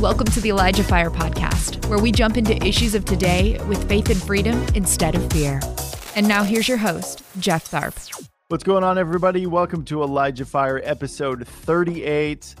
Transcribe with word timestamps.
Welcome 0.00 0.28
to 0.28 0.40
the 0.40 0.48
Elijah 0.48 0.82
Fire 0.82 1.10
Podcast, 1.10 1.84
where 1.90 1.98
we 1.98 2.10
jump 2.10 2.38
into 2.38 2.56
issues 2.66 2.94
of 2.94 3.04
today 3.04 3.60
with 3.68 3.86
faith 3.86 4.08
and 4.08 4.16
freedom 4.16 4.64
instead 4.74 5.14
of 5.14 5.30
fear. 5.30 5.60
And 6.16 6.26
now 6.26 6.42
here's 6.42 6.66
your 6.66 6.78
host, 6.78 7.22
Jeff 7.38 7.70
Tharp. 7.70 8.26
What's 8.48 8.64
going 8.64 8.82
on, 8.82 8.96
everybody? 8.96 9.46
Welcome 9.46 9.84
to 9.84 10.02
Elijah 10.02 10.46
Fire 10.46 10.80
episode 10.84 11.46
38. 11.46 12.54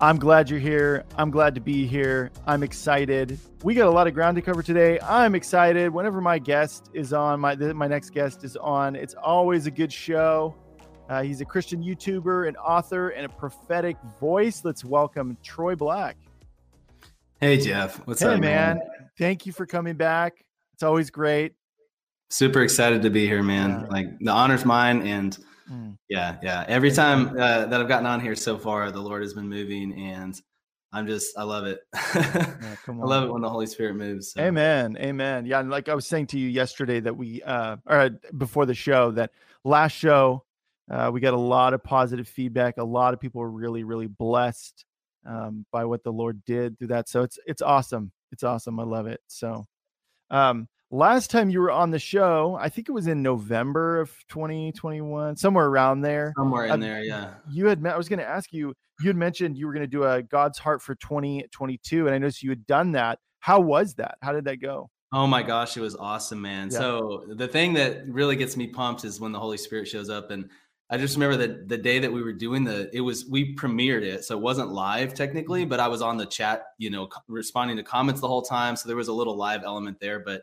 I'm 0.00 0.18
glad 0.18 0.50
you're 0.50 0.58
here. 0.58 1.04
I'm 1.16 1.30
glad 1.30 1.54
to 1.54 1.60
be 1.60 1.86
here. 1.86 2.32
I'm 2.48 2.64
excited. 2.64 3.38
We 3.62 3.74
got 3.74 3.86
a 3.86 3.92
lot 3.92 4.08
of 4.08 4.14
ground 4.14 4.34
to 4.34 4.42
cover 4.42 4.60
today. 4.60 4.98
I'm 4.98 5.36
excited. 5.36 5.94
Whenever 5.94 6.20
my 6.20 6.40
guest 6.40 6.90
is 6.92 7.12
on, 7.12 7.38
my 7.38 7.54
my 7.54 7.86
next 7.86 8.10
guest 8.10 8.42
is 8.42 8.56
on, 8.56 8.96
it's 8.96 9.14
always 9.14 9.68
a 9.68 9.70
good 9.70 9.92
show. 9.92 10.56
Uh, 11.08 11.22
he's 11.22 11.40
a 11.40 11.44
Christian 11.44 11.80
YouTuber, 11.80 12.48
an 12.48 12.56
author, 12.56 13.10
and 13.10 13.24
a 13.24 13.28
prophetic 13.28 13.96
voice. 14.18 14.64
Let's 14.64 14.84
welcome 14.84 15.38
Troy 15.44 15.76
Black. 15.76 16.16
Hey 17.38 17.58
Jeff, 17.58 17.96
what's 18.06 18.22
hey, 18.22 18.28
up, 18.28 18.40
man? 18.40 18.78
man? 18.78 18.86
Thank 19.18 19.44
you 19.44 19.52
for 19.52 19.66
coming 19.66 19.94
back. 19.94 20.42
It's 20.72 20.82
always 20.82 21.10
great. 21.10 21.52
Super 22.30 22.62
excited 22.62 23.02
to 23.02 23.10
be 23.10 23.26
here, 23.26 23.42
man. 23.42 23.70
Yeah. 23.70 23.86
Like 23.88 24.18
the 24.20 24.30
honor's 24.30 24.64
mine, 24.64 25.06
and 25.06 25.36
mm. 25.70 25.98
yeah, 26.08 26.38
yeah. 26.42 26.64
Every 26.66 26.90
time 26.90 27.38
uh, 27.38 27.66
that 27.66 27.78
I've 27.78 27.88
gotten 27.88 28.06
on 28.06 28.20
here 28.20 28.34
so 28.34 28.56
far, 28.56 28.90
the 28.90 29.00
Lord 29.00 29.20
has 29.20 29.34
been 29.34 29.50
moving, 29.50 29.92
and 30.00 30.40
I'm 30.94 31.06
just 31.06 31.36
I 31.36 31.42
love 31.42 31.66
it. 31.66 31.80
yeah, 32.14 32.54
I 32.88 32.92
love 32.92 33.24
it 33.24 33.32
when 33.32 33.42
the 33.42 33.50
Holy 33.50 33.66
Spirit 33.66 33.96
moves. 33.96 34.32
So. 34.32 34.40
Amen, 34.40 34.96
amen. 34.98 35.44
Yeah, 35.44 35.60
and 35.60 35.68
like 35.68 35.90
I 35.90 35.94
was 35.94 36.06
saying 36.06 36.28
to 36.28 36.38
you 36.38 36.48
yesterday 36.48 37.00
that 37.00 37.14
we 37.14 37.42
uh 37.42 37.76
or 37.84 38.10
before 38.38 38.64
the 38.64 38.74
show 38.74 39.10
that 39.10 39.30
last 39.62 39.92
show 39.92 40.42
uh, 40.90 41.10
we 41.12 41.20
got 41.20 41.34
a 41.34 41.38
lot 41.38 41.74
of 41.74 41.84
positive 41.84 42.28
feedback. 42.28 42.78
A 42.78 42.84
lot 42.84 43.12
of 43.12 43.20
people 43.20 43.42
were 43.42 43.50
really, 43.50 43.84
really 43.84 44.06
blessed 44.06 44.86
um, 45.26 45.66
by 45.72 45.84
what 45.84 46.02
the 46.02 46.12
Lord 46.12 46.44
did 46.44 46.78
through 46.78 46.88
that. 46.88 47.08
So 47.08 47.22
it's 47.22 47.38
it's 47.46 47.62
awesome. 47.62 48.12
It's 48.32 48.42
awesome. 48.42 48.78
I 48.80 48.84
love 48.84 49.06
it. 49.06 49.20
So 49.26 49.66
um, 50.30 50.68
last 50.90 51.30
time 51.30 51.50
you 51.50 51.60
were 51.60 51.70
on 51.70 51.90
the 51.90 51.98
show, 51.98 52.56
I 52.60 52.68
think 52.68 52.88
it 52.88 52.92
was 52.92 53.06
in 53.06 53.22
November 53.22 54.00
of 54.00 54.10
2021, 54.28 55.36
somewhere 55.36 55.66
around 55.66 56.00
there. 56.00 56.32
Somewhere 56.36 56.66
in 56.66 56.72
uh, 56.72 56.76
there, 56.76 57.02
yeah. 57.02 57.34
You 57.50 57.66
had 57.66 57.80
met, 57.80 57.94
I 57.94 57.98
was 57.98 58.08
going 58.08 58.18
to 58.18 58.28
ask 58.28 58.52
you, 58.52 58.74
you 59.00 59.08
had 59.08 59.16
mentioned 59.16 59.56
you 59.56 59.66
were 59.66 59.72
going 59.72 59.82
to 59.82 59.86
do 59.86 60.04
a 60.04 60.22
God's 60.22 60.58
Heart 60.58 60.82
for 60.82 60.94
2022, 60.96 62.06
and 62.06 62.14
I 62.14 62.18
noticed 62.18 62.42
you 62.42 62.50
had 62.50 62.66
done 62.66 62.92
that. 62.92 63.18
How 63.40 63.60
was 63.60 63.94
that? 63.94 64.16
How 64.22 64.32
did 64.32 64.44
that 64.46 64.56
go? 64.56 64.90
Oh 65.12 65.26
my 65.26 65.42
gosh, 65.42 65.76
it 65.76 65.80
was 65.80 65.94
awesome, 65.94 66.42
man. 66.42 66.68
Yeah. 66.70 66.78
So 66.78 67.24
the 67.28 67.46
thing 67.46 67.74
that 67.74 68.08
really 68.08 68.34
gets 68.34 68.56
me 68.56 68.66
pumped 68.66 69.04
is 69.04 69.20
when 69.20 69.32
the 69.32 69.38
Holy 69.38 69.56
Spirit 69.56 69.86
shows 69.86 70.10
up 70.10 70.30
and 70.30 70.50
I 70.88 70.98
just 70.98 71.16
remember 71.16 71.36
that 71.38 71.68
the 71.68 71.78
day 71.78 71.98
that 71.98 72.12
we 72.12 72.22
were 72.22 72.32
doing 72.32 72.62
the, 72.62 72.88
it 72.92 73.00
was 73.00 73.26
we 73.26 73.56
premiered 73.56 74.02
it, 74.02 74.24
so 74.24 74.36
it 74.36 74.40
wasn't 74.40 74.70
live 74.70 75.14
technically, 75.14 75.62
mm-hmm. 75.62 75.70
but 75.70 75.80
I 75.80 75.88
was 75.88 76.00
on 76.00 76.16
the 76.16 76.26
chat, 76.26 76.66
you 76.78 76.90
know, 76.90 77.08
responding 77.26 77.76
to 77.76 77.82
comments 77.82 78.20
the 78.20 78.28
whole 78.28 78.42
time, 78.42 78.76
so 78.76 78.86
there 78.86 78.96
was 78.96 79.08
a 79.08 79.12
little 79.12 79.36
live 79.36 79.64
element 79.64 79.98
there. 79.98 80.20
But 80.20 80.42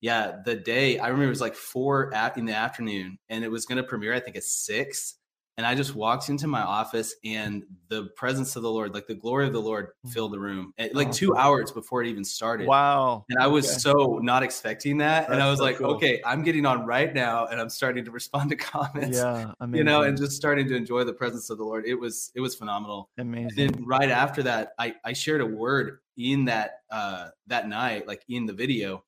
yeah, 0.00 0.36
the 0.44 0.54
day 0.54 0.98
I 0.98 1.08
remember 1.08 1.26
it 1.26 1.30
was 1.30 1.40
like 1.40 1.54
four 1.54 2.14
at, 2.14 2.38
in 2.38 2.46
the 2.46 2.54
afternoon, 2.54 3.18
and 3.28 3.44
it 3.44 3.50
was 3.50 3.66
going 3.66 3.76
to 3.76 3.82
premiere, 3.82 4.14
I 4.14 4.20
think 4.20 4.36
at 4.36 4.44
six, 4.44 5.16
and 5.56 5.66
I 5.66 5.74
just 5.76 5.94
walked 5.94 6.28
into 6.28 6.48
my 6.48 6.62
office 6.62 7.14
and 7.24 7.62
the 7.88 8.06
presence 8.16 8.56
of 8.56 8.62
the 8.62 8.70
Lord, 8.70 8.92
like 8.92 9.06
the 9.06 9.14
glory 9.14 9.46
of 9.46 9.52
the 9.52 9.60
Lord 9.60 9.88
mm. 10.04 10.12
filled 10.12 10.32
the 10.32 10.38
room 10.38 10.74
like 10.92 11.12
two 11.12 11.36
hours 11.36 11.70
before 11.70 12.02
it 12.02 12.08
even 12.08 12.24
started. 12.24 12.66
Wow. 12.66 13.24
And 13.28 13.38
I 13.38 13.46
was 13.46 13.66
okay. 13.70 13.78
so 13.78 14.18
not 14.20 14.42
expecting 14.42 14.98
that. 14.98 15.22
That's 15.22 15.32
and 15.32 15.42
I 15.42 15.48
was 15.48 15.58
so 15.58 15.64
like, 15.64 15.76
cool. 15.78 15.94
okay, 15.94 16.20
I'm 16.24 16.42
getting 16.42 16.66
on 16.66 16.84
right 16.86 17.14
now 17.14 17.46
and 17.46 17.60
I'm 17.60 17.70
starting 17.70 18.04
to 18.04 18.10
respond 18.10 18.50
to 18.50 18.56
comments. 18.56 19.18
Yeah. 19.18 19.52
Amazing. 19.60 19.78
You 19.78 19.84
know, 19.84 20.02
and 20.02 20.18
just 20.18 20.32
starting 20.32 20.66
to 20.68 20.74
enjoy 20.74 21.04
the 21.04 21.12
presence 21.12 21.50
of 21.50 21.58
the 21.58 21.64
Lord. 21.64 21.84
It 21.86 21.94
was, 21.94 22.32
it 22.34 22.40
was 22.40 22.56
phenomenal. 22.56 23.10
Amazing. 23.18 23.60
And 23.60 23.74
then 23.74 23.84
right 23.84 24.10
after 24.10 24.42
that, 24.42 24.72
I, 24.78 24.94
I 25.04 25.12
shared 25.12 25.40
a 25.40 25.46
word 25.46 25.98
in 26.16 26.46
that, 26.46 26.80
uh, 26.90 27.28
that 27.46 27.68
night, 27.68 28.08
like 28.08 28.24
in 28.28 28.46
the 28.46 28.52
video. 28.52 29.04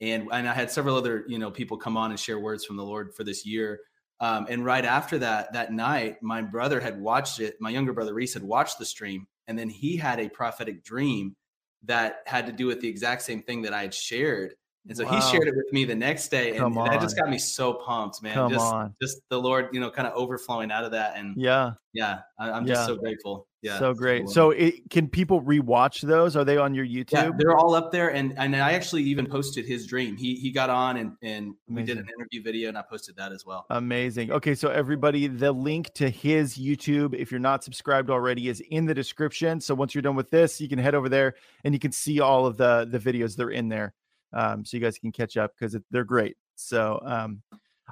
And, 0.00 0.28
and 0.32 0.48
I 0.48 0.54
had 0.54 0.70
several 0.70 0.96
other, 0.96 1.24
you 1.28 1.38
know, 1.38 1.50
people 1.50 1.76
come 1.76 1.98
on 1.98 2.10
and 2.10 2.18
share 2.18 2.38
words 2.38 2.64
from 2.64 2.76
the 2.76 2.82
Lord 2.82 3.14
for 3.14 3.24
this 3.24 3.44
year 3.44 3.80
um, 4.22 4.46
and 4.48 4.64
right 4.64 4.84
after 4.84 5.18
that, 5.18 5.52
that 5.52 5.72
night, 5.72 6.22
my 6.22 6.40
brother 6.42 6.78
had 6.78 7.00
watched 7.00 7.40
it. 7.40 7.56
My 7.60 7.70
younger 7.70 7.92
brother 7.92 8.14
Reese 8.14 8.34
had 8.34 8.44
watched 8.44 8.78
the 8.78 8.84
stream, 8.84 9.26
and 9.48 9.58
then 9.58 9.68
he 9.68 9.96
had 9.96 10.20
a 10.20 10.28
prophetic 10.28 10.84
dream 10.84 11.34
that 11.82 12.18
had 12.26 12.46
to 12.46 12.52
do 12.52 12.68
with 12.68 12.80
the 12.80 12.88
exact 12.88 13.22
same 13.22 13.42
thing 13.42 13.62
that 13.62 13.74
I 13.74 13.82
had 13.82 13.92
shared. 13.92 14.54
And 14.88 14.96
so 14.96 15.04
wow. 15.04 15.12
he 15.12 15.20
shared 15.30 15.46
it 15.46 15.54
with 15.54 15.72
me 15.72 15.84
the 15.84 15.94
next 15.94 16.28
day, 16.28 16.56
and, 16.56 16.76
and 16.76 16.86
that 16.88 17.00
just 17.00 17.16
got 17.16 17.30
me 17.30 17.38
so 17.38 17.74
pumped, 17.74 18.20
man. 18.20 18.34
Come 18.34 18.50
just, 18.50 18.64
on. 18.64 18.94
just 19.00 19.20
the 19.28 19.40
Lord, 19.40 19.68
you 19.72 19.78
know, 19.78 19.90
kind 19.90 20.08
of 20.08 20.14
overflowing 20.14 20.72
out 20.72 20.82
of 20.82 20.90
that, 20.90 21.16
and 21.16 21.36
yeah, 21.36 21.74
yeah, 21.92 22.20
I, 22.36 22.56
am 22.56 22.66
just 22.66 22.86
so 22.86 22.96
grateful. 22.96 23.46
Yeah, 23.60 23.78
so 23.78 23.94
great. 23.94 24.28
So, 24.28 24.50
it, 24.50 24.90
can 24.90 25.06
people 25.06 25.40
rewatch 25.40 26.00
those? 26.00 26.34
Are 26.34 26.44
they 26.44 26.56
on 26.56 26.74
your 26.74 26.84
YouTube? 26.84 27.12
Yeah, 27.12 27.30
they're 27.36 27.56
all 27.56 27.76
up 27.76 27.92
there, 27.92 28.12
and 28.12 28.36
and 28.36 28.56
I 28.56 28.72
actually 28.72 29.04
even 29.04 29.24
posted 29.24 29.66
his 29.66 29.86
dream. 29.86 30.16
He 30.16 30.34
he 30.34 30.50
got 30.50 30.68
on 30.68 30.96
and 30.96 31.12
and 31.22 31.54
Amazing. 31.68 31.74
we 31.74 31.82
did 31.84 31.98
an 31.98 32.08
interview 32.18 32.42
video, 32.42 32.68
and 32.68 32.76
I 32.76 32.82
posted 32.82 33.14
that 33.16 33.30
as 33.30 33.46
well. 33.46 33.66
Amazing. 33.70 34.32
Okay, 34.32 34.56
so 34.56 34.68
everybody, 34.68 35.28
the 35.28 35.52
link 35.52 35.94
to 35.94 36.10
his 36.10 36.58
YouTube, 36.58 37.14
if 37.14 37.30
you're 37.30 37.38
not 37.38 37.62
subscribed 37.62 38.10
already, 38.10 38.48
is 38.48 38.60
in 38.70 38.84
the 38.84 38.94
description. 38.94 39.60
So 39.60 39.76
once 39.76 39.94
you're 39.94 40.02
done 40.02 40.16
with 40.16 40.30
this, 40.30 40.60
you 40.60 40.68
can 40.68 40.80
head 40.80 40.96
over 40.96 41.08
there 41.08 41.34
and 41.62 41.72
you 41.72 41.78
can 41.78 41.92
see 41.92 42.18
all 42.18 42.46
of 42.46 42.56
the 42.56 42.88
the 42.90 42.98
videos. 42.98 43.36
They're 43.36 43.50
in 43.50 43.68
there 43.68 43.94
um, 44.32 44.64
so 44.64 44.76
you 44.76 44.82
guys 44.82 44.98
can 44.98 45.12
catch 45.12 45.36
up 45.36 45.52
because 45.58 45.76
they're 45.90 46.04
great. 46.04 46.36
So, 46.56 47.00
um, 47.04 47.42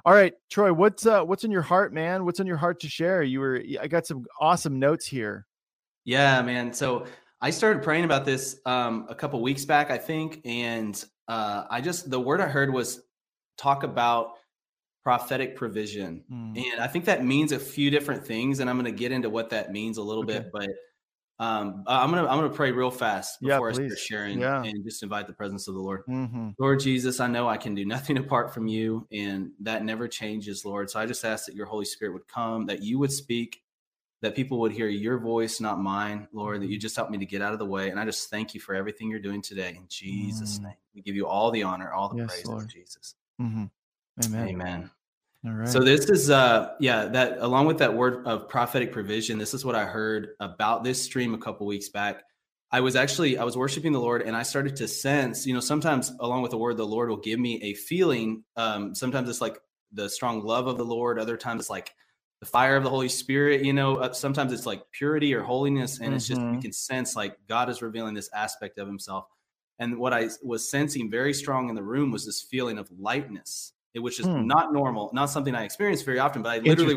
all 0.05 0.13
right, 0.13 0.33
Troy, 0.49 0.73
what's 0.73 1.05
uh, 1.05 1.23
what's 1.23 1.43
in 1.43 1.51
your 1.51 1.61
heart, 1.61 1.93
man? 1.93 2.25
What's 2.25 2.39
in 2.39 2.47
your 2.47 2.57
heart 2.57 2.79
to 2.81 2.89
share? 2.89 3.23
You 3.23 3.39
were, 3.39 3.61
I 3.79 3.87
got 3.87 4.07
some 4.07 4.25
awesome 4.39 4.79
notes 4.79 5.05
here. 5.05 5.45
Yeah, 6.05 6.41
man. 6.41 6.73
So 6.73 7.05
I 7.41 7.49
started 7.51 7.83
praying 7.83 8.05
about 8.05 8.25
this 8.25 8.59
um, 8.65 9.05
a 9.09 9.15
couple 9.15 9.41
weeks 9.41 9.65
back, 9.65 9.91
I 9.91 9.97
think, 9.97 10.41
and 10.45 11.03
uh, 11.27 11.65
I 11.69 11.81
just 11.81 12.09
the 12.09 12.19
word 12.19 12.41
I 12.41 12.47
heard 12.47 12.73
was 12.73 13.01
talk 13.57 13.83
about 13.83 14.33
prophetic 15.03 15.55
provision, 15.55 16.23
mm. 16.31 16.57
and 16.57 16.81
I 16.81 16.87
think 16.87 17.05
that 17.05 17.23
means 17.23 17.51
a 17.51 17.59
few 17.59 17.91
different 17.91 18.25
things, 18.25 18.59
and 18.59 18.69
I'm 18.69 18.77
going 18.77 18.91
to 18.91 18.97
get 18.97 19.11
into 19.11 19.29
what 19.29 19.49
that 19.51 19.71
means 19.71 19.97
a 19.97 20.03
little 20.03 20.23
okay. 20.23 20.39
bit, 20.39 20.51
but 20.51 20.69
um, 21.41 21.83
I'm 21.87 22.11
gonna 22.11 22.27
I'm 22.27 22.37
gonna 22.37 22.49
pray 22.49 22.71
real 22.71 22.91
fast 22.91 23.41
before 23.41 23.69
yeah, 23.69 23.71
I 23.71 23.87
start 23.87 23.97
sharing 23.97 24.41
yeah. 24.41 24.63
and 24.63 24.83
just 24.83 25.01
invite 25.01 25.25
the 25.25 25.33
presence 25.33 25.67
of 25.67 25.73
the 25.73 25.79
Lord. 25.79 26.05
Mm-hmm. 26.07 26.49
Lord 26.59 26.79
Jesus, 26.79 27.19
I 27.19 27.25
know 27.25 27.49
I 27.49 27.57
can 27.57 27.73
do 27.73 27.83
nothing 27.83 28.17
apart 28.19 28.53
from 28.53 28.67
you, 28.67 29.07
and 29.11 29.49
that 29.61 29.83
never 29.83 30.07
changes, 30.07 30.63
Lord. 30.65 30.91
So 30.91 30.99
I 30.99 31.07
just 31.07 31.25
ask 31.25 31.47
that 31.47 31.55
your 31.55 31.65
Holy 31.65 31.85
Spirit 31.85 32.13
would 32.13 32.27
come, 32.27 32.67
that 32.67 32.83
you 32.83 32.99
would 32.99 33.11
speak, 33.11 33.63
that 34.21 34.35
people 34.35 34.59
would 34.59 34.71
hear 34.71 34.87
your 34.87 35.17
voice, 35.17 35.59
not 35.59 35.79
mine, 35.79 36.27
Lord. 36.31 36.61
That 36.61 36.67
you 36.67 36.73
mm-hmm. 36.73 36.81
just 36.81 36.95
help 36.95 37.09
me 37.09 37.17
to 37.17 37.25
get 37.25 37.41
out 37.41 37.53
of 37.53 37.59
the 37.59 37.65
way, 37.65 37.89
and 37.89 37.99
I 37.99 38.05
just 38.05 38.29
thank 38.29 38.53
you 38.53 38.61
for 38.61 38.75
everything 38.75 39.09
you're 39.09 39.19
doing 39.19 39.41
today 39.41 39.73
in 39.75 39.87
Jesus' 39.89 40.57
mm-hmm. 40.57 40.67
name. 40.67 40.75
We 40.93 41.01
give 41.01 41.15
you 41.15 41.25
all 41.25 41.49
the 41.49 41.63
honor, 41.63 41.91
all 41.91 42.09
the 42.09 42.17
yes, 42.17 42.27
praise, 42.27 42.45
Lord. 42.45 42.69
Jesus. 42.69 43.15
Mm-hmm. 43.41 43.65
Amen. 44.25 44.47
Amen. 44.47 44.91
All 45.45 45.53
right. 45.53 45.67
So 45.67 45.79
this 45.79 46.09
is 46.09 46.29
uh 46.29 46.73
yeah, 46.79 47.05
that 47.05 47.39
along 47.39 47.65
with 47.65 47.79
that 47.79 47.93
word 47.93 48.25
of 48.27 48.47
prophetic 48.47 48.91
provision, 48.91 49.39
this 49.39 49.53
is 49.53 49.65
what 49.65 49.75
I 49.75 49.85
heard 49.85 50.29
about 50.39 50.83
this 50.83 51.01
stream 51.01 51.33
a 51.33 51.37
couple 51.37 51.65
weeks 51.65 51.89
back. 51.89 52.23
I 52.71 52.81
was 52.81 52.95
actually 52.95 53.37
I 53.37 53.43
was 53.43 53.57
worshiping 53.57 53.91
the 53.91 53.99
Lord 53.99 54.21
and 54.21 54.35
I 54.35 54.43
started 54.43 54.75
to 54.77 54.87
sense, 54.87 55.47
you 55.47 55.53
know, 55.53 55.59
sometimes 55.59 56.11
along 56.19 56.43
with 56.43 56.51
the 56.51 56.57
word 56.57 56.77
the 56.77 56.85
Lord 56.85 57.09
will 57.09 57.17
give 57.17 57.39
me 57.39 57.61
a 57.63 57.73
feeling. 57.73 58.43
Um 58.55 58.93
sometimes 58.93 59.29
it's 59.29 59.41
like 59.41 59.57
the 59.91 60.09
strong 60.09 60.43
love 60.43 60.67
of 60.67 60.77
the 60.77 60.85
Lord, 60.85 61.17
other 61.17 61.37
times 61.37 61.61
it's 61.61 61.69
like 61.71 61.91
the 62.39 62.45
fire 62.45 62.75
of 62.75 62.83
the 62.83 62.89
Holy 62.89 63.09
Spirit, 63.09 63.63
you 63.63 63.73
know, 63.73 63.95
uh, 63.95 64.13
sometimes 64.13 64.53
it's 64.53 64.65
like 64.67 64.83
purity 64.91 65.33
or 65.33 65.41
holiness 65.41 65.97
and 65.97 66.07
mm-hmm. 66.07 66.15
it's 66.15 66.27
just 66.27 66.39
you 66.39 66.47
mm-hmm. 66.47 66.59
can 66.59 66.71
sense 66.71 67.15
like 67.15 67.35
God 67.47 67.67
is 67.69 67.81
revealing 67.81 68.13
this 68.13 68.29
aspect 68.33 68.77
of 68.77 68.87
himself. 68.87 69.25
And 69.79 69.97
what 69.97 70.13
I 70.13 70.29
was 70.43 70.69
sensing 70.69 71.09
very 71.09 71.33
strong 71.33 71.69
in 71.69 71.75
the 71.75 71.81
room 71.81 72.11
was 72.11 72.27
this 72.27 72.43
feeling 72.43 72.77
of 72.77 72.91
lightness 72.99 73.73
which 73.95 74.19
is 74.19 74.25
hmm. 74.25 74.45
not 74.45 74.73
normal, 74.73 75.09
not 75.13 75.29
something 75.29 75.55
I 75.55 75.63
experience 75.63 76.01
very 76.01 76.19
often. 76.19 76.41
But 76.41 76.49
I 76.49 76.57
literally, 76.59 76.95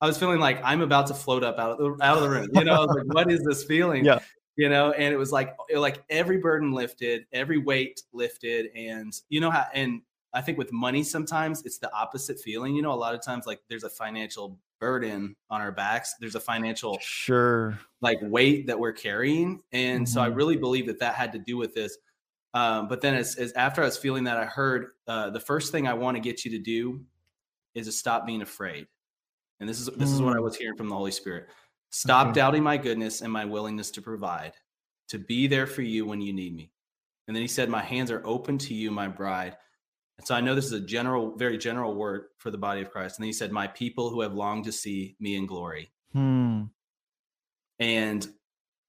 I 0.00 0.06
was 0.06 0.18
feeling 0.18 0.40
like 0.40 0.60
I'm 0.64 0.80
about 0.80 1.06
to 1.08 1.14
float 1.14 1.44
up 1.44 1.58
out 1.58 1.72
of 1.72 1.78
the 1.78 2.04
out 2.04 2.16
of 2.18 2.22
the 2.22 2.30
room. 2.30 2.48
You 2.52 2.64
know, 2.64 2.82
like, 2.82 3.04
what 3.06 3.30
is 3.30 3.42
this 3.42 3.64
feeling? 3.64 4.04
Yeah. 4.04 4.20
You 4.56 4.68
know, 4.68 4.90
and 4.90 5.14
it 5.14 5.16
was 5.16 5.30
like 5.30 5.54
like 5.74 6.02
every 6.10 6.38
burden 6.38 6.72
lifted, 6.72 7.26
every 7.32 7.58
weight 7.58 8.02
lifted, 8.12 8.70
and 8.74 9.12
you 9.28 9.40
know 9.40 9.50
how 9.50 9.66
and 9.72 10.02
I 10.34 10.40
think 10.40 10.58
with 10.58 10.72
money 10.72 11.04
sometimes 11.04 11.62
it's 11.64 11.78
the 11.78 11.92
opposite 11.94 12.40
feeling. 12.40 12.74
You 12.74 12.82
know, 12.82 12.92
a 12.92 12.94
lot 12.94 13.14
of 13.14 13.22
times 13.22 13.46
like 13.46 13.60
there's 13.68 13.84
a 13.84 13.90
financial 13.90 14.58
burden 14.80 15.36
on 15.50 15.60
our 15.60 15.72
backs. 15.72 16.14
There's 16.20 16.34
a 16.34 16.40
financial 16.40 16.98
sure 17.00 17.78
like 18.00 18.18
weight 18.22 18.66
that 18.66 18.78
we're 18.78 18.92
carrying, 18.92 19.60
and 19.72 20.04
mm-hmm. 20.04 20.12
so 20.12 20.20
I 20.20 20.28
mm-hmm. 20.28 20.36
really 20.36 20.56
believe 20.56 20.86
that 20.86 20.98
that 21.00 21.14
had 21.14 21.32
to 21.32 21.38
do 21.38 21.56
with 21.56 21.74
this. 21.74 21.96
Um, 22.58 22.88
but 22.88 23.00
then 23.00 23.14
as, 23.14 23.36
as, 23.36 23.52
after 23.52 23.82
I 23.82 23.84
was 23.84 23.96
feeling 23.96 24.24
that, 24.24 24.36
I 24.36 24.44
heard 24.44 24.88
uh, 25.06 25.30
the 25.30 25.38
first 25.38 25.70
thing 25.70 25.86
I 25.86 25.94
want 25.94 26.16
to 26.16 26.20
get 26.20 26.44
you 26.44 26.50
to 26.50 26.58
do 26.58 27.04
is 27.76 27.86
to 27.86 27.92
stop 27.92 28.26
being 28.26 28.42
afraid. 28.42 28.88
And 29.60 29.68
this 29.68 29.78
is 29.78 29.86
this 29.96 30.10
is 30.10 30.20
what 30.20 30.34
I 30.34 30.40
mm. 30.40 30.42
was 30.42 30.56
hearing 30.56 30.76
from 30.76 30.88
the 30.88 30.96
Holy 30.96 31.12
Spirit. 31.12 31.48
Stop 31.90 32.28
okay. 32.28 32.34
doubting 32.34 32.64
my 32.64 32.76
goodness 32.76 33.20
and 33.20 33.32
my 33.32 33.44
willingness 33.44 33.92
to 33.92 34.02
provide, 34.02 34.54
to 35.08 35.20
be 35.20 35.46
there 35.46 35.68
for 35.68 35.82
you 35.82 36.04
when 36.04 36.20
you 36.20 36.32
need 36.32 36.54
me. 36.54 36.72
And 37.28 37.36
then 37.36 37.42
he 37.42 37.48
said, 37.48 37.68
My 37.68 37.82
hands 37.82 38.10
are 38.10 38.22
open 38.24 38.58
to 38.58 38.74
you, 38.74 38.90
my 38.90 39.06
bride. 39.06 39.56
And 40.16 40.26
so 40.26 40.34
I 40.34 40.40
know 40.40 40.56
this 40.56 40.66
is 40.66 40.72
a 40.72 40.80
general, 40.80 41.36
very 41.36 41.58
general 41.58 41.94
word 41.94 42.24
for 42.38 42.50
the 42.50 42.58
body 42.58 42.80
of 42.80 42.90
Christ. 42.90 43.18
And 43.18 43.22
then 43.22 43.28
he 43.28 43.32
said, 43.32 43.52
My 43.52 43.68
people 43.68 44.10
who 44.10 44.20
have 44.22 44.34
longed 44.34 44.64
to 44.64 44.72
see 44.72 45.14
me 45.20 45.36
in 45.36 45.46
glory. 45.46 45.92
Hmm. 46.12 46.64
And 47.78 48.26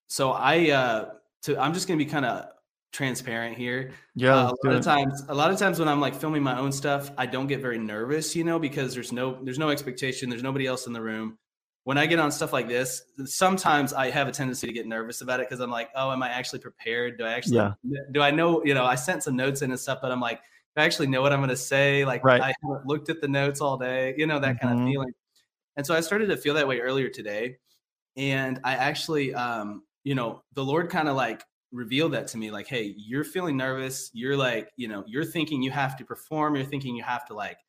so 0.07 0.31
I 0.31 0.71
uh 0.71 1.09
to 1.43 1.59
I'm 1.59 1.75
just 1.75 1.87
gonna 1.87 1.99
be 1.99 2.05
kind 2.05 2.25
of 2.25 2.49
transparent 2.91 3.57
here. 3.57 3.91
Yeah. 4.15 4.35
Uh, 4.35 4.53
a 4.63 4.67
lot 4.67 4.75
of 4.75 4.83
times, 4.83 5.23
a 5.29 5.33
lot 5.33 5.51
of 5.51 5.57
times 5.57 5.79
when 5.79 5.87
I'm 5.87 6.01
like 6.01 6.15
filming 6.15 6.43
my 6.43 6.57
own 6.57 6.71
stuff, 6.71 7.11
I 7.17 7.25
don't 7.25 7.47
get 7.47 7.61
very 7.61 7.77
nervous, 7.79 8.35
you 8.35 8.43
know, 8.43 8.59
because 8.59 8.93
there's 8.93 9.11
no 9.11 9.43
there's 9.43 9.59
no 9.59 9.69
expectation, 9.69 10.29
there's 10.29 10.43
nobody 10.43 10.65
else 10.65 10.87
in 10.87 10.93
the 10.93 11.01
room. 11.01 11.37
When 11.83 11.97
I 11.97 12.05
get 12.05 12.19
on 12.19 12.31
stuff 12.31 12.53
like 12.53 12.67
this, 12.67 13.01
sometimes 13.25 13.93
I 13.93 14.11
have 14.11 14.27
a 14.27 14.31
tendency 14.31 14.67
to 14.67 14.73
get 14.73 14.85
nervous 14.85 15.21
about 15.21 15.39
it 15.39 15.47
because 15.49 15.59
I'm 15.59 15.71
like, 15.71 15.89
oh, 15.95 16.11
am 16.11 16.21
I 16.21 16.29
actually 16.29 16.59
prepared? 16.59 17.17
Do 17.17 17.25
I 17.25 17.33
actually 17.33 17.57
Yeah. 17.57 17.73
do 18.11 18.21
I 18.21 18.31
know, 18.31 18.63
you 18.63 18.73
know, 18.73 18.85
I 18.85 18.95
sent 18.95 19.23
some 19.23 19.35
notes 19.35 19.61
in 19.61 19.71
and 19.71 19.79
stuff, 19.79 19.99
but 20.01 20.11
I'm 20.11 20.19
like, 20.19 20.39
do 20.39 20.81
I 20.81 20.85
actually 20.85 21.07
know 21.07 21.21
what 21.21 21.33
I'm 21.33 21.39
gonna 21.39 21.55
say? 21.55 22.05
Like 22.05 22.23
Right. 22.23 22.41
I 22.41 22.53
haven't 22.61 22.85
looked 22.85 23.09
at 23.09 23.21
the 23.21 23.27
notes 23.27 23.61
all 23.61 23.77
day, 23.77 24.13
you 24.17 24.27
know, 24.27 24.39
that 24.39 24.59
kind 24.59 24.79
of 24.79 24.85
feeling. 24.87 25.11
And 25.77 25.85
so 25.85 25.95
I 25.95 26.01
started 26.01 26.27
to 26.27 26.37
feel 26.37 26.55
that 26.55 26.67
way 26.67 26.79
earlier 26.79 27.09
today. 27.09 27.57
And 28.17 28.59
I 28.63 28.75
actually 28.75 29.33
um, 29.33 29.83
you 30.03 30.15
know, 30.15 30.43
the 30.53 30.63
Lord 30.63 30.89
kind 30.89 31.07
of 31.07 31.15
like 31.15 31.43
revealed 31.71 32.13
that 32.13 32.27
to 32.27 32.37
me 32.37 32.49
like 32.49 32.67
hey 32.67 32.93
you're 32.97 33.23
feeling 33.23 33.57
nervous. 33.57 34.09
You're 34.13 34.37
like 34.37 34.71
you 34.75 34.87
know 34.87 35.03
you're 35.07 35.25
thinking 35.25 35.61
you 35.61 35.71
have 35.71 35.97
to 35.97 36.05
perform. 36.05 36.55
You're 36.55 36.65
thinking 36.65 36.95
you 36.95 37.03
have 37.03 37.25
to 37.27 37.33
like 37.33 37.59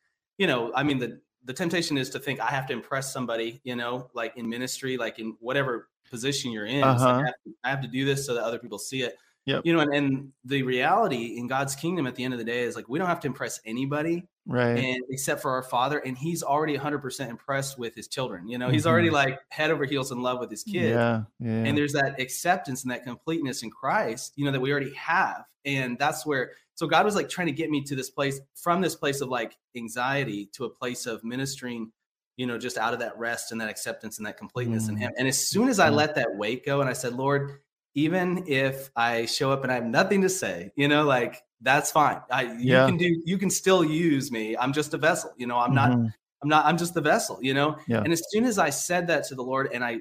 you 0.41 0.47
know 0.47 0.73
i 0.75 0.83
mean 0.83 0.99
the 0.99 1.21
the 1.45 1.53
temptation 1.53 1.97
is 1.97 2.11
to 2.11 2.19
think 2.19 2.41
i 2.41 2.47
have 2.47 2.67
to 2.67 2.73
impress 2.73 3.13
somebody 3.13 3.61
you 3.63 3.77
know 3.77 4.11
like 4.15 4.33
in 4.37 4.49
ministry 4.49 4.97
like 4.97 5.19
in 5.19 5.37
whatever 5.39 5.89
position 6.11 6.51
you're 6.51 6.67
in. 6.67 6.83
Uh-huh. 6.83 7.09
I, 7.09 7.17
have 7.19 7.35
to, 7.45 7.55
I 7.63 7.71
have 7.71 7.81
to 7.83 7.89
do 7.89 8.05
this 8.05 8.27
so 8.27 8.35
that 8.35 8.43
other 8.43 8.59
people 8.59 8.79
see 8.79 9.03
it. 9.03 9.17
Yep. 9.47 9.63
you 9.65 9.73
know 9.73 9.81
and, 9.81 9.95
and 9.95 10.33
the 10.45 10.63
reality 10.63 11.39
in 11.39 11.47
god's 11.47 11.75
kingdom 11.75 12.07
at 12.07 12.15
the 12.15 12.23
end 12.23 12.35
of 12.35 12.39
the 12.39 12.45
day 12.45 12.61
is 12.63 12.77
like 12.77 12.89
we 12.91 12.99
don't 12.99 13.09
have 13.09 13.21
to 13.21 13.27
impress 13.27 13.59
anybody 13.65 14.29
right. 14.51 14.79
and 14.79 15.03
except 15.09 15.41
for 15.41 15.51
our 15.53 15.63
father 15.63 15.99
and 16.01 16.19
he's 16.19 16.43
already 16.43 16.77
100% 16.77 17.29
impressed 17.31 17.79
with 17.79 17.95
his 17.95 18.07
children 18.09 18.47
you 18.49 18.59
know 18.59 18.69
he's 18.69 18.87
already 18.87 19.09
Mhm. 19.09 19.13
like 19.13 19.39
head 19.49 19.71
over 19.71 19.85
heels 19.85 20.11
in 20.13 20.21
love 20.23 20.39
with 20.41 20.51
his 20.51 20.63
kid 20.65 20.91
Yeah. 20.91 21.23
Yeah. 21.39 21.51
and 21.65 21.79
there's 21.79 21.93
that 21.95 22.21
acceptance 22.21 22.83
and 22.83 22.91
that 22.91 23.05
completeness 23.05 23.63
in 23.63 23.71
Christ, 23.71 24.33
you 24.37 24.45
know, 24.45 24.51
that 24.53 24.61
we 24.61 24.71
already 24.71 24.93
have. 24.95 25.45
And 25.65 25.99
that's 25.99 26.27
where, 26.27 26.53
so 26.75 26.87
God 26.87 27.05
was 27.05 27.15
like 27.15 27.29
trying 27.29 27.47
to 27.47 27.53
get 27.53 27.71
me 27.71 27.83
to 27.85 27.95
this 27.95 28.11
place 28.11 28.41
from 28.55 28.81
this 28.81 28.95
place 28.97 29.21
of 29.21 29.29
like 29.29 29.57
anxiety 29.77 30.47
to 30.55 30.65
a 30.65 30.71
place 30.71 31.07
of 31.07 31.23
ministering, 31.25 31.93
you 32.37 32.47
know, 32.47 32.57
just 32.59 32.79
out 32.79 32.93
of 32.95 33.01
that 33.01 33.19
rest 33.19 33.53
and 33.53 33.61
that 33.61 33.69
acceptance 33.69 34.19
and 34.19 34.27
that 34.27 34.37
completeness 34.39 34.89
in 34.89 34.97
Mm. 34.97 35.01
Him. 35.01 35.13
And 35.19 35.29
as 35.29 35.47
soon 35.49 35.69
as 35.69 35.79
I 35.79 35.91
let 35.91 36.15
that 36.17 36.35
weight 36.37 36.65
go 36.65 36.81
and 36.81 36.89
I 36.89 36.95
said, 36.95 37.13
Lord, 37.15 37.59
even 37.95 38.45
if 38.47 38.91
I 38.95 39.27
show 39.27 39.51
up 39.51 39.63
and 39.63 39.73
I 39.73 39.77
have 39.77 39.85
nothing 39.87 40.23
to 40.23 40.29
say, 40.29 40.73
you 40.77 40.89
know, 40.89 41.05
like 41.05 41.43
that's 41.61 41.91
fine. 41.91 42.21
I, 42.31 42.43
you 42.43 42.75
Yeah. 42.75 42.87
can 42.87 42.97
do, 42.97 43.23
you 43.25 43.37
can 43.37 43.51
still 43.51 43.85
use 43.85 44.31
me. 44.31 44.57
I'm 44.57 44.73
just 44.73 44.95
a 44.95 44.99
vessel, 44.99 45.33
you 45.37 45.47
know, 45.47 45.59
I'm 45.59 45.75
not, 45.75 45.91
Mhm. 45.91 46.13
I'm 46.43 46.49
not, 46.49 46.65
I'm 46.65 46.79
just 46.79 46.95
the 46.95 47.01
vessel, 47.01 47.39
you 47.43 47.53
know? 47.53 47.77
Yeah. 47.87 48.03
And 48.03 48.13
as 48.13 48.23
soon 48.31 48.45
as 48.45 48.59
I 48.59 48.71
said 48.71 49.09
that 49.09 49.25
to 49.25 49.35
the 49.35 49.43
Lord 49.43 49.71
and 49.73 49.85
I 49.85 50.01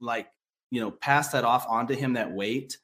like, 0.00 0.28
you 0.70 0.80
know, 0.80 0.90
passed 0.90 1.32
that 1.32 1.44
off 1.44 1.66
onto 1.68 1.94
him, 1.94 2.14
that 2.14 2.30
weight, 2.32 2.78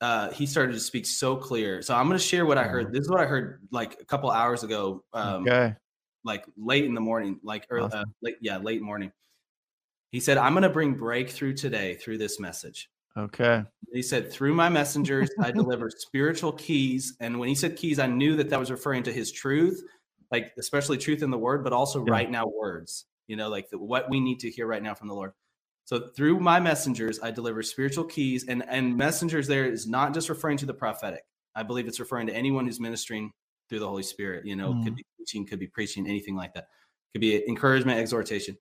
uh, 0.00 0.30
he 0.30 0.46
started 0.46 0.74
to 0.74 0.80
speak 0.80 1.06
so 1.06 1.34
clear. 1.34 1.82
So 1.82 1.94
I'm 1.94 2.06
going 2.06 2.18
to 2.18 2.24
share 2.24 2.46
what 2.46 2.58
I 2.58 2.64
heard. 2.64 2.92
This 2.92 3.00
is 3.00 3.10
what 3.10 3.20
I 3.20 3.26
heard 3.26 3.66
like 3.72 3.98
a 4.00 4.04
couple 4.04 4.30
hours 4.30 4.62
ago, 4.62 5.02
um, 5.12 5.42
okay. 5.42 5.74
like 6.22 6.44
late 6.56 6.84
in 6.84 6.94
the 6.94 7.00
morning, 7.00 7.40
like 7.42 7.66
early, 7.70 7.90
uh, 7.92 8.04
late, 8.22 8.36
yeah, 8.40 8.58
late 8.58 8.82
morning. 8.82 9.10
He 10.12 10.20
said, 10.20 10.36
I'm 10.38 10.52
going 10.52 10.62
to 10.62 10.70
bring 10.70 10.94
breakthrough 10.94 11.54
today 11.54 11.94
through 11.96 12.18
this 12.18 12.38
message. 12.38 12.88
Okay. 13.18 13.64
He 13.92 14.02
said, 14.02 14.30
through 14.30 14.54
my 14.54 14.68
messengers, 14.68 15.28
I 15.40 15.50
deliver 15.50 15.90
spiritual 15.90 16.52
keys. 16.52 17.16
And 17.20 17.38
when 17.38 17.48
he 17.48 17.54
said 17.54 17.76
keys, 17.76 17.98
I 17.98 18.06
knew 18.06 18.36
that 18.36 18.48
that 18.50 18.60
was 18.60 18.70
referring 18.70 19.02
to 19.04 19.12
his 19.12 19.32
truth, 19.32 19.82
like 20.30 20.52
especially 20.58 20.98
truth 20.98 21.22
in 21.22 21.30
the 21.30 21.38
word, 21.38 21.64
but 21.64 21.72
also 21.72 22.04
Yeah. 22.04 22.12
right 22.12 22.30
now 22.30 22.46
words, 22.46 23.06
you 23.26 23.36
know, 23.36 23.48
like 23.48 23.70
the, 23.70 23.78
what 23.78 24.08
we 24.08 24.20
need 24.20 24.38
to 24.40 24.50
hear 24.50 24.66
right 24.66 24.82
now 24.82 24.94
from 24.94 25.08
the 25.08 25.14
Lord. 25.14 25.32
So 25.84 26.08
through 26.14 26.38
my 26.38 26.60
messengers, 26.60 27.18
I 27.20 27.30
deliver 27.30 27.62
spiritual 27.62 28.04
keys. 28.04 28.44
And, 28.46 28.62
and 28.68 28.96
messengers 28.96 29.46
there 29.48 29.64
is 29.64 29.86
not 29.86 30.12
just 30.14 30.28
referring 30.28 30.58
to 30.58 30.66
the 30.66 30.74
prophetic. 30.74 31.22
I 31.56 31.62
believe 31.62 31.88
it's 31.88 31.98
referring 31.98 32.26
to 32.28 32.34
anyone 32.34 32.66
who's 32.66 32.78
ministering 32.78 33.32
through 33.68 33.80
the 33.80 33.88
Holy 33.88 34.02
Spirit, 34.02 34.46
you 34.46 34.54
know, 34.54 34.74
could 34.84 34.92
Mm. 34.92 34.96
be 34.96 35.06
teaching, 35.18 35.46
could 35.46 35.58
be 35.58 35.66
preaching, 35.66 36.06
anything 36.06 36.36
like 36.36 36.54
that. 36.54 36.68
Could 37.14 37.20
be 37.20 37.46
encouragement, 37.48 37.98
exhortation. 37.98 38.56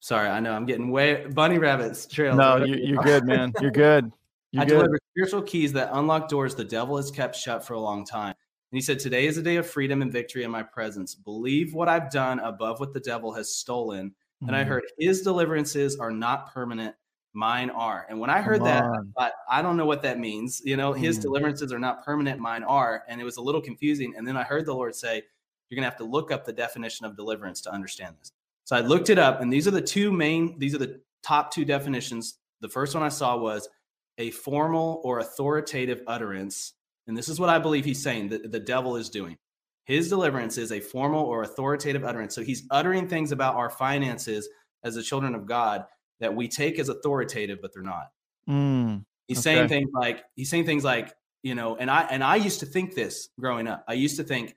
Sorry, 0.00 0.28
I 0.28 0.40
know 0.40 0.52
I'm 0.52 0.66
getting 0.66 0.90
way 0.90 1.26
bunny 1.26 1.58
rabbits 1.58 2.06
trails. 2.06 2.38
No, 2.38 2.58
you, 2.58 2.76
you're 2.76 3.02
good, 3.02 3.24
man. 3.24 3.52
You're 3.60 3.70
good. 3.70 4.12
You're 4.52 4.62
I 4.62 4.64
good. 4.64 4.74
deliver 4.74 4.98
spiritual 5.10 5.42
keys 5.42 5.72
that 5.74 5.90
unlock 5.92 6.28
doors 6.28 6.54
the 6.54 6.64
devil 6.64 6.96
has 6.96 7.10
kept 7.10 7.34
shut 7.34 7.66
for 7.66 7.74
a 7.74 7.80
long 7.80 8.06
time. 8.06 8.34
And 8.72 8.78
he 8.78 8.80
said, 8.80 8.98
Today 8.98 9.26
is 9.26 9.36
a 9.36 9.42
day 9.42 9.56
of 9.56 9.68
freedom 9.68 10.02
and 10.02 10.10
victory 10.10 10.44
in 10.44 10.50
my 10.50 10.62
presence. 10.62 11.14
Believe 11.14 11.74
what 11.74 11.88
I've 11.88 12.10
done 12.10 12.38
above 12.38 12.80
what 12.80 12.94
the 12.94 13.00
devil 13.00 13.32
has 13.34 13.54
stolen. 13.54 14.14
And 14.46 14.54
I 14.56 14.64
Mhm. 14.64 14.68
heard 14.68 14.84
his 14.98 15.22
deliverances 15.22 15.98
are 15.98 16.10
not 16.12 16.52
permanent, 16.54 16.94
mine 17.34 17.70
are. 17.70 18.06
And 18.08 18.18
when 18.20 18.30
I 18.30 18.40
heard 18.40 18.58
Come 18.58 18.68
that, 18.68 18.84
on. 18.84 19.12
I 19.16 19.20
thought, 19.24 19.32
I 19.50 19.62
don't 19.62 19.76
know 19.76 19.84
what 19.86 20.02
that 20.02 20.18
means. 20.18 20.62
You 20.64 20.76
know, 20.76 20.92
his 20.92 21.18
Mm. 21.18 21.22
deliverances 21.22 21.72
are 21.72 21.78
not 21.78 22.04
permanent, 22.04 22.40
mine 22.40 22.62
are. 22.62 23.02
And 23.08 23.20
it 23.20 23.24
was 23.24 23.36
a 23.36 23.42
little 23.42 23.60
confusing. 23.60 24.14
And 24.16 24.26
then 24.26 24.36
I 24.36 24.44
heard 24.44 24.64
the 24.64 24.74
Lord 24.74 24.94
say, 24.94 25.22
You're 25.68 25.76
going 25.76 25.82
to 25.82 25.90
have 25.90 25.98
to 25.98 26.04
look 26.04 26.30
up 26.30 26.44
the 26.44 26.52
definition 26.52 27.04
of 27.04 27.16
deliverance 27.16 27.60
to 27.62 27.72
understand 27.72 28.14
this. 28.20 28.32
So 28.66 28.74
I 28.74 28.80
looked 28.80 29.10
it 29.10 29.18
up, 29.18 29.40
and 29.40 29.52
these 29.52 29.68
are 29.68 29.70
the 29.70 29.80
two 29.80 30.10
main, 30.10 30.58
these 30.58 30.74
are 30.74 30.78
the 30.78 31.00
top 31.22 31.52
two 31.52 31.64
definitions. 31.64 32.38
The 32.60 32.68
first 32.68 32.94
one 32.94 33.04
I 33.04 33.08
saw 33.08 33.36
was 33.36 33.68
a 34.18 34.32
formal 34.32 35.00
or 35.04 35.20
authoritative 35.20 36.02
utterance. 36.08 36.72
And 37.06 37.16
this 37.16 37.28
is 37.28 37.38
what 37.38 37.48
I 37.48 37.60
believe 37.60 37.84
he's 37.84 38.02
saying 38.02 38.30
that 38.30 38.50
the 38.50 38.58
devil 38.58 38.96
is 38.96 39.08
doing. 39.08 39.36
His 39.84 40.08
deliverance 40.08 40.58
is 40.58 40.72
a 40.72 40.80
formal 40.80 41.24
or 41.24 41.42
authoritative 41.42 42.04
utterance. 42.04 42.34
So 42.34 42.42
he's 42.42 42.64
uttering 42.72 43.06
things 43.06 43.30
about 43.30 43.54
our 43.54 43.70
finances 43.70 44.48
as 44.82 44.96
the 44.96 45.02
children 45.02 45.36
of 45.36 45.46
God 45.46 45.84
that 46.18 46.34
we 46.34 46.48
take 46.48 46.80
as 46.80 46.88
authoritative, 46.88 47.60
but 47.62 47.72
they're 47.72 47.84
not. 47.84 48.08
Mm. 48.50 49.04
He's 49.28 49.42
saying 49.42 49.68
things 49.68 49.90
like 49.94 50.24
he's 50.34 50.50
saying 50.50 50.66
things 50.66 50.82
like, 50.82 51.14
you 51.44 51.54
know, 51.54 51.76
and 51.76 51.88
I 51.88 52.02
and 52.10 52.24
I 52.24 52.34
used 52.34 52.60
to 52.60 52.66
think 52.66 52.96
this 52.96 53.28
growing 53.38 53.68
up. 53.68 53.84
I 53.86 53.92
used 53.92 54.16
to 54.16 54.24
think 54.24 54.56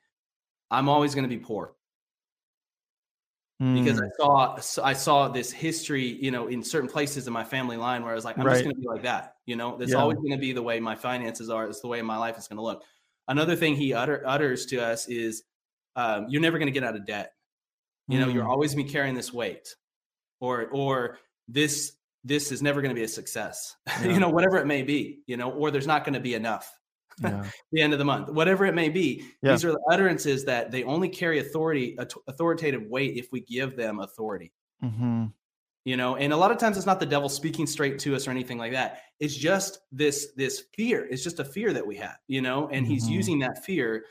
I'm 0.72 0.90
always 0.90 1.14
going 1.14 1.30
to 1.30 1.36
be 1.36 1.38
poor 1.38 1.76
because 3.60 4.00
Mm. 4.00 4.06
I 4.06 4.10
saw 4.18 4.84
I 4.86 4.94
saw 4.94 5.28
this 5.28 5.52
history, 5.52 6.18
you 6.24 6.32
know, 6.32 6.48
in 6.48 6.64
certain 6.64 6.90
places 6.90 7.28
in 7.28 7.34
my 7.34 7.44
family 7.44 7.76
line 7.76 8.04
where 8.04 8.12
I 8.14 8.16
was 8.16 8.24
like, 8.24 8.38
I'm 8.38 8.46
just 8.46 8.64
going 8.64 8.74
to 8.76 8.82
be 8.82 8.88
like 8.88 9.04
that. 9.04 9.36
You 9.46 9.58
know, 9.58 9.78
that's 9.78 9.92
Yeah. 9.92 9.98
always 9.98 10.18
going 10.18 10.32
to 10.32 10.38
be 10.38 10.54
the 10.54 10.62
way 10.64 10.80
my 10.80 10.96
finances 10.96 11.50
are. 11.50 11.68
It's 11.68 11.82
the 11.82 11.88
way 11.90 12.02
my 12.02 12.16
life 12.18 12.38
is 12.38 12.48
going 12.48 12.58
to 12.58 12.64
look. 12.64 12.84
Another 13.28 13.56
thing 13.58 13.76
he 13.76 13.94
utter, 13.94 14.24
utters 14.26 14.66
to 14.68 14.78
us 14.80 15.08
is, 15.10 15.44
um, 15.98 16.28
"You're 16.30 16.42
never 16.42 16.58
going 16.58 16.68
to 16.68 16.72
get 16.72 16.84
out 16.86 16.96
of 16.96 17.06
debt. 17.06 17.34
You 18.08 18.20
know, 18.20 18.28
you're 18.30 18.46
Mm. 18.46 18.50
always 18.50 18.74
be 18.74 18.86
carrying 18.86 19.14
this 19.14 19.34
weight, 19.34 19.76
or 20.40 20.68
or 20.70 21.20
this 21.50 21.94
this 22.24 22.52
is 22.52 22.62
never 22.62 22.82
going 22.82 22.90
to 22.96 23.00
be 23.00 23.04
a 23.04 23.08
success. 23.10 23.76
Yeah. 24.06 24.14
you 24.14 24.20
know, 24.22 24.30
whatever 24.30 24.58
it 24.58 24.68
may 24.68 24.84
be. 24.84 25.22
You 25.28 25.36
know, 25.38 25.52
or 25.52 25.70
there's 25.70 25.86
not 25.88 26.06
going 26.06 26.14
to 26.14 26.20
be 26.22 26.34
enough." 26.34 26.79
Yeah. 27.22 27.50
the 27.72 27.82
end 27.82 27.94
of 27.94 28.00
the 28.00 28.06
month, 28.06 28.30
whatever 28.30 28.66
it 28.66 28.76
may 28.76 28.90
be. 28.90 29.26
Yeah. 29.42 29.54
These 29.54 29.66
are 29.66 29.72
the 29.72 29.82
utterances 29.92 30.46
that 30.46 30.72
they 30.72 30.84
only 30.84 31.10
carry 31.10 31.40
authority, 31.40 31.98
authoritative 32.28 32.84
weight 32.84 33.18
if 33.18 33.32
we 33.32 33.42
give 33.42 33.76
them 33.76 34.00
authority. 34.00 34.52
hmm 34.82 35.26
You 35.86 35.98
know, 35.98 36.16
and 36.18 36.34
a 36.34 36.38
lot 36.38 36.52
of 36.52 36.58
times 36.58 36.78
it's 36.78 36.86
not 36.86 37.00
the 37.00 37.06
devil 37.06 37.30
speaking 37.30 37.66
straight 37.68 38.00
to 38.00 38.16
us 38.16 38.28
or 38.28 38.32
anything 38.32 38.58
like 38.58 38.74
that. 38.74 39.02
It's 39.20 39.36
just 39.36 39.80
this 39.92 40.34
this 40.36 40.66
fear. 40.76 41.08
It's 41.10 41.24
just 41.24 41.40
a 41.40 41.46
fear 41.46 41.74
that 41.74 41.86
we 41.86 41.96
have, 41.98 42.18
you 42.28 42.42
know, 42.42 42.68
and 42.70 42.86
he's 42.86 43.08
Mhm. 43.08 43.14
using 43.14 43.40
that 43.40 43.64
fear 43.66 44.06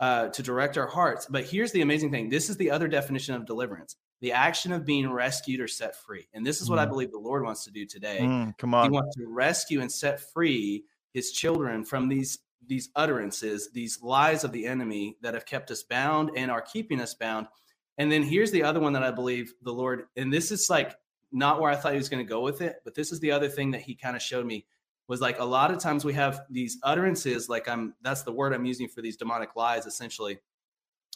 uh, 0.00 0.28
to 0.28 0.42
direct 0.42 0.76
our 0.76 0.88
hearts. 0.88 1.26
But 1.30 1.44
here's 1.44 1.72
the 1.72 1.80
amazing 1.82 2.10
thing: 2.10 2.28
this 2.28 2.50
is 2.50 2.56
the 2.56 2.70
other 2.70 2.88
definition 2.88 3.34
of 3.34 3.46
deliverance: 3.46 3.96
the 4.20 4.32
action 4.32 4.72
of 4.72 4.84
being 4.84 5.08
rescued 5.10 5.60
or 5.60 5.68
set 5.68 5.96
free. 5.96 6.26
And 6.34 6.44
this 6.46 6.60
is 6.60 6.68
what 6.68 6.78
I 6.80 6.84
Mm. 6.86 6.90
believe 6.90 7.10
the 7.12 7.18
Lord 7.18 7.44
wants 7.44 7.64
to 7.64 7.70
do 7.70 7.86
today. 7.86 8.20
Mm, 8.22 8.58
come 8.58 8.74
on. 8.74 8.84
He 8.84 8.90
wants 8.90 9.14
to 9.16 9.26
rescue 9.28 9.80
and 9.80 9.90
set 9.90 10.20
free 10.32 10.84
his 11.14 11.30
children 11.32 11.84
from 11.84 12.08
these 12.08 12.38
these 12.66 12.90
utterances, 12.96 13.70
these 13.72 14.02
lies 14.02 14.44
of 14.44 14.52
the 14.52 14.66
enemy 14.66 15.16
that 15.22 15.34
have 15.34 15.46
kept 15.46 15.70
us 15.70 15.82
bound 15.82 16.30
and 16.36 16.50
are 16.50 16.62
keeping 16.62 17.00
us 17.00 17.14
bound. 17.14 17.46
And 17.98 18.10
then 18.10 18.22
here's 18.22 18.50
the 18.50 18.62
other 18.62 18.80
one 18.80 18.92
that 18.94 19.02
I 19.02 19.10
believe 19.10 19.54
the 19.62 19.72
Lord, 19.72 20.06
and 20.16 20.32
this 20.32 20.50
is 20.50 20.68
like 20.68 20.96
not 21.32 21.60
where 21.60 21.70
I 21.70 21.76
thought 21.76 21.92
he 21.92 21.98
was 21.98 22.08
going 22.08 22.24
to 22.24 22.28
go 22.28 22.40
with 22.40 22.60
it, 22.60 22.76
but 22.84 22.94
this 22.94 23.12
is 23.12 23.20
the 23.20 23.30
other 23.30 23.48
thing 23.48 23.70
that 23.72 23.82
he 23.82 23.94
kind 23.94 24.16
of 24.16 24.22
showed 24.22 24.46
me 24.46 24.66
was 25.06 25.20
like 25.20 25.38
a 25.38 25.44
lot 25.44 25.70
of 25.70 25.78
times 25.78 26.04
we 26.04 26.14
have 26.14 26.42
these 26.48 26.78
utterances, 26.82 27.48
like 27.48 27.68
I'm 27.68 27.94
that's 28.02 28.22
the 28.22 28.32
word 28.32 28.52
I'm 28.52 28.64
using 28.64 28.88
for 28.88 29.02
these 29.02 29.16
demonic 29.16 29.54
lies 29.56 29.86
essentially. 29.86 30.38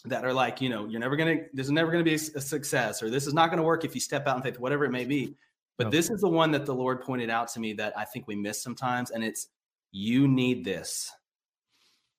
That 0.04 0.24
are 0.24 0.32
like, 0.32 0.60
you 0.60 0.68
know, 0.68 0.86
you're 0.86 1.00
never 1.00 1.16
gonna, 1.16 1.38
this 1.52 1.66
is 1.66 1.72
never 1.72 1.90
gonna 1.90 2.04
be 2.04 2.14
a 2.14 2.18
success, 2.18 3.02
or 3.02 3.10
this 3.10 3.26
is 3.26 3.34
not 3.34 3.50
gonna 3.50 3.64
work 3.64 3.84
if 3.84 3.96
you 3.96 4.00
step 4.00 4.28
out 4.28 4.36
in 4.36 4.42
faith, 4.42 4.60
whatever 4.60 4.84
it 4.84 4.92
may 4.92 5.04
be. 5.04 5.34
But 5.76 5.86
Yep. 5.86 5.92
this 5.92 6.10
is 6.10 6.20
the 6.20 6.28
one 6.28 6.52
that 6.52 6.66
the 6.66 6.74
Lord 6.74 7.02
pointed 7.02 7.30
out 7.30 7.48
to 7.48 7.60
me 7.60 7.72
that 7.74 7.96
I 7.98 8.04
think 8.04 8.26
we 8.28 8.36
miss 8.36 8.62
sometimes. 8.62 9.10
And 9.10 9.24
it's 9.24 9.48
you 9.90 10.28
need 10.28 10.64
this. 10.64 11.10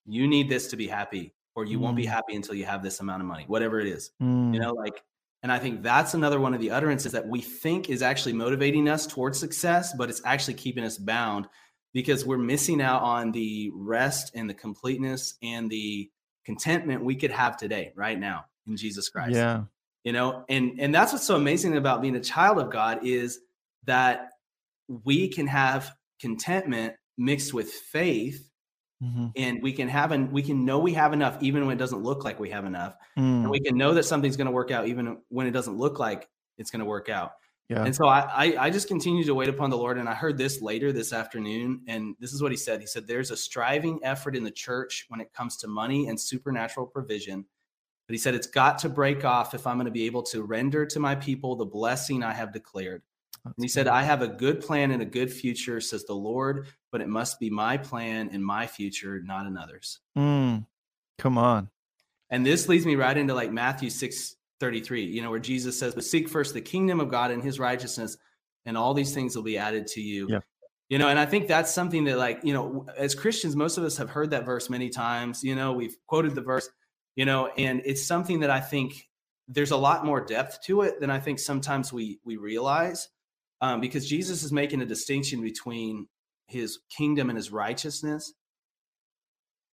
You 0.09 0.27
need 0.27 0.49
this 0.49 0.67
to 0.69 0.77
be 0.77 0.87
happy, 0.87 1.33
or 1.55 1.65
you 1.65 1.79
won't 1.79 1.95
be 1.95 2.05
Mm. 2.05 2.09
happy 2.09 2.35
until 2.35 2.55
you 2.55 2.65
have 2.65 2.81
this 2.83 2.99
amount 2.99 3.21
of 3.21 3.27
money, 3.27 3.45
whatever 3.47 3.79
it 3.79 3.87
is. 3.87 4.11
Mm, 4.21 4.53
You 4.53 4.59
know, 4.59 4.73
like, 4.73 5.03
and 5.43 5.51
I 5.51 5.59
think 5.59 5.83
that's 5.83 6.13
another 6.13 6.39
one 6.39 6.53
of 6.53 6.59
the 6.61 6.71
utterances 6.71 7.11
that 7.13 7.27
we 7.27 7.41
think 7.41 7.89
is 7.89 8.01
actually 8.01 8.33
motivating 8.33 8.89
us 8.89 9.07
towards 9.07 9.39
success, 9.39 9.93
but 9.93 10.09
it's 10.09 10.21
actually 10.25 10.55
keeping 10.55 10.83
us 10.83 10.97
bound 10.97 11.47
because 11.93 12.25
we're 12.25 12.37
missing 12.37 12.81
out 12.81 13.01
on 13.01 13.31
the 13.31 13.71
rest 13.73 14.31
and 14.35 14.49
the 14.49 14.53
completeness 14.53 15.35
and 15.41 15.69
the 15.69 16.09
contentment 16.45 17.03
we 17.03 17.15
could 17.15 17.31
have 17.31 17.57
today, 17.57 17.91
right 17.95 18.19
now, 18.19 18.45
in 18.67 18.75
Jesus 18.77 19.09
Christ 19.09 19.35
yeah. 19.35 19.63
you 20.03 20.11
know 20.13 20.45
and 20.49 20.79
and 20.79 20.93
that's 20.93 21.11
what's 21.11 21.25
so 21.25 21.35
amazing 21.35 21.75
about 21.77 22.01
being 22.01 22.15
a 22.15 22.19
child 22.21 22.57
of 22.59 22.71
god 22.71 22.99
is 23.05 23.39
that 23.85 24.29
we 24.87 25.27
can 25.27 25.47
have 25.47 25.91
contentment 26.21 26.93
mixed 27.17 27.53
with 27.53 27.69
faith 27.71 28.48
Mm-hmm. 29.01 29.27
and 29.37 29.63
we 29.63 29.71
can 29.71 29.87
have 29.87 30.11
and 30.11 30.29
we 30.29 30.41
can 30.41 30.65
know 30.65 30.77
we 30.77 30.93
have 30.93 31.13
enough 31.13 31.41
even 31.41 31.65
when 31.65 31.73
it 31.77 31.79
doesn't 31.79 32.03
look 32.03 32.25
like 32.25 32.37
we 32.37 32.49
have 32.49 32.65
enough 32.65 32.97
Mm. 33.17 33.43
and 33.43 33.49
we 33.49 33.61
can 33.61 33.77
know 33.77 33.93
that 33.93 34.03
something's 34.03 34.35
going 34.35 34.47
to 34.47 34.51
work 34.51 34.71
out 34.71 34.87
even 34.89 35.19
when 35.29 35.47
it 35.47 35.51
doesn't 35.51 35.77
look 35.77 35.99
like 35.99 36.27
it's 36.57 36.69
going 36.69 36.81
to 36.81 36.85
work 36.85 37.07
out 37.07 37.31
Yeah. 37.69 37.85
and 37.85 37.95
so 37.95 38.07
I, 38.09 38.19
I 38.19 38.65
i 38.65 38.69
just 38.69 38.89
continue 38.89 39.23
to 39.23 39.33
wait 39.33 39.47
upon 39.47 39.69
the 39.69 39.77
lord 39.77 39.97
and 39.99 40.09
i 40.09 40.13
heard 40.13 40.37
this 40.37 40.61
later 40.61 40.91
this 40.91 41.13
afternoon 41.13 41.81
and 41.87 42.13
this 42.19 42.33
is 42.33 42.41
what 42.41 42.51
he 42.51 42.57
said 42.57 42.81
he 42.81 42.87
said 42.87 43.07
there's 43.07 43.31
a 43.31 43.37
striving 43.37 44.01
effort 44.03 44.35
in 44.35 44.43
the 44.43 44.51
church 44.51 45.05
when 45.07 45.21
it 45.21 45.31
comes 45.31 45.55
to 45.57 45.69
money 45.69 46.09
and 46.09 46.19
supernatural 46.19 46.85
provision 46.85 47.45
but 48.05 48.13
he 48.13 48.17
said 48.17 48.35
it's 48.35 48.47
got 48.47 48.77
to 48.79 48.89
break 48.89 49.23
off 49.23 49.53
if 49.53 49.65
i'm 49.65 49.77
going 49.77 49.85
to 49.85 49.91
be 49.91 50.05
able 50.07 50.23
to 50.23 50.43
render 50.43 50.85
to 50.85 50.99
my 50.99 51.15
people 51.15 51.55
the 51.55 51.63
blessing 51.65 52.21
i 52.21 52.33
have 52.33 52.51
declared 52.51 53.01
and 53.45 53.53
he 53.59 53.69
said, 53.69 53.87
I 53.87 54.03
have 54.03 54.21
a 54.21 54.27
good 54.27 54.59
plan 54.59 54.91
and 54.91 55.01
a 55.01 55.05
good 55.05 55.31
future, 55.31 55.79
says 55.79 56.03
the 56.03 56.13
Lord, 56.13 56.67
but 56.91 57.01
it 57.01 57.07
must 57.07 57.39
be 57.39 57.49
my 57.49 57.77
plan 57.77 58.29
and 58.31 58.43
my 58.43 58.67
future, 58.67 59.21
not 59.23 59.45
another's. 59.45 59.99
Mm. 60.17 60.65
Come 61.17 61.37
on. 61.37 61.69
And 62.29 62.45
this 62.45 62.67
leads 62.67 62.85
me 62.85 62.95
right 62.95 63.17
into 63.17 63.33
like 63.33 63.51
Matthew 63.51 63.89
6 63.89 64.35
33, 64.59 65.05
you 65.05 65.21
know, 65.21 65.29
where 65.29 65.39
Jesus 65.39 65.79
says, 65.79 65.95
But 65.95 66.03
seek 66.03 66.27
first 66.27 66.53
the 66.53 66.61
kingdom 66.61 66.99
of 66.99 67.09
God 67.09 67.31
and 67.31 67.41
his 67.41 67.59
righteousness, 67.59 68.17
and 68.65 68.77
all 68.77 68.93
these 68.93 69.13
things 69.13 69.35
will 69.35 69.43
be 69.43 69.57
added 69.57 69.87
to 69.87 70.01
you. 70.01 70.27
Yeah. 70.29 70.39
You 70.89 70.97
know, 70.97 71.07
and 71.07 71.19
I 71.19 71.25
think 71.25 71.47
that's 71.47 71.71
something 71.71 72.03
that, 72.05 72.17
like, 72.17 72.39
you 72.43 72.53
know, 72.53 72.87
as 72.97 73.13
Christians, 73.13 73.55
most 73.55 73.77
of 73.77 73.83
us 73.83 73.95
have 73.97 74.09
heard 74.09 74.31
that 74.31 74.43
verse 74.43 74.69
many 74.69 74.89
times. 74.89 75.43
You 75.43 75.55
know, 75.55 75.73
we've 75.73 75.95
quoted 76.07 76.33
the 76.33 76.41
verse, 76.41 76.67
you 77.15 77.25
know, 77.25 77.47
and 77.57 77.81
it's 77.85 78.05
something 78.05 78.39
that 78.39 78.49
I 78.49 78.59
think 78.59 79.07
there's 79.47 79.71
a 79.71 79.77
lot 79.77 80.05
more 80.05 80.19
depth 80.19 80.61
to 80.63 80.81
it 80.81 80.99
than 80.99 81.09
I 81.09 81.19
think 81.19 81.39
sometimes 81.39 81.93
we 81.93 82.19
we 82.25 82.37
realize 82.37 83.09
um, 83.61 83.81
because 83.81 84.07
Jesus 84.07 84.43
is 84.43 84.51
making 84.51 84.81
a 84.81 84.85
distinction 84.85 85.41
between 85.41 86.07
his 86.49 86.79
kingdom 86.95 87.29
and 87.29 87.37
his 87.37 87.51
righteousness, 87.51 88.33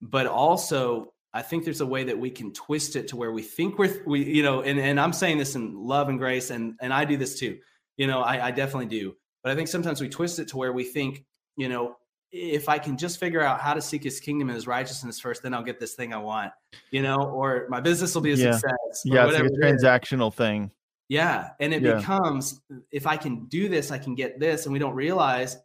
but 0.00 0.26
also 0.26 1.12
I 1.32 1.42
think 1.42 1.64
there's 1.64 1.80
a 1.80 1.86
way 1.86 2.04
that 2.04 2.18
we 2.18 2.30
can 2.30 2.52
twist 2.52 2.96
it 2.96 3.08
to 3.08 3.16
where 3.16 3.32
we 3.32 3.42
think 3.42 3.78
we're 3.78 4.02
we 4.06 4.24
you 4.24 4.42
know, 4.42 4.62
and 4.62 4.78
and 4.78 5.00
I'm 5.00 5.12
saying 5.12 5.38
this 5.38 5.54
in 5.54 5.74
love 5.74 6.08
and 6.08 6.18
grace, 6.18 6.50
and 6.50 6.74
and 6.80 6.92
I 6.92 7.04
do 7.04 7.16
this 7.16 7.38
too, 7.38 7.58
you 7.96 8.06
know, 8.06 8.20
I, 8.20 8.46
I 8.46 8.50
definitely 8.50 8.86
do, 8.86 9.14
but 9.42 9.52
I 9.52 9.54
think 9.54 9.68
sometimes 9.68 10.00
we 10.00 10.08
twist 10.08 10.38
it 10.38 10.48
to 10.48 10.56
where 10.56 10.72
we 10.72 10.84
think, 10.84 11.24
you 11.56 11.68
know, 11.68 11.96
if 12.32 12.68
I 12.68 12.78
can 12.78 12.96
just 12.96 13.18
figure 13.18 13.40
out 13.40 13.60
how 13.60 13.74
to 13.74 13.80
seek 13.80 14.02
his 14.02 14.20
kingdom 14.20 14.48
and 14.48 14.56
his 14.56 14.66
righteousness 14.66 15.20
first, 15.20 15.42
then 15.42 15.54
I'll 15.54 15.62
get 15.62 15.80
this 15.80 15.94
thing 15.94 16.12
I 16.12 16.18
want, 16.18 16.52
you 16.90 17.02
know, 17.02 17.16
or 17.16 17.66
my 17.68 17.80
business 17.80 18.14
will 18.14 18.22
be 18.22 18.32
a 18.32 18.36
Yeah. 18.36 18.52
success. 18.52 19.02
Yeah, 19.04 19.26
it's 19.26 19.34
like 19.38 19.44
a 19.44 19.50
transactional 19.50 20.34
thing. 20.34 20.70
Yeah. 21.08 21.50
And 21.60 21.72
it 21.72 21.82
Yeah. 21.82 21.96
becomes 21.96 22.60
if 22.90 23.06
I 23.06 23.16
can 23.16 23.46
do 23.46 23.68
this, 23.68 23.90
I 23.90 23.98
can 23.98 24.14
get 24.14 24.40
this. 24.40 24.66
And 24.66 24.72
we 24.72 24.78
don't 24.78 24.94
realize 24.94 25.56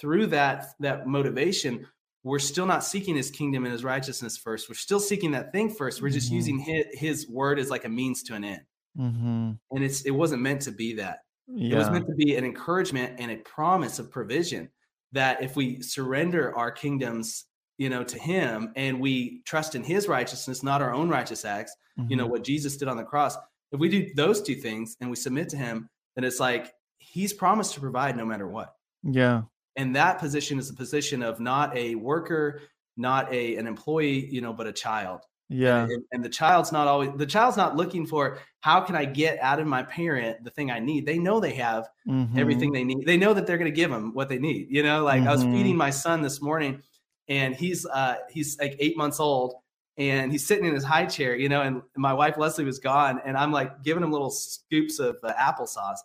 through 0.00 0.26
that 0.28 0.66
that 0.80 1.06
motivation, 1.06 1.86
we're 2.22 2.38
still 2.38 2.66
not 2.66 2.84
seeking 2.84 3.16
his 3.16 3.30
kingdom 3.30 3.64
and 3.64 3.72
his 3.72 3.84
righteousness 3.84 4.36
first. 4.36 4.68
We're 4.68 4.74
still 4.74 5.00
seeking 5.00 5.30
that 5.32 5.52
thing 5.52 5.70
first. 5.70 6.02
We're 6.02 6.10
just 6.10 6.30
Mhm. 6.30 6.34
using 6.34 6.58
his, 6.58 6.84
his 6.92 7.28
word 7.28 7.58
as 7.58 7.70
like 7.70 7.84
a 7.84 7.88
means 7.88 8.22
to 8.24 8.34
an 8.34 8.44
end. 8.44 8.62
Mm-hmm. 8.98 9.52
And 9.70 9.84
it's 9.84 10.02
it 10.02 10.10
wasn't 10.10 10.42
meant 10.42 10.62
to 10.62 10.72
be 10.72 10.94
that. 10.94 11.20
Yeah. 11.46 11.74
It 11.74 11.78
was 11.78 11.90
meant 11.90 12.06
to 12.06 12.14
be 12.14 12.36
an 12.36 12.44
encouragement 12.44 13.18
and 13.18 13.30
a 13.30 13.36
promise 13.36 13.98
of 13.98 14.10
provision 14.10 14.68
that 15.12 15.42
if 15.42 15.56
we 15.56 15.80
surrender 15.82 16.56
our 16.56 16.70
kingdoms, 16.70 17.46
you 17.78 17.88
know, 17.88 18.04
to 18.04 18.18
him 18.18 18.72
and 18.76 19.00
we 19.00 19.42
trust 19.46 19.74
in 19.74 19.82
his 19.82 20.06
righteousness, 20.06 20.62
not 20.62 20.82
our 20.82 20.92
own 20.92 21.08
righteous 21.08 21.44
acts, 21.44 21.74
you 22.08 22.16
know, 22.16 22.26
Mhm. 22.26 22.30
what 22.30 22.44
Jesus 22.44 22.76
did 22.76 22.88
on 22.88 22.96
the 22.96 23.04
cross. 23.04 23.36
If 23.72 23.80
we 23.80 23.88
do 23.88 24.12
those 24.14 24.42
two 24.42 24.54
things 24.54 24.96
and 25.00 25.10
we 25.10 25.16
submit 25.16 25.48
to 25.50 25.56
him, 25.56 25.88
then 26.14 26.24
it's 26.24 26.38
like 26.40 26.72
he's 26.98 27.32
promised 27.32 27.74
to 27.74 27.80
provide 27.80 28.16
no 28.16 28.24
matter 28.26 28.46
what. 28.46 28.74
Yeah. 29.02 29.42
And 29.76 29.94
that 29.96 30.18
position 30.18 30.58
is 30.58 30.70
a 30.70 30.74
position 30.74 31.22
of 31.22 31.40
not 31.40 31.76
a 31.76 31.94
worker, 31.94 32.62
not 32.96 33.32
a 33.32 33.56
an 33.56 33.66
employee, 33.66 34.26
you 34.26 34.40
know, 34.40 34.52
but 34.52 34.66
a 34.66 34.72
child. 34.72 35.20
Yeah. 35.48 35.82
And, 35.84 36.04
and 36.12 36.24
the 36.24 36.28
child's 36.28 36.70
not 36.70 36.86
always 36.86 37.10
the 37.16 37.26
child's 37.26 37.56
not 37.56 37.76
looking 37.76 38.06
for 38.06 38.38
how 38.60 38.80
can 38.82 38.94
I 38.94 39.04
get 39.04 39.38
out 39.40 39.58
of 39.58 39.66
my 39.66 39.82
parent 39.82 40.44
the 40.44 40.50
thing 40.50 40.70
I 40.70 40.78
need. 40.78 41.06
They 41.06 41.18
know 41.18 41.40
they 41.40 41.54
have 41.54 41.88
Mhm. 42.06 42.38
everything 42.38 42.72
they 42.72 42.84
need. 42.84 43.04
They 43.06 43.16
know 43.16 43.34
that 43.34 43.46
they're 43.46 43.58
going 43.58 43.70
to 43.70 43.74
give 43.74 43.90
them 43.90 44.12
what 44.14 44.28
they 44.28 44.38
need. 44.38 44.68
You 44.70 44.82
know, 44.84 45.02
like 45.04 45.22
I 45.22 45.32
was 45.32 45.42
feeding 45.42 45.76
my 45.76 45.90
son 45.90 46.22
this 46.22 46.40
morning, 46.40 46.82
and 47.28 47.54
he's 47.54 47.84
uh 47.86 48.16
he's 48.30 48.58
like 48.60 48.76
eight 48.78 48.96
months 48.96 49.18
old, 49.18 49.54
and 49.96 50.30
he's 50.30 50.46
sitting 50.46 50.66
in 50.66 50.74
his 50.74 50.84
high 50.84 51.06
chair. 51.06 51.34
You 51.34 51.48
know, 51.48 51.62
and 51.62 51.82
my 51.96 52.12
wife 52.12 52.36
Leslie 52.38 52.64
was 52.64 52.78
gone, 52.78 53.20
and 53.24 53.36
I'm 53.36 53.50
like 53.50 53.82
giving 53.82 54.02
him 54.04 54.12
little 54.12 54.30
scoops 54.30 54.98
of 55.00 55.16
uh, 55.24 55.32
applesauce, 55.34 55.98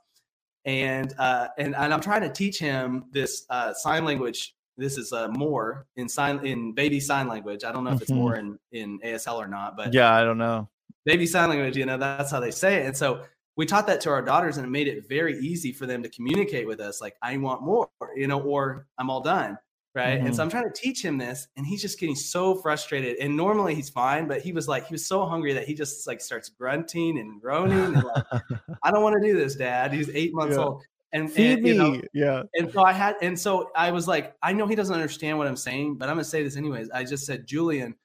and 0.65 1.13
uh 1.19 1.47
and 1.57 1.75
and 1.75 1.93
I'm 1.93 2.01
trying 2.01 2.21
to 2.21 2.29
teach 2.29 2.59
him 2.59 3.05
this 3.11 3.45
uh 3.49 3.73
sign 3.73 4.03
language. 4.05 4.55
This 4.77 4.97
is 4.97 5.13
uh 5.13 5.27
more 5.29 5.85
in 5.95 6.09
sign 6.09 6.45
in 6.45 6.73
baby 6.73 6.99
sign 6.99 7.27
language. 7.27 7.63
I 7.63 7.71
don't 7.71 7.83
know 7.83 7.91
if 7.93 8.01
it's 8.01 8.11
Mhm. 8.11 8.15
more 8.15 8.35
in 8.35 8.59
in 8.71 8.99
ASL 9.03 9.35
or 9.37 9.47
not, 9.47 9.77
but 9.77 9.93
Yeah, 9.93 10.13
I 10.13 10.23
don't 10.23 10.37
know. 10.37 10.69
baby 11.05 11.25
sign 11.27 11.49
language, 11.49 11.77
you 11.77 11.85
know, 11.85 11.97
that's 11.97 12.31
how 12.31 12.39
they 12.39 12.51
say 12.51 12.81
it. 12.81 12.85
And 12.87 12.97
so 12.97 13.23
we 13.57 13.65
taught 13.65 13.87
that 13.87 14.01
to 14.01 14.09
our 14.09 14.21
daughters 14.21 14.57
and 14.57 14.65
it 14.65 14.69
made 14.69 14.87
it 14.87 15.07
very 15.07 15.37
easy 15.39 15.71
for 15.71 15.85
them 15.85 16.03
to 16.03 16.09
communicate 16.09 16.67
with 16.67 16.79
us 16.81 16.99
like, 16.99 17.15
I 17.21 17.37
want 17.37 17.61
more, 17.61 17.87
you 18.15 18.27
know, 18.27 18.41
or 18.41 18.87
I'm 18.97 19.09
all 19.09 19.21
done. 19.21 19.57
Right. 19.95 20.19
And 20.19 20.35
so 20.35 20.43
I'm 20.43 20.49
trying 20.49 20.65
to 20.65 20.73
teach 20.73 21.01
him 21.01 21.17
this 21.17 21.47
and 21.55 21.65
he's 21.65 21.81
just 21.81 21.97
getting 22.01 22.15
so 22.17 22.55
frustrated. 22.55 23.15
And 23.19 23.35
normally 23.37 23.73
he's 23.73 23.89
fine, 23.89 24.27
but 24.27 24.41
he 24.41 24.51
was 24.51 24.67
like, 24.67 24.85
he 24.87 24.93
was 24.93 25.05
so 25.05 25.25
hungry 25.25 25.53
that 25.53 25.63
he 25.65 25.73
just 25.73 26.05
like 26.05 26.19
starts 26.19 26.49
grunting 26.49 27.17
and 27.17 27.39
groaning. 27.41 27.79
And 27.95 28.03
like, 28.03 28.25
I 28.83 28.91
don't 28.91 29.03
want 29.03 29.15
to 29.21 29.25
do 29.25 29.37
this, 29.37 29.55
dad. 29.55 29.93
He's 29.93 30.09
eight 30.09 30.33
months 30.33 30.57
Yeah. 30.57 30.63
old. 30.63 30.83
And, 31.13 31.31
Feed 31.31 31.53
and, 31.53 31.61
me. 31.63 31.69
you 31.69 31.75
know, 31.77 32.01
yeah. 32.13 32.43
and 32.55 32.69
so 32.73 32.83
I 32.83 32.91
had, 32.91 33.15
and 33.21 33.39
so 33.39 33.71
I 33.73 33.89
was 33.89 34.05
like, 34.05 34.35
I 34.43 34.51
know 34.51 34.67
he 34.67 34.75
doesn't 34.75 34.93
understand 34.93 35.37
what 35.37 35.47
I'm 35.47 35.55
saying, 35.55 35.95
but 35.95 36.09
I'm 36.09 36.15
gonna 36.15 36.25
say 36.25 36.43
this 36.43 36.57
anyways. 36.57 36.89
I 36.89 37.05
just 37.05 37.25
said, 37.25 37.47
Julian, 37.47 37.95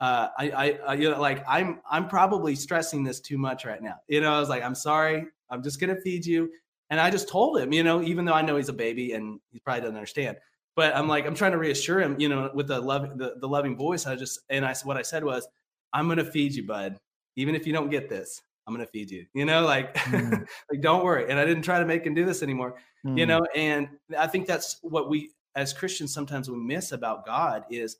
uh, 0.00 0.30
I, 0.36 0.50
I, 0.50 0.78
I, 0.88 0.94
you 0.94 1.10
know, 1.10 1.20
like 1.20 1.44
I'm, 1.46 1.78
I'm 1.88 2.08
probably 2.08 2.56
stressing 2.56 3.04
this 3.04 3.20
too 3.20 3.38
much 3.38 3.64
right 3.64 3.80
now. 3.80 3.94
You 4.08 4.20
know, 4.20 4.32
I 4.34 4.40
was 4.40 4.48
like, 4.48 4.64
I'm 4.64 4.74
sorry, 4.74 5.26
I'm 5.48 5.62
just 5.62 5.78
gonna 5.78 5.94
feed 6.00 6.26
you, 6.26 6.50
and 6.90 6.98
I 6.98 7.08
just 7.08 7.28
told 7.28 7.56
him, 7.56 7.72
you 7.72 7.84
know, 7.84 8.02
even 8.02 8.24
though 8.24 8.32
I 8.34 8.42
know 8.42 8.56
he's 8.56 8.68
a 8.68 8.72
baby 8.72 9.12
and 9.12 9.38
he 9.52 9.60
probably 9.60 9.82
doesn't 9.82 9.94
understand, 9.94 10.36
but 10.76 10.94
I'm 10.94 11.08
like, 11.08 11.26
I'm 11.26 11.34
trying 11.34 11.52
to 11.52 11.58
reassure 11.58 12.00
him, 12.00 12.14
you 12.20 12.28
know, 12.28 12.50
with 12.54 12.68
the 12.68 12.78
love, 12.80 13.18
the, 13.18 13.34
the 13.40 13.48
loving 13.48 13.76
voice. 13.76 14.06
I 14.06 14.14
just, 14.14 14.40
and 14.50 14.64
I, 14.64 14.74
what 14.84 14.96
I 14.96 15.02
said 15.02 15.24
was, 15.24 15.48
I'm 15.92 16.06
gonna 16.08 16.24
feed 16.24 16.54
you, 16.54 16.66
bud, 16.66 16.98
even 17.36 17.54
if 17.54 17.66
you 17.66 17.72
don't 17.72 17.90
get 17.90 18.08
this. 18.08 18.42
I'm 18.68 18.74
gonna 18.74 18.86
feed 18.86 19.10
you, 19.10 19.26
you 19.34 19.44
know, 19.44 19.64
like, 19.64 19.94
Mm. 19.94 20.46
like 20.70 20.80
don't 20.80 21.04
worry. 21.04 21.30
And 21.30 21.38
I 21.38 21.44
didn't 21.44 21.62
try 21.62 21.78
to 21.78 21.84
make 21.86 22.04
him 22.04 22.14
do 22.14 22.24
this 22.24 22.42
anymore 22.42 22.74
you 23.04 23.24
Mm. 23.24 23.28
know 23.28 23.46
and 23.54 23.88
i 24.18 24.26
think 24.26 24.48
that's 24.48 24.78
what 24.82 25.08
we 25.08 25.30
as 25.54 25.72
christians 25.72 26.12
sometimes 26.12 26.50
we 26.50 26.56
miss 26.56 26.90
about 26.90 27.24
god 27.24 27.64
is 27.70 27.98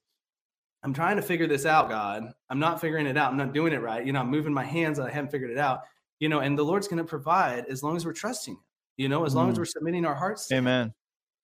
i'm 0.82 0.92
trying 0.92 1.14
to 1.14 1.22
figure 1.22 1.46
this 1.46 1.64
out 1.64 1.88
god 1.88 2.32
i'm 2.50 2.58
not 2.58 2.80
figuring 2.80 3.06
it 3.06 3.16
out 3.16 3.30
i'm 3.30 3.36
not 3.36 3.54
doing 3.54 3.72
it 3.72 3.80
right 3.80 4.04
you 4.04 4.12
know 4.12 4.18
i'm 4.18 4.28
moving 4.28 4.52
my 4.52 4.64
hands 4.64 4.98
and 4.98 5.06
i 5.06 5.10
haven't 5.12 5.30
figured 5.30 5.52
it 5.52 5.58
out 5.58 5.82
you 6.18 6.28
know 6.28 6.40
and 6.40 6.58
the 6.58 6.64
lord's 6.64 6.88
going 6.88 6.98
to 6.98 7.04
provide 7.04 7.66
as 7.66 7.84
long 7.84 7.94
as 7.96 8.04
we're 8.04 8.12
trusting 8.12 8.54
him 8.54 8.60
you 8.96 9.08
know 9.08 9.24
as 9.24 9.32
long 9.32 9.48
as 9.48 9.54
Mm. 9.54 9.58
we're 9.58 9.64
submitting 9.66 10.04
our 10.04 10.14
hearts. 10.16 10.50
Amen. 10.50 10.92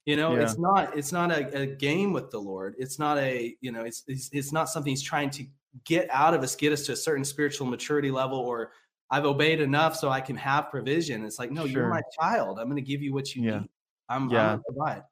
You 0.04 0.16
know 0.16 0.34
Yeah. 0.34 0.42
it's 0.42 0.58
not 0.58 0.96
it's 0.96 1.12
not 1.12 1.30
a, 1.30 1.60
a 1.62 1.66
game 1.66 2.12
with 2.12 2.30
the 2.30 2.38
lord 2.38 2.74
it's 2.78 2.98
not 2.98 3.18
a 3.18 3.56
you 3.60 3.70
know 3.72 3.82
it's, 3.84 4.02
it's 4.08 4.28
it's 4.32 4.52
not 4.52 4.68
something 4.68 4.90
he's 4.90 5.02
trying 5.02 5.30
to 5.30 5.44
get 5.84 6.08
out 6.10 6.34
of 6.34 6.42
us 6.42 6.54
get 6.56 6.72
us 6.72 6.84
to 6.86 6.92
a 6.92 6.96
certain 6.96 7.24
spiritual 7.24 7.66
maturity 7.66 8.10
level 8.10 8.38
or 8.38 8.72
i've 9.10 9.24
obeyed 9.24 9.60
enough 9.60 9.94
so 9.96 10.08
i 10.10 10.20
can 10.20 10.36
have 10.36 10.70
provision 10.70 11.24
it's 11.24 11.38
like 11.38 11.50
no 11.50 11.64
you're 11.64 11.88
my 11.88 12.02
child 12.20 12.58
i'm 12.58 12.66
going 12.66 12.76
to 12.76 12.82
give 12.82 13.00
you 13.02 13.12
what 13.14 13.34
you 13.34 13.42
Yeah. 13.42 13.60
need 13.60 13.68
i'm, 14.08 14.28
Yeah. 14.30 14.52
I'm 14.54 14.62
provide 14.64 15.02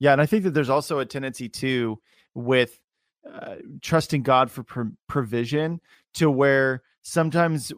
Yeah, 0.00 0.12
and 0.12 0.20
I 0.20 0.26
think 0.26 0.44
that 0.44 0.54
there's 0.54 0.70
also 0.70 1.00
a 1.00 1.04
tendency 1.06 1.48
too 1.48 2.00
with 2.34 2.78
uh, 3.28 3.56
trusting 3.82 4.22
God 4.22 4.48
for 4.50 4.62
pro- 4.62 4.92
provision 5.08 5.80
to 6.14 6.30
where 6.30 6.82
sometimes 7.02 7.72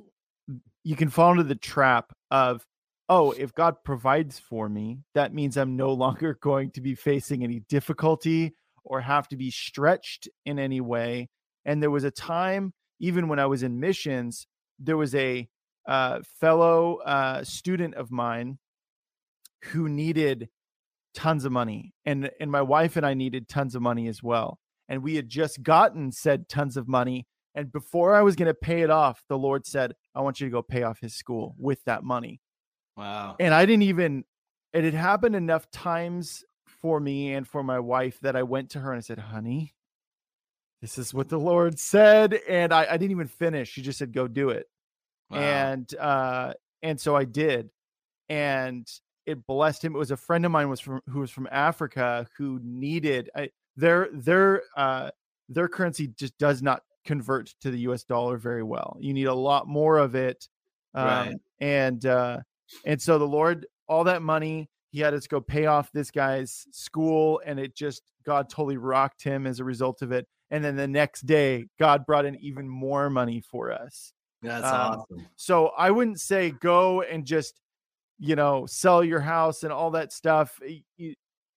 you 0.84 0.96
can 0.96 1.08
fall 1.08 1.30
into 1.32 1.44
the 1.44 1.54
trap 1.54 2.12
of, 2.30 2.64
oh, 3.10 3.32
if 3.32 3.52
God 3.52 3.74
provides 3.84 4.38
for 4.38 4.68
me, 4.68 5.00
that 5.14 5.34
means 5.34 5.58
I'm 5.58 5.76
no 5.76 5.92
longer 6.04 6.38
going 6.40 6.70
to 6.70 6.80
be 6.80 6.94
facing 6.94 7.42
any 7.44 7.60
difficulty 7.68 8.54
or 8.84 9.02
have 9.02 9.28
to 9.28 9.36
be 9.36 9.50
stretched 9.50 10.28
in 10.46 10.58
any 10.58 10.80
way. 10.80 11.28
And 11.66 11.82
there 11.82 11.90
was 11.90 12.04
a 12.04 12.10
time, 12.10 12.72
even 13.00 13.28
when 13.28 13.38
I 13.38 13.46
was 13.46 13.62
in 13.62 13.80
missions, 13.80 14.46
there 14.78 14.96
was 14.96 15.14
a 15.14 15.48
uh, 15.86 16.20
fellow 16.40 16.98
uh, 17.04 17.44
student 17.44 17.96
of 17.96 18.10
mine 18.10 18.58
who 19.64 19.88
needed 19.88 20.48
tons 21.12 21.44
of 21.44 21.50
money 21.50 21.92
and 22.06 22.30
and 22.40 22.52
my 22.52 22.62
wife 22.62 22.96
and 22.96 23.04
I 23.04 23.14
needed 23.14 23.48
tons 23.48 23.74
of 23.74 23.82
money 23.82 24.06
as 24.06 24.22
well 24.22 24.60
and 24.88 25.02
we 25.02 25.16
had 25.16 25.28
just 25.28 25.60
gotten 25.60 26.12
said 26.12 26.48
tons 26.48 26.76
of 26.76 26.86
money 26.86 27.26
and 27.56 27.72
before 27.72 28.14
I 28.14 28.22
was 28.22 28.36
going 28.36 28.46
to 28.46 28.54
pay 28.54 28.82
it 28.82 28.90
off 28.90 29.24
the 29.28 29.36
lord 29.36 29.66
said 29.66 29.94
I 30.14 30.20
want 30.20 30.40
you 30.40 30.46
to 30.46 30.52
go 30.52 30.62
pay 30.62 30.84
off 30.84 31.00
his 31.00 31.16
school 31.16 31.56
with 31.58 31.82
that 31.84 32.04
money 32.04 32.40
wow 32.96 33.36
and 33.38 33.54
I 33.54 33.64
didn't 33.66 33.82
even 33.84 34.24
it 34.72 34.84
had 34.84 34.94
happened 34.94 35.34
enough 35.36 35.70
times 35.70 36.44
for 36.66 37.00
me 37.00 37.34
and 37.34 37.46
for 37.46 37.62
my 37.62 37.78
wife 37.80 38.20
that 38.20 38.36
I 38.36 38.42
went 38.42 38.70
to 38.70 38.80
her 38.80 38.92
and 38.92 38.98
I 38.98 39.02
said 39.02 39.18
honey 39.18 39.74
this 40.80 40.96
is 40.98 41.12
what 41.12 41.28
the 41.28 41.38
lord 41.38 41.78
said 41.78 42.34
and 42.48 42.72
I, 42.72 42.86
I 42.86 42.96
didn't 42.96 43.10
even 43.12 43.26
finish 43.26 43.68
she 43.70 43.82
just 43.82 43.98
said 43.98 44.12
go 44.12 44.26
do 44.28 44.50
it 44.50 44.66
Wow. 45.30 45.38
and 45.38 45.94
uh 45.96 46.54
and 46.82 47.00
so 47.00 47.14
i 47.14 47.24
did 47.24 47.70
and 48.28 48.88
it 49.26 49.46
blessed 49.46 49.84
him 49.84 49.94
it 49.94 49.98
was 49.98 50.10
a 50.10 50.16
friend 50.16 50.44
of 50.44 50.50
mine 50.52 50.68
was 50.68 50.80
from 50.80 51.00
who 51.08 51.20
was 51.20 51.30
from 51.30 51.48
africa 51.52 52.26
who 52.36 52.58
needed 52.62 53.30
I, 53.36 53.50
their 53.76 54.08
their 54.12 54.62
uh 54.76 55.10
their 55.48 55.68
currency 55.68 56.08
just 56.08 56.36
does 56.38 56.62
not 56.62 56.82
convert 57.04 57.54
to 57.62 57.70
the 57.70 57.78
US 57.80 58.04
dollar 58.04 58.36
very 58.36 58.62
well. 58.62 58.96
You 59.00 59.12
need 59.14 59.24
a 59.24 59.34
lot 59.34 59.66
more 59.66 59.98
of 59.98 60.14
it. 60.14 60.48
Um, 60.94 61.06
Right. 61.06 61.36
and 61.60 62.06
uh 62.06 62.38
and 62.84 63.00
so 63.00 63.18
the 63.18 63.26
Lord 63.26 63.66
all 63.88 64.04
that 64.04 64.22
money 64.22 64.68
he 64.92 65.00
had 65.00 65.14
us 65.14 65.26
go 65.26 65.40
pay 65.40 65.66
off 65.66 65.90
this 65.92 66.10
guy's 66.10 66.66
school 66.72 67.40
and 67.46 67.60
it 67.60 67.74
just 67.76 68.02
God 68.26 68.48
totally 68.48 68.76
rocked 68.76 69.22
him 69.22 69.46
as 69.46 69.60
a 69.60 69.64
result 69.64 70.02
of 70.02 70.12
it. 70.12 70.26
And 70.50 70.64
then 70.64 70.76
the 70.76 70.88
next 70.88 71.26
day 71.26 71.66
God 71.78 72.04
brought 72.06 72.24
in 72.24 72.36
even 72.36 72.68
more 72.68 73.08
money 73.08 73.40
for 73.40 73.72
us. 73.72 74.12
That's 74.42 74.64
Um, 74.64 74.72
awesome. 74.72 75.26
So 75.36 75.68
I 75.78 75.90
wouldn't 75.90 76.20
say 76.20 76.50
go 76.50 77.02
and 77.02 77.24
just, 77.24 77.60
you 78.18 78.34
know, 78.34 78.66
sell 78.66 79.04
your 79.04 79.20
house 79.20 79.62
and 79.62 79.72
all 79.72 79.92
that 79.92 80.12
stuff. 80.12 80.60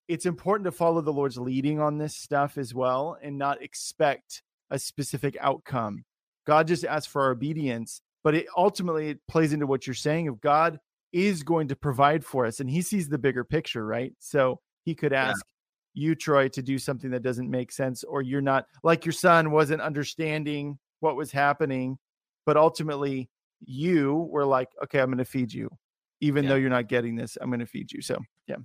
It's 0.08 0.26
important 0.26 0.66
to 0.66 0.72
follow 0.72 1.02
the 1.02 1.14
Lord's 1.14 1.38
leading 1.38 1.80
on 1.80 1.98
this 1.98 2.16
stuff 2.16 2.58
as 2.58 2.76
well 2.76 3.18
and 3.22 3.38
not 3.38 3.64
expect 3.64 4.44
a 4.70 4.78
specific 4.78 5.38
outcome. 5.40 6.06
God 6.46 6.68
just 6.68 6.86
asks 6.86 7.12
for 7.12 7.24
our 7.24 7.32
obedience, 7.32 8.02
but 8.24 8.36
it 8.36 8.46
ultimately 8.56 9.10
it 9.10 9.20
plays 9.28 9.54
into 9.54 9.66
what 9.66 9.88
you're 9.88 9.94
saying 9.96 10.28
of 10.28 10.40
God 10.40 10.80
is 11.14 11.44
going 11.44 11.68
to 11.70 11.76
provide 11.76 12.26
for 12.26 12.46
us 12.46 12.60
and 12.60 12.70
he 12.70 12.82
sees 12.82 13.08
the 13.08 13.18
bigger 13.18 13.44
picture, 13.44 13.86
right? 13.86 14.14
So 14.20 14.60
he 14.84 14.94
could 14.96 15.14
Yeah. 15.14 15.30
ask 15.30 15.46
you, 15.94 16.16
Troy, 16.16 16.50
to 16.50 16.62
do 16.62 16.78
something 16.80 17.12
that 17.12 17.22
doesn't 17.22 17.50
make 17.50 17.72
sense, 17.72 18.04
or 18.04 18.22
you're 18.22 18.42
not 18.42 18.66
like 18.84 19.06
your 19.06 19.14
son 19.14 19.52
wasn't 19.52 19.82
understanding 19.82 20.78
what 21.00 21.16
was 21.16 21.32
happening 21.32 21.98
but 22.46 22.58
ultimately 22.58 23.30
you 23.66 24.28
were 24.32 24.46
like 24.46 24.70
okay 24.82 25.00
i'm 25.00 25.08
going 25.08 25.18
to 25.18 25.26
feed 25.26 25.52
you 25.54 25.70
even 26.22 26.44
Yeah. 26.46 26.52
though 26.52 26.56
you're 26.56 26.70
not 26.70 26.88
getting 26.88 27.16
this 27.16 27.38
i'm 27.42 27.50
going 27.50 27.60
to 27.60 27.66
feed 27.66 27.92
you 27.92 28.02
so 28.02 28.18
yeah 28.48 28.56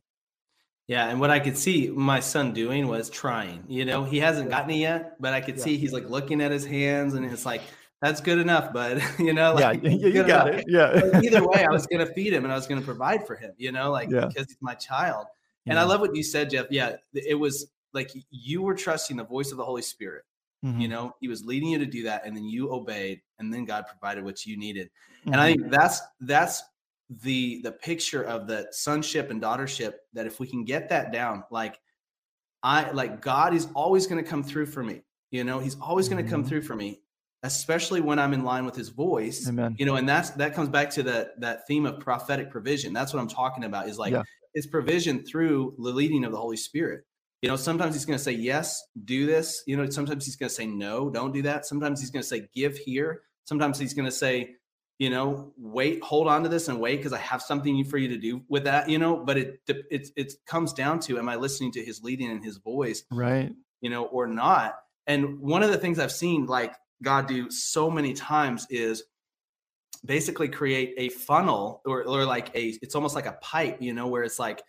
Yeah, 0.87 1.09
and 1.11 1.21
what 1.21 1.31
I 1.31 1.39
could 1.39 1.59
see 1.59 1.89
my 1.89 2.19
son 2.21 2.53
doing 2.55 2.89
was 2.89 3.11
trying. 3.11 3.63
You 3.69 3.85
know, 3.85 4.05
he 4.05 4.19
hasn't 4.19 4.49
gotten 4.51 4.71
it 4.71 4.77
yet, 4.79 5.21
but 5.21 5.35
I 5.35 5.41
could 5.41 5.59
Yeah. 5.59 5.65
see 5.65 5.77
he's 5.77 5.93
like 5.93 6.09
looking 6.09 6.41
at 6.41 6.51
his 6.51 6.65
hands, 6.65 7.15
and 7.15 7.27
it's 7.27 7.45
like 7.45 7.61
that's 8.01 8.21
good 8.21 8.39
enough, 8.39 8.73
bud. 8.73 9.03
you 9.19 9.33
know, 9.33 9.55
like, 9.55 9.83
yeah, 9.83 9.91
you 9.91 10.13
good 10.13 10.27
got 10.27 10.49
enough. 10.49 10.61
it 10.61 10.65
yeah 10.69 10.93
But 11.01 11.25
either 11.25 11.47
way, 11.47 11.65
I 11.65 11.71
was 11.73 11.87
going 11.91 12.07
to 12.07 12.13
feed 12.15 12.33
him 12.33 12.45
and 12.45 12.53
I 12.53 12.57
was 12.57 12.67
going 12.67 12.81
to 12.81 12.85
provide 12.87 13.27
for 13.27 13.35
him. 13.37 13.53
You 13.57 13.73
know, 13.73 13.91
like 13.91 14.11
Yeah. 14.11 14.27
because 14.29 14.47
he's 14.49 14.59
my 14.61 14.75
child. 14.75 15.27
And 15.67 15.79
I 15.79 15.83
love 15.85 16.01
what 16.01 16.17
you 16.17 16.23
said, 16.23 16.49
Jeff. 16.51 16.67
Yeah, 16.71 16.97
it 17.13 17.35
was 17.35 17.71
like 17.93 18.11
you 18.31 18.63
were 18.63 18.75
trusting 18.75 19.17
the 19.17 19.25
voice 19.25 19.51
of 19.51 19.59
the 19.59 19.65
Holy 19.65 19.83
Spirit. 19.83 20.25
Mhm, 20.65 20.81
You 20.81 20.89
know, 20.89 21.15
He 21.21 21.29
was 21.29 21.45
leading 21.45 21.69
you 21.71 21.79
to 21.79 21.87
do 21.87 22.03
that, 22.05 22.25
and 22.25 22.35
then 22.37 22.45
you 22.45 22.73
obeyed, 22.73 23.21
and 23.39 23.53
then 23.53 23.65
God 23.67 23.85
provided 23.87 24.25
what 24.25 24.45
you 24.47 24.57
needed. 24.57 24.89
mhm. 25.27 25.33
and 25.33 25.41
i 25.41 25.47
think 25.47 25.71
that's 25.71 26.01
that's 26.21 26.63
the 27.23 27.61
the 27.63 27.73
picture 27.73 28.23
of 28.23 28.47
the 28.47 28.67
sonship 28.71 29.31
and 29.31 29.43
daughtership 29.43 29.95
that 30.15 30.27
if 30.27 30.41
we 30.41 30.47
can 30.47 30.65
get 30.65 30.89
that 30.89 31.11
down 31.13 31.43
like 31.51 31.81
i 32.63 32.91
like 32.93 33.21
god 33.23 33.55
is 33.55 33.67
always 33.75 34.07
going 34.07 34.23
to 34.23 34.29
come 34.29 34.43
through 34.43 34.67
for 34.67 34.83
me 34.83 35.03
you 35.31 35.43
know 35.45 35.59
he's 35.59 35.77
always 35.81 36.09
going 36.09 36.23
to 36.23 36.29
come 36.31 36.45
Mhm. 36.45 36.49
through 36.49 36.63
for 36.63 36.77
me 36.77 37.01
especially 37.43 38.01
when 38.01 38.19
i'm 38.19 38.33
in 38.33 38.43
line 38.43 38.65
with 38.65 38.75
his 38.75 38.89
voice 38.89 39.49
amen. 39.49 39.77
you 39.79 39.87
know 39.87 39.97
and 39.97 40.09
that's 40.09 40.31
that 40.31 40.55
comes 40.55 40.69
back 40.69 40.91
to 40.91 41.03
that 41.03 41.41
that 41.41 41.67
theme 41.67 41.87
of 41.87 42.01
prophetic 42.01 42.51
provision. 42.51 42.93
That's 42.93 43.13
what 43.13 43.21
i'm 43.21 43.29
talking 43.29 43.65
about 43.65 43.89
is 43.89 43.99
like 43.99 44.13
Yeah. 44.13 44.23
it's 44.55 44.67
provision 44.67 45.25
through 45.25 45.75
the 45.79 45.91
leading 45.91 46.25
of 46.25 46.33
the 46.33 46.39
holy 46.39 46.57
spirit. 46.57 47.05
You 47.43 47.49
know 47.49 47.57
sometimes 47.57 47.95
he's 47.95 48.05
going 48.05 48.19
to 48.19 48.23
say 48.23 48.33
yes 48.33 48.83
do 49.05 49.27
this. 49.27 49.63
You 49.67 49.77
know 49.77 49.89
sometimes 49.89 50.25
he's 50.25 50.37
going 50.37 50.49
to 50.49 50.55
say 50.55 50.67
no 50.67 51.11
don't 51.11 51.33
do 51.33 51.43
that. 51.43 51.67
Sometimes 51.67 52.01
he's 52.01 52.11
going 52.11 52.23
to 52.23 52.29
say 52.29 52.49
give 52.55 52.77
here. 52.77 53.23
Sometimes 53.45 53.79
he's 53.79 53.95
going 53.95 54.07
to 54.07 54.13
say 54.13 54.57
you 54.99 55.11
know 55.11 55.53
wait 55.57 56.03
hold 56.03 56.27
on 56.27 56.43
to 56.43 56.49
this 56.49 56.67
and 56.67 56.81
wait 56.81 56.97
because 56.97 57.13
i 57.13 57.19
have 57.19 57.41
something 57.41 57.85
for 57.85 57.99
you 57.99 58.09
to 58.09 58.17
do 58.19 58.43
with 58.49 58.65
that 58.65 58.89
you 58.89 58.99
know 58.99 59.17
but 59.17 59.39
it 59.39 59.61
it 59.69 60.09
it 60.17 60.33
comes 60.45 60.73
down 60.73 60.99
to 60.99 61.21
am 61.21 61.29
i 61.29 61.37
listening 61.37 61.71
to 61.71 61.85
his 61.85 62.03
leading 62.03 62.33
and 62.33 62.45
his 62.45 62.57
voice 62.57 63.05
right. 63.13 63.53
you 63.81 63.91
know, 63.91 64.05
or 64.07 64.27
not. 64.27 64.75
And 65.07 65.41
one 65.41 65.63
of 65.63 65.71
the 65.71 65.79
things 65.79 65.99
I've 65.99 66.13
seen 66.13 66.47
like 66.47 66.75
God 67.03 67.27
do 67.27 67.51
so 67.51 67.91
many 67.91 68.13
times 68.13 68.67
is 68.71 69.05
basically 70.05 70.49
create 70.49 70.95
a 70.97 71.09
funnel 71.09 71.83
or, 71.85 72.05
or 72.05 72.25
like 72.25 72.55
a 72.55 72.79
it's 72.83 72.95
almost 72.95 73.15
like 73.15 73.27
a 73.27 73.39
pipe, 73.41 73.79
you 73.81 73.93
know, 73.93 74.07
where 74.07 74.23
it's 74.23 74.39
like 74.39 74.63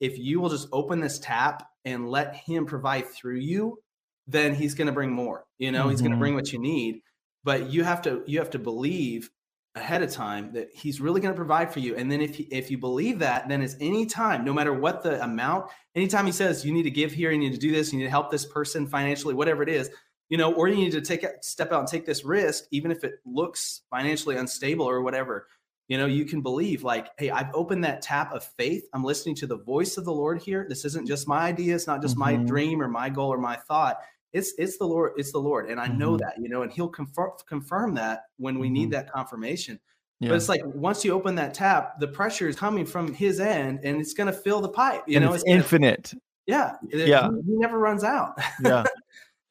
if 0.00 0.18
you 0.18 0.40
will 0.40 0.50
just 0.50 0.68
open 0.72 1.00
this 1.00 1.18
tap 1.18 1.66
and 1.84 2.08
let 2.08 2.34
him 2.36 2.66
provide 2.66 3.08
through 3.08 3.36
you, 3.36 3.78
then 4.26 4.54
he's 4.54 4.74
going 4.74 4.86
to 4.86 4.92
bring 4.92 5.10
more. 5.10 5.44
You 5.58 5.72
know, 5.72 5.88
he's 5.88 6.00
going 6.00 6.10
to 6.10 6.14
mm-hmm. 6.14 6.20
bring 6.20 6.34
what 6.34 6.52
you 6.52 6.58
need, 6.58 7.00
but 7.44 7.70
you 7.70 7.84
have 7.84 8.02
to 8.02 8.22
you 8.26 8.38
have 8.38 8.50
to 8.50 8.58
believe 8.58 9.30
ahead 9.76 10.02
of 10.02 10.10
time 10.10 10.52
that 10.52 10.68
he's 10.72 11.00
really 11.00 11.20
going 11.20 11.34
to 11.34 11.36
provide 11.36 11.72
for 11.72 11.80
you 11.80 11.96
and 11.96 12.10
then 12.10 12.20
if 12.20 12.36
he, 12.36 12.44
if 12.44 12.70
you 12.70 12.78
believe 12.78 13.18
that 13.18 13.48
then 13.48 13.60
it's 13.60 13.74
any 13.80 14.06
time 14.06 14.44
no 14.44 14.52
matter 14.52 14.72
what 14.72 15.02
the 15.02 15.20
amount 15.24 15.68
anytime 15.96 16.26
he 16.26 16.30
says 16.30 16.64
you 16.64 16.72
need 16.72 16.84
to 16.84 16.92
give 16.92 17.10
here 17.10 17.32
you 17.32 17.38
need 17.38 17.52
to 17.52 17.58
do 17.58 17.72
this 17.72 17.92
you 17.92 17.98
need 17.98 18.04
to 18.04 18.10
help 18.10 18.30
this 18.30 18.46
person 18.46 18.86
financially 18.86 19.34
whatever 19.34 19.64
it 19.64 19.68
is 19.68 19.90
you 20.28 20.38
know 20.38 20.52
or 20.54 20.68
you 20.68 20.76
need 20.76 20.92
to 20.92 21.00
take 21.00 21.22
a 21.22 21.30
step 21.42 21.72
out 21.72 21.80
and 21.80 21.88
take 21.88 22.06
this 22.06 22.24
risk 22.24 22.64
even 22.70 22.90
if 22.90 23.04
it 23.04 23.14
looks 23.24 23.82
financially 23.90 24.36
unstable 24.36 24.88
or 24.88 25.02
whatever 25.02 25.48
you 25.88 25.98
know 25.98 26.06
you 26.06 26.24
can 26.24 26.40
believe 26.40 26.82
like 26.82 27.08
hey 27.18 27.30
i've 27.30 27.54
opened 27.54 27.84
that 27.84 28.00
tap 28.02 28.32
of 28.32 28.42
faith 28.42 28.84
i'm 28.94 29.04
listening 29.04 29.34
to 29.34 29.46
the 29.46 29.58
voice 29.58 29.96
of 29.98 30.04
the 30.04 30.12
lord 30.12 30.40
here 30.40 30.66
this 30.68 30.84
isn't 30.84 31.06
just 31.06 31.28
my 31.28 31.40
idea 31.40 31.74
it's 31.74 31.86
not 31.86 32.00
just 32.00 32.16
my 32.16 32.34
Mhm. 32.34 32.46
dream 32.46 32.80
or 32.82 32.88
my 32.88 33.08
goal 33.10 33.28
or 33.32 33.38
my 33.38 33.56
thought 33.56 33.98
it's 34.32 34.54
it's 34.58 34.78
the 34.78 34.86
lord 34.86 35.12
it's 35.16 35.30
the 35.32 35.38
lord 35.38 35.68
and 35.68 35.78
i 35.78 35.86
know 35.86 36.12
Mhm. 36.14 36.20
that 36.20 36.34
you 36.40 36.48
know 36.48 36.62
and 36.62 36.72
he'll 36.72 36.88
confirm 36.88 37.32
confirm 37.46 37.94
that 37.94 38.22
when 38.38 38.58
we 38.58 38.70
need 38.70 38.88
Mhm. 38.88 38.92
that 38.92 39.12
confirmation 39.12 39.78
yeah 40.20 40.30
but 40.30 40.36
it's 40.36 40.48
like 40.48 40.62
once 40.64 41.04
you 41.04 41.12
open 41.12 41.34
that 41.34 41.52
tap, 41.52 42.00
the 42.00 42.08
pressure 42.08 42.48
is 42.48 42.56
coming 42.56 42.86
from 42.86 43.12
his 43.12 43.40
end, 43.40 43.80
and 43.82 44.00
it's 44.00 44.14
going 44.14 44.28
to 44.28 44.32
fill 44.32 44.60
the 44.60 44.68
pipe. 44.68 45.02
You 45.08 45.16
and 45.16 45.24
know, 45.26 45.34
it's 45.34 45.42
gonna- 45.42 45.56
infinite 45.56 46.14
yeah, 46.46 46.76
Yeah. 46.88 47.30
He, 47.44 47.52
he 47.52 47.58
never 47.58 47.78
runs 47.78 48.04
out. 48.04 48.38
yeah 48.64 48.84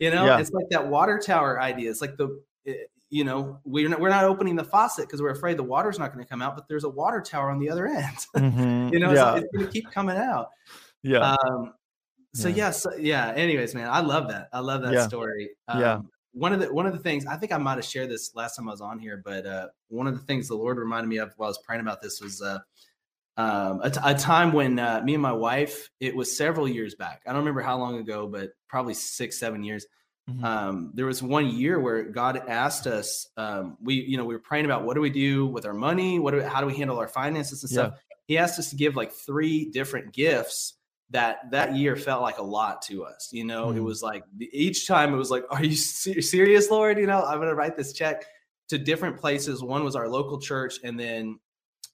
you 0.03 0.11
know, 0.11 0.25
Yeah. 0.25 0.39
it's 0.39 0.51
like 0.51 0.65
that 0.69 0.87
water 0.87 1.17
tower 1.17 1.61
idea. 1.61 1.89
It's 1.89 2.01
like 2.01 2.17
the, 2.17 2.27
eh, 2.67 2.73
you 3.09 3.23
know, 3.23 3.59
we're 3.63 3.87
not, 3.87 3.99
we're 4.01 4.09
not 4.09 4.25
opening 4.25 4.55
the 4.55 4.63
faucet 4.63 5.05
because 5.07 5.21
we're 5.21 5.29
afraid 5.31 5.55
the 5.57 5.63
water's 5.63 5.97
not 5.99 6.11
going 6.13 6.23
to 6.25 6.29
come 6.29 6.41
out, 6.41 6.55
but 6.55 6.67
there's 6.67 6.83
a 6.83 6.89
water 6.89 7.21
tower 7.21 7.49
on 7.51 7.59
the 7.59 7.69
other 7.69 7.87
end. 8.03 8.17
Mhm, 8.35 8.91
you 8.91 8.99
know, 8.99 9.11
it's, 9.11 9.17
yeah 9.21 9.35
it's 9.37 9.47
going 9.53 9.65
to 9.65 9.71
keep 9.71 9.89
coming 9.91 10.17
out. 10.17 10.49
yeah 11.03 11.35
Um, 11.45 11.73
so 12.33 12.47
Yeah. 12.49 12.55
yeah. 12.55 12.71
so, 12.71 12.89
yeah. 12.95 13.31
Anyways, 13.35 13.73
man, 13.75 13.87
I 13.89 14.01
love 14.01 14.27
that. 14.29 14.49
I 14.51 14.59
love 14.59 14.81
that 14.81 14.93
Yeah. 14.93 15.07
story. 15.07 15.51
Um, 15.69 15.79
Yeah. 15.79 15.99
One 16.35 16.51
of 16.51 16.59
the 16.59 16.73
one 16.73 16.87
of 16.87 16.93
the 16.93 16.99
things 17.07 17.27
I 17.27 17.37
think 17.37 17.51
I 17.51 17.57
might 17.59 17.75
have 17.75 17.85
shared 17.85 18.09
this 18.09 18.33
last 18.35 18.55
time 18.55 18.67
I 18.67 18.71
was 18.71 18.81
on 18.81 18.97
here, 18.97 19.21
but 19.23 19.45
uh, 19.45 19.67
one 19.89 20.07
of 20.07 20.15
the 20.15 20.25
things 20.25 20.47
the 20.47 20.55
Lord 20.55 20.79
reminded 20.79 21.07
me 21.07 21.17
of 21.19 21.31
while 21.37 21.47
I 21.47 21.51
was 21.51 21.59
praying 21.59 21.81
about 21.81 22.01
this 22.01 22.19
was 22.21 22.41
uh, 22.41 22.57
um, 23.37 23.81
a, 23.83 23.89
t- 23.89 23.99
a 24.03 24.13
time 24.13 24.53
when 24.53 24.77
uh, 24.79 25.01
me 25.03 25.13
and 25.13 25.21
my 25.21 25.31
wife. 25.31 25.89
It 25.99 26.15
was 26.15 26.35
several 26.37 26.67
years 26.67 26.95
back. 26.95 27.21
I 27.25 27.29
don't 27.31 27.39
remember 27.39 27.61
how 27.61 27.77
long 27.77 27.97
ago, 27.97 28.27
but 28.27 28.51
probably 28.67 28.93
six, 28.93 29.39
seven 29.39 29.63
years. 29.63 29.85
Mhm. 30.29 30.43
Um, 30.43 30.91
there 30.93 31.05
was 31.05 31.21
one 31.21 31.47
year 31.49 31.79
where 31.79 32.03
God 32.03 32.37
asked 32.47 32.87
us. 32.87 33.27
Um, 33.35 33.77
we, 33.81 33.95
you 33.95 34.15
know, 34.17 34.23
we 34.25 34.33
were 34.35 34.39
praying 34.39 34.65
about 34.65 34.85
what 34.85 34.93
do 34.93 35.01
we 35.01 35.09
do 35.09 35.45
with 35.47 35.65
our 35.65 35.73
money? 35.73 36.17
What 36.19 36.31
do 36.31 36.37
we, 36.37 36.43
how 36.43 36.61
do 36.61 36.67
we 36.67 36.75
handle 36.77 36.97
our 36.97 37.07
finances 37.09 37.61
and 37.63 37.71
Yeah. 37.71 37.75
stuff? 37.89 37.99
He 38.27 38.37
asked 38.37 38.57
us 38.57 38.69
to 38.69 38.75
give 38.77 38.95
like 38.95 39.11
three 39.11 39.69
different 39.71 40.13
gifts 40.13 40.75
that 41.09 41.51
that 41.51 41.75
year 41.75 41.95
felt 41.97 42.21
like 42.21 42.37
a 42.37 42.43
lot 42.43 42.81
to 42.83 43.03
us. 43.03 43.29
You 43.33 43.43
know, 43.43 43.71
it 43.71 43.75
Mm. 43.79 43.83
was 43.83 44.01
like 44.01 44.23
each 44.39 44.87
time 44.87 45.13
it 45.13 45.17
was 45.17 45.29
like, 45.29 45.43
"Are 45.49 45.63
you 45.63 45.75
se- 45.75 46.21
serious, 46.21 46.71
Lord? 46.71 46.97
You 46.97 47.05
know, 47.07 47.21
I'm 47.21 47.37
going 47.39 47.49
to 47.49 47.55
write 47.55 47.75
this 47.75 47.91
check 47.93 48.23
to 48.69 48.77
different 48.77 49.17
places. 49.17 49.61
One 49.61 49.83
was 49.83 49.95
our 49.97 50.07
local 50.07 50.39
church, 50.39 50.79
and 50.85 50.97
then 50.97 51.37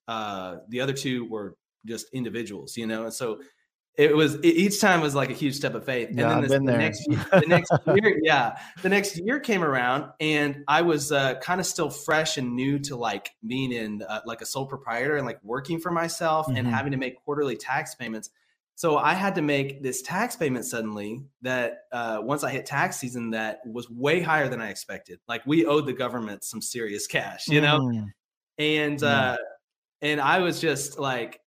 uh, 0.10 0.58
the 0.70 0.82
other 0.82 0.94
two 0.94 1.26
were 1.30 1.56
just 1.86 2.08
individuals. 2.14 2.76
You 2.78 2.88
know, 2.88 3.04
and 3.06 3.14
so 3.14 3.42
it 3.98 4.16
was 4.16 4.36
e- 4.46 4.58
each 4.66 4.80
time 4.80 5.02
was 5.02 5.14
like 5.14 5.30
a 5.30 5.34
huge 5.34 5.56
step 5.56 5.76
of 5.76 5.84
faith. 5.86 6.10
Yeah, 6.14 6.32
and 6.32 6.44
I've 6.44 6.50
then 6.50 6.64
been 6.66 6.74
the 6.74 6.78
next 6.80 7.06
year, 7.10 7.20
the 7.32 7.48
next 7.48 7.72
year, 7.86 8.20
yeah, 8.24 8.58
the 8.82 8.90
next 8.90 9.18
year 9.18 9.40
came 9.40 9.62
around, 9.64 10.12
and 10.22 10.64
I 10.68 10.82
was 10.84 11.12
uh, 11.12 11.36
kind 11.40 11.60
of 11.60 11.68
still 11.68 11.90
fresh 11.90 12.38
and 12.38 12.56
new 12.56 12.80
to 12.80 12.96
like 12.96 13.32
being 13.46 13.72
in 13.74 14.02
uh, 14.02 14.22
like 14.26 14.42
a 14.42 14.46
sole 14.46 14.66
proprietor 14.66 15.18
and 15.18 15.26
like 15.26 15.40
working 15.44 15.80
for 15.80 15.92
myself 15.92 16.48
and 16.48 16.66
Mhm. 16.68 16.72
having 16.72 16.92
to 16.94 16.98
make 16.98 17.16
quarterly 17.26 17.58
tax 17.58 17.94
payments. 17.96 18.30
So 18.76 18.98
I 18.98 19.14
had 19.14 19.36
to 19.36 19.42
make 19.42 19.84
this 19.84 20.02
tax 20.02 20.38
payment 20.38 20.64
suddenly 20.64 21.26
that 21.42 21.80
uh, 21.92 22.20
once 22.24 22.46
I 22.46 22.52
hit 22.52 22.66
tax 22.66 22.96
season, 22.98 23.32
that 23.32 23.60
was 23.66 23.90
way 23.90 24.22
higher 24.22 24.48
than 24.48 24.62
I 24.62 24.70
expected. 24.70 25.20
Like 25.28 25.46
we 25.46 25.66
owed 25.66 25.86
the 25.86 25.92
government 25.94 26.46
some 26.46 26.62
serious 26.62 27.06
cash, 27.06 27.50
you 27.50 27.60
know, 27.60 27.80
Mm, 27.80 28.06
and 28.58 29.02
Yeah. 29.02 29.08
uh, 29.34 29.38
and 30.02 30.20
I 30.22 30.40
was 30.40 30.60
just 30.60 31.00
like, 31.00 31.42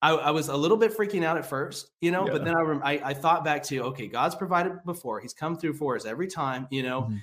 I, 0.00 0.12
I 0.12 0.30
was 0.30 0.48
a 0.48 0.56
little 0.56 0.76
bit 0.76 0.96
freaking 0.96 1.24
out 1.24 1.36
at 1.38 1.46
first, 1.46 1.90
you 2.00 2.10
know, 2.12 2.24
Yeah. 2.26 2.32
but 2.32 2.44
then 2.44 2.56
I, 2.56 2.60
rem- 2.60 2.82
I 2.84 3.00
I 3.04 3.14
thought 3.14 3.44
back 3.44 3.62
to 3.64 3.78
okay, 3.86 4.06
God's 4.06 4.34
provided 4.36 4.84
before; 4.84 5.20
He's 5.20 5.34
come 5.34 5.56
through 5.56 5.74
for 5.74 5.96
us 5.96 6.04
every 6.06 6.28
time, 6.28 6.68
you 6.70 6.82
know, 6.82 7.02
Mhm. 7.02 7.20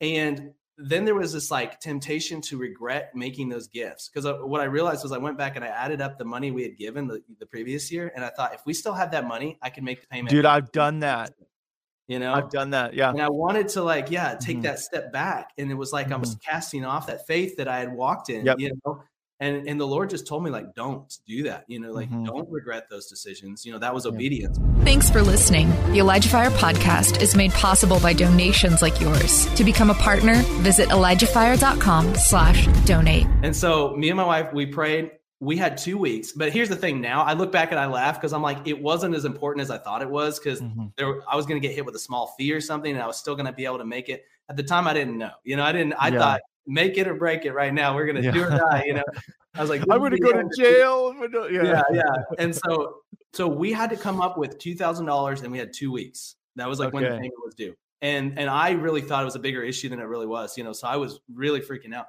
and 0.00 0.54
then 0.82 1.04
there 1.04 1.14
was 1.14 1.32
this 1.34 1.50
like 1.50 1.78
temptation 1.80 2.40
to 2.40 2.56
regret 2.56 3.10
making 3.14 3.50
those 3.50 3.68
gifts 3.68 4.08
because 4.08 4.24
what 4.46 4.62
I 4.62 4.64
realized 4.64 5.02
was 5.02 5.12
I 5.12 5.18
went 5.18 5.36
back 5.36 5.56
and 5.56 5.64
I 5.64 5.68
added 5.68 6.00
up 6.00 6.16
the 6.16 6.24
money 6.24 6.50
we 6.52 6.62
had 6.62 6.78
given 6.78 7.06
the, 7.06 7.22
the 7.38 7.44
previous 7.46 7.92
year, 7.92 8.10
and 8.14 8.24
I 8.24 8.30
thought 8.30 8.54
if 8.54 8.62
we 8.64 8.72
still 8.72 8.94
had 8.94 9.10
that 9.12 9.26
money, 9.26 9.58
I 9.62 9.68
could 9.70 9.84
make 9.84 10.00
the 10.00 10.06
payment. 10.06 10.30
dude 10.30 10.46
i've 10.46 10.72
done 10.72 11.00
that 11.00 11.32
you 12.08 12.18
know, 12.18 12.32
i've 12.34 12.50
done 12.50 12.70
that 12.70 12.92
yeah 12.94 13.10
and 13.10 13.20
I 13.22 13.28
wanted 13.28 13.68
to 13.70 13.82
like, 13.82 14.10
yeah, 14.10 14.34
take 14.40 14.58
Mhm. 14.58 14.62
that 14.62 14.78
step 14.78 15.12
back. 15.12 15.50
And 15.58 15.70
it 15.70 15.74
was 15.74 15.92
like 15.92 16.10
I 16.12 16.16
was 16.16 16.34
casting 16.36 16.84
off 16.84 17.06
that 17.06 17.26
faith 17.26 17.56
that 17.58 17.68
I 17.68 17.78
had 17.78 17.92
walked 17.92 18.30
in, 18.30 18.44
Yep. 18.46 18.58
you 18.58 18.72
know. 18.84 19.02
And 19.40 19.66
and 19.66 19.80
the 19.80 19.86
lord 19.86 20.10
just 20.10 20.26
told 20.26 20.44
me 20.44 20.50
like 20.50 20.74
don't 20.74 21.18
do 21.26 21.42
that 21.44 21.64
you 21.66 21.78
know 21.80 21.90
like 21.92 22.10
Mhm. 22.10 22.26
don't 22.26 22.48
regret 22.50 22.88
those 22.90 23.06
decisions 23.06 23.64
you 23.66 23.72
know 23.72 23.78
that 23.78 23.94
was 23.94 24.04
Yeah. 24.04 24.12
obedience 24.12 24.58
Thanks 24.84 25.10
for 25.10 25.20
listening. 25.22 25.68
The 25.92 25.98
Elijah 25.98 26.28
Fire 26.30 26.50
podcast 26.50 27.20
is 27.20 27.36
made 27.36 27.52
possible 27.52 28.00
by 28.00 28.14
donations 28.14 28.80
like 28.80 28.98
yours. 28.98 29.44
To 29.56 29.62
become 29.62 29.90
a 29.90 29.94
partner, 29.94 30.36
visit 30.62 30.88
ElijahFire.com 30.88 32.14
slash 32.16 32.66
donate. 32.86 33.26
and 33.42 33.54
so 33.54 33.94
me 33.96 34.08
and 34.08 34.16
my 34.16 34.24
wife 34.24 34.52
we 34.52 34.66
prayed 34.66 35.12
we 35.40 35.56
had 35.56 35.76
two 35.78 35.96
weeks 35.96 36.32
but 36.32 36.52
here's 36.52 36.68
the 36.68 36.76
thing 36.76 37.00
now 37.00 37.22
i 37.22 37.32
look 37.32 37.50
back 37.52 37.70
and 37.70 37.80
i 37.80 37.86
laugh 37.86 38.16
because 38.16 38.32
i'm 38.34 38.42
like 38.42 38.66
it 38.66 38.80
wasn't 38.80 39.14
as 39.14 39.24
important 39.24 39.62
as 39.62 39.70
i 39.70 39.78
thought 39.78 40.02
it 40.02 40.10
was 40.10 40.38
because 40.38 40.60
Mhm. 40.60 40.92
there 40.96 41.20
I 41.30 41.36
was 41.36 41.46
going 41.46 41.60
to 41.60 41.66
get 41.66 41.74
hit 41.74 41.84
with 41.86 41.94
a 41.94 41.98
small 41.98 42.34
fee 42.38 42.52
or 42.52 42.60
something, 42.60 42.92
and 42.92 43.00
I 43.02 43.06
was 43.06 43.16
still 43.16 43.34
going 43.36 43.46
to 43.46 43.52
be 43.52 43.64
able 43.64 43.78
to 43.78 43.84
make 43.84 44.08
it. 44.08 44.24
At 44.48 44.56
the 44.56 44.62
time, 44.64 44.86
I 44.88 44.94
didn't 44.94 45.16
know. 45.16 45.30
You 45.44 45.56
know, 45.56 45.62
I 45.64 45.70
didn't. 45.72 45.94
I 45.98 46.08
Yeah. 46.08 46.18
thought 46.18 46.40
make 46.66 46.98
it 46.98 47.08
or 47.08 47.14
break 47.14 47.44
it 47.44 47.52
right 47.52 47.72
now. 47.72 47.94
We're 47.94 48.06
going 48.06 48.22
to 48.22 48.32
do 48.32 48.44
or 48.44 48.50
die. 48.50 48.84
You 48.86 48.94
know, 48.94 49.04
I 49.54 49.60
was 49.60 49.70
like, 49.70 49.82
I'm 49.90 50.10
to 50.10 50.18
go 50.18 50.32
to 50.32 50.48
jail. 50.56 51.14
Yeah, 51.50 51.62
Yeah. 51.62 51.82
yeah. 51.92 52.02
And 52.38 52.54
so, 52.54 52.96
so 53.32 53.48
we 53.48 53.72
had 53.72 53.90
to 53.90 53.96
come 53.96 54.20
up 54.20 54.38
with 54.38 54.58
two 54.58 54.74
thousand 54.74 55.06
dollars, 55.06 55.42
and 55.42 55.52
we 55.52 55.58
had 55.58 55.72
two 55.72 55.92
weeks. 55.92 56.36
That 56.56 56.68
was 56.68 56.78
like 56.78 56.92
when 56.92 57.04
the 57.04 57.10
payment 57.10 57.34
was 57.44 57.54
due. 57.54 57.74
And 58.02 58.38
and 58.38 58.48
I 58.48 58.70
really 58.72 59.00
thought 59.02 59.22
it 59.22 59.24
was 59.26 59.36
a 59.36 59.40
bigger 59.40 59.62
issue 59.62 59.88
than 59.88 60.00
it 60.00 60.04
really 60.04 60.26
was. 60.26 60.56
You 60.56 60.64
know, 60.64 60.72
so 60.72 60.88
I 60.88 60.96
was 60.96 61.20
really 61.32 61.60
freaking 61.60 61.94
out, 61.94 62.06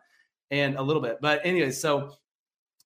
and 0.50 0.76
a 0.76 0.82
little 0.82 1.02
bit. 1.02 1.18
But 1.22 1.42
anyway, 1.44 1.72
so 1.72 2.14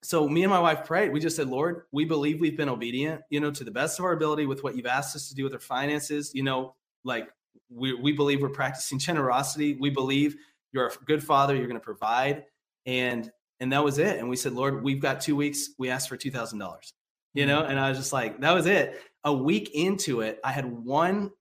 so 0.04 0.28
me 0.30 0.44
and 0.44 0.52
my 0.52 0.60
wife 0.60 0.86
prayed. 0.86 1.12
We 1.12 1.20
just 1.20 1.36
said, 1.36 1.50
Lord, 1.50 1.84
we 1.92 2.06
believe 2.06 2.40
we've 2.40 2.56
been 2.58 2.70
obedient, 2.70 3.22
you 3.30 3.40
know, 3.40 3.50
to 3.52 3.64
the 3.64 3.72
best 3.72 3.98
of 3.98 4.06
our 4.06 4.12
ability 4.12 4.46
with 4.46 4.64
what 4.64 4.76
you've 4.76 4.86
asked 4.86 5.16
us 5.16 5.30
to 5.30 5.36
do 5.36 5.44
with 5.44 5.54
our 5.54 5.60
finances. 5.60 6.32
You 6.36 6.44
know, 6.44 6.76
like 7.04 7.28
we, 7.70 7.94
we 7.94 8.12
believe 8.12 8.42
we're 8.42 8.50
practicing 8.50 9.00
generosity. 9.00 9.78
We 9.80 9.90
believe 9.90 10.36
you're 10.76 10.88
a 10.88 11.06
good 11.06 11.24
father. 11.24 11.56
You're 11.56 11.68
going 11.68 11.80
to 11.80 11.84
provide. 11.84 12.44
And, 12.86 13.32
and 13.60 13.72
that 13.72 13.84
was 13.84 13.98
it. 13.98 14.20
And 14.20 14.30
we 14.30 14.36
said, 14.36 14.54
Lord, 14.54 14.84
we've 14.84 15.00
got 15.00 15.22
two 15.22 15.36
weeks. 15.36 15.70
We 15.80 15.90
asked 15.90 16.10
for 16.10 16.18
$2,000, 16.18 16.92
you 17.34 17.46
know? 17.46 17.64
And 17.64 17.80
I 17.80 17.90
was 17.90 17.98
just 17.98 18.14
like, 18.14 18.42
that 18.42 18.54
was 18.54 18.68
it. 18.68 19.02
A 19.24 19.34
week 19.34 19.72
into 19.74 20.22
it, 20.22 20.40
I 20.44 20.52
had 20.52 20.66
one 20.66 21.32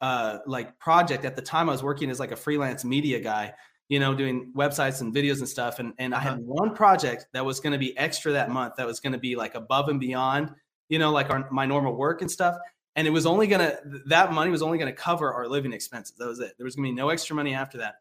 uh, 0.00 0.38
like 0.46 0.78
project 0.78 1.24
at 1.24 1.36
the 1.36 1.42
time 1.42 1.68
I 1.68 1.72
was 1.72 1.82
working 1.82 2.10
as 2.10 2.18
like 2.18 2.32
a 2.32 2.36
freelance 2.36 2.84
media 2.84 3.20
guy 3.20 3.54
you 3.88 3.98
know, 3.98 4.14
doing 4.14 4.52
websites 4.54 5.00
and 5.00 5.14
videos 5.14 5.38
and 5.38 5.48
stuff. 5.48 5.78
And 5.78 5.94
and 5.98 6.14
I 6.14 6.20
had 6.20 6.38
one 6.38 6.74
project 6.74 7.26
that 7.32 7.44
was 7.44 7.58
going 7.58 7.72
to 7.72 7.78
be 7.78 7.96
extra 7.96 8.32
that 8.32 8.50
month 8.50 8.74
that 8.76 8.86
was 8.86 9.00
going 9.00 9.14
to 9.14 9.18
be 9.18 9.34
like 9.34 9.54
above 9.54 9.88
and 9.88 9.98
beyond, 9.98 10.50
you 10.88 10.98
know, 10.98 11.10
like 11.10 11.30
our, 11.30 11.50
my 11.50 11.64
normal 11.64 11.96
work 11.96 12.20
and 12.20 12.30
stuff. 12.30 12.56
And 12.96 13.06
it 13.06 13.10
was 13.10 13.26
only 13.26 13.46
going 13.46 13.60
to, 13.60 13.78
that 14.06 14.32
money 14.32 14.50
was 14.50 14.60
only 14.60 14.76
going 14.76 14.92
to 14.92 15.00
cover 15.00 15.32
our 15.32 15.46
living 15.46 15.72
expenses. 15.72 16.16
That 16.18 16.26
was 16.26 16.40
it. 16.40 16.54
There 16.58 16.64
was 16.64 16.74
going 16.74 16.86
to 16.86 16.90
be 16.90 16.96
no 16.96 17.10
extra 17.10 17.34
money 17.36 17.54
after 17.54 17.78
that. 17.78 17.96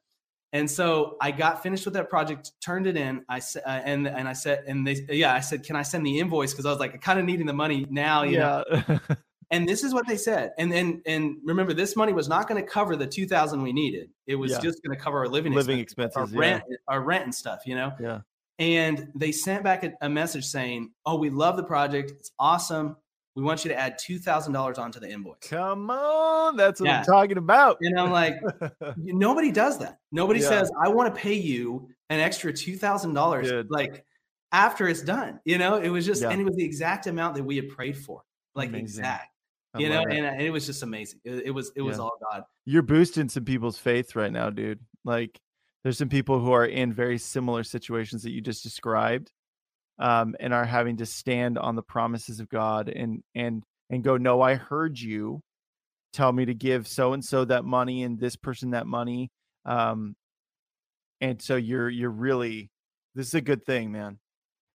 And 0.53 0.69
so 0.69 1.17
I 1.19 1.31
got 1.31 1.61
finished 1.61 1.85
with 1.85 1.93
that 1.95 2.09
project, 2.09 2.53
turned 2.63 2.87
it 2.87 2.95
in. 2.95 3.25
I 3.27 3.39
said, 3.39 3.63
uh, 3.65 3.81
and 3.83 4.07
and 4.07 4.27
I 4.27 4.33
said, 4.33 4.63
and 4.67 4.87
they, 4.87 5.05
yeah, 5.09 5.33
I 5.33 5.41
said, 5.41 5.63
can 5.63 5.75
I 5.75 5.81
send 5.81 6.05
the 6.05 6.19
invoice? 6.19 6.51
Because 6.53 6.65
I 6.65 6.69
was 6.69 6.79
like, 6.79 6.99
kind 7.01 7.19
of 7.19 7.25
needing 7.25 7.45
the 7.45 7.53
money 7.53 7.85
now, 7.89 8.23
you 8.23 8.39
know. 8.39 8.63
And 9.49 9.67
this 9.67 9.83
is 9.83 9.93
what 9.93 10.05
they 10.07 10.17
said. 10.17 10.51
And 10.57 10.69
then 10.71 11.01
and 11.05 11.37
remember, 11.43 11.73
this 11.73 11.95
money 11.95 12.11
was 12.11 12.27
not 12.27 12.49
going 12.49 12.61
to 12.61 12.69
cover 12.69 12.95
the 12.97 13.07
two 13.07 13.25
thousand 13.25 13.61
we 13.61 13.71
needed. 13.71 14.09
It 14.25 14.35
was 14.35 14.51
Yeah. 14.51 14.59
just 14.59 14.83
going 14.83 14.97
to 14.97 15.01
cover 15.01 15.19
our 15.19 15.27
living 15.29 15.53
Living 15.53 15.79
expenses, 15.79 16.17
our 16.17 16.27
yeah. 16.27 16.37
rent, 16.37 16.63
our 16.87 17.01
rent 17.01 17.23
and 17.23 17.33
stuff. 17.33 17.61
You 17.65 17.75
know. 17.75 17.93
yeah. 17.99 18.19
And 18.59 19.09
they 19.15 19.31
sent 19.31 19.63
back 19.63 19.83
a, 19.83 19.93
a 20.01 20.09
message 20.09 20.45
saying, 20.45 20.91
"Oh, 21.05 21.17
we 21.17 21.29
love 21.29 21.55
the 21.55 21.63
project. 21.63 22.11
It's 22.11 22.31
awesome. 22.39 22.97
We 23.37 23.43
want 23.43 23.63
you 23.63 23.69
to 23.69 23.77
add 23.79 23.97
two 23.99 24.17
thousand 24.19 24.51
dollars 24.53 24.77
onto 24.77 24.99
the 24.99 25.09
invoice." 25.09 25.37
Come 25.47 25.89
on. 25.89 26.57
That's 26.57 26.81
what 26.81 26.87
Yeah. 26.87 26.99
I'm 26.99 27.05
talking 27.05 27.37
about. 27.37 27.77
And 27.81 27.97
I'm 27.99 28.11
like, 28.11 28.33
nobody 28.97 29.51
does 29.51 29.77
that. 29.79 29.99
Nobody 30.11 30.39
Yeah. 30.41 30.49
says, 30.49 30.71
"I 30.83 30.89
want 30.89 31.13
to 31.13 31.21
pay 31.21 31.35
you 31.35 31.87
an 32.09 32.19
extra 32.19 32.51
two 32.51 32.75
thousand 32.75 33.13
dollars." 33.13 33.49
Like 33.69 34.03
after 34.51 34.87
it's 34.87 35.01
done, 35.03 35.39
you 35.45 35.57
know. 35.57 35.75
It 35.77 35.89
was 35.89 36.05
just, 36.05 36.21
Yeah. 36.23 36.29
and 36.31 36.41
it 36.41 36.45
was 36.45 36.55
the 36.55 36.65
exact 36.65 37.05
amount 37.07 37.35
that 37.35 37.43
we 37.43 37.55
had 37.57 37.69
prayed 37.69 37.97
for, 37.97 38.23
like 38.55 38.69
Amazing. 38.69 38.83
exact. 38.85 39.27
I 39.73 39.79
You 39.81 39.89
know, 39.89 40.01
it. 40.01 40.13
and, 40.13 40.25
uh, 40.25 40.29
and 40.29 40.41
it 40.41 40.49
was 40.49 40.65
just 40.65 40.81
amazing. 40.83 41.19
It, 41.25 41.47
it 41.47 41.51
was, 41.51 41.71
it 41.75 41.81
was 41.81 41.99
all 41.99 42.13
God. 42.31 42.43
you're 42.65 42.81
boosting 42.81 43.29
some 43.29 43.43
people's 43.45 43.77
faith 43.77 44.15
right 44.15 44.31
now, 44.31 44.49
dude. 44.49 44.79
Like 45.03 45.39
there's 45.83 45.97
some 45.97 46.09
people 46.09 46.39
who 46.39 46.53
are 46.53 46.65
in 46.65 46.91
very 46.93 47.17
similar 47.17 47.63
situations 47.63 48.23
that 48.23 48.31
you 48.31 48.41
just 48.41 48.63
described 48.63 49.31
um 49.99 50.35
and 50.39 50.53
are 50.53 50.65
having 50.65 50.97
to 50.97 51.05
stand 51.05 51.57
on 51.57 51.75
the 51.75 51.81
promises 51.83 52.39
of 52.39 52.49
God 52.49 52.89
and 52.89 53.23
and 53.35 53.63
and 53.89 54.03
go, 54.03 54.17
"No, 54.17 54.41
I 54.41 54.55
heard 54.55 54.99
you 54.99 55.41
tell 56.13 56.31
me 56.31 56.45
to 56.45 56.53
give 56.53 56.87
so 56.87 57.13
and 57.13 57.23
so 57.23 57.45
that 57.45 57.65
money 57.65 58.03
and 58.03 58.19
this 58.19 58.35
person 58.35 58.71
that 58.71 58.87
money." 58.87 59.29
Um 59.65 60.15
and 61.21 61.41
so 61.41 61.55
you're 61.55 61.89
you're 61.89 62.09
really 62.11 62.69
this 63.15 63.27
is 63.27 63.33
a 63.33 63.41
good 63.41 63.65
thing, 63.65 63.91
man. 63.91 64.19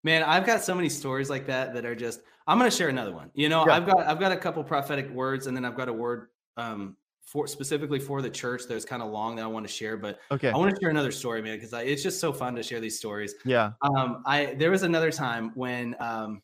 Man, 0.05 0.25
I've 0.25 0.45
got 0.45 0.63
so 0.65 0.75
many 0.75 0.89
stories 0.89 1.31
like 1.31 1.47
that 1.47 1.75
that 1.75 1.85
are 1.85 1.95
just. 1.95 2.23
I'm 2.49 2.59
going 2.59 2.69
to 2.69 2.77
share 2.77 2.89
another 2.89 3.15
one. 3.15 3.31
You 3.35 3.49
know, 3.49 3.65
Yeah. 3.65 3.75
I've 3.75 3.87
got 3.87 4.01
I've 4.01 4.19
got 4.19 4.33
a 4.33 4.37
couple 4.37 4.65
prophetic 4.65 5.09
words, 5.11 5.47
and 5.47 5.57
then 5.57 5.65
I've 5.65 5.77
got 5.77 5.89
a 5.89 5.93
word 5.93 6.27
um 6.57 6.97
for 7.33 7.47
specifically 7.47 7.99
for 7.99 8.21
the 8.21 8.29
church 8.29 8.65
that's 8.69 8.85
kind 8.85 9.03
of 9.03 9.11
long 9.11 9.37
that 9.37 9.43
I 9.43 9.47
want 9.47 9.67
to 9.67 9.73
share. 9.73 9.97
But 9.97 10.21
Okay. 10.31 10.51
I 10.51 10.57
want 10.57 10.71
to 10.75 10.77
share 10.79 10.91
another 10.91 11.11
story, 11.11 11.41
man, 11.41 11.57
because 11.57 11.73
it's 11.73 12.03
just 12.03 12.21
so 12.21 12.31
fun 12.31 12.55
to 12.57 12.63
share 12.63 12.79
these 12.79 12.99
stories. 12.99 13.35
Yeah. 13.47 13.73
Um, 13.81 14.23
I 14.27 14.55
there 14.59 14.71
was 14.71 14.83
another 14.83 15.11
time 15.11 15.51
when 15.55 15.97
um, 15.99 16.43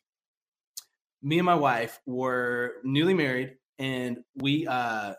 me 1.20 1.38
and 1.38 1.44
my 1.44 1.54
wife 1.54 2.00
were 2.06 2.76
newly 2.84 3.12
married, 3.12 3.58
and 3.78 4.24
we 4.36 4.66
uh 4.66 5.14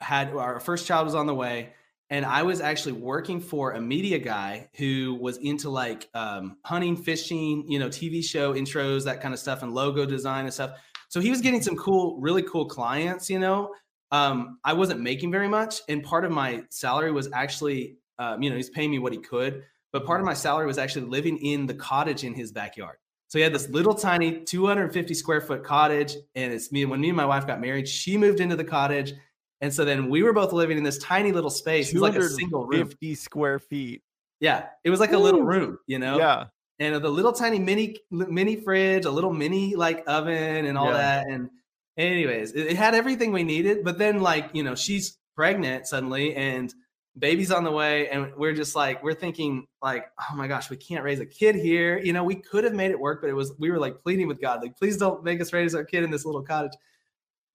had 0.00 0.30
our 0.30 0.60
first 0.60 0.86
child 0.86 1.06
was 1.06 1.16
on 1.16 1.26
the 1.26 1.34
way, 1.34 1.72
and 2.08 2.24
I 2.24 2.44
was 2.44 2.60
actually 2.60 2.92
working 2.92 3.40
for 3.40 3.72
a 3.72 3.80
media 3.80 4.20
guy 4.20 4.70
who 4.76 5.18
was 5.20 5.38
into 5.38 5.70
like 5.70 6.08
um, 6.14 6.58
hunting, 6.64 6.96
fishing, 6.96 7.64
you 7.68 7.80
know, 7.80 7.88
TV 7.88 8.22
show 8.24 8.54
intros, 8.54 9.04
that 9.06 9.20
kind 9.20 9.34
of 9.34 9.40
stuff, 9.40 9.64
and 9.64 9.74
logo 9.74 10.06
design 10.06 10.44
and 10.44 10.54
stuff. 10.54 10.78
So 11.08 11.18
he 11.20 11.30
was 11.30 11.40
getting 11.40 11.62
some 11.62 11.76
cool, 11.76 12.20
really 12.20 12.44
cool 12.44 12.66
clients, 12.66 13.28
you 13.28 13.40
know. 13.40 13.74
Um, 14.10 14.58
I 14.64 14.72
wasn't 14.72 15.00
making 15.00 15.30
very 15.30 15.48
much, 15.48 15.80
and 15.88 16.02
part 16.02 16.24
of 16.24 16.30
my 16.30 16.64
salary 16.70 17.12
was 17.12 17.30
actually, 17.32 17.98
um, 18.18 18.42
you 18.42 18.50
know, 18.50 18.56
he's 18.56 18.70
paying 18.70 18.90
me 18.90 18.98
what 18.98 19.12
he 19.12 19.18
could, 19.18 19.64
but 19.92 20.06
part 20.06 20.20
of 20.20 20.26
my 20.26 20.34
salary 20.34 20.66
was 20.66 20.78
actually 20.78 21.06
living 21.06 21.36
in 21.38 21.66
the 21.66 21.74
cottage 21.74 22.24
in 22.24 22.34
his 22.34 22.50
backyard. 22.52 22.96
So 23.28 23.38
he 23.38 23.42
had 23.42 23.52
this 23.52 23.68
little 23.68 23.94
tiny 23.94 24.40
250 24.44 25.12
square 25.12 25.42
foot 25.42 25.62
cottage, 25.62 26.14
and 26.34 26.52
it's 26.52 26.72
me. 26.72 26.86
When 26.86 27.00
me 27.00 27.08
and 27.08 27.16
my 27.16 27.26
wife 27.26 27.46
got 27.46 27.60
married, 27.60 27.86
she 27.86 28.16
moved 28.16 28.40
into 28.40 28.56
the 28.56 28.64
cottage, 28.64 29.12
and 29.60 29.72
so 29.72 29.84
then 29.84 30.08
we 30.08 30.22
were 30.22 30.32
both 30.32 30.52
living 30.52 30.78
in 30.78 30.84
this 30.84 30.98
tiny 30.98 31.32
little 31.32 31.50
space. 31.50 31.90
It 31.90 31.94
was 31.94 32.02
like 32.02 32.16
a 32.16 32.22
single 32.22 32.60
room. 32.60 32.70
250 32.88 33.14
square 33.16 33.58
feet. 33.58 34.02
Yeah, 34.40 34.66
it 34.84 34.90
was 34.90 35.00
like 35.00 35.12
a 35.12 35.18
little 35.18 35.42
room, 35.42 35.78
you 35.86 35.98
know. 35.98 36.16
Yeah. 36.16 36.46
And 36.78 36.94
the 36.94 37.08
little 37.10 37.32
tiny 37.32 37.58
mini 37.58 37.96
mini 38.10 38.56
fridge, 38.56 39.04
a 39.04 39.10
little 39.10 39.32
mini 39.32 39.74
like 39.74 40.04
oven, 40.06 40.64
and 40.64 40.78
all 40.78 40.86
Yeah. 40.86 40.92
that. 40.92 41.26
And 41.26 41.50
anyways, 41.98 42.52
it, 42.52 42.68
it 42.68 42.76
had 42.76 42.94
everything 42.94 43.32
we 43.32 43.42
needed. 43.42 43.84
But 43.84 43.98
then, 43.98 44.20
like 44.20 44.50
you 44.52 44.62
know, 44.62 44.74
she's 44.74 45.18
pregnant 45.34 45.86
suddenly, 45.86 46.34
and 46.34 46.72
baby's 47.18 47.50
on 47.50 47.64
the 47.64 47.72
way, 47.72 48.08
and 48.08 48.32
we're 48.36 48.54
just 48.54 48.74
like 48.76 49.02
we're 49.02 49.14
thinking 49.14 49.66
like, 49.82 50.06
oh 50.18 50.36
my 50.36 50.48
gosh, 50.48 50.70
we 50.70 50.76
can't 50.76 51.04
raise 51.04 51.20
a 51.20 51.26
kid 51.26 51.56
here. 51.56 51.98
You 51.98 52.12
know, 52.12 52.24
we 52.24 52.36
could 52.36 52.64
have 52.64 52.74
made 52.74 52.90
it 52.90 52.98
work, 52.98 53.20
but 53.20 53.30
it 53.30 53.34
was 53.34 53.52
we 53.58 53.70
were 53.70 53.78
like 53.78 54.00
pleading 54.02 54.28
with 54.28 54.40
God, 54.40 54.62
like, 54.62 54.76
please 54.76 54.96
don't 54.96 55.22
make 55.24 55.40
us 55.40 55.52
raise 55.52 55.74
our 55.74 55.84
kid 55.84 56.04
in 56.04 56.10
this 56.10 56.24
little 56.24 56.42
cottage. 56.42 56.72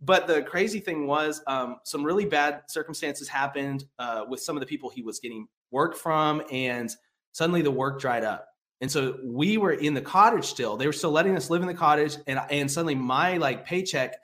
But 0.02 0.28
the 0.28 0.42
crazy 0.42 0.82
thing 0.82 1.08
was, 1.08 1.42
um, 1.48 1.78
some 1.86 2.04
really 2.04 2.26
bad 2.26 2.64
circumstances 2.68 3.30
happened 3.30 3.86
uh, 4.00 4.26
with 4.28 4.42
some 4.42 4.58
of 4.58 4.60
the 4.60 4.66
people 4.68 4.90
he 4.90 5.02
was 5.02 5.20
getting 5.20 5.48
work 5.72 5.96
from, 5.96 6.44
and 6.52 6.94
suddenly 7.32 7.62
the 7.62 7.72
work 7.72 8.02
dried 8.02 8.26
up. 8.26 8.50
And 8.82 8.92
so 8.92 9.18
we 9.24 9.58
were 9.58 9.72
in 9.72 9.94
the 9.94 10.02
cottage 10.02 10.44
still. 10.44 10.76
They 10.76 10.88
were 10.88 10.94
still 10.94 11.12
letting 11.12 11.38
us 11.38 11.50
live 11.50 11.62
in 11.62 11.70
the 11.70 11.74
cottage, 11.74 12.18
and 12.28 12.40
and 12.50 12.70
suddenly 12.70 12.96
my 12.96 13.38
like 13.38 13.66
paycheck 13.66 14.16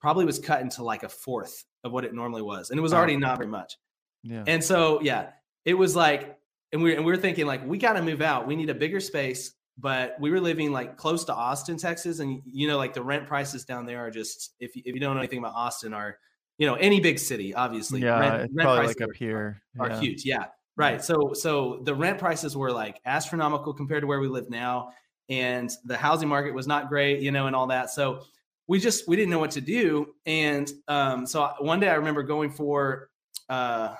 probably 0.00 0.24
was 0.24 0.38
cut 0.38 0.60
into 0.60 0.82
like 0.82 1.02
a 1.02 1.08
fourth 1.08 1.64
of 1.84 1.92
what 1.92 2.04
it 2.04 2.14
normally 2.14 2.42
was, 2.42 2.70
and 2.70 2.78
it 2.78 2.82
was 2.82 2.92
already 2.92 3.16
not 3.16 3.38
very 3.38 3.48
much. 3.48 3.76
Yeah. 4.22 4.44
And 4.46 4.62
so 4.62 5.00
yeah, 5.00 5.30
it 5.64 5.74
was 5.74 5.96
like, 5.96 6.38
and 6.72 6.82
we 6.82 6.94
and 6.94 7.04
we 7.04 7.12
were 7.12 7.18
thinking 7.18 7.46
like 7.46 7.66
we 7.66 7.78
got 7.78 7.94
to 7.94 8.02
move 8.02 8.22
out. 8.22 8.46
We 8.46 8.56
need 8.56 8.70
a 8.70 8.74
bigger 8.74 9.00
space. 9.00 9.52
But 9.78 10.16
we 10.20 10.30
were 10.30 10.40
living 10.40 10.72
like 10.72 10.98
close 10.98 11.24
to 11.24 11.34
Austin, 11.34 11.78
Texas, 11.78 12.18
and 12.18 12.42
you 12.44 12.68
know 12.68 12.76
like 12.76 12.92
the 12.92 13.02
rent 13.02 13.26
prices 13.26 13.64
down 13.64 13.86
there 13.86 14.00
are 14.00 14.10
just 14.10 14.54
if 14.60 14.76
you, 14.76 14.82
if 14.84 14.94
you 14.94 15.00
don't 15.00 15.14
know 15.14 15.20
anything 15.20 15.38
about 15.38 15.54
Austin 15.54 15.94
are 15.94 16.18
you 16.58 16.66
know 16.66 16.74
any 16.74 17.00
big 17.00 17.18
city 17.18 17.54
obviously 17.54 18.02
yeah, 18.02 18.18
rent, 18.18 18.34
it's 18.42 18.54
rent 18.54 18.66
probably 18.66 18.84
prices 18.84 19.00
like 19.00 19.02
up 19.02 19.10
are- 19.10 19.14
here. 19.14 19.62
are 19.78 19.88
yeah. 19.88 20.00
huge. 20.00 20.24
Yeah. 20.26 20.44
Right. 20.76 21.02
So 21.02 21.32
so 21.32 21.80
the 21.84 21.94
rent 21.94 22.18
prices 22.18 22.56
were 22.56 22.72
like 22.72 23.00
astronomical 23.06 23.72
compared 23.72 24.02
to 24.02 24.06
where 24.06 24.20
we 24.20 24.28
live 24.28 24.50
now. 24.50 24.92
And 25.30 25.70
the 25.84 25.96
housing 25.96 26.28
market 26.28 26.52
was 26.52 26.66
not 26.66 26.88
great, 26.88 27.20
you 27.20 27.30
know, 27.30 27.46
and 27.46 27.56
all 27.56 27.68
that. 27.68 27.90
So 27.90 28.24
we 28.70 28.78
just 28.78 29.08
we 29.08 29.16
didn't 29.16 29.30
know 29.30 29.40
what 29.40 29.50
to 29.50 29.60
do. 29.60 30.14
And 30.26 30.70
um, 30.86 31.26
so 31.26 31.50
one 31.58 31.80
day 31.80 31.88
I 31.88 31.94
remember 31.94 32.22
going 32.22 32.50
for 32.50 33.10
uh 33.48 33.96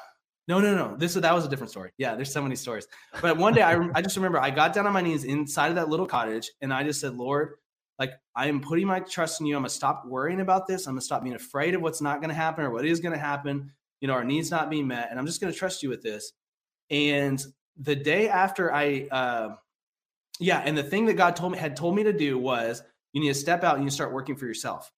no, 0.46 0.60
no, 0.60 0.74
no. 0.76 0.96
This 0.96 1.14
that 1.14 1.34
was 1.34 1.44
a 1.44 1.48
different 1.48 1.72
story. 1.72 1.90
Yeah, 1.98 2.14
there's 2.14 2.32
so 2.32 2.40
many 2.40 2.54
stories. 2.54 2.86
But 3.20 3.36
one 3.36 3.52
day 3.52 3.62
I 3.62 3.76
I 3.96 4.00
just 4.00 4.14
remember 4.14 4.38
I 4.38 4.50
got 4.50 4.72
down 4.72 4.86
on 4.86 4.92
my 4.92 5.00
knees 5.00 5.24
inside 5.24 5.70
of 5.70 5.74
that 5.74 5.88
little 5.88 6.06
cottage 6.06 6.52
and 6.60 6.72
I 6.72 6.84
just 6.84 7.00
said, 7.00 7.16
Lord, 7.16 7.54
like 7.98 8.12
I 8.36 8.46
am 8.46 8.60
putting 8.60 8.86
my 8.86 9.00
trust 9.00 9.40
in 9.40 9.46
you. 9.46 9.56
I'm 9.56 9.62
gonna 9.62 9.70
stop 9.70 10.04
worrying 10.06 10.40
about 10.40 10.68
this. 10.68 10.86
I'm 10.86 10.94
gonna 10.94 11.00
stop 11.00 11.24
being 11.24 11.34
afraid 11.34 11.74
of 11.74 11.82
what's 11.82 12.00
not 12.00 12.20
gonna 12.20 12.32
happen 12.32 12.64
or 12.64 12.70
what 12.70 12.86
is 12.86 13.00
gonna 13.00 13.18
happen. 13.18 13.72
You 14.00 14.06
know, 14.06 14.14
our 14.14 14.24
needs 14.24 14.52
not 14.52 14.70
being 14.70 14.86
met, 14.86 15.08
and 15.10 15.18
I'm 15.18 15.26
just 15.26 15.40
gonna 15.40 15.52
trust 15.52 15.82
you 15.82 15.88
with 15.88 16.02
this. 16.02 16.32
And 16.90 17.44
the 17.76 17.96
day 17.96 18.28
after 18.28 18.72
I 18.72 19.08
uh, 19.10 19.48
yeah, 20.38 20.62
and 20.64 20.78
the 20.78 20.84
thing 20.84 21.06
that 21.06 21.14
God 21.14 21.34
told 21.34 21.50
me 21.50 21.58
had 21.58 21.74
told 21.74 21.96
me 21.96 22.04
to 22.04 22.12
do 22.12 22.38
was 22.38 22.84
you 23.12 23.20
need 23.20 23.28
to 23.28 23.34
step 23.34 23.64
out 23.64 23.76
and 23.76 23.84
you 23.84 23.90
start 23.90 24.12
working 24.12 24.36
for 24.36 24.46
yourself. 24.46 24.92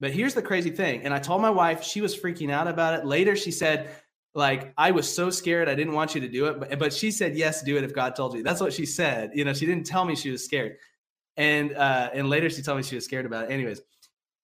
But 0.00 0.12
here's 0.12 0.34
the 0.34 0.42
crazy 0.42 0.70
thing, 0.70 1.02
and 1.04 1.12
I 1.12 1.18
told 1.18 1.42
my 1.42 1.50
wife, 1.50 1.82
she 1.84 2.00
was 2.00 2.18
freaking 2.18 2.50
out 2.50 2.66
about 2.66 2.98
it. 2.98 3.04
Later, 3.04 3.36
she 3.36 3.50
said, 3.50 3.90
like 4.34 4.72
I 4.78 4.92
was 4.92 5.12
so 5.12 5.28
scared, 5.28 5.68
I 5.68 5.74
didn't 5.74 5.92
want 5.92 6.14
you 6.14 6.20
to 6.22 6.28
do 6.28 6.46
it, 6.46 6.60
but 6.60 6.78
but 6.78 6.92
she 6.92 7.10
said 7.10 7.36
yes, 7.36 7.62
do 7.62 7.76
it 7.76 7.84
if 7.84 7.94
God 7.94 8.16
told 8.16 8.34
you. 8.34 8.42
That's 8.42 8.60
what 8.60 8.72
she 8.72 8.86
said. 8.86 9.32
You 9.34 9.44
know, 9.44 9.52
she 9.52 9.66
didn't 9.66 9.86
tell 9.86 10.04
me 10.04 10.14
she 10.14 10.30
was 10.30 10.44
scared, 10.44 10.76
and 11.36 11.74
uh, 11.74 12.10
and 12.14 12.30
later 12.30 12.48
she 12.48 12.62
told 12.62 12.78
me 12.78 12.82
she 12.82 12.94
was 12.94 13.04
scared 13.04 13.26
about 13.26 13.44
it. 13.44 13.50
Anyways, 13.50 13.82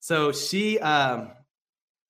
so 0.00 0.32
she 0.32 0.78
um 0.80 1.30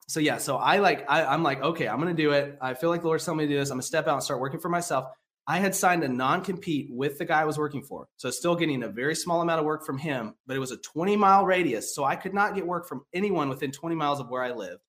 so 0.08 0.20
yeah, 0.20 0.38
so 0.38 0.56
I 0.56 0.78
like 0.78 1.04
I, 1.08 1.24
I'm 1.24 1.42
like, 1.42 1.62
okay, 1.62 1.88
I'm 1.88 1.98
gonna 1.98 2.14
do 2.14 2.30
it. 2.30 2.56
I 2.60 2.74
feel 2.74 2.90
like 2.90 3.02
the 3.02 3.08
Lord's 3.08 3.24
telling 3.24 3.38
me 3.38 3.46
to 3.46 3.52
do 3.52 3.58
this. 3.58 3.70
I'm 3.70 3.76
gonna 3.76 3.82
step 3.82 4.06
out 4.06 4.14
and 4.14 4.22
start 4.22 4.40
working 4.40 4.60
for 4.60 4.68
myself. 4.68 5.06
I 5.48 5.58
had 5.58 5.74
signed 5.74 6.02
a 6.02 6.08
non-compete 6.08 6.88
with 6.90 7.18
the 7.18 7.24
guy 7.24 7.42
I 7.42 7.44
was 7.44 7.58
working 7.58 7.82
for. 7.82 8.08
So 8.16 8.30
still 8.30 8.56
getting 8.56 8.82
a 8.82 8.88
very 8.88 9.14
small 9.14 9.42
amount 9.42 9.60
of 9.60 9.66
work 9.66 9.86
from 9.86 9.96
him, 9.96 10.34
but 10.46 10.56
it 10.56 10.60
was 10.60 10.72
a 10.72 10.76
20 10.78 11.16
mile 11.16 11.46
radius. 11.46 11.94
So 11.94 12.04
I 12.04 12.16
could 12.16 12.34
not 12.34 12.54
get 12.54 12.66
work 12.66 12.88
from 12.88 13.04
anyone 13.14 13.48
within 13.48 13.70
20 13.70 13.94
miles 13.94 14.18
of 14.18 14.28
where 14.28 14.42
I 14.42 14.50
lived. 14.50 14.82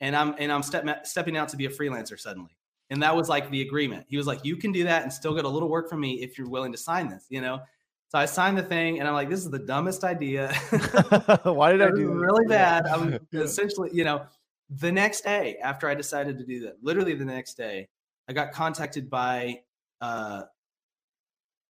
And 0.00 0.14
I'm 0.14 0.34
and 0.38 0.52
I'm 0.52 0.62
step, 0.62 1.06
stepping 1.06 1.36
out 1.36 1.48
to 1.50 1.56
be 1.56 1.66
a 1.66 1.70
freelancer 1.70 2.18
suddenly. 2.18 2.56
And 2.90 3.02
that 3.02 3.16
was 3.16 3.28
like 3.28 3.50
the 3.50 3.62
agreement. 3.62 4.06
He 4.08 4.16
was 4.16 4.26
like, 4.26 4.44
you 4.44 4.56
can 4.56 4.70
do 4.70 4.84
that 4.84 5.02
and 5.02 5.12
still 5.12 5.34
get 5.34 5.44
a 5.44 5.48
little 5.48 5.68
work 5.68 5.88
from 5.88 6.00
me 6.00 6.22
if 6.22 6.38
you're 6.38 6.48
willing 6.48 6.72
to 6.72 6.78
sign 6.78 7.08
this, 7.08 7.26
you 7.28 7.40
know? 7.40 7.60
So 8.08 8.18
I 8.18 8.26
signed 8.26 8.56
the 8.56 8.62
thing 8.62 9.00
and 9.00 9.08
I'm 9.08 9.14
like, 9.14 9.30
this 9.30 9.40
is 9.40 9.50
the 9.50 9.58
dumbest 9.58 10.04
idea. 10.04 10.52
Why 11.42 11.72
did 11.72 11.82
I 11.82 11.90
do 11.90 12.12
really 12.12 12.46
bad? 12.46 12.86
I'm 12.86 13.18
essentially, 13.32 13.90
you 13.92 14.04
know, 14.04 14.26
the 14.70 14.92
next 14.92 15.22
day 15.22 15.56
after 15.62 15.88
I 15.88 15.94
decided 15.94 16.38
to 16.38 16.44
do 16.44 16.60
that, 16.60 16.76
literally 16.82 17.14
the 17.14 17.24
next 17.24 17.54
day, 17.54 17.88
I 18.28 18.32
got 18.32 18.52
contacted 18.52 19.10
by 19.10 19.62
uh, 20.04 20.42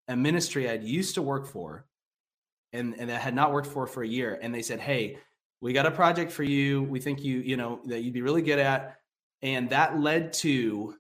a 0.09 0.17
ministry 0.17 0.69
I'd 0.69 0.83
used 0.83 1.15
to 1.15 1.23
work 1.23 1.47
for 1.47 1.87
and, 2.73 2.95
and 2.99 3.11
I 3.11 3.19
had 3.19 3.35
not 3.35 3.53
worked 3.53 3.69
for 3.69 3.87
for 3.87 4.03
a 4.03 4.09
year. 4.09 4.39
And 4.43 4.55
they 4.55 4.63
said, 4.63 4.81
Hey, 4.81 5.19
we 5.61 5.73
got 5.73 5.87
a 5.87 5.91
project 5.91 6.33
for 6.33 6.43
you. 6.43 6.83
We 6.83 7.01
think 7.01 7.23
you, 7.23 7.39
you 7.39 7.57
know, 7.57 7.81
that 7.87 8.01
you'd 8.01 8.15
be 8.15 8.23
really 8.23 8.43
good 8.43 8.59
at. 8.59 8.97
And 9.43 9.71
that 9.71 9.99
led 9.99 10.33
to 10.35 10.95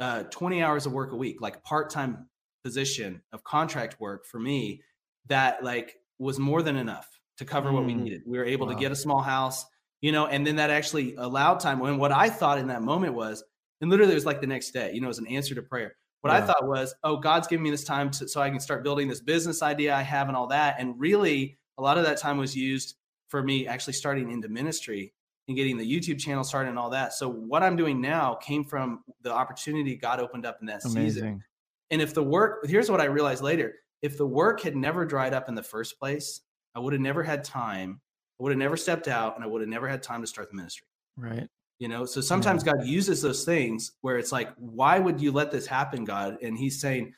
uh, 0.00 0.22
20 0.24 0.62
hours 0.62 0.86
of 0.86 0.92
work 0.92 1.12
a 1.12 1.16
week, 1.16 1.40
like 1.40 1.62
part-time 1.62 2.26
position 2.64 3.20
of 3.32 3.44
contract 3.44 4.00
work 4.00 4.24
for 4.24 4.38
me 4.38 4.82
that 5.26 5.62
like 5.62 5.96
was 6.18 6.38
more 6.38 6.62
than 6.62 6.76
enough 6.76 7.08
to 7.38 7.44
cover 7.44 7.70
mm. 7.70 7.74
what 7.74 7.84
we 7.84 7.92
mm. 7.92 8.02
needed. 8.02 8.22
We 8.26 8.38
were 8.38 8.44
able 8.44 8.66
wow. 8.66 8.72
to 8.72 8.78
get 8.78 8.92
a 8.92 8.96
small 8.96 9.20
house 9.20 9.66
you 10.02 10.10
know, 10.10 10.26
and 10.26 10.46
then 10.46 10.56
that 10.56 10.68
actually 10.68 11.14
allowed 11.14 11.60
time 11.60 11.78
when 11.78 11.96
what 11.96 12.12
I 12.12 12.28
thought 12.28 12.58
in 12.58 12.66
that 12.66 12.82
moment 12.82 13.14
was, 13.14 13.42
and 13.80 13.88
literally 13.88 14.12
it 14.12 14.16
was 14.16 14.26
like 14.26 14.40
the 14.40 14.46
next 14.46 14.72
day, 14.72 14.90
you 14.92 15.00
know, 15.00 15.08
as 15.08 15.18
an 15.18 15.26
answer 15.28 15.54
to 15.54 15.62
prayer. 15.62 15.94
What 16.22 16.32
yeah. 16.32 16.38
I 16.38 16.40
thought 16.40 16.66
was, 16.66 16.94
oh, 17.04 17.16
God's 17.16 17.46
giving 17.46 17.62
me 17.62 17.70
this 17.70 17.84
time 17.84 18.10
to, 18.12 18.28
so 18.28 18.40
I 18.40 18.50
can 18.50 18.60
start 18.60 18.82
building 18.82 19.08
this 19.08 19.20
business 19.20 19.62
idea 19.62 19.94
I 19.94 20.02
have 20.02 20.28
and 20.28 20.36
all 20.36 20.46
that. 20.48 20.76
And 20.78 20.98
really, 20.98 21.58
a 21.78 21.82
lot 21.82 21.98
of 21.98 22.04
that 22.04 22.16
time 22.16 22.38
was 22.38 22.56
used 22.56 22.96
for 23.28 23.42
me 23.42 23.66
actually 23.66 23.92
starting 23.94 24.30
into 24.30 24.48
ministry 24.48 25.12
and 25.48 25.56
getting 25.56 25.76
the 25.76 25.84
YouTube 25.84 26.18
channel 26.18 26.44
started 26.44 26.70
and 26.70 26.78
all 26.78 26.90
that. 26.90 27.12
So 27.12 27.28
what 27.28 27.62
I'm 27.62 27.76
doing 27.76 28.00
now 28.00 28.34
came 28.34 28.64
from 28.64 29.02
the 29.22 29.32
opportunity 29.32 29.96
God 29.96 30.20
opened 30.20 30.46
up 30.46 30.58
in 30.60 30.66
that 30.66 30.84
Amazing. 30.84 31.04
season. 31.04 31.44
And 31.90 32.00
if 32.00 32.14
the 32.14 32.22
work, 32.22 32.66
here's 32.66 32.90
what 32.90 33.00
I 33.00 33.04
realized 33.04 33.42
later: 33.42 33.74
if 34.00 34.16
the 34.16 34.26
work 34.26 34.60
had 34.60 34.76
never 34.76 35.04
dried 35.04 35.34
up 35.34 35.48
in 35.48 35.54
the 35.54 35.62
first 35.62 35.98
place, 35.98 36.40
I 36.74 36.80
would 36.80 36.92
have 36.92 37.02
never 37.02 37.22
had 37.22 37.44
time 37.44 38.00
I 38.42 38.42
would 38.42 38.50
have 38.50 38.58
never 38.58 38.76
stepped 38.76 39.06
out 39.06 39.36
and 39.36 39.44
I 39.44 39.46
would 39.46 39.60
have 39.60 39.70
never 39.70 39.86
had 39.86 40.02
time 40.02 40.20
to 40.20 40.26
start 40.26 40.50
the 40.50 40.56
ministry. 40.56 40.88
Right. 41.16 41.48
You 41.82 41.88
know, 41.88 42.04
so 42.04 42.20
sometimes 42.20 42.64
yeah. 42.64 42.74
God 42.74 42.86
uses 42.86 43.22
those 43.22 43.44
things 43.44 43.90
where 44.02 44.16
it's 44.16 44.30
like, 44.30 44.50
why 44.54 45.00
would 45.00 45.20
you 45.20 45.32
let 45.32 45.50
this 45.50 45.66
happen, 45.66 46.04
God? 46.04 46.38
And 46.40 46.56
He's 46.56 46.80
saying, 46.80 47.12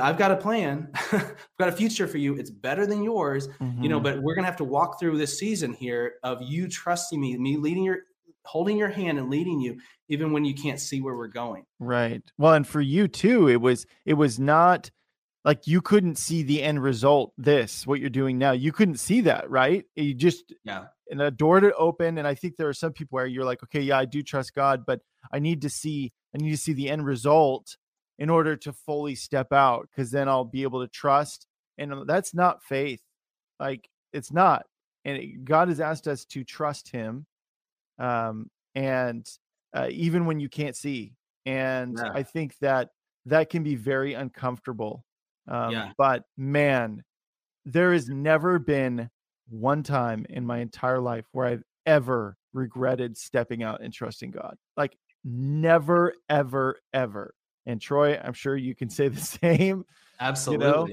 I've 0.00 0.16
got 0.16 0.30
a 0.30 0.36
plan. 0.36 0.88
I've 1.12 1.36
got 1.58 1.68
a 1.68 1.72
future 1.72 2.08
for 2.08 2.16
you. 2.16 2.34
It's 2.36 2.48
better 2.48 2.86
than 2.86 3.02
yours, 3.02 3.46
mm-hmm. 3.46 3.82
you 3.82 3.90
know, 3.90 3.96
mm-hmm. 3.96 4.04
but 4.04 4.22
we're 4.22 4.34
going 4.34 4.44
to 4.44 4.48
have 4.50 4.56
to 4.56 4.64
walk 4.64 4.98
through 4.98 5.18
this 5.18 5.38
season 5.38 5.74
here 5.74 6.14
of 6.22 6.40
you 6.40 6.66
trusting 6.66 7.20
me, 7.20 7.36
me 7.36 7.58
leading 7.58 7.84
your, 7.84 7.98
holding 8.46 8.78
your 8.78 8.88
hand 8.88 9.18
and 9.18 9.28
leading 9.28 9.60
you, 9.60 9.78
even 10.08 10.32
when 10.32 10.46
you 10.46 10.54
can't 10.54 10.80
see 10.80 11.02
where 11.02 11.14
we're 11.14 11.28
going. 11.28 11.66
Right. 11.78 12.22
Well, 12.38 12.54
and 12.54 12.66
for 12.66 12.80
you 12.80 13.06
too, 13.06 13.50
it 13.50 13.60
was, 13.60 13.84
it 14.06 14.14
was 14.14 14.40
not 14.40 14.90
like 15.48 15.66
you 15.66 15.80
couldn't 15.80 16.18
see 16.18 16.42
the 16.42 16.62
end 16.62 16.82
result 16.82 17.32
this 17.38 17.86
what 17.86 18.00
you're 18.00 18.10
doing 18.10 18.36
now. 18.36 18.52
You 18.52 18.70
couldn't 18.70 18.98
see 18.98 19.22
that 19.22 19.48
right? 19.48 19.86
You 19.96 20.12
just 20.12 20.52
yeah. 20.62 20.88
and 21.10 21.22
a 21.22 21.30
door 21.30 21.60
to 21.60 21.74
open 21.74 22.18
and 22.18 22.28
i 22.28 22.34
think 22.34 22.56
there 22.56 22.68
are 22.68 22.74
some 22.74 22.92
people 22.92 23.16
where 23.16 23.24
you're 23.24 23.46
like 23.46 23.62
okay 23.62 23.80
yeah 23.80 23.96
i 23.96 24.04
do 24.04 24.22
trust 24.22 24.54
god 24.54 24.84
but 24.86 25.00
i 25.32 25.38
need 25.38 25.62
to 25.62 25.70
see 25.70 26.12
i 26.34 26.38
need 26.38 26.50
to 26.50 26.58
see 26.58 26.74
the 26.74 26.90
end 26.90 27.06
result 27.06 27.78
in 28.18 28.28
order 28.28 28.56
to 28.56 28.74
fully 28.74 29.14
step 29.14 29.50
out 29.50 29.88
because 29.90 30.10
then 30.10 30.28
i'll 30.28 30.44
be 30.44 30.64
able 30.64 30.82
to 30.82 30.88
trust 30.88 31.46
and 31.78 31.94
that's 32.06 32.34
not 32.34 32.62
faith. 32.62 33.00
Like 33.58 33.88
it's 34.12 34.30
not 34.30 34.66
and 35.06 35.46
god 35.46 35.68
has 35.68 35.80
asked 35.80 36.06
us 36.06 36.26
to 36.26 36.44
trust 36.44 36.90
him 36.90 37.24
um 37.98 38.50
and 38.74 39.26
uh, 39.72 39.88
even 39.90 40.26
when 40.26 40.40
you 40.40 40.50
can't 40.50 40.76
see 40.76 41.14
and 41.46 41.98
yeah. 41.98 42.10
i 42.12 42.22
think 42.22 42.54
that 42.58 42.90
that 43.24 43.48
can 43.48 43.62
be 43.62 43.74
very 43.74 44.12
uncomfortable 44.12 45.04
um, 45.48 45.72
yeah. 45.72 45.92
But 45.96 46.24
man, 46.36 47.02
there 47.64 47.92
has 47.92 48.08
never 48.08 48.58
been 48.58 49.10
one 49.48 49.82
time 49.82 50.26
in 50.28 50.44
my 50.44 50.58
entire 50.58 51.00
life 51.00 51.24
where 51.32 51.46
I've 51.46 51.64
ever 51.86 52.36
regretted 52.52 53.16
stepping 53.16 53.62
out 53.62 53.82
and 53.82 53.92
trusting 53.92 54.30
God. 54.30 54.56
Like 54.76 54.96
never, 55.24 56.14
ever, 56.28 56.78
ever. 56.92 57.34
And 57.66 57.80
Troy, 57.80 58.18
I'm 58.22 58.32
sure 58.32 58.56
you 58.56 58.74
can 58.74 58.90
say 58.90 59.08
the 59.08 59.20
same. 59.20 59.84
Absolutely. 60.20 60.66
You 60.66 60.72
know? 60.72 60.88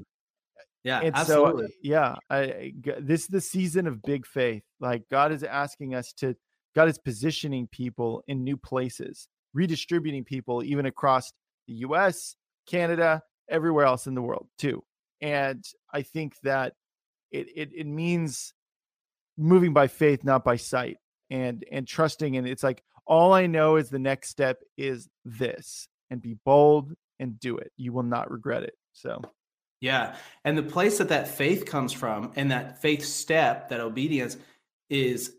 Yeah, 0.84 1.00
and 1.00 1.16
absolutely. 1.16 1.66
So, 1.66 1.74
yeah, 1.82 2.16
I, 2.30 2.74
this 3.02 3.22
is 3.22 3.28
the 3.28 3.42
season 3.42 3.88
of 3.88 4.04
big 4.04 4.26
faith. 4.28 4.62
Like 4.80 5.02
God 5.10 5.32
is 5.32 5.44
asking 5.44 5.96
us 5.96 6.14
to, 6.18 6.36
God 6.76 6.88
is 6.90 7.00
positioning 7.00 7.68
people 7.72 8.24
in 8.28 8.44
new 8.44 8.56
places, 8.56 9.28
redistributing 9.54 10.26
people 10.26 10.64
even 10.64 10.86
across 10.86 11.32
the 11.68 11.74
U.S., 11.74 12.36
Canada, 12.68 13.24
everywhere 13.50 13.86
else 13.86 14.08
in 14.08 14.16
the 14.16 14.22
world 14.22 14.48
too. 14.58 14.84
And 15.22 15.64
I 15.94 16.02
think 16.02 16.40
that 16.44 16.74
it 17.32 17.48
it, 17.56 17.70
it 17.76 17.88
means 17.88 18.54
moving 19.38 19.74
by 19.74 19.88
faith, 19.88 20.24
not 20.24 20.44
by 20.44 20.56
sight, 20.58 20.98
and 21.30 21.64
and 21.72 21.88
trusting. 21.88 22.38
And 22.38 22.48
it's 22.48 22.64
like 22.64 22.84
all 23.06 23.34
I 23.34 23.48
know 23.48 23.76
is 23.76 23.90
the 23.90 24.00
next 24.00 24.30
step 24.30 24.62
is 24.78 25.08
this, 25.24 25.88
and 26.10 26.22
be 26.22 26.36
bold 26.46 26.94
and 27.20 27.40
do 27.40 27.58
it. 27.58 27.72
You 27.78 27.94
will 27.94 28.04
not 28.04 28.32
regret 28.32 28.64
it. 28.64 28.74
So. 28.94 29.22
Yeah. 29.82 30.16
And 30.44 30.58
the 30.58 30.64
place 30.64 30.98
that 30.98 31.10
that 31.10 31.28
faith 31.28 31.66
comes 31.66 31.94
from 31.94 32.32
and 32.36 32.52
that 32.52 32.82
faith 32.82 33.06
step, 33.06 33.70
that 33.70 33.82
obedience 33.82 34.38
is 34.90 35.32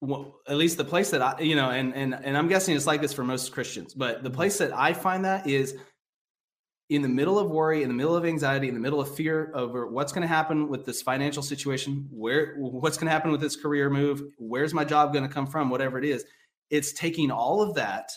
well, 0.00 0.40
at 0.46 0.56
least 0.56 0.76
the 0.76 0.84
place 0.84 1.10
that 1.10 1.22
I, 1.22 1.40
you 1.40 1.56
know, 1.56 1.70
and, 1.70 1.94
and, 1.94 2.14
and 2.14 2.36
I'm 2.36 2.48
guessing 2.48 2.76
it's 2.76 2.86
like 2.86 3.00
this 3.00 3.14
for 3.14 3.24
most 3.24 3.52
Christians, 3.52 3.94
but 3.94 4.22
the 4.22 4.28
mm-hmm. 4.28 4.36
place 4.36 4.58
that 4.58 4.76
I 4.76 4.92
find 4.92 5.24
that 5.24 5.46
is 5.46 5.74
in 6.88 7.02
the 7.02 7.08
middle 7.08 7.38
of 7.38 7.50
worry, 7.50 7.82
in 7.82 7.88
the 7.88 7.94
middle 7.94 8.14
of 8.14 8.24
anxiety, 8.24 8.68
in 8.68 8.74
the 8.74 8.80
middle 8.80 9.00
of 9.00 9.12
fear 9.14 9.50
over 9.54 9.88
what's 9.88 10.12
going 10.12 10.22
to 10.22 10.28
happen 10.28 10.68
with 10.68 10.84
this 10.84 11.02
financial 11.02 11.42
situation, 11.42 12.06
where 12.10 12.54
what's 12.58 12.96
going 12.96 13.06
to 13.06 13.12
happen 13.12 13.32
with 13.32 13.40
this 13.40 13.56
career 13.56 13.90
move, 13.90 14.22
where's 14.38 14.72
my 14.72 14.84
job 14.84 15.12
going 15.12 15.26
to 15.26 15.32
come 15.32 15.46
from, 15.46 15.68
whatever 15.68 15.98
it 15.98 16.04
is, 16.04 16.24
it's 16.70 16.92
taking 16.92 17.30
all 17.30 17.60
of 17.60 17.74
that 17.74 18.10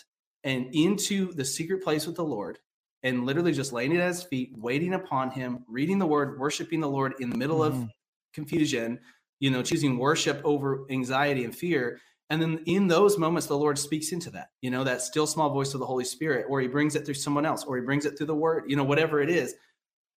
and 0.44 0.68
into 0.72 1.32
the 1.34 1.44
secret 1.44 1.82
place 1.82 2.06
with 2.06 2.16
the 2.16 2.24
Lord 2.24 2.58
and 3.02 3.26
literally 3.26 3.52
just 3.52 3.72
laying 3.72 3.92
it 3.92 4.00
at 4.00 4.08
his 4.08 4.22
feet, 4.22 4.52
waiting 4.56 4.94
upon 4.94 5.30
him, 5.30 5.64
reading 5.68 5.98
the 5.98 6.06
word, 6.06 6.38
worshiping 6.38 6.80
the 6.80 6.88
Lord 6.88 7.14
in 7.18 7.30
the 7.30 7.36
middle 7.36 7.60
mm-hmm. 7.60 7.82
of 7.82 7.90
confusion, 8.34 9.00
you 9.40 9.50
know, 9.50 9.62
choosing 9.62 9.98
worship 9.98 10.40
over 10.44 10.84
anxiety 10.90 11.44
and 11.44 11.54
fear 11.54 11.98
and 12.30 12.40
then 12.40 12.60
in 12.66 12.86
those 12.86 13.18
moments, 13.18 13.48
the 13.48 13.58
Lord 13.58 13.76
speaks 13.76 14.12
into 14.12 14.30
that, 14.30 14.50
you 14.62 14.70
know, 14.70 14.84
that 14.84 15.02
still 15.02 15.26
small 15.26 15.50
voice 15.50 15.74
of 15.74 15.80
the 15.80 15.86
Holy 15.86 16.04
Spirit, 16.04 16.46
or 16.48 16.60
he 16.60 16.68
brings 16.68 16.94
it 16.94 17.04
through 17.04 17.14
someone 17.14 17.44
else, 17.44 17.64
or 17.64 17.76
he 17.76 17.82
brings 17.82 18.06
it 18.06 18.16
through 18.16 18.28
the 18.28 18.34
word, 18.34 18.64
you 18.68 18.76
know, 18.76 18.84
whatever 18.84 19.20
it 19.20 19.28
is. 19.28 19.54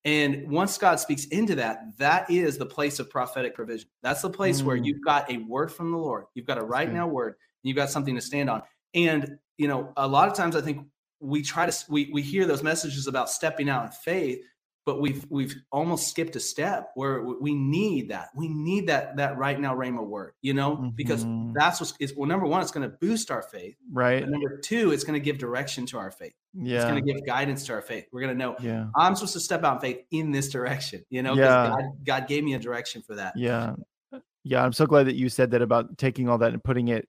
And 0.05 0.49
once 0.49 0.77
God 0.77 0.99
speaks 0.99 1.25
into 1.25 1.55
that, 1.55 1.97
that 1.97 2.29
is 2.29 2.57
the 2.57 2.65
place 2.65 2.99
of 2.99 3.09
prophetic 3.09 3.55
provision. 3.55 3.89
That's 4.03 4.21
the 4.21 4.29
place 4.29 4.61
mm. 4.61 4.65
where 4.65 4.75
you've 4.75 5.03
got 5.03 5.31
a 5.31 5.37
word 5.37 5.71
from 5.71 5.91
the 5.91 5.97
Lord. 5.97 6.25
You've 6.35 6.45
got 6.45 6.59
a 6.59 6.63
right 6.63 6.91
now 6.91 7.07
word. 7.07 7.35
you've 7.63 7.77
got 7.77 7.89
something 7.89 8.13
to 8.13 8.21
stand 8.21 8.49
on. 8.49 8.61
And, 8.93 9.37
you 9.57 9.67
know, 9.67 9.91
a 9.97 10.07
lot 10.07 10.27
of 10.27 10.35
times 10.35 10.55
I 10.55 10.61
think 10.61 10.85
we 11.19 11.41
try 11.41 11.65
to, 11.65 11.85
we, 11.89 12.11
we 12.13 12.21
hear 12.21 12.45
those 12.45 12.61
messages 12.61 13.07
about 13.07 13.29
stepping 13.29 13.69
out 13.69 13.85
in 13.85 13.91
faith, 13.91 14.39
but 14.85 14.99
we've 14.99 15.25
we've 15.29 15.55
almost 15.71 16.09
skipped 16.09 16.35
a 16.35 16.39
step 16.39 16.91
where 16.95 17.21
we 17.21 17.53
need 17.53 18.09
that. 18.09 18.29
We 18.35 18.47
need 18.47 18.87
that 18.87 19.17
that 19.17 19.37
right 19.37 19.59
now 19.59 19.75
rhema 19.75 20.05
word 20.05 20.33
you 20.41 20.53
know 20.53 20.75
mm-hmm. 20.75 20.89
because 20.89 21.25
that's 21.53 21.79
what's 21.79 21.93
is 21.99 22.13
well 22.15 22.27
number 22.27 22.45
one 22.45 22.61
it's 22.61 22.71
going 22.71 22.89
to 22.89 22.95
boost 22.97 23.31
our 23.31 23.41
faith 23.41 23.75
right. 23.91 24.27
number 24.27 24.57
two 24.57 24.91
it's 24.91 25.03
going 25.03 25.19
to 25.19 25.23
give 25.23 25.37
direction 25.37 25.85
to 25.87 25.97
our 25.97 26.11
faith. 26.11 26.33
Yeah 26.53 26.77
it's 26.77 26.85
going 26.85 27.03
to 27.03 27.13
give 27.13 27.25
guidance 27.25 27.65
to 27.67 27.73
our 27.73 27.81
faith. 27.81 28.05
We're 28.11 28.21
going 28.21 28.33
to 28.33 28.37
know 28.37 28.55
yeah. 28.59 28.87
I'm 28.95 29.15
supposed 29.15 29.33
to 29.33 29.39
step 29.39 29.63
out 29.63 29.75
in 29.75 29.81
faith 29.81 30.05
in 30.11 30.31
this 30.31 30.49
direction 30.49 31.05
you 31.09 31.21
know 31.21 31.35
yeah. 31.35 31.69
God, 31.69 31.83
God 32.03 32.27
gave 32.27 32.43
me 32.43 32.53
a 32.53 32.59
direction 32.59 33.01
for 33.01 33.15
that. 33.15 33.33
Yeah. 33.37 33.75
Yeah 34.43 34.63
i'm 34.63 34.73
so 34.73 34.85
glad 34.85 35.07
that 35.07 35.15
you 35.15 35.29
said 35.29 35.51
that 35.51 35.61
about 35.61 35.97
taking 35.97 36.27
all 36.27 36.37
that 36.39 36.51
and 36.51 36.63
putting 36.63 36.89
it 36.89 37.07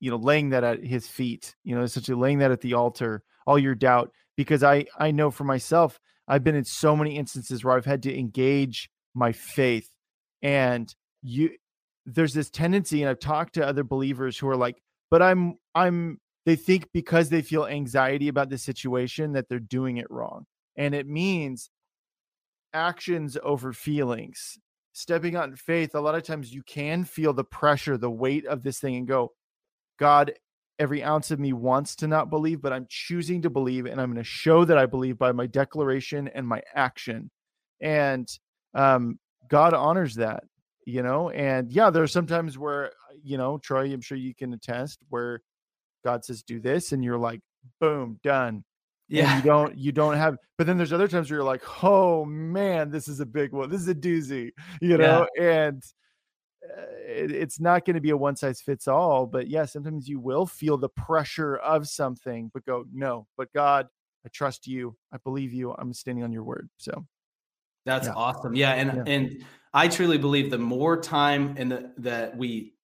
you 0.00 0.10
know 0.10 0.16
laying 0.16 0.50
that 0.50 0.64
at 0.64 0.84
his 0.84 1.06
feet 1.06 1.54
you 1.64 1.74
know 1.74 1.82
essentially 1.82 2.20
laying 2.20 2.38
that 2.38 2.50
at 2.50 2.60
the 2.60 2.74
altar 2.74 3.22
all 3.46 3.58
your 3.58 3.74
doubt 3.74 4.10
because 4.36 4.62
i 4.62 4.84
i 4.98 5.10
know 5.10 5.30
for 5.30 5.44
myself 5.44 5.98
I've 6.26 6.44
been 6.44 6.54
in 6.54 6.64
so 6.64 6.96
many 6.96 7.16
instances 7.16 7.64
where 7.64 7.76
I've 7.76 7.84
had 7.84 8.02
to 8.04 8.18
engage 8.18 8.88
my 9.14 9.32
faith 9.32 9.88
and 10.42 10.92
you 11.22 11.50
there's 12.06 12.34
this 12.34 12.50
tendency 12.50 13.02
and 13.02 13.08
I've 13.08 13.18
talked 13.18 13.54
to 13.54 13.66
other 13.66 13.84
believers 13.84 14.36
who 14.36 14.48
are 14.48 14.56
like, 14.56 14.76
but 15.10 15.22
I'm 15.22 15.56
I'm 15.74 16.18
they 16.46 16.56
think 16.56 16.88
because 16.92 17.30
they 17.30 17.42
feel 17.42 17.66
anxiety 17.66 18.28
about 18.28 18.50
the 18.50 18.58
situation 18.58 19.32
that 19.32 19.48
they're 19.48 19.58
doing 19.58 19.96
it 19.96 20.10
wrong. 20.10 20.44
And 20.76 20.94
it 20.94 21.06
means 21.06 21.70
actions 22.74 23.38
over 23.42 23.72
feelings. 23.72 24.58
Stepping 24.92 25.34
out 25.34 25.48
in 25.48 25.56
faith, 25.56 25.94
a 25.94 26.00
lot 26.00 26.14
of 26.14 26.22
times 26.22 26.52
you 26.52 26.62
can 26.62 27.04
feel 27.04 27.32
the 27.32 27.44
pressure, 27.44 27.96
the 27.96 28.10
weight 28.10 28.46
of 28.46 28.62
this 28.62 28.78
thing 28.78 28.96
and 28.96 29.08
go, 29.08 29.32
God, 29.98 30.32
every 30.78 31.02
ounce 31.02 31.30
of 31.30 31.38
me 31.38 31.52
wants 31.52 31.96
to 31.96 32.08
not 32.08 32.30
believe, 32.30 32.60
but 32.60 32.72
I'm 32.72 32.86
choosing 32.88 33.42
to 33.42 33.50
believe 33.50 33.86
and 33.86 34.00
I'm 34.00 34.10
going 34.12 34.22
to 34.22 34.28
show 34.28 34.64
that 34.64 34.78
I 34.78 34.86
believe 34.86 35.18
by 35.18 35.32
my 35.32 35.46
declaration 35.46 36.28
and 36.28 36.46
my 36.46 36.62
action. 36.74 37.30
And 37.80 38.28
um, 38.74 39.18
God 39.48 39.74
honors 39.74 40.16
that, 40.16 40.44
you 40.86 41.02
know. 41.02 41.30
And 41.30 41.70
yeah, 41.70 41.90
there 41.90 42.02
are 42.02 42.08
sometimes 42.08 42.58
where, 42.58 42.92
you 43.22 43.38
know, 43.38 43.58
Troy, 43.58 43.92
I'm 43.92 44.00
sure 44.00 44.18
you 44.18 44.34
can 44.34 44.52
attest, 44.52 45.00
where 45.08 45.40
God 46.04 46.24
says, 46.24 46.42
do 46.42 46.60
this, 46.60 46.92
and 46.92 47.04
you're 47.04 47.18
like, 47.18 47.40
boom, 47.80 48.18
done. 48.22 48.64
Yeah. 49.08 49.34
And 49.34 49.44
you 49.44 49.50
don't 49.50 49.78
you 49.78 49.92
don't 49.92 50.16
have 50.16 50.36
but 50.56 50.66
then 50.66 50.78
there's 50.78 50.92
other 50.92 51.08
times 51.08 51.30
where 51.30 51.38
you're 51.38 51.46
like, 51.46 51.62
oh 51.82 52.24
man, 52.24 52.90
this 52.90 53.06
is 53.06 53.20
a 53.20 53.26
big 53.26 53.52
one. 53.52 53.68
This 53.68 53.80
is 53.80 53.88
a 53.88 53.94
doozy, 53.94 54.50
you 54.80 54.96
know, 54.96 55.26
yeah. 55.36 55.66
and 55.66 55.82
it, 57.06 57.30
it's 57.30 57.60
not 57.60 57.84
going 57.84 57.94
to 57.94 58.00
be 58.00 58.10
a 58.10 58.16
one 58.16 58.36
size 58.36 58.60
fits 58.60 58.88
all. 58.88 59.26
But 59.26 59.48
yeah, 59.48 59.64
sometimes 59.64 60.08
you 60.08 60.20
will 60.20 60.46
feel 60.46 60.76
the 60.76 60.88
pressure 60.88 61.56
of 61.56 61.88
something, 61.88 62.50
but 62.52 62.64
go, 62.64 62.84
no, 62.92 63.26
but 63.36 63.52
God, 63.52 63.88
I 64.24 64.28
trust 64.30 64.66
you. 64.66 64.96
I 65.12 65.18
believe 65.18 65.52
you. 65.52 65.72
I'm 65.72 65.92
standing 65.92 66.24
on 66.24 66.32
your 66.32 66.44
word. 66.44 66.68
So 66.78 67.06
that's 67.84 68.06
yeah. 68.06 68.14
awesome. 68.14 68.54
Yeah. 68.54 68.72
And 68.72 68.92
yeah. 68.94 69.12
and 69.12 69.44
I 69.72 69.88
truly 69.88 70.18
believe 70.18 70.50
the 70.50 70.58
more 70.58 71.00
time 71.00 71.54
and 71.58 71.70
the 71.70 71.92
that 71.98 72.36
we 72.36 72.74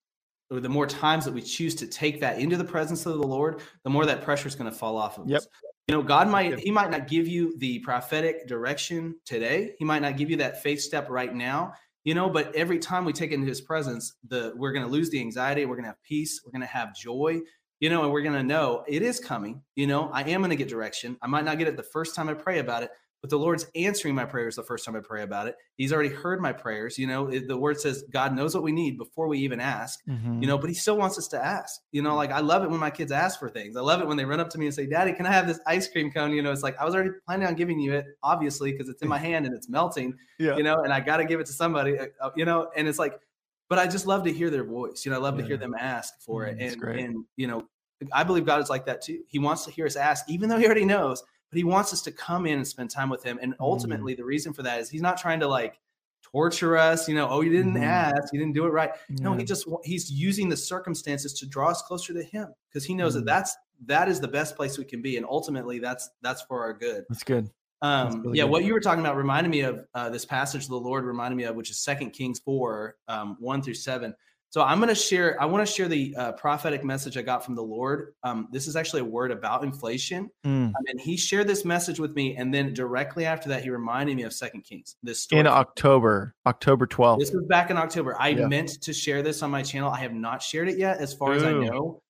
the 0.50 0.68
more 0.68 0.86
times 0.86 1.24
that 1.24 1.32
we 1.32 1.40
choose 1.40 1.76
to 1.76 1.86
take 1.86 2.20
that 2.20 2.40
into 2.40 2.56
the 2.56 2.64
presence 2.64 3.06
of 3.06 3.18
the 3.18 3.26
Lord, 3.26 3.60
the 3.84 3.90
more 3.90 4.04
that 4.04 4.22
pressure 4.22 4.48
is 4.48 4.56
going 4.56 4.70
to 4.70 4.76
fall 4.76 4.96
off 4.96 5.16
of 5.16 5.28
yep. 5.28 5.38
us. 5.38 5.48
You 5.86 5.94
know, 5.94 6.02
God 6.02 6.28
might 6.28 6.58
he 6.58 6.70
might 6.70 6.90
not 6.90 7.08
give 7.08 7.26
you 7.26 7.56
the 7.58 7.78
prophetic 7.80 8.46
direction 8.46 9.14
today. 9.24 9.74
He 9.78 9.84
might 9.84 10.02
not 10.02 10.16
give 10.16 10.30
you 10.30 10.36
that 10.36 10.62
faith 10.62 10.80
step 10.80 11.08
right 11.08 11.34
now. 11.34 11.72
You 12.04 12.14
know, 12.14 12.30
but 12.30 12.54
every 12.54 12.78
time 12.78 13.04
we 13.04 13.12
take 13.12 13.30
into 13.30 13.46
his 13.46 13.60
presence, 13.60 14.14
the 14.28 14.52
we're 14.56 14.72
going 14.72 14.86
to 14.86 14.90
lose 14.90 15.10
the 15.10 15.20
anxiety, 15.20 15.66
we're 15.66 15.76
going 15.76 15.84
to 15.84 15.90
have 15.90 16.02
peace, 16.02 16.40
we're 16.44 16.52
going 16.52 16.62
to 16.62 16.66
have 16.66 16.94
joy, 16.94 17.40
you 17.80 17.90
know, 17.90 18.04
and 18.04 18.12
we're 18.12 18.22
going 18.22 18.34
to 18.34 18.42
know 18.42 18.84
it 18.88 19.02
is 19.02 19.20
coming. 19.20 19.62
You 19.74 19.86
know, 19.86 20.10
I 20.12 20.22
am 20.22 20.40
going 20.40 20.50
to 20.50 20.56
get 20.56 20.68
direction. 20.68 21.16
I 21.22 21.26
might 21.26 21.44
not 21.44 21.58
get 21.58 21.68
it 21.68 21.76
the 21.76 21.82
first 21.82 22.14
time 22.14 22.28
I 22.28 22.34
pray 22.34 22.58
about 22.58 22.82
it, 22.82 22.90
but 23.20 23.28
the 23.28 23.38
Lord's 23.38 23.66
answering 23.74 24.14
my 24.14 24.24
prayers 24.24 24.56
the 24.56 24.62
first 24.62 24.84
time 24.84 24.96
I 24.96 25.00
pray 25.00 25.22
about 25.22 25.46
it. 25.46 25.56
He's 25.76 25.92
already 25.92 26.08
heard 26.08 26.40
my 26.40 26.52
prayers. 26.52 26.98
You 26.98 27.06
know, 27.06 27.30
the 27.30 27.56
word 27.56 27.78
says 27.78 28.04
God 28.10 28.34
knows 28.34 28.54
what 28.54 28.62
we 28.62 28.72
need 28.72 28.96
before 28.96 29.28
we 29.28 29.38
even 29.40 29.60
ask, 29.60 30.00
mm-hmm. 30.08 30.40
you 30.40 30.48
know, 30.48 30.56
but 30.56 30.70
he 30.70 30.74
still 30.74 30.96
wants 30.96 31.18
us 31.18 31.28
to 31.28 31.44
ask. 31.44 31.82
You 31.92 32.00
know, 32.00 32.14
like 32.14 32.30
I 32.30 32.40
love 32.40 32.64
it 32.64 32.70
when 32.70 32.80
my 32.80 32.90
kids 32.90 33.12
ask 33.12 33.38
for 33.38 33.50
things. 33.50 33.76
I 33.76 33.82
love 33.82 34.00
it 34.00 34.06
when 34.06 34.16
they 34.16 34.24
run 34.24 34.40
up 34.40 34.48
to 34.50 34.58
me 34.58 34.66
and 34.66 34.74
say, 34.74 34.86
Daddy, 34.86 35.12
can 35.12 35.26
I 35.26 35.32
have 35.32 35.46
this 35.46 35.60
ice 35.66 35.86
cream 35.86 36.10
cone? 36.10 36.32
You 36.32 36.42
know, 36.42 36.50
it's 36.50 36.62
like 36.62 36.78
I 36.80 36.84
was 36.84 36.94
already 36.94 37.10
planning 37.26 37.46
on 37.46 37.54
giving 37.54 37.78
you 37.78 37.92
it, 37.92 38.06
obviously, 38.22 38.72
because 38.72 38.88
it's 38.88 39.02
in 39.02 39.08
my 39.08 39.18
hand 39.28 39.44
and 39.44 39.54
it's 39.54 39.68
melting, 39.68 40.14
yeah. 40.38 40.56
you 40.56 40.62
know, 40.62 40.82
and 40.82 40.92
I 40.92 41.00
got 41.00 41.18
to 41.18 41.24
give 41.24 41.40
it 41.40 41.46
to 41.46 41.52
somebody, 41.52 41.98
uh, 41.98 42.06
uh, 42.22 42.30
you 42.36 42.46
know, 42.46 42.70
and 42.74 42.88
it's 42.88 42.98
like, 42.98 43.20
but 43.68 43.78
I 43.78 43.86
just 43.86 44.06
love 44.06 44.24
to 44.24 44.32
hear 44.32 44.50
their 44.50 44.64
voice. 44.64 45.04
You 45.04 45.12
know, 45.12 45.18
I 45.18 45.20
love 45.20 45.36
yeah. 45.36 45.42
to 45.42 45.46
hear 45.46 45.56
them 45.56 45.74
ask 45.78 46.14
for 46.20 46.46
mm, 46.46 46.58
it. 46.58 46.72
And, 46.72 46.98
and, 46.98 47.24
you 47.36 47.46
know, 47.46 47.68
I 48.12 48.24
believe 48.24 48.46
God 48.46 48.62
is 48.62 48.70
like 48.70 48.86
that 48.86 49.02
too. 49.02 49.22
He 49.28 49.38
wants 49.38 49.64
to 49.66 49.70
hear 49.70 49.86
us 49.86 49.94
ask, 49.94 50.28
even 50.28 50.48
though 50.48 50.56
he 50.56 50.64
already 50.64 50.86
knows 50.86 51.22
but 51.50 51.56
he 51.56 51.64
wants 51.64 51.92
us 51.92 52.02
to 52.02 52.12
come 52.12 52.46
in 52.46 52.56
and 52.56 52.66
spend 52.66 52.90
time 52.90 53.10
with 53.10 53.22
him. 53.22 53.38
And 53.42 53.52
mm-hmm. 53.52 53.62
ultimately, 53.62 54.14
mm. 54.14 54.18
the 54.18 54.24
reason 54.24 54.52
for 54.52 54.62
that 54.62 54.80
is 54.80 54.88
he's 54.88 55.02
not 55.02 55.18
trying 55.18 55.40
to 55.40 55.48
like 55.48 55.80
torture 56.22 56.76
us, 56.76 57.08
you 57.08 57.14
know, 57.14 57.28
oh, 57.28 57.40
you 57.40 57.50
didn't 57.50 57.74
mm. 57.74 57.82
ask, 57.82 58.32
you 58.32 58.38
didn't 58.38 58.54
do 58.54 58.66
it 58.66 58.70
right. 58.70 58.90
Yeah. 59.08 59.16
No, 59.20 59.34
he 59.34 59.44
just 59.44 59.66
he's 59.84 60.10
using 60.10 60.48
the 60.48 60.56
circumstances 60.56 61.32
to 61.34 61.46
draw 61.46 61.70
us 61.70 61.82
closer 61.82 62.12
to 62.14 62.22
him 62.22 62.48
because 62.68 62.84
he 62.84 62.94
knows 62.94 63.12
mm. 63.12 63.16
that 63.16 63.26
that's 63.26 63.56
that 63.86 64.08
is 64.08 64.20
the 64.20 64.28
best 64.28 64.56
place 64.56 64.78
we 64.78 64.84
can 64.84 65.02
be, 65.02 65.16
and 65.16 65.26
ultimately, 65.28 65.78
that's 65.78 66.10
that's 66.22 66.42
for 66.42 66.62
our 66.62 66.72
good. 66.72 67.04
That's 67.08 67.24
good. 67.24 67.50
Um, 67.82 68.22
really 68.22 68.38
yeah, 68.38 68.44
good. 68.44 68.50
what 68.50 68.64
you 68.64 68.74
were 68.74 68.80
talking 68.80 69.00
about 69.00 69.16
reminded 69.16 69.48
me 69.48 69.60
of 69.60 69.86
uh, 69.94 70.10
this 70.10 70.24
passage 70.24 70.68
the 70.68 70.76
Lord 70.76 71.04
reminded 71.04 71.36
me 71.36 71.44
of, 71.44 71.56
which 71.56 71.70
is 71.70 71.78
Second 71.78 72.10
Kings 72.10 72.38
four, 72.38 72.96
um, 73.08 73.36
one 73.40 73.62
through 73.62 73.74
seven. 73.74 74.14
So 74.50 74.62
I'm 74.62 74.78
going 74.78 74.88
to 74.88 74.96
share. 74.96 75.40
I 75.40 75.46
want 75.46 75.64
to 75.64 75.72
share 75.72 75.86
the 75.86 76.14
uh, 76.16 76.32
prophetic 76.32 76.82
message 76.82 77.16
I 77.16 77.22
got 77.22 77.44
from 77.44 77.54
the 77.54 77.62
Lord. 77.62 78.14
Um, 78.24 78.48
this 78.50 78.66
is 78.66 78.74
actually 78.74 79.02
a 79.02 79.04
word 79.04 79.30
about 79.30 79.62
inflation, 79.62 80.28
mm. 80.44 80.66
um, 80.66 80.74
and 80.88 81.00
He 81.00 81.16
shared 81.16 81.46
this 81.46 81.64
message 81.64 82.00
with 82.00 82.16
me, 82.16 82.36
and 82.36 82.52
then 82.52 82.74
directly 82.74 83.24
after 83.26 83.48
that, 83.50 83.62
He 83.62 83.70
reminded 83.70 84.16
me 84.16 84.24
of 84.24 84.32
Second 84.32 84.62
Kings. 84.62 84.96
This 85.04 85.22
story 85.22 85.38
in 85.38 85.46
October, 85.46 86.34
October 86.46 86.88
12th. 86.88 87.20
This 87.20 87.30
was 87.30 87.44
back 87.44 87.70
in 87.70 87.76
October. 87.76 88.16
I 88.18 88.30
yeah. 88.30 88.48
meant 88.48 88.82
to 88.82 88.92
share 88.92 89.22
this 89.22 89.40
on 89.44 89.52
my 89.52 89.62
channel. 89.62 89.88
I 89.88 90.00
have 90.00 90.14
not 90.14 90.42
shared 90.42 90.68
it 90.68 90.78
yet, 90.78 90.98
as 90.98 91.14
far 91.14 91.30
Ooh. 91.30 91.36
as 91.36 91.44
I 91.44 91.52
know. 91.52 92.02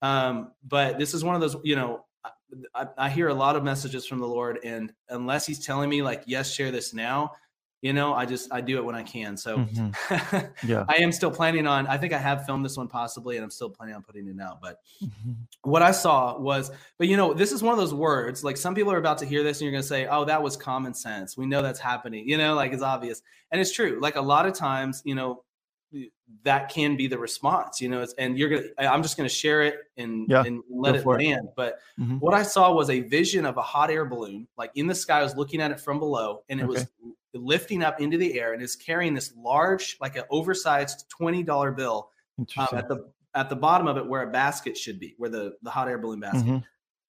Um, 0.00 0.52
but 0.64 0.98
this 0.98 1.14
is 1.14 1.24
one 1.24 1.34
of 1.34 1.40
those. 1.40 1.56
You 1.64 1.74
know, 1.74 2.04
I, 2.76 2.86
I 2.96 3.10
hear 3.10 3.26
a 3.26 3.34
lot 3.34 3.56
of 3.56 3.64
messages 3.64 4.06
from 4.06 4.20
the 4.20 4.28
Lord, 4.28 4.60
and 4.62 4.92
unless 5.08 5.46
He's 5.46 5.66
telling 5.66 5.90
me 5.90 6.02
like, 6.02 6.22
yes, 6.26 6.54
share 6.54 6.70
this 6.70 6.94
now 6.94 7.32
you 7.80 7.92
know 7.92 8.12
i 8.12 8.24
just 8.26 8.52
i 8.52 8.60
do 8.60 8.76
it 8.76 8.84
when 8.84 8.94
i 8.94 9.02
can 9.02 9.36
so 9.36 9.58
mm-hmm. 9.58 10.38
yeah 10.66 10.84
i 10.88 10.94
am 10.96 11.12
still 11.12 11.30
planning 11.30 11.66
on 11.66 11.86
i 11.86 11.96
think 11.96 12.12
i 12.12 12.18
have 12.18 12.44
filmed 12.44 12.64
this 12.64 12.76
one 12.76 12.88
possibly 12.88 13.36
and 13.36 13.44
i'm 13.44 13.50
still 13.50 13.70
planning 13.70 13.94
on 13.94 14.02
putting 14.02 14.26
it 14.26 14.40
out 14.40 14.60
but 14.60 14.78
mm-hmm. 15.02 15.32
what 15.62 15.82
i 15.82 15.90
saw 15.90 16.38
was 16.38 16.70
but 16.98 17.06
you 17.08 17.16
know 17.16 17.32
this 17.32 17.52
is 17.52 17.62
one 17.62 17.72
of 17.72 17.78
those 17.78 17.94
words 17.94 18.42
like 18.42 18.56
some 18.56 18.74
people 18.74 18.92
are 18.92 18.98
about 18.98 19.18
to 19.18 19.26
hear 19.26 19.42
this 19.42 19.58
and 19.58 19.62
you're 19.62 19.72
going 19.72 19.82
to 19.82 19.88
say 19.88 20.06
oh 20.06 20.24
that 20.24 20.42
was 20.42 20.56
common 20.56 20.92
sense 20.92 21.36
we 21.36 21.46
know 21.46 21.62
that's 21.62 21.80
happening 21.80 22.28
you 22.28 22.36
know 22.36 22.54
like 22.54 22.72
it's 22.72 22.82
obvious 22.82 23.22
and 23.52 23.60
it's 23.60 23.72
true 23.72 23.98
like 24.00 24.16
a 24.16 24.20
lot 24.20 24.46
of 24.46 24.52
times 24.54 25.02
you 25.04 25.14
know 25.14 25.42
that 26.42 26.68
can 26.68 26.96
be 26.96 27.06
the 27.06 27.16
response 27.16 27.80
you 27.80 27.88
know 27.88 28.04
and 28.18 28.38
you're 28.38 28.50
gonna 28.50 28.90
i'm 28.90 29.02
just 29.02 29.16
gonna 29.16 29.28
share 29.28 29.62
it 29.62 29.76
and, 29.96 30.28
yeah, 30.28 30.44
and 30.44 30.62
let 30.68 30.94
it 30.94 31.06
land 31.06 31.46
it. 31.46 31.52
but 31.56 31.78
mm-hmm. 31.98 32.16
what 32.16 32.34
i 32.34 32.42
saw 32.42 32.70
was 32.70 32.90
a 32.90 33.00
vision 33.00 33.46
of 33.46 33.56
a 33.56 33.62
hot 33.62 33.90
air 33.90 34.04
balloon 34.04 34.46
like 34.58 34.70
in 34.74 34.86
the 34.86 34.94
sky 34.94 35.20
i 35.20 35.22
was 35.22 35.34
looking 35.34 35.62
at 35.62 35.70
it 35.70 35.80
from 35.80 35.98
below 35.98 36.42
and 36.50 36.60
it 36.60 36.64
okay. 36.64 36.72
was 36.72 36.86
lifting 37.34 37.82
up 37.82 38.00
into 38.00 38.16
the 38.16 38.38
air 38.38 38.52
and 38.52 38.62
is 38.62 38.76
carrying 38.76 39.14
this 39.14 39.32
large 39.36 39.96
like 40.00 40.16
an 40.16 40.24
oversized 40.30 41.04
$20 41.20 41.76
bill 41.76 42.10
um, 42.38 42.68
at 42.72 42.88
the 42.88 43.10
at 43.34 43.50
the 43.50 43.56
bottom 43.56 43.86
of 43.86 43.96
it 43.96 44.06
where 44.06 44.22
a 44.22 44.30
basket 44.30 44.76
should 44.76 44.98
be 44.98 45.14
where 45.18 45.30
the 45.30 45.52
the 45.62 45.70
hot 45.70 45.88
air 45.88 45.98
balloon 45.98 46.20
basket 46.20 46.44
mm-hmm. 46.44 46.58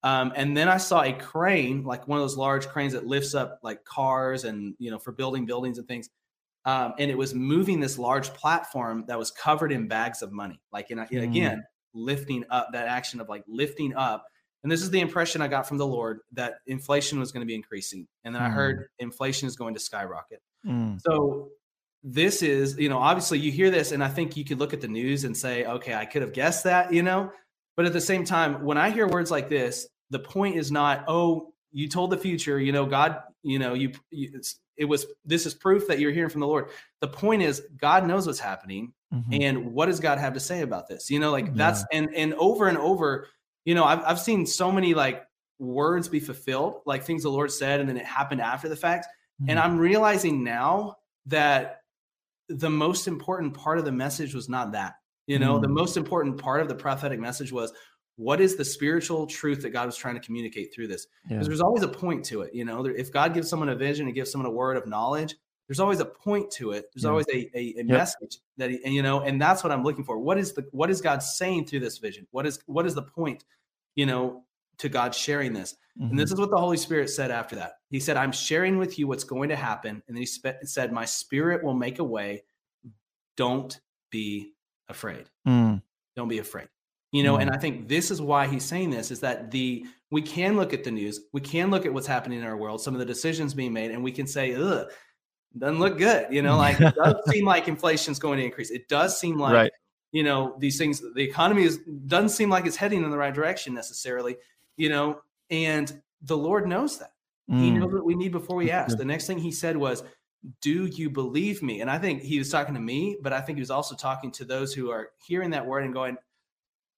Um, 0.02 0.32
and 0.38 0.56
then 0.56 0.70
I 0.70 0.78
saw 0.78 1.04
a 1.04 1.12
crane, 1.12 1.84
like 1.84 2.08
one 2.08 2.20
of 2.20 2.24
those 2.24 2.38
large 2.38 2.66
cranes 2.70 2.94
that 2.94 3.06
lifts 3.06 3.36
up 3.36 3.60
like 3.64 3.84
cars 3.84 4.46
and 4.46 4.74
you 4.80 4.92
know 4.92 4.98
for 4.98 5.12
building 5.12 5.46
buildings 5.46 5.78
and 5.78 5.86
things 5.90 6.10
um, 6.66 6.94
and 7.00 7.10
it 7.10 7.18
was 7.18 7.34
moving 7.34 7.80
this 7.80 7.98
large 7.98 8.34
platform 8.34 9.06
that 9.08 9.18
was 9.18 9.32
covered 9.32 9.72
in 9.72 9.88
bags 9.88 10.22
of 10.22 10.32
money 10.32 10.60
like 10.72 10.92
in, 10.92 10.98
mm. 10.98 11.24
again 11.24 11.64
lifting 11.94 12.44
up 12.50 12.70
that 12.74 12.88
action 12.88 13.20
of 13.20 13.30
like 13.30 13.44
lifting 13.48 13.96
up 13.96 14.26
and 14.64 14.72
this 14.72 14.82
is 14.82 14.90
the 14.90 15.00
impression 15.00 15.42
i 15.42 15.48
got 15.48 15.68
from 15.68 15.78
the 15.78 15.86
lord 15.86 16.20
that 16.32 16.56
inflation 16.68 17.20
was 17.20 17.32
going 17.32 17.42
to 17.42 17.48
be 17.48 17.56
increasing 17.56 18.08
and 18.24 18.34
then 18.34 18.42
mm. 18.42 18.46
i 18.46 18.50
heard 18.50 18.88
inflation 19.00 19.48
is 19.48 19.56
going 19.56 19.74
to 19.74 19.80
skyrocket 19.80 20.42
mm. 20.66 21.00
so 21.06 21.50
this 22.04 22.42
is 22.42 22.78
you 22.78 22.90
know 22.90 22.98
obviously 22.98 23.40
you 23.40 23.52
hear 23.52 23.70
this 23.70 23.92
and 23.92 24.04
i 24.04 24.08
think 24.08 24.38
you 24.38 24.46
could 24.46 24.60
look 24.60 24.74
at 24.74 24.82
the 24.82 24.88
news 24.88 25.26
and 25.26 25.36
say 25.36 25.66
okay 25.66 25.94
i 25.94 26.06
could 26.06 26.22
have 26.22 26.34
guessed 26.34 26.64
that 26.64 26.94
you 26.94 27.04
know 27.04 27.32
but 27.76 27.86
at 27.86 27.94
the 27.94 28.02
same 28.02 28.24
time 28.24 28.64
when 28.64 28.78
i 28.78 28.90
hear 28.90 29.08
words 29.08 29.32
like 29.32 29.50
this 29.50 29.88
the 30.10 30.20
point 30.20 30.56
is 30.56 30.72
not 30.72 31.04
oh 31.08 31.54
you 31.72 31.88
told 31.88 32.10
the 32.10 32.18
future 32.18 32.60
you 32.60 32.72
know 32.72 32.86
god 32.86 33.22
you 33.44 33.60
know 33.60 33.74
you, 33.74 33.92
you 34.12 34.42
it 34.78 34.86
was 34.86 35.06
this 35.26 35.46
is 35.46 35.54
proof 35.54 35.88
that 35.88 36.00
you're 36.00 36.12
hearing 36.12 36.30
from 36.30 36.42
the 36.42 36.48
lord 36.48 36.70
the 37.02 37.08
point 37.08 37.42
is 37.42 37.62
god 37.78 38.08
knows 38.08 38.26
what's 38.26 38.40
happening 38.40 38.94
mm-hmm. 39.14 39.42
and 39.42 39.74
what 39.74 39.88
does 39.88 40.00
god 40.00 40.18
have 40.18 40.34
to 40.34 40.40
say 40.40 40.62
about 40.62 40.88
this 40.88 41.10
you 41.10 41.20
know 41.20 41.32
like 41.32 41.48
yeah. 41.48 41.54
that's 41.56 41.84
and 41.92 42.10
and 42.16 42.34
over 42.36 42.68
and 42.68 42.78
over 42.78 43.28
you 43.66 43.76
know 43.76 43.84
I've, 43.84 44.04
I've 44.04 44.20
seen 44.20 44.46
so 44.46 44.72
many 44.72 44.94
like 44.94 45.24
words 45.60 46.08
be 46.08 46.20
fulfilled 46.20 46.82
like 46.86 47.04
things 47.04 47.24
the 47.24 47.30
lord 47.30 47.52
said 47.52 47.80
and 47.80 47.90
then 47.90 47.98
it 47.98 48.06
happened 48.06 48.42
after 48.42 48.70
the 48.70 48.76
fact 48.76 49.08
mm-hmm. 49.42 49.50
and 49.50 49.60
i'm 49.60 49.78
realizing 49.78 50.44
now 50.44 50.96
that 51.26 51.82
the 52.48 52.70
most 52.70 53.08
important 53.08 53.54
part 53.54 53.78
of 53.78 53.86
the 53.86 53.92
message 53.92 54.34
was 54.34 54.48
not 54.48 54.72
that 54.72 54.96
you 55.28 55.38
know 55.38 55.54
mm-hmm. 55.54 55.64
the 55.64 55.68
most 55.70 55.98
important 55.98 56.38
part 56.38 56.62
of 56.62 56.68
the 56.68 56.76
prophetic 56.76 57.20
message 57.20 57.52
was 57.52 57.74
what 58.20 58.42
is 58.42 58.58
the 58.58 58.66
spiritual 58.66 59.26
truth 59.26 59.62
that 59.62 59.70
God 59.70 59.86
was 59.86 59.96
trying 59.96 60.16
to 60.16 60.20
communicate 60.20 60.74
through 60.74 60.90
this? 60.90 61.08
Because 61.24 61.46
yeah. 61.46 61.48
there's 61.48 61.62
always 61.62 61.84
a 61.84 61.88
point 61.88 62.26
to 62.26 62.42
it. 62.42 62.54
You 62.54 62.66
know, 62.66 62.86
if 62.86 63.14
God 63.14 63.34
gives 63.34 63.50
someone 63.50 63.70
a 63.70 63.76
vision 63.76 64.08
and 64.08 64.14
gives 64.14 64.30
someone 64.30 64.46
a 64.46 64.54
word 64.54 64.76
of 64.76 64.86
knowledge, 64.86 65.38
there's 65.70 65.80
always 65.80 66.00
a 66.00 66.06
point 66.06 66.50
to 66.50 66.72
it. 66.72 66.90
There's 66.94 67.04
yeah. 67.04 67.10
always 67.12 67.28
a, 67.32 67.38
a, 67.56 67.60
a 67.60 67.76
yep. 67.76 67.86
message 67.86 68.40
that, 68.58 68.72
he, 68.72 68.84
and 68.84 68.92
you 68.92 69.04
know, 69.04 69.22
and 69.22 69.40
that's 69.40 69.64
what 69.64 69.72
I'm 69.72 69.84
looking 69.84 70.04
for. 70.04 70.18
What 70.18 70.40
is 70.40 70.52
the, 70.52 70.68
what 70.72 70.90
is 70.90 71.00
God 71.00 71.22
saying 71.22 71.68
through 71.68 71.82
this 71.82 72.00
vision? 72.00 72.26
What 72.32 72.48
is, 72.48 72.60
what 72.66 72.88
is 72.88 72.96
the 72.96 73.04
point, 73.04 73.44
you 73.96 74.08
know, 74.08 74.46
to 74.80 74.90
God 74.90 75.14
sharing 75.14 75.54
this? 75.54 75.76
Mm-hmm. 75.96 76.10
And 76.10 76.20
this 76.20 76.32
mm-hmm. 76.32 76.34
is 76.34 76.40
what 76.40 76.50
the 76.50 76.58
Holy 76.58 76.76
Spirit 76.76 77.12
said 77.12 77.30
after 77.30 77.56
that. 77.58 77.74
He 77.92 78.00
said, 78.00 78.18
I'm 78.18 78.32
sharing 78.32 78.80
with 78.80 78.98
you 78.98 79.08
what's 79.08 79.24
going 79.24 79.50
to 79.50 79.56
happen. 79.56 80.02
And 80.08 80.18
then 80.18 80.22
he 80.22 80.26
said, 80.26 80.92
my 80.92 81.06
spirit 81.06 81.64
will 81.64 81.76
make 81.76 82.00
a 82.00 82.04
way. 82.04 82.44
Don't 83.38 83.80
be 84.10 84.54
afraid. 84.88 85.30
Mm. 85.48 85.84
Don't 86.16 86.30
be 86.30 86.40
afraid 86.40 86.68
you 87.12 87.24
know 87.24 87.38
mm. 87.38 87.42
and 87.42 87.50
i 87.50 87.58
think 87.58 87.88
this 87.88 88.12
is 88.12 88.22
why 88.22 88.46
he's 88.46 88.64
saying 88.64 88.92
this 88.92 89.10
is 89.10 89.20
that 89.20 89.50
the 89.50 89.84
we 90.12 90.22
can 90.22 90.56
look 90.56 90.74
at 90.74 90.84
the 90.84 90.92
news, 90.92 91.22
we 91.34 91.42
can 91.42 91.70
look 91.70 91.86
at 91.86 91.94
what's 91.94 92.08
happening 92.08 92.40
in 92.40 92.46
our 92.46 92.58
world, 92.58 92.82
some 92.82 92.94
of 92.94 93.00
the 93.00 93.06
decisions 93.06 93.54
being 93.54 93.74
made, 93.74 93.92
and 93.92 94.04
we 94.04 94.12
can 94.12 94.26
say, 94.26 94.56
ugh, 94.56 94.90
doesn't 95.58 95.80
look 95.80 95.98
good. 95.98 96.28
You 96.32 96.42
know, 96.42 96.58
like 96.58 96.80
it 96.80 96.96
does 96.96 97.16
seem 97.28 97.46
like 97.46 97.68
inflation's 97.68 98.20
going 98.20 98.40
to 98.40 98.46
increase. 98.46 98.70
It 98.70 98.88
does 98.88 99.20
seem 99.20 99.38
like 99.38 99.54
right. 99.54 99.72
you 100.12 100.24
know 100.24 100.56
these 100.60 100.78
things. 100.78 101.02
The 101.02 101.24
economy 101.24 101.64
is 101.64 101.80
doesn't 102.06 102.30
seem 102.30 102.50
like 102.50 102.66
it's 102.66 102.76
heading 102.76 103.04
in 103.04 103.10
the 103.10 103.18
right 103.18 103.34
direction 103.34 103.74
necessarily. 103.74 104.38
You 104.78 104.90
know, 104.90 105.22
and 105.50 106.02
the 106.22 106.38
Lord 106.38 106.68
knows 106.68 107.00
that. 107.00 107.14
Mm. 107.50 107.62
He 107.62 107.72
knows 107.72 107.92
what 107.92 108.06
we 108.06 108.16
need 108.16 108.32
before 108.32 108.56
we 108.56 108.72
ask. 108.72 108.98
The 108.98 109.06
next 109.06 109.26
thing 109.26 109.40
He 109.40 109.52
said 109.52 109.76
was, 109.76 110.04
"Do 110.62 110.86
you 110.86 111.10
believe 111.10 111.64
me?" 111.64 111.82
And 111.82 111.90
I 111.90 111.98
think 111.98 112.22
He 112.22 112.38
was 112.38 112.50
talking 112.50 112.76
to 112.76 112.82
me, 112.82 113.18
but 113.22 113.34
I 113.34 113.42
think 113.42 113.58
He 113.58 113.62
was 113.62 113.72
also 113.72 113.96
talking 113.96 114.32
to 114.34 114.46
those 114.46 114.74
who 114.74 114.92
are 114.92 115.10
hearing 115.26 115.50
that 115.52 115.66
word 115.66 115.84
and 115.84 115.94
going, 115.94 116.18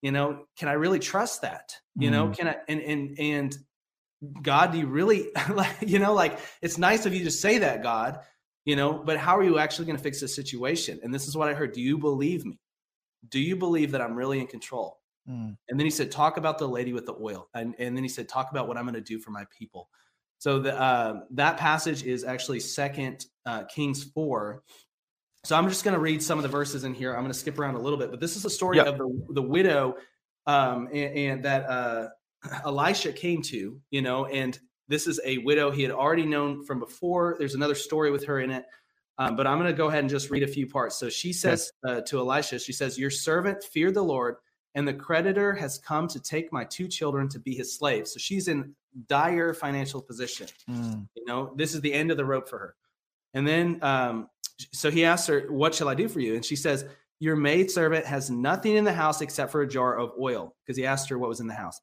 "You 0.02 0.12
know, 0.12 0.46
can 0.58 0.68
I 0.68 0.74
really 0.74 1.00
trust 1.00 1.44
that? 1.44 1.78
You 1.96 2.10
mm. 2.10 2.12
know, 2.12 2.30
can 2.30 2.50
I?" 2.50 2.58
And 2.68 2.82
and 2.82 3.18
and 3.18 3.58
God, 4.42 4.74
do 4.74 4.78
you 4.80 4.88
really 4.88 5.30
like? 5.50 5.78
You 5.80 6.00
know, 6.00 6.14
like 6.14 6.38
it's 6.62 6.78
nice 6.78 7.06
of 7.06 7.16
you 7.16 7.24
to 7.24 7.32
say 7.32 7.60
that, 7.60 7.82
God 7.82 8.20
you 8.66 8.76
know 8.76 8.94
but 8.94 9.18
how 9.18 9.38
are 9.38 9.44
you 9.44 9.60
actually 9.60 9.86
going 9.86 9.98
to 9.98 10.04
fix 10.04 10.20
this 10.20 10.36
situation? 10.36 11.00
And 11.04 11.14
this 11.14 11.28
is 11.28 11.36
what 11.36 11.50
i 11.50 11.54
heard 11.54 11.74
do 11.74 11.82
you 11.82 11.98
believe 11.98 12.46
me? 12.46 12.60
Do 13.30 13.40
you 13.40 13.56
believe 13.56 13.92
that 13.92 14.02
i'm 14.02 14.16
really 14.16 14.40
in 14.40 14.48
control? 14.48 14.98
Mm. 15.30 15.56
and 15.70 15.80
then 15.80 15.86
he 15.86 15.92
said 15.92 16.10
talk 16.10 16.38
about 16.38 16.58
the 16.58 16.68
lady 16.68 16.94
with 16.94 17.06
the 17.06 17.14
oil 17.14 17.48
and, 17.54 17.76
and 17.78 17.96
then 17.96 18.04
he 18.04 18.10
said 18.10 18.28
talk 18.28 18.50
about 18.50 18.68
what 18.68 18.76
i'm 18.76 18.86
going 18.86 18.96
to 18.96 19.02
do 19.02 19.20
for 19.20 19.30
my 19.30 19.46
people. 19.58 19.90
So 20.40 20.58
the, 20.58 20.76
uh, 20.76 21.20
that 21.32 21.58
passage 21.58 22.04
is 22.04 22.24
actually 22.24 22.60
second 22.60 23.28
uh, 23.46 23.66
kings 23.66 24.04
4 24.04 24.64
so 25.44 25.56
i'm 25.56 25.70
just 25.70 25.84
going 25.84 25.94
to 25.94 26.00
read 26.00 26.24
some 26.24 26.40
of 26.40 26.44
the 26.44 26.50
verses 26.50 26.84
in 26.84 26.94
here. 26.96 27.14
I'm 27.14 27.22
going 27.22 27.32
to 27.32 27.38
skip 27.38 27.60
around 27.60 27.76
a 27.76 27.80
little 27.80 28.00
bit 28.00 28.10
but 28.10 28.20
this 28.20 28.36
is 28.36 28.42
the 28.42 28.50
story 28.50 28.78
yep. 28.78 28.88
of 28.88 28.98
the, 28.98 29.26
the 29.30 29.42
widow 29.42 29.96
um, 30.48 30.88
and, 30.88 31.18
and, 31.18 31.46
that 31.46 31.70
uh, 31.70 32.10
elisha 32.66 33.14
came 33.14 33.44
to 33.44 33.80
you 33.92 34.02
know 34.02 34.26
and 34.26 34.58
this 34.92 35.08
is 35.08 35.20
a 35.24 35.38
widow 35.40 35.72
he 35.72 35.84
had 35.84 35.92
already 35.92 36.26
known 36.26 36.64
from 36.64 36.80
before. 36.80 37.36
There's 37.40 37.56
another 37.56 37.76
story 37.76 38.12
with 38.12 38.26
her 38.26 38.40
in 38.40 38.52
it. 38.52 38.66
Um, 39.18 39.36
but 39.36 39.46
I'm 39.48 39.58
going 39.58 39.72
to 39.72 39.78
go 39.78 39.88
ahead 39.88 40.00
and 40.00 40.10
just 40.10 40.30
read 40.30 40.44
a 40.44 40.48
few 40.48 40.68
parts. 40.68 40.98
So 40.98 41.10
she 41.10 41.32
says 41.32 41.72
uh, 41.88 42.02
to 42.02 42.20
Elisha, 42.20 42.60
she 42.60 42.74
says, 42.74 42.98
Your 42.98 43.10
servant 43.10 43.64
feared 43.64 43.94
the 43.94 44.04
Lord, 44.04 44.38
and 44.76 44.88
the 44.88 44.94
creditor 44.94 45.54
has 45.54 45.78
come 45.78 46.08
to 46.10 46.20
take 46.20 46.52
my 46.52 46.64
two 46.64 46.88
children 46.88 47.30
to 47.30 47.40
be 47.40 47.56
his 47.56 47.76
slaves. 47.76 48.14
So 48.14 48.20
she's 48.20 48.48
in 48.48 48.74
dire 49.08 49.54
financial 49.54 50.02
position. 50.02 50.48
Mm. 50.70 51.08
You 51.16 51.26
know, 51.26 51.54
this 51.56 51.74
is 51.74 51.82
the 51.82 51.94
end 51.94 52.12
of 52.12 52.18
the 52.18 52.26
rope 52.26 52.50
for 52.50 52.58
her. 52.58 52.76
And 53.34 53.48
then, 53.48 53.80
um, 53.82 54.30
so 54.72 54.90
he 54.92 55.06
asks 55.06 55.28
her, 55.28 55.46
What 55.50 55.76
shall 55.76 55.88
I 55.88 55.96
do 55.96 56.08
for 56.10 56.20
you? 56.20 56.36
And 56.36 56.44
she 56.44 56.56
says, 56.56 56.86
Your 57.20 57.36
maidservant 57.36 58.06
has 58.06 58.30
nothing 58.30 58.76
in 58.76 58.84
the 58.84 58.94
house 58.94 59.22
except 59.22 59.52
for 59.52 59.62
a 59.62 59.68
jar 59.68 59.98
of 59.98 60.14
oil, 60.20 60.56
because 60.66 60.78
he 60.78 60.86
asked 60.86 61.10
her 61.10 61.18
what 61.18 61.30
was 61.30 61.40
in 61.40 61.48
the 61.48 61.54
house. 61.54 61.80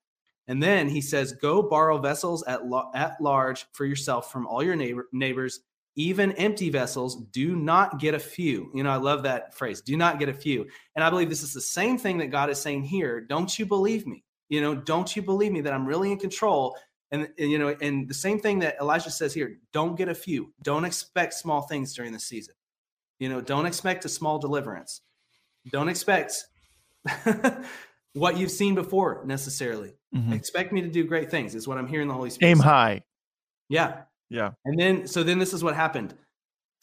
And 0.48 0.62
then 0.62 0.88
he 0.88 1.00
says, 1.00 1.34
Go 1.34 1.62
borrow 1.62 1.98
vessels 1.98 2.42
at, 2.44 2.66
lo- 2.66 2.90
at 2.94 3.20
large 3.20 3.66
for 3.72 3.84
yourself 3.84 4.32
from 4.32 4.46
all 4.46 4.62
your 4.62 4.76
neighbor- 4.76 5.08
neighbors, 5.12 5.60
even 5.94 6.32
empty 6.32 6.70
vessels. 6.70 7.16
Do 7.32 7.54
not 7.54 8.00
get 8.00 8.14
a 8.14 8.18
few. 8.18 8.70
You 8.74 8.82
know, 8.82 8.90
I 8.90 8.96
love 8.96 9.22
that 9.24 9.54
phrase. 9.54 9.82
Do 9.82 9.96
not 9.96 10.18
get 10.18 10.30
a 10.30 10.34
few. 10.34 10.66
And 10.96 11.04
I 11.04 11.10
believe 11.10 11.28
this 11.28 11.42
is 11.42 11.52
the 11.52 11.60
same 11.60 11.98
thing 11.98 12.18
that 12.18 12.28
God 12.30 12.50
is 12.50 12.58
saying 12.58 12.84
here. 12.84 13.20
Don't 13.20 13.56
you 13.58 13.66
believe 13.66 14.06
me? 14.06 14.24
You 14.48 14.62
know, 14.62 14.74
don't 14.74 15.14
you 15.14 15.20
believe 15.20 15.52
me 15.52 15.60
that 15.60 15.72
I'm 15.74 15.86
really 15.86 16.10
in 16.10 16.18
control? 16.18 16.76
And, 17.10 17.28
and 17.38 17.50
you 17.50 17.58
know, 17.58 17.76
and 17.80 18.08
the 18.08 18.14
same 18.14 18.40
thing 18.40 18.58
that 18.60 18.76
Elijah 18.80 19.10
says 19.10 19.34
here 19.34 19.58
don't 19.72 19.96
get 19.96 20.08
a 20.08 20.14
few. 20.14 20.52
Don't 20.62 20.84
expect 20.84 21.34
small 21.34 21.62
things 21.62 21.94
during 21.94 22.12
the 22.12 22.18
season. 22.18 22.54
You 23.18 23.28
know, 23.28 23.40
don't 23.40 23.66
expect 23.66 24.04
a 24.04 24.08
small 24.08 24.38
deliverance. 24.38 25.02
Don't 25.70 25.88
expect 25.88 26.44
what 28.14 28.36
you've 28.36 28.50
seen 28.50 28.74
before 28.74 29.22
necessarily. 29.24 29.94
Mm-hmm. 30.14 30.32
Expect 30.32 30.72
me 30.72 30.80
to 30.82 30.88
do 30.88 31.04
great 31.04 31.30
things 31.30 31.54
is 31.54 31.68
what 31.68 31.78
I'm 31.78 31.86
hearing 31.86 32.08
the 32.08 32.14
Holy 32.14 32.30
Spirit. 32.30 32.50
Aim 32.50 32.58
say. 32.58 32.64
high. 32.64 33.02
Yeah. 33.68 34.02
Yeah. 34.30 34.50
And 34.64 34.78
then 34.78 35.06
so 35.06 35.22
then 35.22 35.38
this 35.38 35.52
is 35.52 35.62
what 35.62 35.74
happened. 35.74 36.14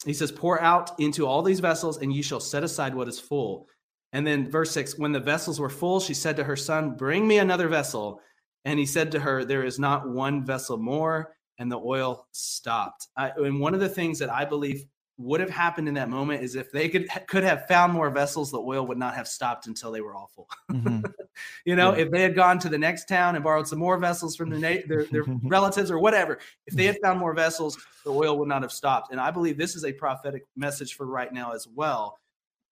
He 0.04 0.12
says, 0.12 0.30
pour 0.30 0.60
out 0.60 0.98
into 1.00 1.26
all 1.26 1.42
these 1.42 1.60
vessels, 1.60 1.98
and 1.98 2.12
you 2.12 2.22
shall 2.22 2.38
set 2.38 2.62
aside 2.62 2.94
what 2.94 3.08
is 3.08 3.18
full. 3.18 3.66
And 4.12 4.26
then 4.26 4.50
verse 4.50 4.70
six, 4.70 4.98
when 4.98 5.12
the 5.12 5.20
vessels 5.20 5.58
were 5.58 5.70
full, 5.70 6.00
she 6.00 6.14
said 6.14 6.36
to 6.36 6.44
her 6.44 6.56
son, 6.56 6.96
Bring 6.96 7.26
me 7.26 7.38
another 7.38 7.68
vessel. 7.68 8.20
And 8.64 8.78
he 8.78 8.86
said 8.86 9.12
to 9.12 9.20
her, 9.20 9.44
There 9.44 9.64
is 9.64 9.78
not 9.78 10.08
one 10.08 10.44
vessel 10.44 10.76
more. 10.76 11.34
And 11.58 11.72
the 11.72 11.78
oil 11.78 12.26
stopped. 12.32 13.08
I, 13.16 13.30
and 13.36 13.60
one 13.60 13.74
of 13.74 13.80
the 13.80 13.88
things 13.88 14.18
that 14.18 14.30
I 14.30 14.44
believe 14.44 14.84
would 15.18 15.40
have 15.40 15.50
happened 15.50 15.88
in 15.88 15.94
that 15.94 16.10
moment 16.10 16.42
is 16.42 16.56
if 16.56 16.70
they 16.70 16.88
could 16.88 17.08
could 17.26 17.42
have 17.42 17.66
found 17.66 17.92
more 17.92 18.10
vessels, 18.10 18.50
the 18.50 18.60
oil 18.60 18.86
would 18.86 18.98
not 18.98 19.14
have 19.14 19.26
stopped 19.26 19.66
until 19.66 19.90
they 19.90 20.00
were 20.00 20.14
all 20.14 20.30
full. 20.34 20.48
Mm-hmm. 20.70 21.04
you 21.64 21.74
know, 21.74 21.94
yeah. 21.94 22.02
if 22.02 22.10
they 22.10 22.22
had 22.22 22.34
gone 22.34 22.58
to 22.58 22.68
the 22.68 22.78
next 22.78 23.08
town 23.08 23.34
and 23.34 23.42
borrowed 23.42 23.66
some 23.66 23.78
more 23.78 23.98
vessels 23.98 24.36
from 24.36 24.50
their, 24.50 24.82
their, 24.86 25.04
their 25.04 25.24
relatives 25.44 25.90
or 25.90 25.98
whatever, 25.98 26.38
if 26.66 26.74
they 26.74 26.84
had 26.84 26.98
found 27.02 27.18
more 27.18 27.32
vessels, 27.32 27.78
the 28.04 28.12
oil 28.12 28.38
would 28.38 28.48
not 28.48 28.62
have 28.62 28.72
stopped. 28.72 29.10
And 29.10 29.20
I 29.20 29.30
believe 29.30 29.56
this 29.56 29.74
is 29.74 29.84
a 29.84 29.92
prophetic 29.92 30.44
message 30.54 30.94
for 30.94 31.06
right 31.06 31.32
now 31.32 31.52
as 31.52 31.66
well. 31.66 32.18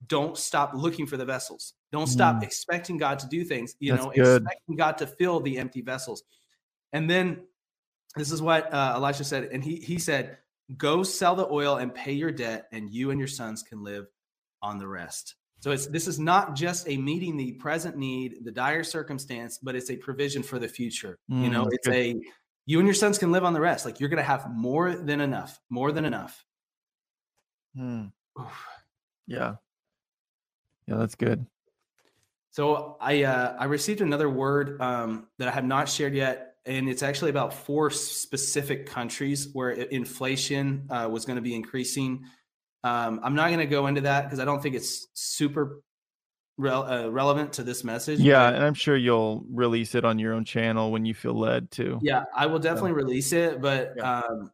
Don't 0.07 0.37
stop 0.37 0.73
looking 0.75 1.07
for 1.07 1.17
the 1.17 1.25
vessels. 1.25 1.73
Don't 1.93 2.09
stop 2.09 2.37
mm. 2.37 2.43
expecting 2.43 2.99
God 2.99 3.19
to 3.21 3.27
do 3.27 3.43
things. 3.43 3.75
You 3.79 3.93
That's 3.93 4.05
know, 4.05 4.13
good. 4.15 4.43
expecting 4.43 4.77
God 4.77 4.99
to 4.99 5.07
fill 5.07 5.41
the 5.41 5.57
empty 5.57 5.81
vessels. 5.81 6.25
And 6.93 7.09
then 7.09 7.45
this 8.17 8.31
is 8.31 8.43
what 8.43 8.73
uh, 8.73 8.93
Elisha 8.97 9.25
said, 9.25 9.45
and 9.45 9.65
he 9.65 9.77
he 9.77 9.99
said 9.99 10.39
Go 10.77 11.03
sell 11.03 11.37
the 11.37 11.47
oil 11.47 11.77
and 11.77 11.95
pay 11.95 12.13
your 12.13 12.33
debt, 12.33 12.67
and 12.73 12.91
you 12.91 13.11
and 13.11 13.19
your 13.19 13.29
sons 13.29 13.63
can 13.63 13.83
live 13.83 14.07
on 14.63 14.79
the 14.79 14.89
rest. 14.89 15.35
So 15.61 15.71
it's 15.71 15.87
this 15.87 16.09
is 16.09 16.19
not 16.19 16.55
just 16.55 16.89
a 16.89 16.97
meeting 16.97 17.37
the 17.37 17.53
present 17.53 17.97
need, 17.97 18.45
the 18.45 18.53
dire 18.53 18.85
circumstance, 18.85 19.59
but 19.63 19.75
it's 19.75 19.91
a 19.91 19.97
provision 19.97 20.43
for 20.43 20.59
the 20.59 20.69
future. 20.69 21.19
Mm, 21.31 21.43
you 21.43 21.51
know, 21.51 21.69
it's 21.71 21.87
good. 21.87 21.97
a 21.97 22.21
you 22.67 22.79
and 22.79 22.87
your 22.87 22.95
sons 22.95 23.19
can 23.19 23.33
live 23.33 23.45
on 23.45 23.53
the 23.53 23.61
rest. 23.61 23.85
Like 23.85 24.01
you're 24.01 24.09
going 24.09 24.19
to 24.19 24.23
have 24.23 24.51
more 24.51 24.95
than 24.95 25.21
enough, 25.21 25.59
more 25.71 25.93
than 25.93 26.05
enough. 26.05 26.45
Hmm. 27.77 28.07
Yeah. 29.27 29.57
Yeah, 30.87 30.97
that's 30.97 31.15
good. 31.15 31.47
So 32.51 32.97
I 33.01 33.25
uh, 33.25 33.57
I 33.59 33.65
received 33.65 34.01
another 34.01 34.29
word 34.31 34.81
um, 34.81 35.29
that 35.39 35.49
I 35.49 35.51
have 35.51 35.65
not 35.65 35.89
shared 35.89 36.15
yet 36.15 36.54
and 36.67 36.89
it's 36.89 37.03
actually 37.03 37.31
about 37.31 37.53
four 37.53 37.91
specific 37.91 38.87
countries 38.87 39.49
where 39.53 39.71
inflation 39.71 40.87
uh, 40.91 41.09
was 41.11 41.25
going 41.25 41.37
to 41.37 41.43
be 41.43 41.55
increasing. 41.55 42.25
Um, 42.83 43.21
I'm 43.23 43.35
not 43.35 43.49
going 43.49 43.61
to 43.61 43.67
go 43.67 43.87
into 43.87 44.03
that 44.03 44.25
because 44.25 44.41
I 44.41 44.45
don't 44.45 44.63
think 44.63 44.75
it's 44.75 45.09
super 45.15 45.83
re- 46.57 46.71
uh, 46.71 47.09
relevant 47.09 47.53
to 47.55 47.63
this 47.63 47.85
message. 47.85 48.21
Yeah, 48.21 48.47
but, 48.47 48.55
and 48.55 48.65
I'm 48.65 48.75
sure 48.75 48.97
you'll 48.97 49.45
release 49.51 49.95
it 49.95 50.05
on 50.05 50.19
your 50.19 50.33
own 50.33 50.45
channel 50.45 50.91
when 50.91 51.05
you 51.05 51.15
feel 51.15 51.39
led 51.39 51.71
to. 51.73 51.99
Yeah, 52.03 52.25
I 52.35 52.47
will 52.47 52.59
definitely 52.59 52.93
so. 52.93 52.97
release 52.97 53.33
it, 53.33 53.61
but 53.61 53.95
yeah. 53.97 54.21
um, 54.21 54.51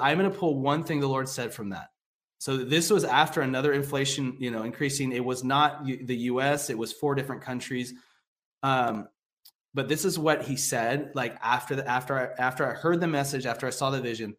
I'm 0.00 0.18
going 0.18 0.30
to 0.30 0.36
pull 0.36 0.60
one 0.60 0.84
thing 0.84 1.00
the 1.00 1.08
Lord 1.08 1.28
said 1.28 1.54
from 1.54 1.70
that. 1.70 1.88
So 2.38 2.56
this 2.56 2.90
was 2.90 3.04
after 3.04 3.42
another 3.42 3.72
inflation, 3.74 4.36
you 4.38 4.50
know, 4.50 4.62
increasing. 4.62 5.12
It 5.12 5.24
was 5.24 5.44
not 5.44 5.84
the 5.84 6.16
U.S. 6.16 6.70
It 6.70 6.78
was 6.78 6.90
four 6.90 7.14
different 7.14 7.42
countries. 7.42 7.92
Um, 8.62 9.08
but 9.74 9.88
this 9.88 10.04
is 10.04 10.18
what 10.18 10.42
he 10.42 10.56
said 10.56 11.12
like 11.14 11.36
after 11.42 11.76
the 11.76 11.86
after 11.86 12.18
I, 12.18 12.42
after 12.42 12.66
I 12.66 12.74
heard 12.74 13.00
the 13.00 13.06
message 13.06 13.46
after 13.46 13.66
I 13.66 13.70
saw 13.70 13.90
the 13.90 14.00
vision 14.00 14.36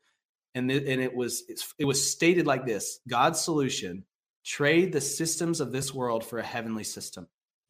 and 0.55 0.69
th- 0.69 0.83
and 0.87 1.01
it 1.01 1.13
was 1.13 1.43
it 1.77 1.85
was 1.85 2.11
stated 2.11 2.45
like 2.45 2.65
this 2.65 2.99
God's 3.07 3.39
solution 3.39 4.05
trade 4.43 4.91
the 4.91 5.01
systems 5.01 5.61
of 5.61 5.71
this 5.71 5.93
world 5.93 6.25
for 6.25 6.39
a 6.39 6.43
heavenly 6.43 6.83
system. 6.83 7.27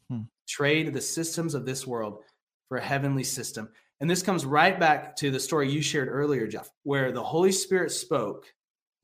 Hmm. 0.09 0.21
trade 0.47 0.93
the 0.93 1.01
systems 1.01 1.53
of 1.53 1.65
this 1.65 1.87
world 1.87 2.23
for 2.67 2.77
a 2.77 2.83
heavenly 2.83 3.23
system. 3.23 3.69
And 4.01 4.09
this 4.09 4.23
comes 4.23 4.45
right 4.45 4.77
back 4.77 5.15
to 5.17 5.31
the 5.31 5.39
story 5.39 5.71
you 5.71 5.81
shared 5.81 6.09
earlier 6.09 6.47
Jeff 6.47 6.69
where 6.83 7.11
the 7.11 7.23
Holy 7.23 7.51
Spirit 7.51 7.91
spoke 7.91 8.53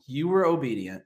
you 0.05 0.28
were 0.28 0.45
obedient 0.45 1.03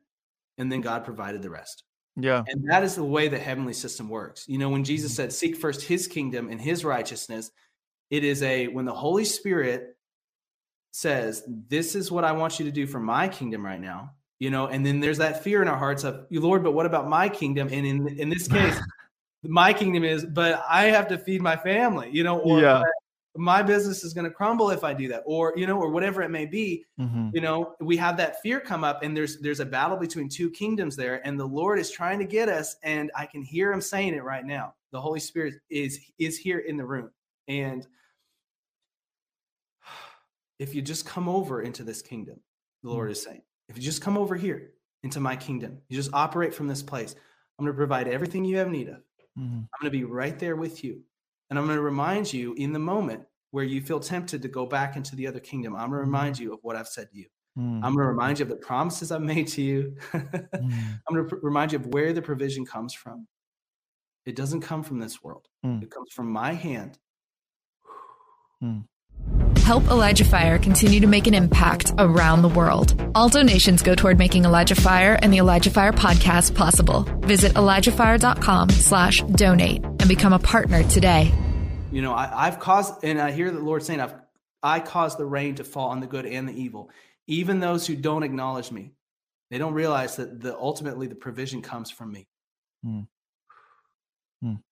and 0.58 0.72
then 0.72 0.82
God 0.82 1.04
provided 1.04 1.42
the 1.42 1.50
rest 1.50 1.84
yeah. 2.16 2.44
And 2.48 2.70
that 2.70 2.84
is 2.84 2.96
the 2.96 3.04
way 3.04 3.28
the 3.28 3.40
heavenly 3.40 3.74
system 3.74 4.10
works. 4.10 4.46
You 4.48 4.58
know, 4.58 4.70
when 4.70 4.84
Jesus 4.84 5.12
mm-hmm. 5.12 5.18
said, 5.18 5.34
Seek 5.34 5.56
first 5.56 5.84
his 5.84 6.08
kingdom 6.08 6.50
and 6.50 6.60
his 6.60 6.84
righteousness, 6.84 7.52
it 8.10 8.24
is 8.24 8.44
a, 8.44 8.68
when 8.68 8.86
the 8.86 8.94
Holy 8.94 9.26
Spirit 9.26 9.96
says, 10.92 11.44
This 11.48 11.96
is 11.96 12.12
what 12.12 12.24
I 12.24 12.34
want 12.34 12.60
you 12.60 12.66
to 12.66 12.72
do 12.72 12.86
for 12.86 13.00
my 13.00 13.28
kingdom 13.28 13.66
right 13.66 13.80
now, 13.80 14.12
you 14.40 14.50
know, 14.50 14.68
and 14.68 14.86
then 14.86 15.00
there's 15.00 15.20
that 15.20 15.44
fear 15.44 15.62
in 15.62 15.68
our 15.68 15.78
hearts 15.78 16.04
of, 16.04 16.26
you, 16.30 16.42
Lord, 16.42 16.64
but 16.64 16.74
what 16.74 16.86
about 16.86 17.08
my 17.08 17.30
kingdom? 17.30 17.70
And 17.72 17.86
in, 17.86 18.08
in 18.20 18.30
this 18.30 18.48
case, 18.50 18.78
my 19.44 19.74
kingdom 19.74 20.04
is, 20.04 20.26
but 20.26 20.64
I 20.70 20.86
have 20.86 21.08
to 21.08 21.18
feed 21.18 21.42
my 21.42 21.56
family, 21.56 22.10
you 22.12 22.24
know, 22.24 22.40
or 22.40 22.62
yeah 22.62 22.84
my 23.38 23.64
business 23.64 24.04
is 24.04 24.14
going 24.14 24.26
to 24.26 24.32
crumble 24.32 24.72
if 24.72 24.84
I 24.84 24.94
do 24.94 25.08
that, 25.08 25.24
or 25.26 25.54
you 25.56 25.66
know, 25.66 25.80
or 25.80 25.90
whatever 25.90 26.22
it 26.22 26.30
may 26.30 26.46
be. 26.46 26.84
Mm-hmm. 27.00 27.30
You 27.34 27.42
know, 27.42 27.76
we 27.80 27.96
have 27.98 28.18
that 28.18 28.42
fear 28.42 28.60
come 28.60 28.84
up, 28.84 29.04
and 29.04 29.16
there's 29.16 29.40
there's 29.40 29.62
a 29.62 29.66
battle 29.66 29.98
between 29.98 30.28
two 30.28 30.50
kingdoms 30.52 30.96
there, 30.96 31.26
and 31.26 31.40
the 31.40 31.46
Lord 31.46 31.80
is 31.80 31.90
trying 31.90 32.20
to 32.20 32.26
get 32.26 32.50
us, 32.50 32.76
and 32.84 33.12
I 33.16 33.26
can 33.26 33.42
hear 33.42 33.72
Him 33.72 33.82
saying 33.82 34.14
it 34.14 34.24
right 34.24 34.46
now. 34.46 34.74
The 34.92 35.00
Holy 35.00 35.20
Spirit 35.20 35.56
is 35.70 36.00
is 36.20 36.38
here 36.38 36.60
in 36.60 36.76
the 36.76 36.86
room, 36.86 37.10
and 37.48 37.88
if 40.60 40.76
you 40.76 40.82
just 40.82 41.06
come 41.06 41.30
over 41.30 41.62
into 41.62 41.84
this 41.84 42.02
kingdom, 42.02 42.40
the 42.84 42.90
Lord 42.90 43.06
mm-hmm. 43.06 43.12
is 43.14 43.24
saying, 43.24 43.42
if 43.70 43.78
you 43.78 43.84
just 43.84 44.02
come 44.02 44.18
over 44.18 44.36
here 44.36 44.72
into 45.04 45.22
my 45.22 45.38
kingdom, 45.38 45.78
you 45.88 45.96
just 45.96 46.14
operate 46.14 46.54
from 46.54 46.68
this 46.68 46.84
place. 46.84 47.16
I'm 47.58 47.66
going 47.66 47.74
to 47.74 47.78
provide 47.78 48.08
everything 48.08 48.44
you 48.44 48.58
have 48.58 48.70
need 48.70 48.90
of. 48.90 48.98
Mm-hmm. 49.40 49.60
I'm 49.60 49.82
going 49.82 49.86
to 49.86 49.90
be 49.92 50.04
right 50.04 50.38
there 50.38 50.56
with 50.58 50.84
you. 50.84 51.02
And 51.52 51.60
I'm 51.60 51.66
going 51.66 51.78
to 51.78 51.84
remind 51.84 52.32
you 52.34 52.54
in 52.54 52.72
the 52.72 52.80
moment 52.80 53.26
where 53.52 53.66
you 53.66 53.82
feel 53.82 54.00
tempted 54.00 54.42
to 54.44 54.48
go 54.48 54.66
back 54.66 54.96
into 54.96 55.18
the 55.18 55.28
other 55.28 55.42
kingdom, 55.42 55.76
I'm 55.76 55.90
going 55.90 56.00
to 56.00 56.06
remind 56.06 56.40
you 56.40 56.54
of 56.54 56.60
what 56.64 56.78
I've 56.78 56.88
said 56.88 57.12
to 57.12 57.18
you. 57.18 57.26
Mm. 57.60 57.84
I'm 57.84 57.94
going 57.94 57.98
to 57.98 58.08
remind 58.08 58.40
you 58.40 58.44
of 58.44 58.50
the 58.50 58.56
promises 58.56 59.12
I've 59.12 59.22
made 59.22 59.50
to 59.50 59.62
you. 59.62 59.98
Mm. 60.14 61.00
I'm 61.08 61.16
going 61.16 61.28
to 61.28 61.36
pr- 61.36 61.46
remind 61.46 61.74
you 61.74 61.80
of 61.80 61.88
where 61.88 62.14
the 62.14 62.22
provision 62.22 62.66
comes 62.66 62.94
from. 62.94 63.28
It 64.26 64.36
doesn't 64.36 64.62
come 64.62 64.84
from 64.84 65.00
this 65.00 65.22
world, 65.24 65.48
Mm. 65.66 65.84
it 65.84 65.92
comes 65.92 66.10
from 66.14 66.32
my 66.32 66.54
hand. 66.54 66.98
Help 69.58 69.84
Elijah 69.86 70.26
Fire 70.26 70.58
continue 70.60 71.00
to 71.00 71.08
make 71.08 71.28
an 71.28 71.34
impact 71.34 71.94
around 71.98 72.42
the 72.42 72.50
world. 72.50 73.00
All 73.16 73.30
donations 73.30 73.82
go 73.84 73.96
toward 73.96 74.18
making 74.18 74.46
Elijah 74.46 74.76
Fire 74.76 75.18
and 75.22 75.34
the 75.34 75.38
Elijah 75.38 75.70
Fire 75.72 75.92
podcast 75.94 76.56
possible. 76.56 77.04
Visit 77.22 77.54
ElijahFire.com 77.54 78.70
slash 78.70 79.22
donate 79.24 79.84
and 79.84 80.08
become 80.08 80.34
a 80.34 80.40
partner 80.40 80.84
today. 80.84 81.32
You 81.92 82.02
know, 82.02 82.14
I, 82.14 82.48
I've 82.48 82.60
caused, 82.60 83.04
and 83.04 83.20
I 83.20 83.32
hear 83.32 83.52
the 83.52 83.60
Lord 83.60 83.84
saying, 83.84 84.00
I've, 84.00 84.16
I 84.64 84.80
caused 84.80 85.18
the 85.18 85.26
rain 85.26 85.56
to 85.56 85.64
fall 85.64 85.90
on 85.90 86.00
the 86.00 86.08
good 86.08 86.26
and 86.26 86.48
the 86.48 86.54
evil, 86.54 86.90
even 87.28 87.60
those 87.60 87.86
who 87.86 87.96
don't 87.96 88.24
acknowledge 88.24 88.72
me. 88.72 88.94
They 89.50 89.58
don't 89.58 89.74
realize 89.74 90.16
that 90.16 90.40
the 90.40 90.58
ultimately 90.58 91.08
the 91.08 91.16
provision 91.16 91.62
comes 91.62 91.92
from 91.92 92.14
me. 92.14 92.28
Mm. 92.86 93.08
Mm. 94.44 94.64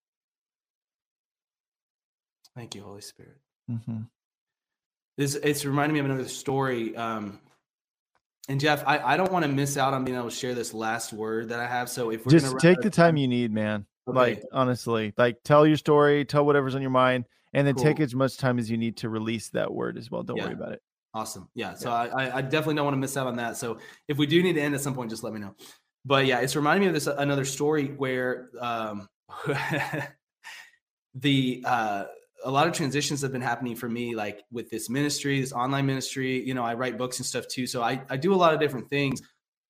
Thank 2.55 2.76
you, 2.76 2.84
Holy 2.84 3.01
Spirit. 3.01 3.38
Mhm. 3.70 4.07
This 5.17 5.36
it's 5.36 5.65
reminding 5.65 5.95
me 5.95 5.99
of 5.99 6.05
another 6.05 6.30
story. 6.30 6.95
Um, 6.95 7.39
and 8.47 8.59
Jeff, 8.59 8.84
I, 8.88 8.99
I 8.99 9.17
don't 9.17 9.32
want 9.32 9.43
to 9.43 9.51
miss 9.51 9.76
out 9.76 9.93
on 9.93 10.05
being 10.05 10.17
able 10.17 10.30
to 10.30 10.36
share 10.36 10.55
this 10.55 10.74
last 10.74 11.11
word 11.11 11.49
that 11.49 11.59
I 11.59 11.67
have. 11.67 11.89
So 11.89 12.09
if 12.09 12.26
we're 12.26 12.32
Just 12.32 12.45
gonna 12.45 12.59
take 12.59 12.82
the 12.82 12.89
time 12.89 13.17
you 13.17 13.28
need, 13.28 13.51
man. 13.51 13.86
Like 14.16 14.43
honestly, 14.51 15.14
like 15.18 15.43
tell 15.43 15.66
your 15.66 15.78
story, 15.78 16.26
tell 16.26 16.45
whatever's 16.45 16.76
on 16.76 16.82
your 16.82 16.91
mind, 16.91 17.26
and 17.53 17.68
then 17.68 17.76
take 17.76 17.99
as 17.99 18.14
much 18.14 18.38
time 18.38 18.60
as 18.60 18.70
you 18.70 18.78
need 18.78 18.97
to 18.97 19.10
release 19.10 19.49
that 19.49 19.74
word 19.74 19.97
as 19.97 20.10
well. 20.12 20.24
Don't 20.24 20.38
Yeah. 20.38 20.45
worry 20.45 20.53
about 20.53 20.74
it. 20.74 20.82
Awesome. 21.14 21.49
Yeah. 21.55 21.74
So 21.74 21.91
I, 21.91 22.05
I, 22.07 22.38
I 22.38 22.41
definitely 22.41 22.76
don't 22.76 22.86
want 22.86 22.93
to 22.93 22.99
miss 22.99 23.18
out 23.18 23.26
on 23.28 23.38
that. 23.38 23.57
So 23.57 23.80
if 24.07 24.18
we 24.18 24.28
do 24.28 24.43
need 24.43 24.53
to 24.53 24.62
end 24.62 24.76
at 24.76 24.82
some 24.82 24.93
point, 24.93 25.10
just 25.10 25.24
let 25.24 25.34
me 25.34 25.39
know. 25.39 25.55
But 26.05 26.28
yeah, 26.28 26.39
it's 26.39 26.55
reminding 26.55 26.82
me 26.82 26.88
of 26.88 26.93
this 26.93 27.07
another 27.07 27.45
story 27.45 27.88
where 27.88 28.49
um, 28.60 29.07
the 31.16 31.64
uh, 31.66 32.05
a 32.45 32.51
lot 32.51 32.68
of 32.68 32.74
transitions 32.74 33.22
have 33.22 33.32
been 33.32 33.41
happening 33.41 33.76
for 33.76 33.89
me, 33.89 34.16
like 34.16 34.43
with 34.51 34.70
this 34.70 34.89
ministry, 34.89 35.41
this 35.41 35.51
online 35.51 35.86
ministry. 35.86 36.41
You 36.45 36.53
know, 36.53 36.64
I 36.64 36.76
write 36.76 36.97
books 36.97 37.18
and 37.18 37.26
stuff 37.26 37.47
too, 37.47 37.68
so 37.68 37.82
I 37.82 38.01
I 38.10 38.18
do 38.18 38.34
a 38.34 38.38
lot 38.38 38.53
of 38.53 38.60
different 38.60 38.89
things. 38.89 39.22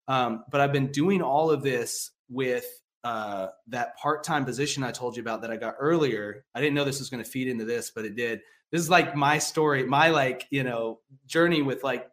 Um, 0.08 0.44
but 0.52 0.60
I've 0.62 0.74
been 0.74 0.92
doing 0.92 1.22
all 1.22 1.52
of 1.52 1.64
this 1.64 2.12
with 2.30 2.66
uh, 3.04 3.48
that 3.68 3.96
part 3.98 4.24
time 4.24 4.46
position 4.46 4.84
I 4.84 4.92
told 4.92 5.16
you 5.16 5.22
about 5.22 5.42
that 5.42 5.52
I 5.52 5.58
got 5.58 5.76
earlier. 5.80 6.44
I 6.54 6.60
didn't 6.60 6.76
know 6.76 6.84
this 6.84 7.00
was 7.00 7.10
going 7.10 7.24
to 7.24 7.30
feed 7.30 7.48
into 7.48 7.66
this, 7.66 7.92
but 7.92 8.06
it 8.06 8.16
did. 8.16 8.42
This 8.72 8.82
is 8.82 8.90
like 8.90 9.16
my 9.16 9.38
story 9.38 9.84
my 9.84 10.10
like 10.10 10.46
you 10.52 10.64
know 10.64 11.00
journey 11.26 11.62
with 11.62 11.84
like 11.84 12.08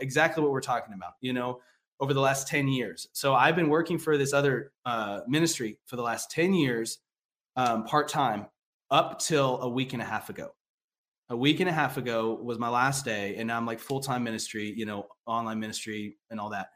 exactly 0.00 0.42
what 0.42 0.52
we're 0.52 0.60
talking 0.60 0.94
about 0.94 1.12
you 1.20 1.32
know 1.32 1.60
over 2.00 2.14
the 2.14 2.20
last 2.20 2.48
10 2.48 2.66
years. 2.66 3.08
So 3.12 3.34
i've 3.34 3.54
been 3.54 3.68
working 3.68 3.98
for 3.98 4.18
this 4.18 4.32
other 4.32 4.72
uh, 4.84 5.20
ministry 5.28 5.78
for 5.86 5.96
the 5.96 6.02
last 6.02 6.30
10 6.30 6.54
years 6.54 6.98
um, 7.56 7.84
part-time 7.84 8.46
up 8.90 9.20
till 9.20 9.60
a 9.60 9.68
week 9.68 9.92
and 9.92 10.02
a 10.02 10.04
half 10.04 10.28
ago. 10.30 10.54
A 11.28 11.36
week 11.36 11.60
and 11.60 11.68
a 11.68 11.72
half 11.72 11.96
ago 11.96 12.38
was 12.42 12.58
my 12.58 12.68
last 12.68 13.04
day 13.04 13.36
and 13.36 13.46
now 13.46 13.56
i'm 13.56 13.66
like 13.66 13.78
full-time 13.78 14.24
ministry 14.24 14.72
you 14.76 14.84
know 14.84 15.06
online 15.26 15.60
ministry 15.60 16.16
and 16.30 16.40
all 16.40 16.50
that 16.50 16.68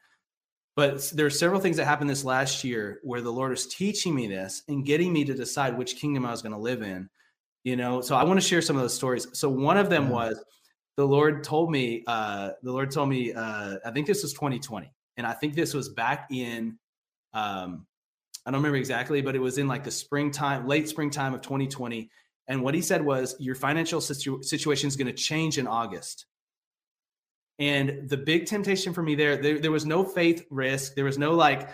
but 0.77 1.11
there 1.15 1.27
are 1.27 1.31
several 1.31 1.61
things 1.61 1.79
that 1.79 1.87
happened 1.87 2.09
this 2.09 2.25
last 2.25 2.63
year 2.63 3.01
where 3.03 3.21
the 3.21 3.33
lord 3.33 3.53
is 3.53 3.67
teaching 3.67 4.15
me 4.15 4.27
this 4.27 4.63
and 4.69 4.87
getting 4.87 5.13
me 5.13 5.25
to 5.25 5.35
decide 5.35 5.77
which 5.77 5.97
kingdom 5.97 6.25
i 6.25 6.31
was 6.31 6.43
going 6.43 6.53
to 6.53 6.59
live 6.59 6.83
in 6.83 7.09
you 7.67 7.75
know? 7.75 8.01
So 8.01 8.15
i 8.15 8.23
want 8.23 8.41
to 8.41 8.47
share 8.47 8.63
some 8.63 8.77
of 8.77 8.83
those 8.83 8.95
stories. 8.95 9.27
So 9.33 9.51
one 9.51 9.77
of 9.77 9.91
them 9.91 10.09
was 10.09 10.43
the 10.97 11.05
lord 11.05 11.45
told 11.45 11.71
me 11.71 12.03
uh 12.07 12.51
the 12.63 12.73
lord 12.73 12.91
told 12.91 13.09
me 13.09 13.33
uh 13.33 13.77
i 13.85 13.91
think 13.91 14.07
this 14.07 14.23
was 14.23 14.33
2020 14.33 14.91
and 15.19 15.27
i 15.27 15.33
think 15.33 15.55
this 15.55 15.75
was 15.75 15.91
back 15.91 16.27
in 16.31 16.79
um 17.35 17.87
i 18.47 18.51
don't 18.51 18.61
remember 18.61 18.79
exactly 18.79 19.21
but 19.21 19.37
it 19.37 19.39
was 19.39 19.59
in 19.59 19.69
like 19.69 19.85
the 19.85 19.91
springtime 19.91 20.67
late 20.67 20.89
springtime 20.89 21.35
of 21.35 21.43
2020 21.43 22.09
and 22.49 22.63
what 22.63 22.75
he 22.75 22.81
said 22.81 23.05
was 23.05 23.37
your 23.39 23.55
financial 23.55 24.01
situ- 24.01 24.43
situation 24.43 24.89
is 24.89 24.97
going 24.97 25.07
to 25.07 25.13
change 25.13 25.59
in 25.59 25.67
august 25.67 26.25
and 27.59 28.09
the 28.09 28.17
big 28.17 28.47
temptation 28.47 28.93
for 28.93 29.03
me 29.03 29.15
there, 29.15 29.37
there 29.37 29.59
there 29.59 29.71
was 29.73 29.87
no 29.87 30.05
faith 30.05 30.45
risk 30.51 30.95
there 30.95 31.05
was 31.07 31.17
no 31.19 31.33
like 31.33 31.69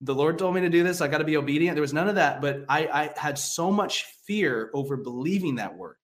the 0.00 0.14
Lord 0.14 0.38
told 0.38 0.54
me 0.54 0.60
to 0.60 0.68
do 0.68 0.84
this. 0.84 1.00
I 1.00 1.08
got 1.08 1.18
to 1.18 1.24
be 1.24 1.36
obedient. 1.36 1.74
There 1.74 1.82
was 1.82 1.92
none 1.92 2.08
of 2.08 2.14
that, 2.14 2.40
but 2.40 2.64
I, 2.68 2.86
I 2.86 3.10
had 3.20 3.36
so 3.36 3.72
much 3.72 4.04
fear 4.28 4.70
over 4.72 4.96
believing 4.96 5.56
that 5.56 5.76
word, 5.76 5.96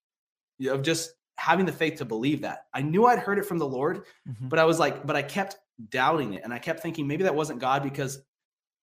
of 0.69 0.83
just 0.83 1.13
having 1.37 1.65
the 1.65 1.71
faith 1.73 1.99
to 1.99 2.05
believe 2.05 2.41
that. 2.41 2.67
I 2.75 2.83
knew 2.83 3.07
I'd 3.07 3.21
heard 3.21 3.39
it 3.39 3.45
from 3.47 3.59
the 3.59 3.67
Lord, 3.69 4.03
Mhm. 4.29 4.49
but 4.49 4.59
I 4.59 4.65
was 4.65 4.81
like, 4.81 5.07
but 5.07 5.15
I 5.15 5.23
kept 5.23 5.57
doubting 5.91 6.35
it, 6.35 6.43
and 6.43 6.53
I 6.53 6.59
kept 6.59 6.81
thinking 6.81 7.07
maybe 7.07 7.23
that 7.23 7.37
wasn't 7.37 7.61
God 7.61 7.85
because, 7.85 8.21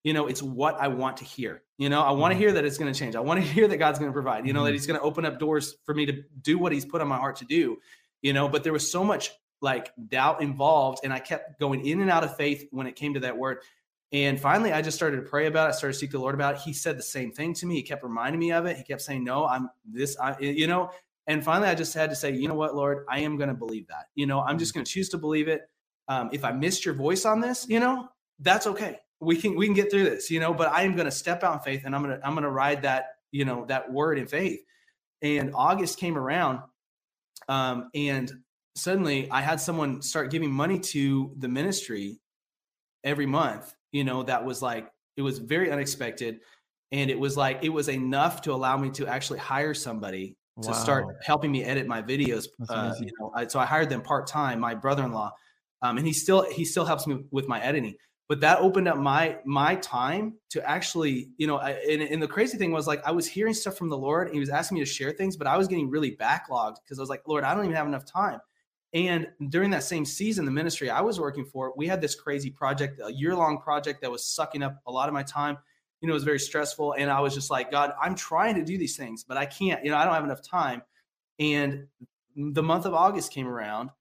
you 0.06 0.14
know, 0.14 0.28
it's 0.28 0.42
what 0.42 0.80
I 0.80 0.88
want 0.88 1.18
to 1.18 1.26
hear. 1.26 1.62
You 1.78 1.90
know, 1.90 2.02
I 2.02 2.12
want 2.12 2.32
to 2.32 2.36
Mhm. 2.36 2.40
hear 2.40 2.52
that 2.54 2.64
it's 2.64 2.78
going 2.78 2.94
to 2.94 2.98
change. 2.98 3.18
I 3.18 3.20
want 3.20 3.42
to 3.42 3.46
hear 3.52 3.68
that 3.68 3.78
God's 3.78 4.00
going 4.00 4.12
to 4.12 4.14
provide. 4.14 4.48
You 4.48 4.54
know, 4.54 4.64
that 4.64 4.70
Mhm. 4.72 4.76
He's 4.76 4.88
going 4.88 4.98
to 5.00 5.06
open 5.06 5.26
up 5.26 5.40
doors 5.40 5.76
for 5.86 5.94
me 5.94 6.06
to 6.06 6.24
do 6.42 6.58
what 6.58 6.72
He's 6.72 6.86
put 6.86 7.02
on 7.02 7.10
my 7.10 7.18
heart 7.18 7.36
to 7.38 7.46
do. 7.46 7.80
You 8.22 8.32
know, 8.32 8.48
but 8.48 8.64
there 8.64 8.72
was 8.72 8.90
so 8.90 9.04
much 9.04 9.32
like 9.62 9.92
doubt 10.10 10.42
involved, 10.42 11.00
and 11.04 11.14
I 11.14 11.20
kept 11.20 11.60
going 11.60 11.86
in 11.86 12.02
and 12.02 12.10
out 12.10 12.24
of 12.24 12.36
faith 12.36 12.68
when 12.72 12.88
it 12.88 12.96
came 12.96 13.14
to 13.14 13.22
that 13.22 13.38
word. 13.38 13.60
And 14.14 14.40
finally, 14.40 14.74
I 14.74 14.82
just 14.82 14.98
started 14.98 15.18
to 15.18 15.22
pray 15.24 15.46
about 15.48 15.68
it. 15.68 15.70
I 15.70 15.72
started 15.78 15.94
to 15.94 16.00
seek 16.00 16.12
the 16.12 16.20
Lord 16.20 16.36
about 16.36 16.56
it. 16.56 16.62
He 16.62 16.74
said 16.74 16.98
the 16.98 17.04
same 17.04 17.32
thing 17.32 17.54
to 17.56 17.66
me. 17.66 17.76
He 17.76 17.84
kept 17.84 18.04
reminding 18.04 18.40
me 18.40 18.52
of 18.52 18.66
it. 18.66 18.76
He 18.76 18.84
kept 18.84 19.02
saying, 19.02 19.24
"No, 19.24 19.46
I'm 19.46 19.70
this." 19.86 20.18
I, 20.20 20.38
you 20.40 20.68
know. 20.68 20.92
And 21.28 21.44
finally, 21.44 21.70
I 21.70 21.76
just 21.76 21.94
had 21.94 22.10
to 22.10 22.16
say, 22.16 22.34
"You 22.34 22.48
know 22.50 22.56
what, 22.56 22.76
Lord? 22.76 23.06
I 23.10 23.20
am 23.20 23.38
going 23.38 23.48
to 23.48 23.56
believe 23.56 23.88
that. 23.88 24.08
You 24.16 24.26
know, 24.26 24.42
I'm 24.42 24.58
just 24.58 24.74
going 24.74 24.84
to 24.86 24.92
choose 24.92 25.08
to 25.10 25.18
believe 25.18 25.48
it. 25.48 25.62
Um, 26.08 26.30
if 26.34 26.44
I 26.44 26.52
missed 26.52 26.84
your 26.84 26.96
voice 26.96 27.26
on 27.26 27.40
this, 27.40 27.66
you 27.70 27.80
know, 27.80 28.10
that's 28.40 28.68
okay. 28.68 28.98
We 29.22 29.38
can 29.38 29.56
we 29.56 29.66
can 29.66 29.76
get 29.76 29.90
through 29.90 30.04
this. 30.04 30.30
You 30.30 30.42
know. 30.42 30.54
But 30.54 30.70
I 30.74 30.84
am 30.84 30.96
going 30.96 31.06
to 31.06 31.12
step 31.12 31.44
out 31.44 31.54
in 31.54 31.60
faith, 31.60 31.84
and 31.86 31.96
I'm 31.96 32.02
gonna 32.02 32.20
I'm 32.24 32.34
gonna 32.34 32.50
ride 32.50 32.82
that 32.82 33.06
you 33.32 33.46
know 33.46 33.66
that 33.68 33.94
word 33.94 34.20
in 34.20 34.28
faith. 34.28 34.60
And 35.22 35.52
August 35.56 36.00
came 36.00 36.18
around, 36.18 36.60
um, 37.48 37.92
and 37.94 38.30
suddenly 38.76 39.30
I 39.32 39.42
had 39.42 39.60
someone 39.60 40.02
start 40.02 40.32
giving 40.32 40.52
money 40.52 40.80
to 40.80 41.34
the 41.38 41.48
ministry 41.48 42.20
every 43.04 43.26
month 43.26 43.74
you 43.92 44.04
know 44.04 44.24
that 44.24 44.44
was 44.44 44.62
like 44.62 44.92
it 45.18 45.22
was 45.22 45.40
very 45.40 45.72
unexpected 45.72 46.40
and 46.92 47.10
it 47.10 47.20
was 47.20 47.38
like 47.38 47.60
it 47.64 47.70
was 47.70 47.90
enough 47.90 48.42
to 48.42 48.54
allow 48.54 48.78
me 48.78 48.90
to 48.92 49.08
actually 49.08 49.40
hire 49.40 49.74
somebody 49.74 50.36
to 50.62 50.74
start 50.76 51.06
helping 51.24 51.52
me 51.52 51.64
edit 51.64 51.88
my 51.88 52.02
videos 52.02 52.48
uh, 52.70 52.94
you 53.00 53.10
know 53.20 53.32
I, 53.36 53.48
so 53.48 53.60
i 53.60 53.66
hired 53.66 53.90
them 53.90 54.02
part-time 54.02 54.60
my 54.60 54.76
brother-in-law 54.76 55.32
um, 55.82 55.98
and 55.98 56.06
he 56.06 56.14
still 56.14 56.44
he 56.52 56.66
still 56.66 56.86
helps 56.86 57.08
me 57.08 57.24
with 57.32 57.48
my 57.48 57.60
editing 57.62 57.96
but 58.30 58.42
that 58.42 58.60
opened 58.60 58.88
up 58.88 58.98
my 58.98 59.38
my 59.46 59.76
time 59.76 60.36
to 60.52 60.70
actually 60.70 61.30
you 61.38 61.48
know 61.48 61.58
I, 61.58 61.72
and, 61.90 62.02
and 62.02 62.22
the 62.22 62.28
crazy 62.28 62.58
thing 62.58 62.72
was 62.72 62.86
like 62.86 63.02
i 63.08 63.12
was 63.12 63.26
hearing 63.26 63.54
stuff 63.54 63.78
from 63.78 63.90
the 63.90 63.98
lord 63.98 64.28
and 64.28 64.36
he 64.36 64.40
was 64.40 64.50
asking 64.50 64.76
me 64.76 64.82
to 64.82 64.90
share 64.90 65.12
things 65.12 65.36
but 65.36 65.48
i 65.48 65.58
was 65.58 65.68
getting 65.68 65.90
really 65.90 66.16
backlogged 66.16 66.76
because 66.84 67.00
i 67.00 67.02
was 67.02 67.10
like 67.10 67.24
lord 67.28 67.44
i 67.44 67.56
don't 67.56 67.64
even 67.64 67.76
have 67.76 67.88
enough 67.88 68.06
time 68.06 68.40
and 68.94 69.28
during 69.50 69.70
that 69.72 69.84
same 69.84 70.04
season, 70.04 70.44
the 70.46 70.52
ministry 70.52 70.90
I 70.90 71.02
was 71.02 71.20
working 71.20 71.46
for, 71.46 71.74
we 71.78 71.88
had 71.88 72.02
this 72.02 72.14
crazy 72.14 72.50
project, 72.50 73.00
a 73.04 73.12
year 73.12 73.36
long 73.36 73.60
project 73.60 74.02
that 74.02 74.12
was 74.12 74.26
sucking 74.26 74.64
up 74.64 74.82
a 74.86 74.92
lot 74.92 75.08
of 75.08 75.14
my 75.14 75.24
time. 75.24 75.58
You 76.02 76.08
know, 76.08 76.14
it 76.14 76.16
was 76.16 76.24
very 76.26 76.40
stressful. 76.40 76.96
And 76.98 77.10
I 77.10 77.22
was 77.22 77.34
just 77.34 77.50
like, 77.50 77.72
God, 77.72 77.94
I'm 78.02 78.16
trying 78.16 78.56
to 78.56 78.66
do 78.66 78.78
these 78.78 78.98
things, 78.98 79.24
but 79.24 79.38
I 79.38 79.46
can't, 79.46 79.84
you 79.86 79.92
know, 79.92 79.98
I 79.98 80.04
don't 80.04 80.14
have 80.14 80.26
enough 80.26 80.42
time. 80.42 80.82
And 81.40 81.88
the 82.36 82.64
month 82.64 82.86
of 82.86 82.94
August 82.94 83.32
came 83.32 83.48
around 83.48 83.92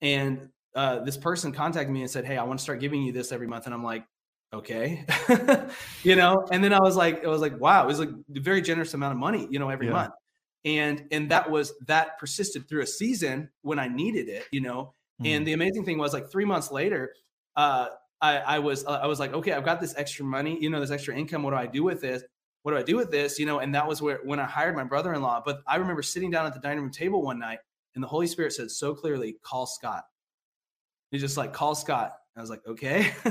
and 0.00 0.48
uh, 0.74 1.00
this 1.00 1.16
person 1.16 1.52
contacted 1.52 1.92
me 1.92 2.00
and 2.02 2.10
said, 2.10 2.24
Hey, 2.24 2.38
I 2.38 2.44
want 2.44 2.58
to 2.58 2.62
start 2.62 2.80
giving 2.80 3.02
you 3.02 3.12
this 3.12 3.32
every 3.32 3.46
month. 3.46 3.66
And 3.66 3.74
I'm 3.74 3.84
like, 3.84 4.06
okay, 4.52 5.04
you 6.04 6.16
know, 6.16 6.46
and 6.50 6.64
then 6.64 6.72
I 6.72 6.80
was 6.80 6.96
like, 6.96 7.20
it 7.22 7.26
was 7.26 7.42
like, 7.42 7.58
wow, 7.60 7.84
it 7.84 7.86
was 7.86 7.98
like 7.98 8.08
a 8.08 8.40
very 8.40 8.62
generous 8.62 8.94
amount 8.94 9.12
of 9.12 9.18
money, 9.18 9.46
you 9.50 9.58
know, 9.58 9.68
every 9.68 9.86
Yeah. 9.86 9.92
month 9.92 10.12
and 10.64 11.04
and 11.10 11.30
that 11.30 11.50
was 11.50 11.72
that 11.86 12.18
persisted 12.18 12.68
through 12.68 12.82
a 12.82 12.86
season 12.86 13.48
when 13.62 13.78
i 13.78 13.88
needed 13.88 14.28
it 14.28 14.44
you 14.50 14.60
know? 14.60 14.94
Mm. 15.22 15.26
and 15.28 15.46
the 15.46 15.52
amazing 15.52 15.84
thing 15.84 15.98
was 15.98 16.12
like 16.12 16.30
three 16.30 16.44
months 16.44 16.70
later 16.70 17.12
uh 17.56 17.88
i 18.20 18.38
i 18.38 18.58
was 18.58 18.84
uh, 18.86 19.00
i 19.02 19.06
was 19.06 19.20
like 19.20 19.32
okay 19.32 19.52
i've 19.52 19.64
got 19.64 19.80
this 19.80 19.94
extra 19.96 20.24
money 20.24 20.58
you 20.60 20.70
know 20.70 20.80
this 20.80 20.90
extra 20.90 21.16
income. 21.16 21.42
What 21.42 21.50
do 21.50 21.56
i 21.56 21.66
do 21.66 21.82
with 21.82 22.00
this? 22.00 22.22
What 22.62 22.72
do 22.72 22.78
i 22.78 22.82
do 22.82 22.96
with 22.96 23.10
this? 23.10 23.38
You 23.38 23.46
know 23.46 23.60
and 23.60 23.74
that 23.74 23.86
was 23.86 24.02
where 24.02 24.20
when 24.24 24.40
i 24.40 24.44
hired 24.44 24.76
my 24.76 24.84
brother-in-law. 24.84 25.42
But 25.44 25.60
i 25.66 25.76
remember 25.76 26.02
sitting 26.02 26.30
down 26.30 26.46
at 26.46 26.54
the 26.54 26.60
dining 26.60 26.80
room 26.80 26.92
table 26.92 27.22
one 27.22 27.38
night 27.38 27.58
and 27.94 28.02
the 28.02 28.08
holy 28.08 28.26
spirit 28.26 28.52
said 28.52 28.70
so 28.70 28.94
clearly 28.94 29.36
call 29.42 29.66
scott. 29.66 30.04
He's 31.10 31.20
just 31.20 31.36
like 31.36 31.52
call 31.52 31.74
scott. 31.74 32.12
I 32.36 32.40
was 32.40 32.50
like 32.50 32.66
okay. 32.66 33.12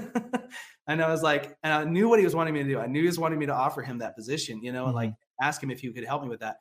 And 0.90 1.02
i 1.02 1.10
was 1.10 1.22
like 1.22 1.54
and 1.64 1.74
i 1.74 1.84
knew 1.84 2.08
what 2.08 2.20
he 2.20 2.24
was 2.24 2.34
wanting 2.34 2.54
me 2.54 2.64
to 2.64 2.70
do. 2.70 2.80
I 2.80 2.88
knew 2.88 3.02
he 3.02 3.08
was 3.08 3.20
wanting 3.20 3.40
me 3.40 3.46
to 3.48 3.54
offer 3.54 3.82
him 3.82 3.98
that 3.98 4.16
position 4.16 4.64
you 4.64 4.72
know 4.72 4.86
and 4.86 4.96
like 4.96 5.14
ask 5.42 5.62
him 5.62 5.70
if 5.70 5.82
he 5.82 5.92
could 5.92 6.06
help 6.06 6.24
me 6.24 6.30
with 6.30 6.40
that 6.40 6.58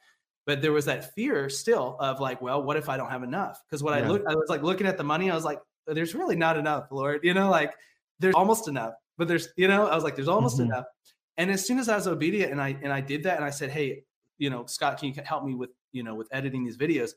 but 0.47 0.63
there 0.63 0.73
was 0.73 0.85
that 0.87 1.13
fear 1.15 1.49
still 1.49 1.97
of 2.01 2.21
like 2.21 2.41
well 2.41 2.63
what 2.63 2.77
if 2.77 2.89
i 2.89 2.97
don't 2.97 3.11
have 3.11 3.23
enough 3.23 3.61
because 3.69 3.83
what 3.83 3.93
i 3.95 4.07
looked 4.07 4.27
i 4.29 4.35
was 4.35 4.49
like 4.49 4.63
looking 4.63 4.87
at 4.87 4.97
the 4.97 5.05
money 5.05 5.31
i 5.31 5.35
was 5.35 5.45
like 5.45 5.61
there's 5.87 6.15
really 6.15 6.37
not 6.37 6.57
enough 6.57 6.87
lord 6.91 7.21
you 7.23 7.35
know 7.35 7.51
like 7.51 7.73
there's 8.19 8.35
almost 8.35 8.69
enough 8.69 8.95
but 9.19 9.29
there's 9.29 9.49
you 9.57 9.69
know 9.69 9.87
i 9.87 9.95
was 9.95 10.05
like 10.05 10.17
there's 10.17 10.29
almost 10.29 10.59
Mhm. 10.59 10.67
enough 10.67 10.85
and 11.37 11.51
as 11.51 11.67
soon 11.67 11.79
as 11.79 11.89
i 11.89 11.97
was 11.97 12.07
obedient 12.07 12.53
and 12.53 12.61
i 12.61 12.77
and 12.83 12.93
i 12.93 13.01
did 13.01 13.25
that 13.25 13.37
and 13.37 13.45
i 13.45 13.51
said 13.51 13.71
hey 13.71 14.05
you 14.39 14.51
know 14.51 14.67
scott 14.67 14.99
can 14.99 15.09
you 15.09 15.15
help 15.25 15.45
me 15.45 15.55
with 15.55 15.71
you 15.93 16.03
know 16.03 16.15
with 16.15 16.29
editing 16.33 16.65
these 16.65 16.77
videos 16.77 17.13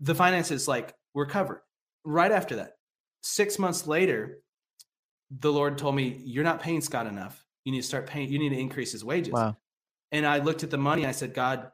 the 0.00 0.14
finances 0.14 0.68
like 0.68 0.94
were 1.14 1.26
covered. 1.26 1.60
Right 2.04 2.30
after 2.30 2.56
that, 2.56 2.74
six 3.22 3.58
months 3.58 3.86
later, 3.86 4.38
the 5.30 5.50
Lord 5.52 5.76
told 5.76 5.96
me, 5.96 6.20
You're 6.24 6.44
not 6.44 6.60
paying 6.62 6.80
Scott 6.80 7.06
enough. 7.06 7.44
You 7.64 7.72
need 7.72 7.80
to 7.80 7.86
start 7.86 8.06
paying, 8.06 8.30
you 8.30 8.38
need 8.38 8.50
to 8.50 8.58
increase 8.58 8.92
his 8.92 9.04
wages. 9.04 9.32
Wow. 9.32 9.56
And 10.12 10.24
I 10.24 10.38
looked 10.38 10.62
at 10.62 10.70
the 10.70 10.78
money, 10.78 11.04
I 11.04 11.10
said, 11.10 11.34
God, 11.34 11.70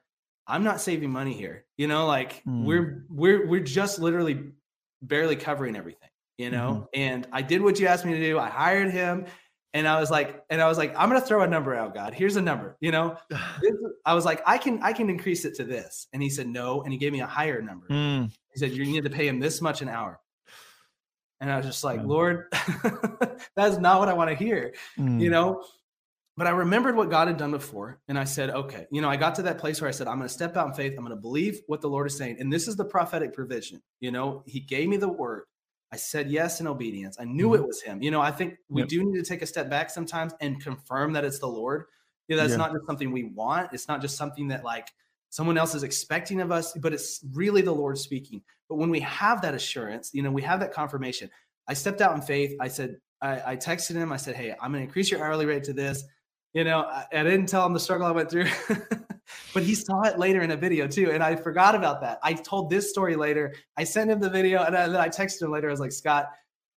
I'm 0.46 0.64
not 0.64 0.80
saving 0.80 1.10
money 1.10 1.32
here. 1.32 1.64
You 1.76 1.86
know, 1.88 2.06
like 2.06 2.42
Mm. 2.46 2.64
we're 2.64 3.04
we're 3.10 3.46
we're 3.46 3.60
just 3.62 3.98
literally 3.98 4.52
barely 5.02 5.36
covering 5.36 5.76
everything, 5.76 6.08
you 6.38 6.50
know? 6.50 6.88
Mm-hmm. 6.94 7.00
And 7.00 7.26
I 7.32 7.42
did 7.42 7.62
what 7.62 7.78
you 7.80 7.86
asked 7.86 8.04
me 8.04 8.12
to 8.14 8.20
do. 8.20 8.38
I 8.38 8.48
hired 8.48 8.90
him 8.90 9.26
and 9.72 9.88
I 9.88 9.98
was 10.00 10.10
like, 10.10 10.44
and 10.50 10.60
I 10.62 10.68
was 10.68 10.78
like, 10.78 10.94
I'm 10.96 11.08
gonna 11.08 11.20
throw 11.20 11.42
a 11.42 11.46
number 11.46 11.74
out, 11.74 11.94
God. 11.94 12.14
Here's 12.14 12.36
a 12.36 12.42
number, 12.42 12.76
you 12.80 12.90
know. 12.92 13.16
I 14.06 14.14
was 14.14 14.24
like, 14.24 14.42
I 14.46 14.58
can 14.58 14.82
I 14.82 14.92
can 14.92 15.08
increase 15.10 15.44
it 15.44 15.54
to 15.56 15.64
this. 15.64 16.06
And 16.12 16.22
he 16.22 16.28
said 16.30 16.46
no, 16.46 16.82
and 16.82 16.92
he 16.92 16.98
gave 16.98 17.12
me 17.12 17.20
a 17.20 17.26
higher 17.26 17.60
number. 17.62 17.86
Mm. 17.88 18.30
He 18.52 18.58
said, 18.58 18.72
You 18.72 18.84
need 18.84 19.04
to 19.04 19.10
pay 19.10 19.26
him 19.26 19.40
this 19.40 19.60
much 19.62 19.80
an 19.82 19.88
hour. 19.88 20.20
And 21.40 21.50
I 21.50 21.56
was 21.56 21.66
just 21.66 21.82
like. 21.84 22.00
Lord, 22.02 22.46
that's 23.56 23.78
not 23.78 23.98
what 23.98 24.08
I 24.08 24.12
want 24.14 24.30
to 24.30 24.36
hear, 24.36 24.74
Mm. 24.98 25.20
you 25.20 25.30
know? 25.30 25.64
But 26.36 26.48
I 26.48 26.50
remembered 26.50 26.96
what 26.96 27.10
God 27.10 27.28
had 27.28 27.36
done 27.36 27.52
before. 27.52 28.00
And 28.08 28.18
I 28.18 28.24
said, 28.24 28.50
okay, 28.50 28.86
you 28.90 29.00
know, 29.00 29.08
I 29.08 29.16
got 29.16 29.36
to 29.36 29.42
that 29.42 29.58
place 29.58 29.80
where 29.80 29.88
I 29.88 29.92
said, 29.92 30.08
I'm 30.08 30.16
going 30.16 30.28
to 30.28 30.34
step 30.34 30.56
out 30.56 30.66
in 30.66 30.72
faith. 30.72 30.92
I'm 30.92 31.04
going 31.04 31.10
to 31.10 31.16
believe 31.20 31.60
what 31.68 31.80
the 31.80 31.88
Lord 31.88 32.08
is 32.08 32.16
saying. 32.16 32.38
And 32.40 32.52
this 32.52 32.66
is 32.66 32.74
the 32.74 32.84
prophetic 32.84 33.32
provision. 33.32 33.80
You 34.00 34.10
know, 34.10 34.42
He 34.46 34.58
gave 34.58 34.88
me 34.88 34.96
the 34.96 35.08
word. 35.08 35.44
I 35.92 35.96
said 35.96 36.28
yes 36.28 36.60
in 36.60 36.66
obedience. 36.66 37.18
I 37.20 37.24
knew 37.24 37.50
Mhm. 37.50 37.58
it 37.58 37.66
was 37.68 37.80
Him. 37.82 38.02
You 38.02 38.10
know, 38.10 38.20
I 38.20 38.32
think 38.32 38.56
we 38.68 38.82
Yep. 38.82 38.88
do 38.88 39.04
need 39.04 39.18
to 39.18 39.28
take 39.28 39.42
a 39.42 39.46
step 39.46 39.70
back 39.70 39.90
sometimes 39.90 40.32
and 40.40 40.60
confirm 40.60 41.12
that 41.12 41.24
it's 41.24 41.38
the 41.38 41.46
Lord. 41.46 41.84
You 42.26 42.34
know, 42.34 42.42
that's 42.42 42.52
Yeah. 42.52 42.58
not 42.58 42.72
just 42.72 42.86
something 42.86 43.12
we 43.12 43.24
want. 43.24 43.72
It's 43.72 43.86
not 43.86 44.00
just 44.00 44.16
something 44.16 44.48
that 44.48 44.64
like 44.64 44.88
someone 45.30 45.56
else 45.56 45.74
is 45.76 45.84
expecting 45.84 46.40
of 46.40 46.50
us, 46.50 46.72
but 46.72 46.92
it's 46.92 47.24
really 47.32 47.60
the 47.62 47.72
Lord 47.72 47.96
speaking. 47.96 48.42
But 48.68 48.76
when 48.76 48.90
we 48.90 49.00
have 49.00 49.40
that 49.42 49.54
assurance, 49.54 50.10
you 50.12 50.22
know, 50.22 50.32
we 50.32 50.42
have 50.42 50.58
that 50.60 50.72
confirmation. 50.72 51.30
I 51.68 51.74
stepped 51.74 52.00
out 52.00 52.14
in 52.16 52.22
faith. 52.22 52.56
I 52.60 52.66
said, 52.68 53.00
I, 53.20 53.52
I 53.52 53.56
texted 53.56 53.94
him. 53.94 54.10
I 54.12 54.16
said, 54.16 54.34
Hey, 54.34 54.52
I'm 54.52 54.72
going 54.72 54.80
to 54.82 54.86
increase 54.86 55.12
your 55.12 55.22
hourly 55.22 55.46
rate 55.46 55.64
to 55.64 55.72
this. 55.72 56.02
You 56.54 56.62
know, 56.62 56.82
I, 56.82 57.04
I 57.12 57.22
didn't 57.24 57.46
tell 57.46 57.66
him 57.66 57.72
the 57.72 57.80
struggle 57.80 58.06
I 58.06 58.12
went 58.12 58.30
through, 58.30 58.46
but 59.54 59.64
he 59.64 59.74
saw 59.74 60.02
it 60.02 60.18
later 60.20 60.40
in 60.42 60.52
a 60.52 60.56
video 60.56 60.86
too. 60.86 61.10
And 61.10 61.22
I 61.22 61.34
forgot 61.34 61.74
about 61.74 62.00
that. 62.02 62.20
I 62.22 62.32
told 62.32 62.70
this 62.70 62.88
story 62.90 63.16
later. 63.16 63.54
I 63.76 63.82
sent 63.82 64.08
him 64.10 64.20
the 64.20 64.30
video 64.30 64.62
and 64.62 64.76
I, 64.76 64.86
then 64.86 64.96
I 65.00 65.08
texted 65.08 65.42
him 65.42 65.50
later. 65.50 65.68
I 65.68 65.72
was 65.72 65.80
like, 65.80 65.90
Scott, 65.92 66.30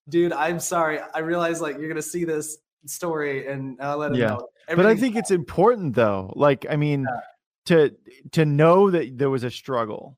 dude, 0.09 0.33
I'm 0.33 0.59
sorry. 0.59 0.99
I 1.13 1.19
realized 1.19 1.61
like 1.61 1.75
you're 1.77 1.87
going 1.87 1.95
to 1.95 2.01
see 2.01 2.25
this 2.25 2.57
story 2.87 3.47
and 3.47 3.79
I'll 3.79 3.97
let 3.97 4.11
him 4.11 4.17
Yeah. 4.17 4.27
know. 4.29 4.47
but 4.75 4.87
I 4.87 4.95
think 4.95 5.15
it's 5.15 5.31
important 5.31 5.95
though. 5.95 6.33
Like, 6.35 6.65
I 6.67 6.75
mean, 6.75 7.05
Yeah. 7.07 7.19
to 7.67 7.95
to 8.31 8.45
know 8.45 8.89
that 8.89 9.15
there 9.15 9.29
was 9.29 9.43
a 9.43 9.51
struggle 9.51 10.17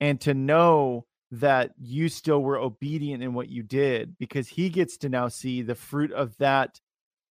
and 0.00 0.20
to 0.22 0.34
know 0.34 1.06
that 1.30 1.72
you 1.80 2.08
still 2.08 2.42
were 2.42 2.58
obedient 2.58 3.22
in 3.22 3.34
what 3.34 3.48
you 3.48 3.62
did 3.62 4.16
because 4.18 4.48
he 4.48 4.68
gets 4.68 4.96
to 4.96 5.08
now 5.08 5.28
see 5.28 5.62
the 5.62 5.74
fruit 5.76 6.10
of 6.12 6.36
that 6.38 6.80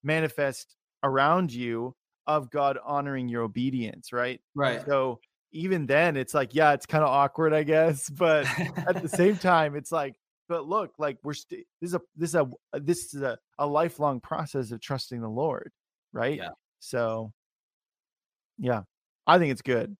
manifest 0.03 0.75
around 1.05 1.53
you 1.53 1.95
of 2.27 2.49
God 2.49 2.77
honoring 2.83 3.29
your 3.29 3.43
obedience, 3.43 4.11
right? 4.11 4.41
right. 4.55 4.83
So 4.85 5.19
even 5.51 5.85
then 5.85 6.17
it's 6.17 6.33
like, 6.33 6.53
yeah, 6.55 6.73
it's 6.73 6.85
kind 6.85 7.03
of 7.03 7.09
awkward, 7.09 7.53
I 7.53 7.63
guess, 7.63 8.09
but 8.25 8.45
at 8.87 9.01
the 9.01 9.09
same 9.09 9.37
time 9.53 9.75
it's 9.75 9.91
like 9.91 10.15
but 10.47 10.67
look 10.67 10.91
like 10.99 11.17
we're 11.23 11.33
st- 11.33 11.65
this 11.81 11.89
is 11.89 11.95
a 11.95 12.01
this 12.15 12.29
is 12.29 12.35
a 12.35 12.47
this 12.73 13.13
is 13.15 13.21
a, 13.23 13.37
a 13.57 13.65
lifelong 13.65 14.19
process 14.19 14.71
of 14.71 14.79
trusting 14.79 15.19
the 15.19 15.27
lord 15.27 15.71
right 16.13 16.37
Yeah. 16.37 16.49
so 16.79 17.31
yeah 18.59 18.83
i 19.25 19.39
think 19.39 19.51
it's 19.51 19.63
good 19.63 19.97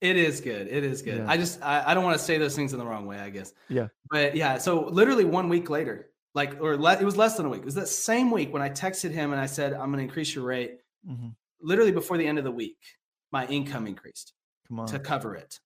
It 0.00 0.16
is 0.16 0.40
good. 0.40 0.68
It 0.68 0.84
is 0.84 1.02
good. 1.02 1.18
Yeah. 1.18 1.30
I 1.30 1.36
just 1.36 1.62
I, 1.62 1.82
I 1.86 1.94
don't 1.94 2.04
want 2.04 2.18
to 2.18 2.24
say 2.24 2.38
those 2.38 2.54
things 2.56 2.72
in 2.72 2.78
the 2.78 2.86
wrong 2.86 3.06
way, 3.06 3.18
I 3.18 3.30
guess. 3.30 3.52
Yeah. 3.68 3.88
But 4.10 4.36
yeah, 4.36 4.58
so 4.58 4.88
literally 4.88 5.24
one 5.24 5.48
week 5.50 5.68
later, 5.70 6.10
like 6.36 6.60
or 6.60 6.76
le- 6.76 7.00
it 7.00 7.04
was 7.04 7.16
less 7.16 7.36
than 7.36 7.46
a 7.46 7.48
week. 7.48 7.60
It 7.60 7.64
was 7.64 7.74
that 7.74 7.88
same 7.88 8.30
week 8.30 8.52
when 8.52 8.62
I 8.62 8.68
texted 8.68 9.10
him 9.10 9.32
and 9.32 9.40
I 9.40 9.46
said 9.46 9.72
I'm 9.72 9.90
going 9.90 9.98
to 9.98 10.04
increase 10.04 10.34
your 10.34 10.44
rate. 10.44 10.78
Mhm. 11.08 11.34
Literally 11.60 11.92
before 11.92 12.18
the 12.18 12.26
end 12.26 12.38
of 12.38 12.44
the 12.44 12.50
week, 12.52 12.78
my 13.32 13.46
income 13.46 13.86
increased 13.86 14.34
come 14.68 14.78
on 14.80 14.86
to 14.88 14.98
cover 14.98 15.34
it. 15.34 15.58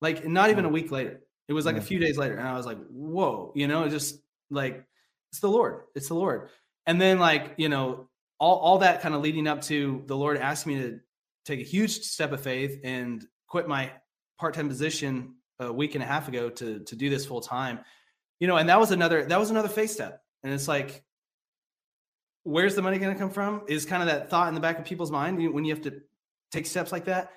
Like 0.00 0.26
not 0.26 0.50
even 0.50 0.64
a 0.64 0.68
week 0.68 0.90
later. 0.90 1.20
It 1.48 1.52
was 1.52 1.66
like 1.66 1.74
Yeah. 1.76 1.82
a 1.82 1.84
few 1.84 1.98
days 1.98 2.16
later, 2.16 2.36
and 2.36 2.48
I 2.48 2.56
was 2.56 2.66
like, 2.66 2.78
"Whoa!" 2.88 3.52
You 3.54 3.66
know, 3.68 3.88
just 3.88 4.20
like 4.50 4.84
it's 5.30 5.40
the 5.40 5.50
Lord. 5.50 5.84
It's 5.94 6.08
the 6.08 6.14
Lord. 6.14 6.50
And 6.86 7.00
then 7.00 7.18
like 7.18 7.54
you 7.56 7.68
know 7.68 8.08
all 8.38 8.56
all 8.58 8.78
that 8.78 9.00
kind 9.02 9.14
of 9.14 9.20
leading 9.22 9.46
up 9.48 9.60
to 9.62 10.02
the 10.06 10.16
Lord 10.16 10.36
asked 10.38 10.66
me 10.66 10.74
to 10.82 11.00
take 11.44 11.60
a 11.60 11.64
huge 11.64 11.92
step 12.02 12.32
of 12.32 12.40
faith 12.40 12.78
and 12.84 13.26
quit 13.48 13.66
my 13.68 13.92
part-time 14.38 14.68
position 14.68 15.34
a 15.58 15.72
week 15.72 15.94
and 15.94 16.02
a 16.04 16.06
half 16.06 16.28
ago 16.28 16.48
to 16.50 16.80
to 16.84 16.94
do 16.96 17.08
this 17.10 17.24
full 17.26 17.40
time 17.40 17.80
you 18.40 18.46
know 18.48 18.56
and 18.56 18.68
that 18.68 18.78
was 18.80 18.90
another 18.90 19.24
that 19.24 19.38
was 19.38 19.50
another 19.50 19.68
faith 19.68 19.90
step. 19.90 20.22
And 20.42 20.52
it's 20.52 20.68
like 20.68 21.02
where's 22.44 22.74
the 22.74 22.82
money 22.82 22.98
going 22.98 23.12
to 23.12 23.18
come 23.18 23.30
from 23.30 23.62
is 23.66 23.84
kind 23.84 24.02
of 24.02 24.08
that 24.08 24.30
thought 24.30 24.48
in 24.48 24.54
the 24.54 24.60
back 24.60 24.78
of 24.78 24.84
people's 24.84 25.10
mind 25.10 25.36
when 25.52 25.64
you 25.64 25.74
have 25.74 25.82
to 25.84 26.00
take 26.52 26.66
steps 26.66 26.92
like 26.92 27.06
that. 27.06 27.30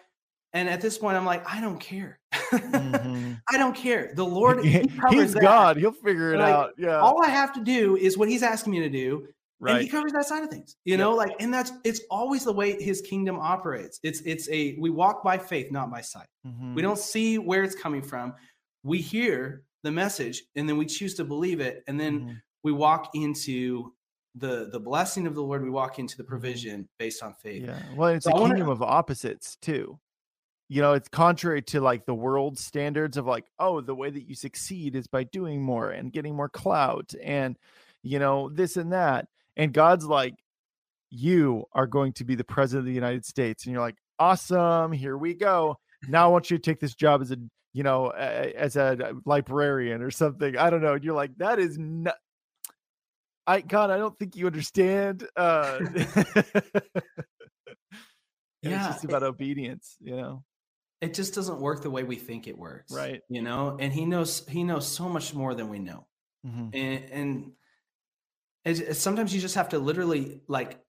And 0.54 0.68
at 0.70 0.82
this 0.82 0.98
point 0.98 1.16
i'm 1.18 1.26
like 1.26 1.44
i 1.52 1.62
don't 1.62 1.80
care. 1.80 2.20
Mhm. 2.34 3.40
i 3.50 3.58
don't 3.58 3.76
care. 3.76 4.12
The 4.16 4.26
lord 4.26 4.64
he 4.64 4.82
he's 5.12 5.34
that. 5.34 5.42
god. 5.42 5.78
He'll 5.78 5.92
figure 5.92 6.34
it 6.34 6.40
Like, 6.40 6.54
out. 6.54 6.72
Yeah. 6.78 7.00
all 7.00 7.24
i 7.24 7.30
have 7.30 7.54
to 7.54 7.64
do 7.64 7.96
is 7.98 8.18
what 8.18 8.30
he's 8.30 8.44
asking 8.44 8.72
me 8.74 8.80
to 8.80 8.90
do 8.90 9.28
right 9.60 9.74
and 9.76 9.82
he 9.84 9.90
covers 9.90 10.14
that 10.14 10.24
side 10.26 10.42
of 10.44 10.50
things 10.50 10.76
you 10.86 10.96
know 10.98 11.14
like 11.14 11.32
and 11.42 11.54
that's 11.54 11.72
it's 11.84 12.02
always 12.10 12.46
the 12.46 12.54
way 12.54 12.82
his 12.82 13.02
kingdom 13.02 13.38
operates. 13.40 14.00
It's 14.04 14.22
it's 14.22 14.48
a 14.50 14.76
we 14.80 14.90
walk 14.90 15.24
by 15.24 15.38
faith 15.38 15.72
not 15.72 15.92
by 15.92 16.02
sight. 16.02 16.28
Mhm. 16.48 16.74
we 16.76 16.82
don't 16.82 16.98
see 17.00 17.38
where 17.38 17.64
it's 17.64 17.76
coming 17.76 18.02
from. 18.02 18.34
We 18.84 19.00
hear 19.00 19.64
the 19.84 19.92
message 19.92 20.44
and 20.56 20.68
then 20.68 20.78
we 20.78 20.86
choose 20.86 21.16
to 21.16 21.24
believe 21.24 21.60
it 21.60 21.84
and 21.88 22.00
then 22.00 22.20
Mhm. 22.22 22.42
we 22.64 22.72
walk 22.72 23.12
into 23.16 23.94
the 24.36 24.70
the 24.72 24.80
blessing 24.80 25.26
of 25.26 25.34
the 25.36 25.42
lord 25.42 25.64
we 25.64 25.70
walk 25.70 25.98
into 26.00 26.16
the 26.18 26.24
provision 26.24 26.88
based 27.00 27.24
on 27.24 27.34
faith. 27.34 27.64
Yeah 27.64 27.82
well 27.96 28.10
it's 28.10 28.26
So 28.26 28.32
a 28.32 28.36
I 28.36 28.40
wanna- 28.40 28.56
kingdom 28.56 28.70
of 28.70 28.82
opposites 28.84 29.56
too. 29.58 30.00
You 30.68 30.82
know 30.82 30.94
it's 30.94 31.10
contrary 31.10 31.62
to 31.64 31.82
like 31.82 32.06
the 32.06 32.14
world 32.14 32.60
standards 32.60 33.18
of 33.18 33.26
like 33.26 33.46
oh 33.58 33.82
the 33.82 33.96
way 33.96 34.10
that 34.12 34.28
you 34.30 34.36
succeed 34.36 34.96
is 34.96 35.08
by 35.08 35.24
doing 35.24 35.62
more 35.64 35.90
and 35.90 36.12
getting 36.14 36.36
more 36.36 36.50
clout 36.50 37.14
and 37.24 37.58
you 38.04 38.20
know 38.20 38.50
this 38.50 38.78
and 38.78 38.94
that 38.94 39.28
and 39.58 39.74
god's 39.74 40.06
like 40.06 40.36
you 41.10 41.66
are 41.74 41.88
going 41.88 42.14
to 42.14 42.24
be 42.24 42.36
the 42.36 42.44
president 42.44 42.82
of 42.82 42.86
the 42.86 42.94
united 42.94 43.26
states 43.26 43.66
and 43.66 43.74
you're 43.74 43.82
like 43.82 43.98
awesome 44.20 44.92
here 44.92 45.18
we 45.18 45.34
go. 45.34 45.78
Now 46.08 46.26
i 46.26 46.28
want 46.28 46.52
you 46.52 46.58
to 46.58 46.62
take 46.62 46.80
this 46.80 46.94
job 46.94 47.22
as 47.22 47.32
a 47.32 47.38
you 47.74 47.84
know 47.84 48.10
as 48.10 48.76
a 48.76 49.14
librarian 49.26 50.02
or 50.02 50.10
something 50.12 50.58
i 50.58 50.70
don't 50.70 50.82
know 50.82 50.94
and 50.94 51.04
you're 51.04 51.14
like 51.16 51.36
that 51.38 51.60
is 51.60 51.78
not 51.78 52.16
i 53.46 53.62
god 53.62 53.90
i 53.92 53.98
don't 53.98 54.18
think 54.18 54.36
you 54.36 54.48
understand 54.48 55.28
uh 55.36 55.80
Yeah, 58.62 58.76
it's 58.76 58.88
just 58.88 59.06
about 59.06 59.24
obedience, 59.24 59.96
you 60.02 60.18
know. 60.18 60.44
it 61.00 61.14
just 61.14 61.34
doesn't 61.34 61.62
work 61.62 61.82
the 61.82 61.90
way 61.90 62.04
we 62.04 62.18
think 62.18 62.46
it 62.48 62.58
works 62.58 62.92
Right. 62.94 63.22
you 63.30 63.42
know 63.42 63.78
and 63.80 63.94
he 63.94 64.06
knows 64.06 64.46
he 64.48 64.64
knows 64.66 64.86
so 64.88 65.08
much 65.08 65.34
more 65.34 65.54
than 65.56 65.70
we 65.70 65.80
know 65.80 66.08
Mhm. 66.46 66.70
and, 66.74 67.04
and 67.12 67.52
it's- 68.66 69.00
sometimes 69.00 69.34
you 69.34 69.40
just 69.40 69.56
have 69.56 69.70
to 69.70 69.80
literally 69.80 70.42
like 70.48 70.82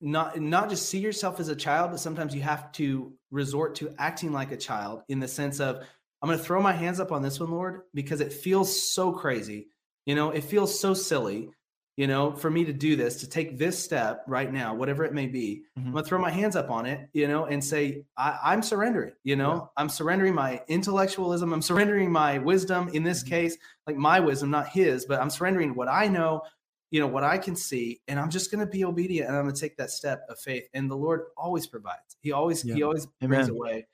not 0.00 0.38
not 0.38 0.68
just 0.68 0.88
see 0.88 0.98
yourself 0.98 1.40
as 1.40 1.48
a 1.48 1.56
child 1.56 1.90
but 1.90 1.98
sometimes 2.00 2.34
you 2.34 2.42
have 2.42 2.70
to 2.72 3.12
resort 3.30 3.74
to 3.76 3.94
acting 3.98 4.30
like 4.32 4.52
a 4.52 4.56
child 4.56 5.02
in 5.08 5.18
the 5.18 5.26
sense 5.28 5.60
of 5.60 5.82
i'm 6.22 6.28
going 6.28 6.38
to 6.38 6.44
throw 6.44 6.60
my 6.60 6.72
hands 6.72 7.00
up 7.00 7.12
on 7.12 7.22
this 7.22 7.38
one 7.40 7.50
lord 7.50 7.82
because 7.94 8.20
it 8.20 8.32
feels 8.32 8.92
so 8.94 9.12
crazy 9.12 9.68
you 10.06 10.14
know 10.14 10.30
it 10.30 10.42
feels 10.44 10.78
so 10.78 10.94
silly 10.94 11.50
you 11.96 12.06
know 12.06 12.32
for 12.32 12.50
me 12.50 12.64
to 12.64 12.72
do 12.72 12.96
this 12.96 13.20
to 13.20 13.28
take 13.28 13.58
this 13.58 13.78
step 13.78 14.22
right 14.26 14.52
now 14.52 14.74
whatever 14.74 15.04
it 15.04 15.12
may 15.12 15.26
be 15.26 15.64
i'm 15.76 15.84
Mhm. 15.84 15.92
going 15.92 16.04
to 16.04 16.08
throw 16.08 16.18
my 16.20 16.30
hands 16.30 16.54
up 16.56 16.70
on 16.70 16.86
it 16.86 17.08
you 17.12 17.26
know 17.28 17.46
and 17.46 17.62
say 17.62 18.04
I, 18.16 18.38
i'm 18.44 18.62
surrendering 18.62 19.12
you 19.24 19.36
know 19.36 19.70
i'm 19.76 19.88
surrendering 19.88 20.34
my 20.34 20.62
intellectualism 20.68 21.52
i'm 21.52 21.62
surrendering 21.62 22.10
my 22.12 22.38
wisdom 22.38 22.88
in 22.92 23.02
this 23.02 23.22
Mhm. 23.24 23.28
case 23.28 23.56
like 23.86 23.96
my 23.96 24.20
wisdom 24.20 24.50
not 24.50 24.68
his 24.68 25.06
but 25.06 25.20
i'm 25.20 25.30
surrendering 25.30 25.74
what 25.74 25.88
i 25.88 26.06
know 26.08 26.42
you 26.90 27.00
know 27.00 27.06
what 27.06 27.24
i 27.24 27.36
can 27.36 27.54
see 27.56 28.00
and 28.08 28.18
i'm 28.18 28.30
just 28.30 28.50
going 28.50 28.64
to 28.64 28.70
be 28.70 28.84
obedient 28.84 29.28
and 29.28 29.36
i'm 29.36 29.44
going 29.44 29.54
to 29.54 29.60
take 29.60 29.76
that 29.76 29.90
step 29.90 30.24
of 30.28 30.38
faith 30.38 30.64
and 30.74 30.90
the 30.90 30.96
lord 30.96 31.22
always 31.36 31.66
provides 31.66 32.16
he 32.22 32.32
always 32.32 32.62
he 32.62 32.70
Yeah. 32.70 32.84
always 32.84 33.06
brings 33.20 33.48
Amen. 33.48 33.50
a 33.50 33.54
way 33.54 33.86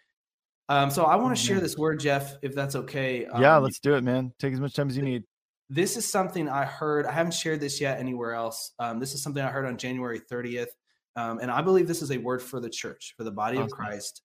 um, 0.69 0.91
so 0.91 1.05
i 1.05 1.15
want 1.17 1.37
to 1.37 1.43
share 1.43 1.57
Amen. 1.57 1.63
this 1.65 1.77
word 1.77 2.01
jeff 2.01 2.37
if 2.43 2.55
that's 2.55 2.75
okay 2.77 3.27
yeah, 3.39 3.57
Um, 3.57 3.63
let's 3.65 3.79
do 3.81 3.95
it, 3.95 4.03
man. 4.05 4.33
Take 4.39 4.53
as 4.55 4.61
much 4.61 4.75
time 4.75 4.89
as 4.89 4.97
you 4.97 5.03
need. 5.03 5.25
this 5.71 5.97
is 5.97 6.07
something 6.11 6.49
I 6.49 6.65
heard. 6.65 7.07
I 7.07 7.13
haven't 7.13 7.33
shared 7.35 7.61
this 7.61 7.81
yet 7.81 7.99
anywhere 7.99 8.33
else. 8.35 8.73
Um, 8.79 8.99
this 9.01 9.15
is 9.15 9.23
something 9.23 9.43
I 9.43 9.49
heard 9.51 9.65
on 9.67 9.77
January 9.77 10.21
30th. 10.21 10.69
Um, 11.17 11.39
and 11.41 11.51
I 11.51 11.63
believe 11.63 11.87
this 11.89 12.03
is 12.03 12.11
a 12.13 12.19
word 12.19 12.43
for 12.43 12.61
the 12.61 12.69
church, 12.71 13.15
for 13.17 13.25
the 13.25 13.31
body 13.31 13.59
of 13.59 13.71
Christ. 13.71 14.23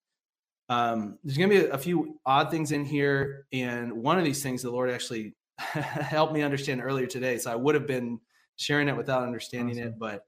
Um, 0.70 1.18
there's 1.24 1.38
going 1.38 1.50
to 1.50 1.56
be 1.62 1.66
a, 1.66 1.72
a 1.74 1.78
few 1.78 2.20
odd 2.26 2.52
things 2.52 2.72
in 2.72 2.86
here. 2.86 3.46
And 3.54 3.94
one 3.94 4.18
of 4.20 4.26
these 4.26 4.44
things 4.44 4.62
the 4.62 4.70
Lord 4.72 4.90
actually 4.92 5.34
helped 5.58 6.34
me 6.34 6.42
understand 6.42 6.82
earlier 6.84 7.08
today. 7.08 7.38
So 7.38 7.52
I 7.52 7.56
would 7.56 7.76
have 7.76 7.88
been 7.88 8.20
sharing 8.58 8.88
it 8.90 8.96
without 8.98 9.24
understanding 9.24 9.78
it. 9.78 9.88
Awesome. 9.88 10.00
But 10.00 10.26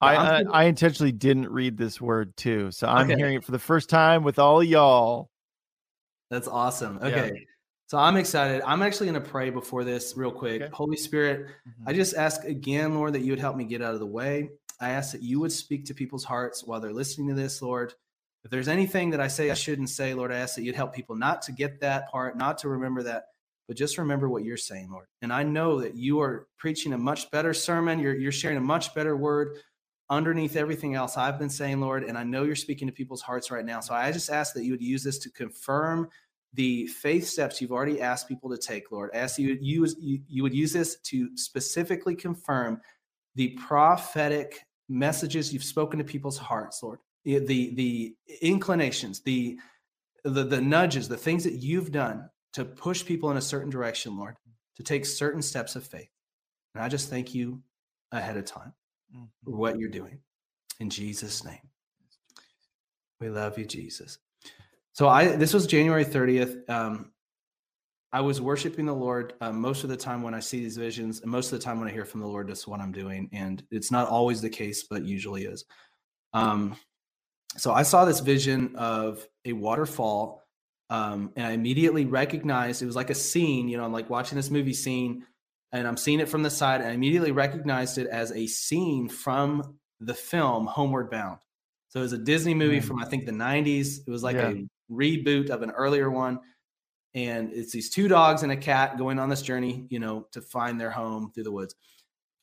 I, 0.00 0.12
Yeah, 0.14 0.36
thinking- 0.38 0.54
I 0.54 0.64
intentionally 0.64 1.12
didn't 1.12 1.48
read 1.48 1.76
this 1.76 2.00
word 2.00 2.36
too, 2.36 2.70
so 2.70 2.86
I'm 2.88 3.06
Okay. 3.10 3.16
hearing 3.16 3.34
it 3.34 3.44
for 3.44 3.52
the 3.52 3.58
first 3.58 3.88
time 3.88 4.22
with 4.22 4.38
all 4.38 4.62
y'all. 4.62 5.30
That's 6.32 6.48
awesome. 6.48 6.98
Yeah. 7.02 7.08
Okay. 7.08 7.46
So 7.88 7.98
I'm 7.98 8.16
excited. 8.16 8.62
I'm 8.62 8.80
actually 8.80 9.08
going 9.10 9.22
to 9.22 9.28
pray 9.28 9.50
before 9.50 9.84
this 9.84 10.14
real 10.16 10.32
quick. 10.32 10.62
Okay. 10.62 10.70
Holy 10.72 10.96
Spirit, 10.96 11.48
Mhm. 11.68 11.72
I 11.86 11.92
just 11.92 12.14
ask 12.14 12.42
again, 12.44 12.94
Lord, 12.94 13.12
that 13.12 13.20
you 13.20 13.32
would 13.32 13.38
help 13.38 13.54
me 13.54 13.64
get 13.64 13.82
out 13.82 13.92
of 13.92 14.00
the 14.00 14.06
way. 14.06 14.48
I 14.80 14.90
ask 14.90 15.12
that 15.12 15.22
you 15.22 15.40
would 15.40 15.52
speak 15.52 15.84
to 15.86 15.94
people's 15.94 16.24
hearts 16.24 16.64
while 16.64 16.80
they're 16.80 16.92
listening 16.92 17.28
to 17.28 17.34
this, 17.34 17.60
Lord. 17.60 17.92
If 18.44 18.50
there's 18.50 18.66
anything 18.66 19.10
that 19.10 19.20
I 19.20 19.28
say 19.28 19.50
I 19.50 19.54
shouldn't 19.54 19.90
say, 19.90 20.14
Lord, 20.14 20.32
I 20.32 20.38
ask 20.38 20.54
that 20.56 20.62
you'd 20.62 20.74
help 20.74 20.94
people 20.94 21.14
not 21.16 21.42
to 21.42 21.52
get 21.52 21.80
that 21.80 22.10
part, 22.10 22.38
not 22.38 22.56
to 22.58 22.70
remember 22.70 23.02
that, 23.02 23.26
but 23.68 23.76
just 23.76 23.98
remember 23.98 24.28
what 24.30 24.42
you're 24.42 24.56
saying, 24.56 24.90
Lord. 24.90 25.06
And 25.20 25.30
I 25.30 25.42
know 25.42 25.80
that 25.82 25.94
you 25.94 26.18
are 26.20 26.48
preaching 26.58 26.94
a 26.94 26.98
much 26.98 27.30
better 27.30 27.52
sermon. 27.52 28.00
You're, 28.00 28.16
you're 28.16 28.32
sharing 28.32 28.56
a 28.56 28.60
much 28.62 28.94
better 28.94 29.16
word 29.18 29.58
underneath 30.12 30.56
everything 30.56 30.94
else 30.94 31.16
I've 31.16 31.38
been 31.38 31.48
saying, 31.48 31.80
Lord. 31.80 32.04
And 32.04 32.18
I 32.18 32.22
know 32.22 32.42
you're 32.44 32.54
speaking 32.54 32.86
to 32.86 32.92
people's 32.92 33.22
hearts 33.22 33.50
right 33.50 33.64
now. 33.64 33.80
So 33.80 33.94
I 33.94 34.12
just 34.12 34.30
ask 34.30 34.52
that 34.54 34.62
you 34.62 34.72
would 34.72 34.82
use 34.82 35.02
this 35.02 35.18
to 35.20 35.30
confirm 35.30 36.08
the 36.52 36.86
faith 36.86 37.26
steps 37.26 37.62
you've 37.62 37.72
already 37.72 38.02
asked 38.02 38.28
people 38.28 38.50
to 38.50 38.58
take, 38.58 38.92
Lord. 38.92 39.10
I 39.14 39.18
ask 39.18 39.38
you 39.38 39.56
use 39.60 39.96
you, 39.98 40.20
you 40.28 40.42
would 40.42 40.54
use 40.54 40.74
this 40.74 40.96
to 41.04 41.34
specifically 41.34 42.14
confirm 42.14 42.82
the 43.36 43.48
prophetic 43.66 44.60
messages 44.90 45.50
you've 45.50 45.64
spoken 45.64 45.98
to 45.98 46.04
people's 46.04 46.36
hearts, 46.36 46.82
Lord. 46.82 46.98
The 47.24 47.38
the, 47.38 48.14
inclinations, 48.42 49.20
the, 49.20 49.58
the 50.24 50.44
the 50.44 50.60
nudges, 50.60 51.08
the 51.08 51.16
things 51.16 51.44
that 51.44 51.54
you've 51.54 51.90
done 51.90 52.28
to 52.52 52.66
push 52.66 53.02
people 53.02 53.30
in 53.30 53.38
a 53.38 53.40
certain 53.40 53.70
direction, 53.70 54.18
Lord, 54.18 54.36
to 54.76 54.82
take 54.82 55.06
certain 55.06 55.40
steps 55.40 55.74
of 55.74 55.86
faith. 55.86 56.10
And 56.74 56.84
I 56.84 56.90
just 56.90 57.08
thank 57.08 57.34
you 57.34 57.62
ahead 58.10 58.36
of 58.36 58.44
time. 58.44 58.74
For 59.44 59.56
what 59.56 59.78
you're 59.78 59.88
doing. 59.88 60.18
In 60.80 60.90
Jesus' 60.90 61.44
name. 61.44 61.60
We 63.20 63.28
love 63.28 63.58
you, 63.58 63.64
Jesus. 63.64 64.18
So 64.92 65.08
I 65.08 65.36
this 65.36 65.54
was 65.54 65.66
January 65.66 66.04
30th. 66.04 66.68
Um, 66.68 67.12
I 68.12 68.20
was 68.20 68.40
worshiping 68.42 68.84
the 68.84 68.92
Lord 68.92 69.32
uh, 69.40 69.52
most 69.52 69.84
of 69.84 69.90
the 69.90 69.96
time 69.96 70.22
when 70.22 70.34
I 70.34 70.40
see 70.40 70.60
these 70.60 70.76
visions, 70.76 71.22
and 71.22 71.30
most 71.30 71.50
of 71.50 71.58
the 71.58 71.64
time 71.64 71.78
when 71.78 71.88
I 71.88 71.92
hear 71.92 72.04
from 72.04 72.20
the 72.20 72.26
Lord, 72.26 72.48
that's 72.48 72.66
what 72.66 72.80
I'm 72.80 72.92
doing. 72.92 73.30
And 73.32 73.62
it's 73.70 73.90
not 73.90 74.08
always 74.08 74.42
the 74.42 74.50
case, 74.50 74.82
but 74.82 75.04
usually 75.04 75.44
is. 75.44 75.64
Um, 76.34 76.76
so 77.56 77.72
I 77.72 77.82
saw 77.84 78.04
this 78.04 78.20
vision 78.20 78.76
of 78.76 79.26
a 79.46 79.54
waterfall, 79.54 80.42
um, 80.90 81.32
and 81.36 81.46
I 81.46 81.52
immediately 81.52 82.04
recognized 82.04 82.82
it 82.82 82.86
was 82.86 82.96
like 82.96 83.10
a 83.10 83.14
scene. 83.14 83.68
You 83.68 83.78
know, 83.78 83.84
I'm 83.84 83.92
like 83.92 84.10
watching 84.10 84.36
this 84.36 84.50
movie 84.50 84.74
scene, 84.74 85.24
and 85.72 85.86
I'm 85.88 85.96
seeing 85.96 86.20
it 86.20 86.28
from 86.28 86.42
the 86.42 86.50
side, 86.50 86.80
and 86.80 86.90
I 86.90 86.92
immediately 86.92 87.32
recognized 87.32 87.98
it 87.98 88.06
as 88.08 88.30
a 88.32 88.46
scene 88.46 89.08
from 89.08 89.78
the 90.00 90.14
film 90.14 90.66
Homeward 90.66 91.10
Bound. 91.10 91.38
So 91.88 92.00
it 92.00 92.02
was 92.04 92.12
a 92.12 92.18
Disney 92.18 92.54
movie 92.54 92.80
Mm. 92.80 92.84
from 92.84 92.98
I 93.02 93.04
think 93.06 93.26
the 93.26 93.32
90s. 93.32 94.00
It 94.06 94.10
was 94.10 94.22
like 94.22 94.36
Yeah. 94.36 94.50
a 94.50 94.64
reboot 94.90 95.50
of 95.50 95.62
an 95.62 95.70
earlier 95.70 96.10
one 96.10 96.38
and 97.14 97.50
it's 97.52 97.72
these 97.72 97.88
two 97.90 98.08
dogs 98.08 98.42
and 98.42 98.50
a 98.52 98.56
cat 98.56 98.96
going 98.98 99.18
on 99.18 99.28
this 99.30 99.40
journey 99.42 99.86
you 99.90 99.98
know 99.98 100.26
to 100.32 100.40
find 100.42 100.78
their 100.80 100.90
home 100.90 101.30
through 101.32 101.44
the 101.44 101.52
woods 101.52 101.74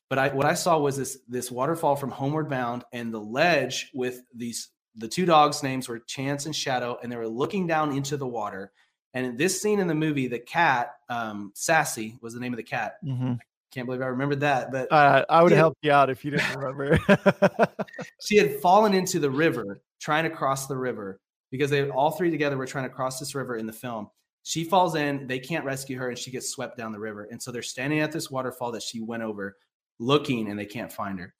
but 0.08 0.18
i 0.18 0.28
what 0.30 0.46
i 0.46 0.54
saw 0.54 0.76
was 0.78 0.96
this 0.96 1.18
this 1.28 1.50
waterfall 1.50 1.94
from 1.96 2.10
homeward 2.10 2.48
bound 2.48 2.84
and 2.92 3.12
the 3.14 3.20
ledge 3.20 3.90
with 3.94 4.22
these 4.34 4.70
the 4.96 5.06
two 5.06 5.26
dogs 5.26 5.62
names 5.62 5.88
were 5.88 5.98
chance 6.00 6.46
and 6.46 6.56
shadow 6.56 6.98
and 7.02 7.10
they 7.12 7.16
were 7.16 7.28
looking 7.28 7.66
down 7.68 7.92
into 7.92 8.16
the 8.16 8.26
water 8.26 8.72
and 9.14 9.26
in 9.26 9.36
this 9.36 9.60
scene 9.60 9.78
in 9.80 9.86
the 9.88 9.94
movie 9.94 10.26
the 10.28 10.38
cat 10.38 10.94
um 11.08 11.50
sassy 11.54 12.16
was 12.20 12.34
the 12.34 12.40
name 12.40 12.52
of 12.52 12.56
the 12.56 12.62
cat 12.62 12.94
Mhm. 13.04 13.38
can't 13.72 13.86
believe 13.86 14.02
i 14.02 14.06
remembered 14.06 14.40
that 14.40 14.70
but 14.72 14.90
Uh, 14.92 15.24
I 15.28 15.42
would 15.42 15.52
help 15.52 15.76
you 15.82 15.92
out 15.92 16.10
if 16.10 16.24
you 16.24 16.30
didn't 16.32 16.56
remember. 16.56 16.98
she 18.20 18.36
had 18.36 18.60
fallen 18.60 18.94
into 18.94 19.18
the 19.18 19.30
river 19.30 19.80
trying 20.00 20.24
to 20.24 20.30
cross 20.30 20.66
the 20.66 20.76
river 20.76 21.20
because 21.50 21.70
they 21.70 21.88
all 21.90 22.12
three 22.12 22.30
together 22.30 22.56
were 22.56 22.66
trying 22.66 22.84
to 22.84 22.90
cross 22.94 23.18
this 23.18 23.34
river 23.34 23.56
in 23.56 23.66
the 23.66 23.72
film. 23.72 24.08
She 24.42 24.64
falls 24.64 24.94
in, 24.94 25.26
they 25.26 25.38
can't 25.38 25.64
rescue 25.64 25.98
her, 25.98 26.08
and 26.08 26.16
she 26.18 26.30
gets 26.30 26.48
swept 26.48 26.78
down 26.78 26.92
the 26.92 26.98
river. 26.98 27.24
And 27.30 27.42
so 27.42 27.50
they're 27.52 27.60
standing 27.62 28.00
at 28.00 28.10
this 28.10 28.30
waterfall 28.30 28.72
that 28.72 28.82
she 28.82 29.00
went 29.00 29.22
over 29.22 29.56
looking 29.98 30.48
and 30.48 30.58
they 30.58 30.64
can't 30.64 30.90
find 30.92 31.18
her. 31.20 31.34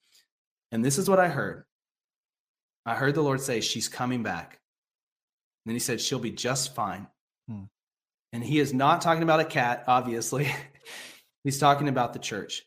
And 0.73 0.85
this 0.85 0.99
is 0.99 1.09
what 1.09 1.19
I 1.19 1.29
heard 1.29 1.65
I 2.85 2.95
heard 2.95 3.15
the 3.15 3.23
Lord 3.23 3.41
say, 3.41 3.61
She's 3.61 3.89
coming 3.89 4.23
back. 4.23 4.61
And 5.65 5.71
then 5.71 5.75
he 5.77 5.81
said, 5.81 6.01
She'll 6.01 6.19
be 6.19 6.31
just 6.31 6.75
fine. 6.75 7.07
Hmm. 7.51 7.65
And 8.33 8.45
he 8.45 8.61
is 8.61 8.73
not 8.73 9.01
talking 9.01 9.25
about 9.25 9.41
a 9.41 9.45
cat, 9.45 9.85
obviously. 9.89 10.49
He's 11.45 11.59
talking 11.59 11.89
about 11.89 12.13
the 12.13 12.19
church, 12.19 12.63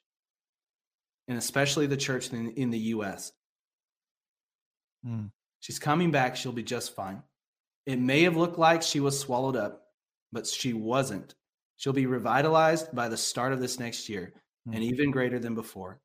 and 1.28 1.38
especially 1.38 1.88
the 1.88 1.96
church 1.96 2.32
in, 2.34 2.52
in 2.52 2.70
the 2.70 2.80
US. 2.80 3.32
Hmm. 5.06 5.28
She's 5.62 5.80
coming 5.80 6.12
back. 6.12 6.36
She'll 6.36 6.52
be 6.52 6.64
just 6.64 6.96
fine. 6.96 7.24
It 7.86 8.00
may 8.00 8.24
have 8.24 8.36
looked 8.36 8.58
like 8.58 8.82
she 8.82 9.00
was 9.00 9.20
swallowed 9.20 9.56
up, 9.56 9.86
but 10.32 10.48
she 10.48 10.74
wasn't. 10.74 11.36
She'll 11.78 11.94
be 11.94 12.06
revitalized 12.06 12.94
by 12.94 13.08
the 13.10 13.18
start 13.18 13.54
of 13.54 13.60
this 13.60 13.80
next 13.80 14.10
year 14.10 14.34
Hmm. 14.66 14.74
and 14.74 14.84
even 14.84 15.12
greater 15.12 15.40
than 15.40 15.56
before. 15.56 16.00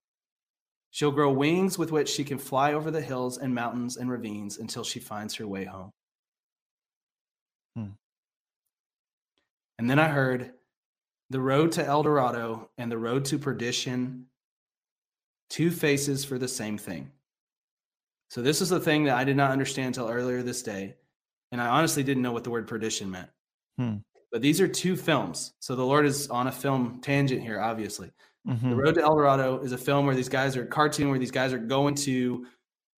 She'll 0.91 1.13
grow 1.13 1.33
wings 1.33 1.79
with 1.79 1.93
which 1.93 2.09
she 2.09 2.25
can 2.25 2.39
fly 2.39 2.73
over 2.73 2.91
the 2.91 3.01
hills 3.01 3.39
and 3.39 3.55
mountains 3.55 3.97
and 3.97 4.11
ravines 4.11 4.59
until 4.59 4.85
she 4.85 5.01
finds 5.01 5.35
her 5.37 5.47
way 5.47 5.65
home. 5.65 5.93
Hmm. 7.77 7.91
And 9.79 9.89
then 9.89 9.99
I 9.99 10.09
heard 10.09 10.53
the 11.31 11.41
road 11.41 11.73
to 11.73 11.85
El 11.85 12.03
Dorado 12.03 12.71
and 12.79 12.91
the 12.91 12.99
road 12.99 13.25
to 13.27 13.39
perdition, 13.39 14.27
two 15.51 15.71
faces 15.71 16.25
for 16.25 16.39
the 16.39 16.49
same 16.49 16.79
thing. 16.79 17.11
So 18.31 18.43
this 18.43 18.61
is 18.61 18.69
the 18.69 18.81
thing 18.81 19.05
that 19.05 19.17
I 19.17 19.25
did 19.25 19.37
not 19.37 19.51
understand 19.51 19.89
until 19.89 20.09
earlier 20.09 20.43
this 20.43 20.63
day, 20.63 20.97
and 21.53 21.61
I 21.61 21.69
honestly 21.69 22.03
didn't 22.03 22.23
know 22.23 22.33
what 22.33 22.45
the 22.45 22.51
word 22.51 22.67
perdition 22.67 23.11
meant. 23.11 23.31
Hmm. 23.79 23.97
But 24.31 24.43
these 24.43 24.61
are 24.61 24.69
two 24.69 24.97
films. 24.97 25.55
So 25.61 25.75
the 25.75 25.87
Lord 25.87 26.05
is 26.05 26.29
on 26.29 26.47
a 26.47 26.53
film 26.53 27.01
tangent 27.01 27.41
here, 27.41 27.61
obviously. 27.61 28.11
The 28.45 28.53
Mhm. 28.55 28.77
Road 28.77 28.95
to 28.97 29.03
El 29.03 29.15
Dorado 29.15 29.61
is 29.61 29.73
a 29.73 29.79
film 29.79 30.07
where 30.07 30.15
these 30.15 30.29
guys 30.29 30.57
are 30.57 30.67
cartoon 30.67 31.11
where 31.11 31.19
these 31.19 31.31
guys 31.31 31.53
are 31.53 31.59
going 31.59 31.95
to, 31.97 32.47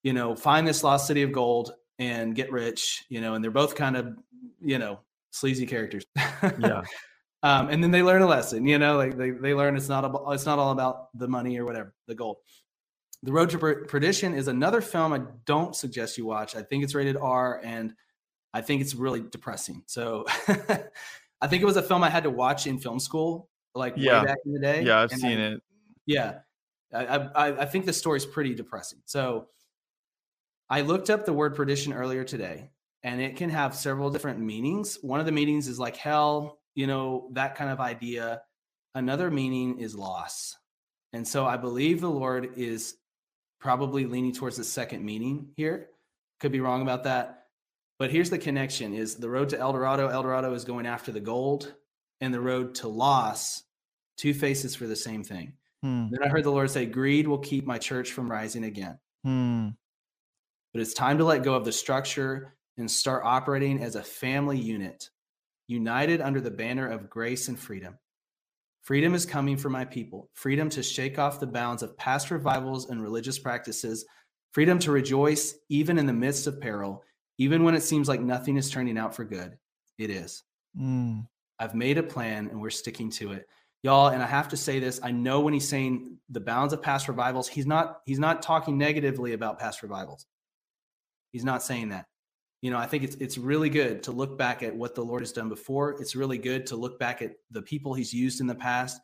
you 0.02 0.12
know, 0.12 0.34
find 0.34 0.66
this 0.66 0.82
lost 0.82 1.06
city 1.06 1.22
of 1.22 1.32
gold 1.32 1.74
and 1.98 2.34
get 2.34 2.50
rich, 2.50 3.04
you 3.08 3.20
know, 3.20 3.34
and 3.34 3.44
they're 3.44 3.50
both 3.50 3.74
kind 3.74 3.96
of, 3.96 4.16
you 4.60 4.78
know, 4.78 5.00
sleazy 5.30 5.66
characters. 5.66 6.04
Yeah. 6.16 6.82
um, 7.42 7.68
and 7.68 7.82
then 7.82 7.90
they 7.90 8.02
learn 8.02 8.22
a 8.22 8.26
lesson, 8.26 8.66
you 8.66 8.78
know, 8.78 8.96
like 8.96 9.16
they, 9.16 9.30
they 9.30 9.54
learn 9.54 9.76
it's 9.76 9.88
not 9.88 10.04
about, 10.04 10.30
it's 10.32 10.46
not 10.46 10.58
all 10.58 10.72
about 10.72 11.16
the 11.18 11.28
money 11.28 11.58
or 11.58 11.64
whatever, 11.64 11.94
the 12.06 12.14
goal. 12.14 12.40
The 13.22 13.32
Road 13.32 13.50
to 13.50 13.58
Perdition 13.58 14.34
is 14.34 14.48
another 14.48 14.80
film 14.80 15.12
I 15.12 15.20
don't 15.44 15.76
suggest 15.76 16.16
you 16.16 16.24
watch. 16.24 16.56
I 16.56 16.62
think 16.62 16.84
it's 16.84 16.94
rated 16.94 17.16
R 17.18 17.60
and 17.62 17.92
I 18.54 18.62
think 18.62 18.80
it's 18.80 18.94
really 18.94 19.20
depressing. 19.20 19.82
So 19.86 20.24
I 21.40 21.46
think 21.46 21.62
it 21.62 21.66
was 21.66 21.76
a 21.76 21.82
film 21.82 22.02
I 22.02 22.10
had 22.10 22.22
to 22.24 22.30
watch 22.30 22.66
in 22.66 22.78
film 22.78 22.98
school, 22.98 23.48
like 23.74 23.94
Yeah. 23.96 24.20
way 24.20 24.26
back 24.26 24.38
in 24.46 24.52
the 24.54 24.60
day. 24.60 24.82
Yeah, 24.82 25.00
I've 25.00 25.12
and 25.12 25.20
seen 25.20 25.38
I- 25.38 25.52
it. 25.52 25.62
yeah, 26.06 26.38
I, 26.94 27.04
I 27.04 27.46
I 27.62 27.64
think 27.66 27.86
the 27.86 27.92
story's 27.92 28.26
pretty 28.26 28.54
depressing. 28.54 29.00
So 29.04 29.48
I 30.68 30.80
looked 30.80 31.10
up 31.10 31.24
the 31.26 31.32
word 31.32 31.54
perdition 31.54 31.92
earlier 31.92 32.24
today, 32.24 32.70
and 33.02 33.20
it 33.20 33.36
can 33.36 33.50
have 33.50 33.74
several 33.74 34.10
different 34.10 34.40
meanings. 34.40 34.98
One 35.02 35.20
of 35.20 35.26
the 35.26 35.32
meanings 35.32 35.68
is 35.68 35.78
like 35.78 35.96
hell, 35.96 36.58
you 36.74 36.86
know, 36.86 37.28
that 37.32 37.54
kind 37.54 37.70
of 37.70 37.80
idea. 37.80 38.42
Another 38.94 39.30
meaning 39.30 39.78
is 39.78 39.94
loss, 39.94 40.56
and 41.12 41.26
so 41.26 41.46
I 41.46 41.56
believe 41.56 42.00
the 42.00 42.10
Lord 42.10 42.50
is 42.56 42.96
probably 43.60 44.06
leaning 44.06 44.32
towards 44.32 44.56
the 44.56 44.64
second 44.64 45.04
meaning 45.04 45.48
here. 45.56 45.88
Could 46.40 46.52
be 46.52 46.60
wrong 46.60 46.82
about 46.82 47.04
that, 47.04 47.44
but 47.98 48.10
here's 48.10 48.30
the 48.30 48.38
connection: 48.38 48.94
is 48.94 49.14
the 49.14 49.30
road 49.30 49.48
to 49.50 49.58
El 49.58 49.72
Dorado. 49.72 50.08
El 50.08 50.22
Dorado 50.22 50.52
is 50.54 50.64
going 50.64 50.86
after 50.86 51.12
the 51.12 51.20
gold, 51.20 51.74
and 52.20 52.34
the 52.34 52.40
road 52.40 52.74
to 52.76 52.88
loss. 52.88 53.62
Two 54.16 54.34
faces 54.34 54.74
for 54.74 54.86
the 54.86 54.96
same 54.96 55.24
thing. 55.24 55.54
Hmm. 55.82 56.08
Then 56.10 56.22
I 56.22 56.28
heard 56.28 56.44
the 56.44 56.50
Lord 56.50 56.70
say, 56.70 56.86
Greed 56.86 57.26
will 57.26 57.38
keep 57.38 57.66
my 57.66 57.78
church 57.78 58.12
from 58.12 58.30
rising 58.30 58.64
again. 58.64 58.98
Hmm. 59.24 59.68
But 60.72 60.82
it's 60.82 60.94
time 60.94 61.18
to 61.18 61.24
let 61.24 61.42
go 61.42 61.54
of 61.54 61.64
the 61.64 61.72
structure 61.72 62.54
and 62.80 62.90
start 62.90 63.22
operating 63.24 63.82
as 63.82 63.94
a 63.94 64.02
family 64.02 64.58
unit, 64.58 65.08
united 65.68 66.20
under 66.20 66.40
the 66.40 66.50
banner 66.50 66.88
of 66.88 67.08
grace 67.08 67.48
and 67.48 67.58
freedom. 67.58 67.96
Freedom 68.82 69.14
is 69.14 69.26
coming 69.26 69.56
for 69.56 69.70
my 69.70 69.84
people. 69.84 70.28
Freedom 70.34 70.68
to 70.70 70.82
shake 70.82 71.18
off 71.18 71.38
the 71.38 71.46
bounds 71.46 71.82
of 71.82 71.96
past 71.96 72.30
revivals 72.30 72.90
and 72.90 73.02
religious 73.02 73.38
practices. 73.38 74.04
Freedom 74.52 74.78
to 74.80 74.90
rejoice 74.90 75.54
even 75.68 75.98
in 75.98 76.06
the 76.06 76.12
midst 76.12 76.46
of 76.46 76.60
peril, 76.60 77.04
even 77.38 77.62
when 77.62 77.74
it 77.74 77.82
seems 77.82 78.08
like 78.08 78.20
nothing 78.20 78.56
is 78.56 78.70
turning 78.70 78.98
out 78.98 79.14
for 79.14 79.24
good. 79.24 79.56
It 79.98 80.10
is. 80.10 80.42
Hmm. 80.76 81.20
I've 81.58 81.74
made 81.74 81.98
a 81.98 82.02
plan 82.02 82.48
and 82.48 82.60
we're 82.60 82.70
sticking 82.70 83.10
to 83.12 83.32
it. 83.32 83.46
Y'all, 83.82 84.08
and 84.08 84.22
I 84.22 84.26
have 84.26 84.48
to 84.48 84.56
say 84.56 84.78
this, 84.78 85.00
I 85.02 85.10
know 85.10 85.40
when 85.40 85.54
he's 85.54 85.68
saying 85.68 86.18
the 86.30 86.40
bounds 86.40 86.72
of 86.72 86.82
past 86.82 87.08
revivals, 87.08 87.48
he's 87.48 87.66
not 87.66 88.00
he's 88.06 88.18
not 88.18 88.42
talking 88.42 88.76
negatively 88.76 89.34
about 89.34 89.58
past 89.58 89.82
revivals. 89.82 90.26
He's 91.32 91.44
not 91.44 91.62
saying 91.62 91.90
that. 91.90 92.06
You 92.62 92.70
know, 92.70 92.78
I 92.78 92.86
think 92.86 93.04
it's 93.04 93.16
it's 93.16 93.38
really 93.38 93.70
good 93.70 94.02
to 94.04 94.12
look 94.12 94.36
back 94.36 94.62
at 94.62 94.74
what 94.74 94.94
the 94.94 95.02
Lord 95.02 95.22
has 95.22 95.32
done 95.32 95.48
before. 95.48 95.92
It's 96.00 96.14
really 96.14 96.38
good 96.38 96.66
to 96.66 96.76
look 96.76 96.98
back 96.98 97.22
at 97.22 97.32
the 97.50 97.62
people 97.62 97.94
he's 97.94 98.12
used 98.12 98.40
in 98.40 98.46
the 98.46 98.54
past. 98.54 99.00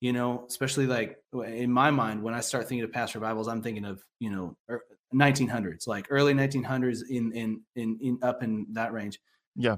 You 0.00 0.12
know, 0.12 0.44
especially 0.48 0.86
like 0.86 1.18
in 1.32 1.70
my 1.70 1.90
mind, 1.90 2.22
when 2.22 2.34
I 2.34 2.40
start 2.40 2.66
thinking 2.68 2.84
of 2.84 2.92
past 2.92 3.14
revivals, 3.14 3.48
I'm 3.48 3.62
thinking 3.62 3.84
of 3.84 4.02
you 4.18 4.30
know 4.30 4.56
er, 4.68 4.82
1900s, 5.14 5.86
like 5.86 6.06
early 6.10 6.34
1900s 6.34 7.02
in 7.08 7.32
in 7.32 7.60
in, 7.76 7.98
in 8.00 8.18
up 8.22 8.42
in 8.42 8.66
that 8.72 8.92
range 8.92 9.20
Yeah. 9.56 9.76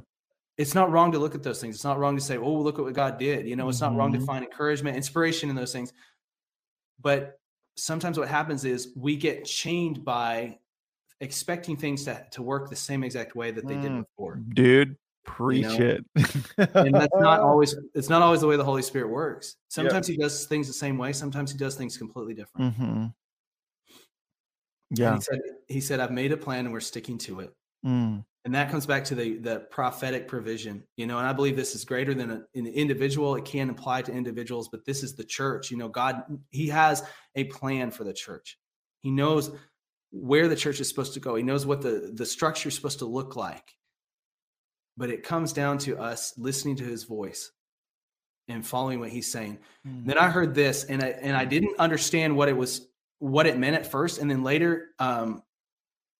it's 0.58 0.74
not 0.74 0.90
wrong 0.90 1.12
to 1.12 1.18
look 1.18 1.34
at 1.34 1.42
those 1.42 1.60
things. 1.60 1.74
It's 1.74 1.84
not 1.84 1.98
wrong 1.98 2.16
to 2.16 2.22
say, 2.22 2.36
"Oh, 2.36 2.52
look 2.52 2.78
at 2.78 2.84
what 2.84 2.94
God 2.94 3.18
did." 3.18 3.48
You 3.48 3.56
know, 3.56 3.68
it's 3.68 3.80
mm-hmm. 3.80 3.94
not 3.94 3.98
wrong 3.98 4.12
to 4.12 4.18
mm-hmm. 4.18 4.26
find 4.26 4.44
encouragement, 4.44 4.96
inspiration 4.96 5.50
in 5.50 5.56
those 5.56 5.72
things. 5.72 5.92
But 7.00 7.40
sometimes 7.76 8.18
what 8.18 8.28
happens 8.28 8.64
is 8.64 8.92
we 8.96 9.16
get 9.16 9.44
chained 9.44 10.04
by 10.04 10.58
expecting 11.22 11.76
things 11.76 12.04
to, 12.04 12.26
to 12.32 12.42
work 12.42 12.68
the 12.68 12.76
same 12.76 13.04
exact 13.04 13.34
way 13.34 13.52
that 13.52 13.66
they 13.66 13.76
mm, 13.76 13.82
did 13.82 14.04
before. 14.04 14.40
Dude, 14.54 14.96
preach 15.24 15.64
you 15.64 15.78
know? 15.78 15.84
it. 15.84 16.04
and 16.74 16.94
that's 16.94 17.14
not 17.14 17.40
always 17.48 17.74
it's 17.94 18.08
not 18.08 18.22
always 18.22 18.40
the 18.40 18.46
way 18.46 18.56
the 18.56 18.64
Holy 18.64 18.82
Spirit 18.82 19.08
works. 19.08 19.56
Sometimes 19.68 20.08
yep. 20.08 20.16
he 20.16 20.22
does 20.22 20.46
things 20.46 20.66
the 20.66 20.74
same 20.74 20.98
way, 20.98 21.12
sometimes 21.12 21.52
he 21.52 21.56
does 21.56 21.76
things 21.76 21.96
completely 21.96 22.34
different. 22.34 22.74
Mm-hmm. 22.74 23.06
Yeah. 24.94 25.14
he 25.14 25.20
said 25.20 25.38
he 25.68 25.80
said 25.80 26.00
I've 26.00 26.10
made 26.10 26.32
a 26.32 26.36
plan 26.36 26.66
and 26.66 26.72
we're 26.72 26.80
sticking 26.80 27.16
to 27.18 27.40
it. 27.40 27.54
Mm. 27.86 28.24
And 28.44 28.54
that 28.56 28.70
comes 28.70 28.84
back 28.84 29.04
to 29.04 29.14
the 29.14 29.38
the 29.38 29.60
prophetic 29.70 30.26
provision, 30.26 30.82
you 30.96 31.06
know. 31.06 31.18
And 31.18 31.26
I 31.26 31.32
believe 31.32 31.54
this 31.54 31.76
is 31.76 31.84
greater 31.84 32.14
than 32.14 32.30
a, 32.32 32.42
an 32.56 32.66
individual. 32.66 33.36
It 33.36 33.44
can 33.44 33.70
apply 33.70 34.02
to 34.02 34.12
individuals, 34.12 34.68
but 34.68 34.84
this 34.84 35.04
is 35.04 35.14
the 35.14 35.24
church. 35.24 35.70
You 35.70 35.76
know, 35.76 35.88
God 35.88 36.24
He 36.50 36.66
has 36.68 37.04
a 37.36 37.44
plan 37.44 37.92
for 37.92 38.02
the 38.02 38.12
church. 38.12 38.58
He 38.98 39.12
knows 39.12 39.52
where 40.12 40.46
the 40.46 40.56
church 40.56 40.78
is 40.78 40.88
supposed 40.88 41.14
to 41.14 41.20
go. 41.20 41.34
He 41.34 41.42
knows 41.42 41.66
what 41.66 41.80
the 41.80 42.12
the 42.14 42.26
structure 42.26 42.68
is 42.68 42.74
supposed 42.74 43.00
to 43.00 43.06
look 43.06 43.34
like. 43.34 43.76
But 44.96 45.08
it 45.08 45.22
comes 45.22 45.54
down 45.54 45.78
to 45.78 45.98
us 45.98 46.34
listening 46.36 46.76
to 46.76 46.84
His 46.84 47.04
voice 47.04 47.50
and 48.46 48.64
following 48.64 49.00
what 49.00 49.08
He's 49.08 49.32
saying. 49.32 49.58
Mm. 49.86 50.06
Then 50.06 50.18
I 50.18 50.28
heard 50.28 50.54
this, 50.54 50.84
and 50.84 51.02
I 51.02 51.08
and 51.08 51.36
I 51.36 51.46
didn't 51.46 51.78
understand 51.78 52.36
what 52.36 52.48
it 52.48 52.56
was 52.56 52.86
what 53.18 53.46
it 53.46 53.58
meant 53.58 53.76
at 53.76 53.90
first, 53.90 54.20
and 54.20 54.30
then 54.30 54.42
later 54.42 54.90
um, 54.98 55.42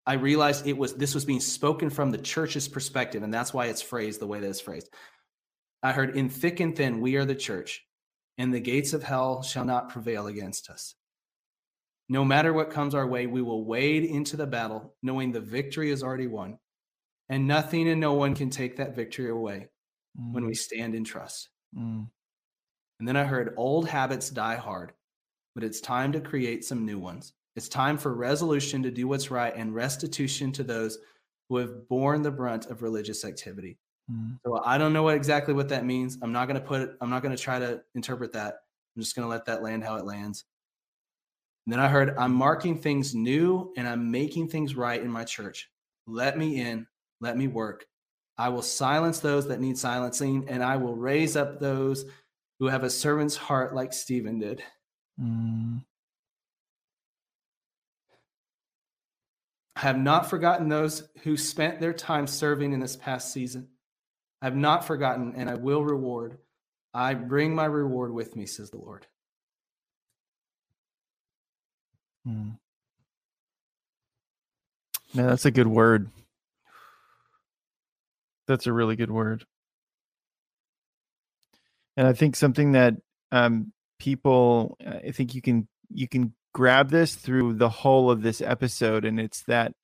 I 0.07 0.15
realized 0.15 0.67
it 0.67 0.79
was 0.79 0.95
this 0.95 1.15
was 1.15 1.27
being 1.27 1.41
spoken 1.41 1.91
from 1.91 2.11
the 2.11 2.19
church's 2.19 2.69
perspective, 2.69 3.23
and 3.23 3.33
that's 3.33 3.53
why 3.53 3.67
it's 3.67 3.83
phrased 3.83 4.21
the 4.21 4.27
way 4.27 4.41
that 4.41 4.49
it's 4.49 4.61
phrased. 4.61 4.89
I 5.83 5.93
heard, 5.93 6.17
"In 6.17 6.31
thick 6.31 6.61
and 6.61 6.75
thin, 6.75 7.03
we 7.03 7.17
are 7.17 7.27
the 7.27 7.35
church, 7.35 7.85
and 8.39 8.55
the 8.55 8.61
gates 8.61 8.95
of 8.95 9.03
hell 9.03 9.43
shall 9.43 9.67
not 9.67 9.91
prevail 9.91 10.29
against 10.29 10.71
us." 10.71 10.95
No 12.13 12.27
matter 12.27 12.53
what 12.53 12.69
comes 12.69 12.95
our 12.95 13.07
way, 13.07 13.27
we 13.27 13.41
will 13.41 13.65
wade 13.65 14.05
into 14.05 14.37
the 14.37 14.47
battle, 14.47 14.95
knowing 15.03 15.33
the 15.33 15.41
victory 15.41 15.91
is 15.91 16.03
already 16.03 16.27
won, 16.27 16.59
and 17.31 17.49
nothing 17.49 17.89
and 17.89 18.03
no 18.03 18.13
one 18.13 18.35
can 18.35 18.51
take 18.51 18.77
that 18.77 18.95
victory 18.95 19.31
away 19.31 19.69
mm. 20.21 20.35
when 20.35 20.45
we 20.45 20.53
stand 20.53 20.95
in 20.95 21.05
trust. 21.05 21.49
Mm. 21.75 22.07
And 22.99 23.09
then 23.09 23.17
I 23.17 23.25
heard, 23.25 23.55
"Old 23.57 23.89
habits 23.89 24.29
die 24.29 24.57
hard, 24.57 24.93
but 25.55 25.65
it's 25.65 25.81
time 25.81 26.13
to 26.13 26.21
create 26.21 26.67
some 26.67 26.85
new 26.85 26.99
ones." 26.99 27.33
It's 27.57 27.71
time 27.71 27.97
for 27.97 28.13
resolution 28.13 28.83
to 28.83 28.91
do 28.91 29.09
what's 29.09 29.31
right 29.31 29.57
and 29.57 29.75
restitution 29.75 30.53
to 30.53 30.65
those 30.65 30.99
who 31.49 31.57
have 31.57 31.89
borne 31.89 32.21
the 32.21 32.31
brunt 32.31 32.67
of 32.67 32.83
religious 32.83 33.25
activity. 33.25 33.79
Mm. 34.11 34.39
So 34.45 34.61
I 34.63 34.77
don't 34.77 34.93
know 34.93 35.03
what 35.03 35.17
exactly 35.17 35.55
what 35.55 35.71
that 35.71 35.87
means. 35.87 36.19
I'm 36.21 36.33
not 36.33 36.47
going 36.47 36.61
to 36.61 36.67
put 36.67 36.83
it, 36.83 36.91
I'm 37.01 37.09
not 37.09 37.23
going 37.23 37.35
to 37.35 37.43
try 37.43 37.59
to 37.59 37.81
interpret 37.95 38.33
that. 38.35 38.57
I'm 38.95 39.01
just 39.01 39.17
going 39.17 39.25
to 39.25 39.31
let 39.31 39.47
that 39.47 39.63
land 39.63 39.83
how 39.83 39.97
it 39.97 40.05
lands. 40.05 40.45
And 41.67 41.73
then 41.73 41.81
I 41.81 41.89
heard, 41.89 42.17
I'm 42.19 42.35
marking 42.35 42.79
things 42.79 43.15
new 43.15 43.73
and 43.77 43.87
I'm 43.87 44.11
making 44.11 44.49
things 44.49 44.75
right 44.75 45.01
in 45.01 45.11
my 45.11 45.25
church. 45.25 45.71
Let 46.07 46.37
me 46.37 46.61
in, 46.61 46.87
let 47.21 47.37
me 47.37 47.47
work. 47.47 47.87
I 48.37 48.49
will 48.49 48.63
silence 48.63 49.21
those 49.21 49.47
that 49.49 49.61
need 49.61 49.79
silencing, 49.79 50.47
and 50.49 50.65
I 50.65 50.77
will 50.77 50.97
raise 50.97 51.37
up 51.37 51.61
those 51.61 52.07
who 52.59 52.67
have 52.67 52.83
a 52.83 52.91
servant's 52.91 53.37
heart 53.37 53.75
like 53.75 53.93
Stephen 53.93 54.39
did. 54.39 54.63
Mm. 55.21 55.85
I 59.77 59.81
have 59.81 59.99
not 59.99 60.31
forgotten 60.31 60.69
those 60.69 61.09
who 61.23 61.37
spent 61.37 61.81
their 61.81 61.93
time 61.93 62.27
serving 62.27 62.73
in 62.73 62.81
this 62.81 62.97
past 62.97 63.33
season. 63.33 63.69
I 64.41 64.47
have 64.47 64.57
not 64.57 64.87
forgotten, 64.87 65.35
and 65.37 65.49
I 65.49 65.55
will 65.55 65.85
reward. 65.85 66.39
I 66.95 67.15
bring 67.15 67.55
my 67.55 67.67
reward 67.67 68.13
with 68.13 68.35
me, 68.35 68.47
says 68.47 68.71
the 68.71 68.79
Lord. 68.79 69.07
Hmm. 72.25 72.51
Man, 75.15 75.27
that's 75.27 75.45
a 75.45 75.51
good 75.51 75.67
word. 75.67 76.09
That's 78.47 78.67
a 78.67 78.73
really 78.73 78.97
good 78.97 79.11
word. 79.11 79.45
And 81.97 82.07
I 82.07 82.13
think 82.13 82.37
something 82.37 82.73
that 82.73 82.95
um, 83.31 83.73
people, 83.99 84.79
I 84.87 85.11
think 85.11 85.35
you 85.35 85.43
can 85.43 85.69
you 85.91 86.09
can 86.09 86.35
grab 86.55 86.91
this 86.91 87.15
through 87.15 87.55
the 87.55 87.69
whole 87.69 88.11
of 88.11 88.23
this 88.23 88.41
episode, 88.41 89.05
and 89.05 89.21
it's 89.21 89.43
that 89.43 89.75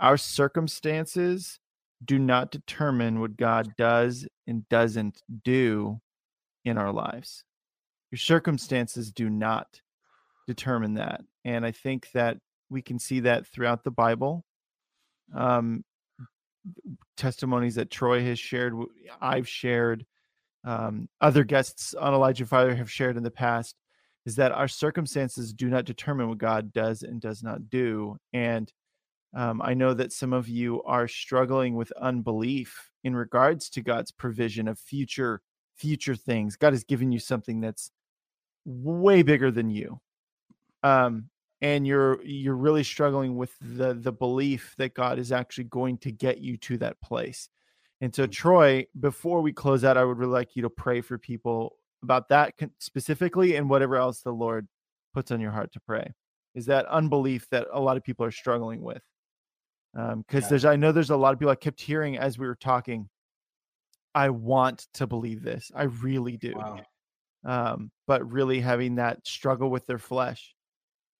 our 0.00 0.16
circumstances 0.16 1.60
do 2.04 2.18
not 2.18 2.50
determine 2.50 3.20
what 3.20 3.36
God 3.36 3.74
does 3.76 4.26
and 4.46 4.68
doesn't 4.68 5.22
do 5.44 6.00
in 6.64 6.76
our 6.78 6.92
lives. 6.92 7.44
Your 8.10 8.18
circumstances 8.18 9.12
do 9.12 9.30
not 9.30 9.80
determine 10.46 10.94
that. 10.94 11.22
And 11.44 11.64
I 11.64 11.72
think 11.72 12.10
that 12.12 12.38
we 12.70 12.82
can 12.82 12.98
see 12.98 13.20
that 13.20 13.46
throughout 13.46 13.84
the 13.84 13.90
Bible. 13.90 14.44
Um, 15.34 15.84
testimonies 17.16 17.74
that 17.76 17.90
Troy 17.90 18.24
has 18.24 18.38
shared, 18.38 18.74
I've 19.20 19.48
shared, 19.48 20.04
um, 20.64 21.08
other 21.20 21.44
guests 21.44 21.94
on 21.94 22.14
Elijah 22.14 22.46
Fire 22.46 22.74
have 22.74 22.90
shared 22.90 23.16
in 23.16 23.22
the 23.22 23.30
past 23.30 23.76
is 24.26 24.36
that 24.36 24.52
our 24.52 24.68
circumstances 24.68 25.52
do 25.52 25.68
not 25.68 25.84
determine 25.84 26.28
what 26.28 26.38
God 26.38 26.72
does 26.72 27.02
and 27.02 27.20
does 27.20 27.42
not 27.42 27.68
do. 27.68 28.16
And 28.32 28.72
um, 29.34 29.60
I 29.62 29.74
know 29.74 29.92
that 29.94 30.12
some 30.12 30.32
of 30.32 30.48
you 30.48 30.82
are 30.84 31.08
struggling 31.08 31.74
with 31.74 31.92
unbelief 31.92 32.90
in 33.02 33.14
regards 33.14 33.68
to 33.70 33.82
God's 33.82 34.12
provision 34.12 34.68
of 34.68 34.78
future 34.78 35.42
future 35.76 36.14
things. 36.14 36.56
God 36.56 36.72
has 36.72 36.84
given 36.84 37.10
you 37.10 37.18
something 37.18 37.60
that's 37.60 37.90
way 38.64 39.22
bigger 39.22 39.50
than 39.50 39.70
you. 39.70 40.00
Um, 40.84 41.30
and 41.60 41.86
you're 41.86 42.22
you're 42.22 42.54
really 42.54 42.84
struggling 42.84 43.36
with 43.36 43.52
the 43.60 43.94
the 43.94 44.12
belief 44.12 44.74
that 44.78 44.94
God 44.94 45.18
is 45.18 45.32
actually 45.32 45.64
going 45.64 45.98
to 45.98 46.12
get 46.12 46.38
you 46.38 46.56
to 46.58 46.76
that 46.78 47.00
place. 47.00 47.48
And 48.00 48.14
so, 48.14 48.26
Troy, 48.26 48.86
before 49.00 49.40
we 49.40 49.52
close 49.52 49.82
out, 49.82 49.96
I 49.96 50.04
would 50.04 50.18
really 50.18 50.32
like 50.32 50.56
you 50.56 50.62
to 50.62 50.70
pray 50.70 51.00
for 51.00 51.16
people 51.16 51.76
about 52.02 52.28
that 52.28 52.52
specifically 52.78 53.56
and 53.56 53.70
whatever 53.70 53.96
else 53.96 54.20
the 54.20 54.30
Lord 54.30 54.68
puts 55.14 55.30
on 55.30 55.40
your 55.40 55.52
heart 55.52 55.72
to 55.72 55.80
pray. 55.80 56.12
Is 56.54 56.66
that 56.66 56.86
unbelief 56.86 57.48
that 57.50 57.66
a 57.72 57.80
lot 57.80 57.96
of 57.96 58.04
people 58.04 58.26
are 58.26 58.30
struggling 58.30 58.82
with? 58.82 59.02
Because 59.94 60.12
um, 60.12 60.24
yeah. 60.32 60.40
there's, 60.48 60.64
I 60.64 60.76
know 60.76 60.92
there's 60.92 61.10
a 61.10 61.16
lot 61.16 61.32
of 61.32 61.38
people 61.38 61.52
I 61.52 61.56
kept 61.56 61.80
hearing 61.80 62.18
as 62.18 62.38
we 62.38 62.46
were 62.46 62.56
talking. 62.56 63.08
I 64.14 64.28
want 64.28 64.86
to 64.94 65.06
believe 65.06 65.42
this. 65.42 65.72
I 65.74 65.84
really 65.84 66.36
do. 66.36 66.52
Wow. 66.56 66.80
Um, 67.44 67.90
but 68.06 68.30
really 68.30 68.60
having 68.60 68.96
that 68.96 69.26
struggle 69.26 69.70
with 69.70 69.86
their 69.86 69.98
flesh 69.98 70.54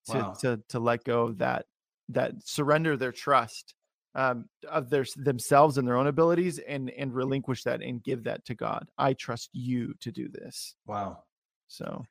to, 0.06 0.18
wow. 0.18 0.34
to, 0.40 0.60
to 0.68 0.78
let 0.78 1.04
go 1.04 1.24
of 1.24 1.38
that, 1.38 1.66
that 2.10 2.34
surrender 2.44 2.96
their 2.96 3.12
trust 3.12 3.74
um, 4.14 4.48
of 4.70 4.90
their 4.90 5.04
themselves 5.16 5.78
and 5.78 5.86
their 5.86 5.96
own 5.96 6.06
abilities 6.06 6.58
and 6.60 6.90
and 6.90 7.12
relinquish 7.14 7.64
that 7.64 7.82
and 7.82 8.02
give 8.02 8.24
that 8.24 8.44
to 8.46 8.54
God. 8.54 8.88
I 8.96 9.14
trust 9.14 9.50
you 9.52 9.94
to 10.00 10.12
do 10.12 10.28
this. 10.28 10.74
Wow. 10.86 11.24
So 11.68 12.04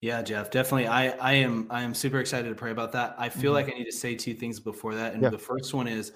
yeah, 0.00 0.22
Jeff, 0.22 0.50
definitely. 0.50 0.86
I 0.86 1.08
I 1.10 1.32
am 1.32 1.66
I 1.70 1.82
am 1.82 1.94
super 1.94 2.20
excited 2.20 2.48
to 2.48 2.54
pray 2.54 2.70
about 2.70 2.92
that. 2.92 3.16
I 3.18 3.28
feel 3.28 3.52
mm-hmm. 3.52 3.66
like 3.66 3.74
I 3.74 3.78
need 3.78 3.84
to 3.84 3.92
say 3.92 4.14
two 4.14 4.34
things 4.34 4.60
before 4.60 4.94
that. 4.94 5.14
And 5.14 5.22
yeah. 5.22 5.30
the 5.30 5.38
first 5.38 5.74
one 5.74 5.88
is 5.88 6.12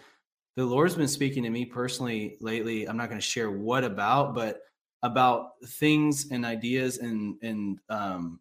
the 0.57 0.65
Lord's 0.65 0.95
been 0.95 1.09
speaking 1.09 1.43
to 1.43 1.51
me 1.51 1.65
personally 1.65 2.37
lately. 2.41 2.89
I'm 2.89 2.97
not 2.97 3.09
going 3.09 3.21
to 3.21 3.27
share 3.27 3.51
what 3.51 3.83
about, 3.83 4.35
but 4.35 4.61
about 5.03 5.51
things 5.67 6.31
and 6.31 6.47
ideas 6.47 6.99
and 6.99 7.37
and 7.43 7.79
um 7.91 8.41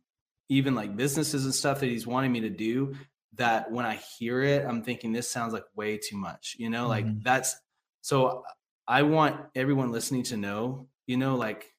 even 0.49 0.75
like 0.75 0.95
businesses 0.95 1.45
and 1.45 1.53
stuff 1.53 1.79
that 1.79 1.87
he's 1.87 2.07
wanting 2.07 2.31
me 2.31 2.41
to 2.41 2.49
do 2.49 2.95
that 3.35 3.71
when 3.71 3.85
I 3.85 3.99
hear 4.17 4.41
it, 4.43 4.65
I'm 4.65 4.83
thinking 4.83 5.11
this 5.11 5.29
sounds 5.29 5.53
like 5.53 5.63
way 5.75 5.97
too 5.97 6.17
much, 6.17 6.55
you 6.59 6.69
know, 6.69 6.87
like 6.87 7.05
mm-hmm. 7.05 7.19
that's 7.23 7.55
so 8.01 8.43
I 8.87 9.03
want 9.03 9.39
everyone 9.55 9.91
listening 9.91 10.23
to 10.23 10.37
know, 10.37 10.87
you 11.07 11.17
know, 11.17 11.35
like 11.35 11.73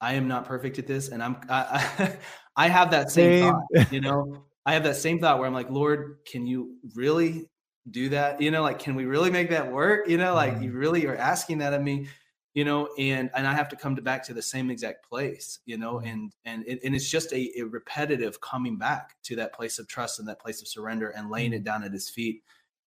I 0.00 0.14
am 0.14 0.28
not 0.28 0.44
perfect 0.44 0.78
at 0.78 0.86
this 0.86 1.08
and 1.08 1.22
I'm, 1.22 1.36
I, 1.48 2.16
I 2.56 2.68
have 2.68 2.90
that 2.90 3.10
same, 3.10 3.44
same. 3.44 3.52
thought, 3.52 3.92
you 3.92 4.00
know, 4.00 4.44
I 4.64 4.74
have 4.74 4.84
that 4.84 4.96
same 4.96 5.20
thought 5.20 5.38
where 5.38 5.46
I'm 5.46 5.54
like, 5.54 5.70
Lord, 5.70 6.18
can 6.30 6.46
you 6.46 6.76
really 6.94 7.48
do 7.90 8.08
that? 8.10 8.40
You 8.40 8.50
know, 8.50 8.62
like, 8.62 8.80
can 8.80 8.96
we 8.96 9.04
really 9.04 9.30
make 9.30 9.50
that 9.50 9.70
work? 9.70 10.08
You 10.08 10.18
know, 10.18 10.34
like 10.34 10.54
mm-hmm. 10.54 10.64
you 10.64 10.72
really 10.72 11.06
are 11.06 11.16
asking 11.16 11.58
that 11.58 11.72
of 11.72 11.82
me 11.82 12.08
you 12.56 12.64
know 12.64 12.88
and 12.98 13.30
and 13.34 13.46
i 13.46 13.52
have 13.52 13.68
to 13.68 13.76
come 13.76 13.94
to 13.94 14.00
back 14.00 14.24
to 14.24 14.32
the 14.32 14.42
same 14.42 14.70
exact 14.70 15.06
place 15.08 15.60
you 15.66 15.76
know 15.76 15.96
mm-hmm. 15.96 16.06
and 16.06 16.32
and 16.46 16.64
it, 16.66 16.80
and 16.82 16.96
it's 16.96 17.08
just 17.08 17.32
a, 17.32 17.52
a, 17.60 17.62
repetitive 17.62 18.40
coming 18.40 18.76
back 18.78 19.14
to 19.22 19.36
that 19.36 19.52
place 19.52 19.78
of 19.78 19.86
trust 19.86 20.18
and 20.18 20.26
that 20.26 20.40
place 20.40 20.62
of 20.62 20.66
surrender 20.66 21.10
and 21.10 21.30
laying 21.30 21.52
it 21.52 21.56
mm-hmm. 21.56 21.64
down 21.64 21.84
at 21.84 21.92
his 21.92 22.08
feet 22.08 22.42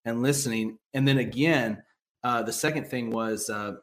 and 0.05 0.23
listening 0.23 0.77
and 0.93 1.07
then 1.07 1.19
again 1.19 1.81
uh, 2.23 2.41
the 2.41 2.51
second 2.51 2.85
thing 2.85 3.11
was 3.11 3.49
uh, 3.49 3.75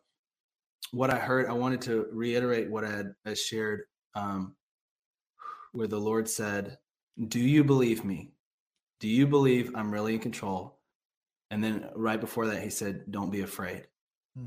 what 0.90 1.08
i 1.08 1.16
heard 1.16 1.46
i 1.46 1.52
wanted 1.52 1.80
to 1.80 2.06
reiterate 2.12 2.68
what 2.68 2.84
i 2.84 2.90
had, 2.90 3.14
had 3.24 3.38
shared 3.38 3.82
um, 4.16 4.56
where 5.72 5.86
the 5.86 5.98
lord 5.98 6.28
said 6.28 6.78
do 7.28 7.38
you 7.38 7.62
believe 7.62 8.04
me 8.04 8.32
do 8.98 9.08
you 9.08 9.26
believe 9.26 9.70
i'm 9.76 9.92
really 9.92 10.14
in 10.14 10.20
control 10.20 10.76
and 11.50 11.62
then 11.62 11.88
right 11.94 12.20
before 12.20 12.46
that 12.46 12.62
he 12.62 12.70
said 12.70 13.04
don't 13.10 13.30
be 13.30 13.42
afraid. 13.42 13.86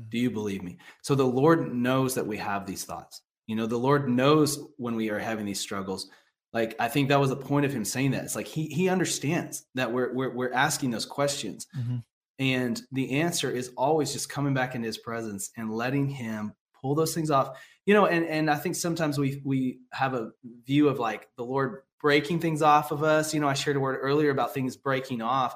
Do 0.08 0.18
you 0.18 0.30
believe 0.30 0.62
me? 0.62 0.78
So 1.02 1.14
the 1.14 1.24
Lord 1.24 1.72
knows 1.74 2.14
that 2.14 2.26
we 2.26 2.36
have 2.36 2.66
these 2.66 2.84
thoughts. 2.84 3.22
You 3.46 3.56
know, 3.56 3.66
the 3.66 3.76
Lord 3.76 4.08
knows 4.08 4.58
when 4.76 4.94
we 4.94 5.10
are 5.10 5.18
having 5.18 5.44
these 5.44 5.60
struggles. 5.60 6.08
Like 6.52 6.76
I 6.78 6.88
think 6.88 7.08
that 7.08 7.20
was 7.20 7.30
the 7.30 7.36
point 7.36 7.66
of 7.66 7.72
him 7.72 7.84
saying 7.84 8.12
that. 8.12 8.24
It's 8.24 8.36
like 8.36 8.46
he 8.46 8.66
he 8.66 8.88
understands 8.88 9.66
that 9.74 9.92
we're 9.92 10.12
we're, 10.14 10.34
we're 10.34 10.52
asking 10.52 10.90
those 10.90 11.06
questions. 11.06 11.66
Mm-hmm. 11.76 11.96
And 12.38 12.82
the 12.92 13.20
answer 13.20 13.50
is 13.50 13.72
always 13.76 14.12
just 14.12 14.30
coming 14.30 14.54
back 14.54 14.74
into 14.74 14.86
his 14.86 14.98
presence 14.98 15.50
and 15.56 15.74
letting 15.74 16.08
him 16.08 16.54
pull 16.80 16.94
those 16.94 17.14
things 17.14 17.30
off. 17.30 17.58
You 17.86 17.94
know, 17.94 18.06
and 18.06 18.24
and 18.24 18.50
I 18.50 18.56
think 18.56 18.76
sometimes 18.76 19.18
we 19.18 19.42
we 19.44 19.80
have 19.92 20.14
a 20.14 20.30
view 20.64 20.88
of 20.88 20.98
like 20.98 21.28
the 21.36 21.44
Lord 21.44 21.82
breaking 22.00 22.40
things 22.40 22.62
off 22.62 22.92
of 22.92 23.02
us. 23.02 23.34
You 23.34 23.40
know, 23.40 23.48
I 23.48 23.54
shared 23.54 23.76
a 23.76 23.80
word 23.80 23.98
earlier 24.00 24.30
about 24.30 24.54
things 24.54 24.76
breaking 24.76 25.22
off, 25.22 25.54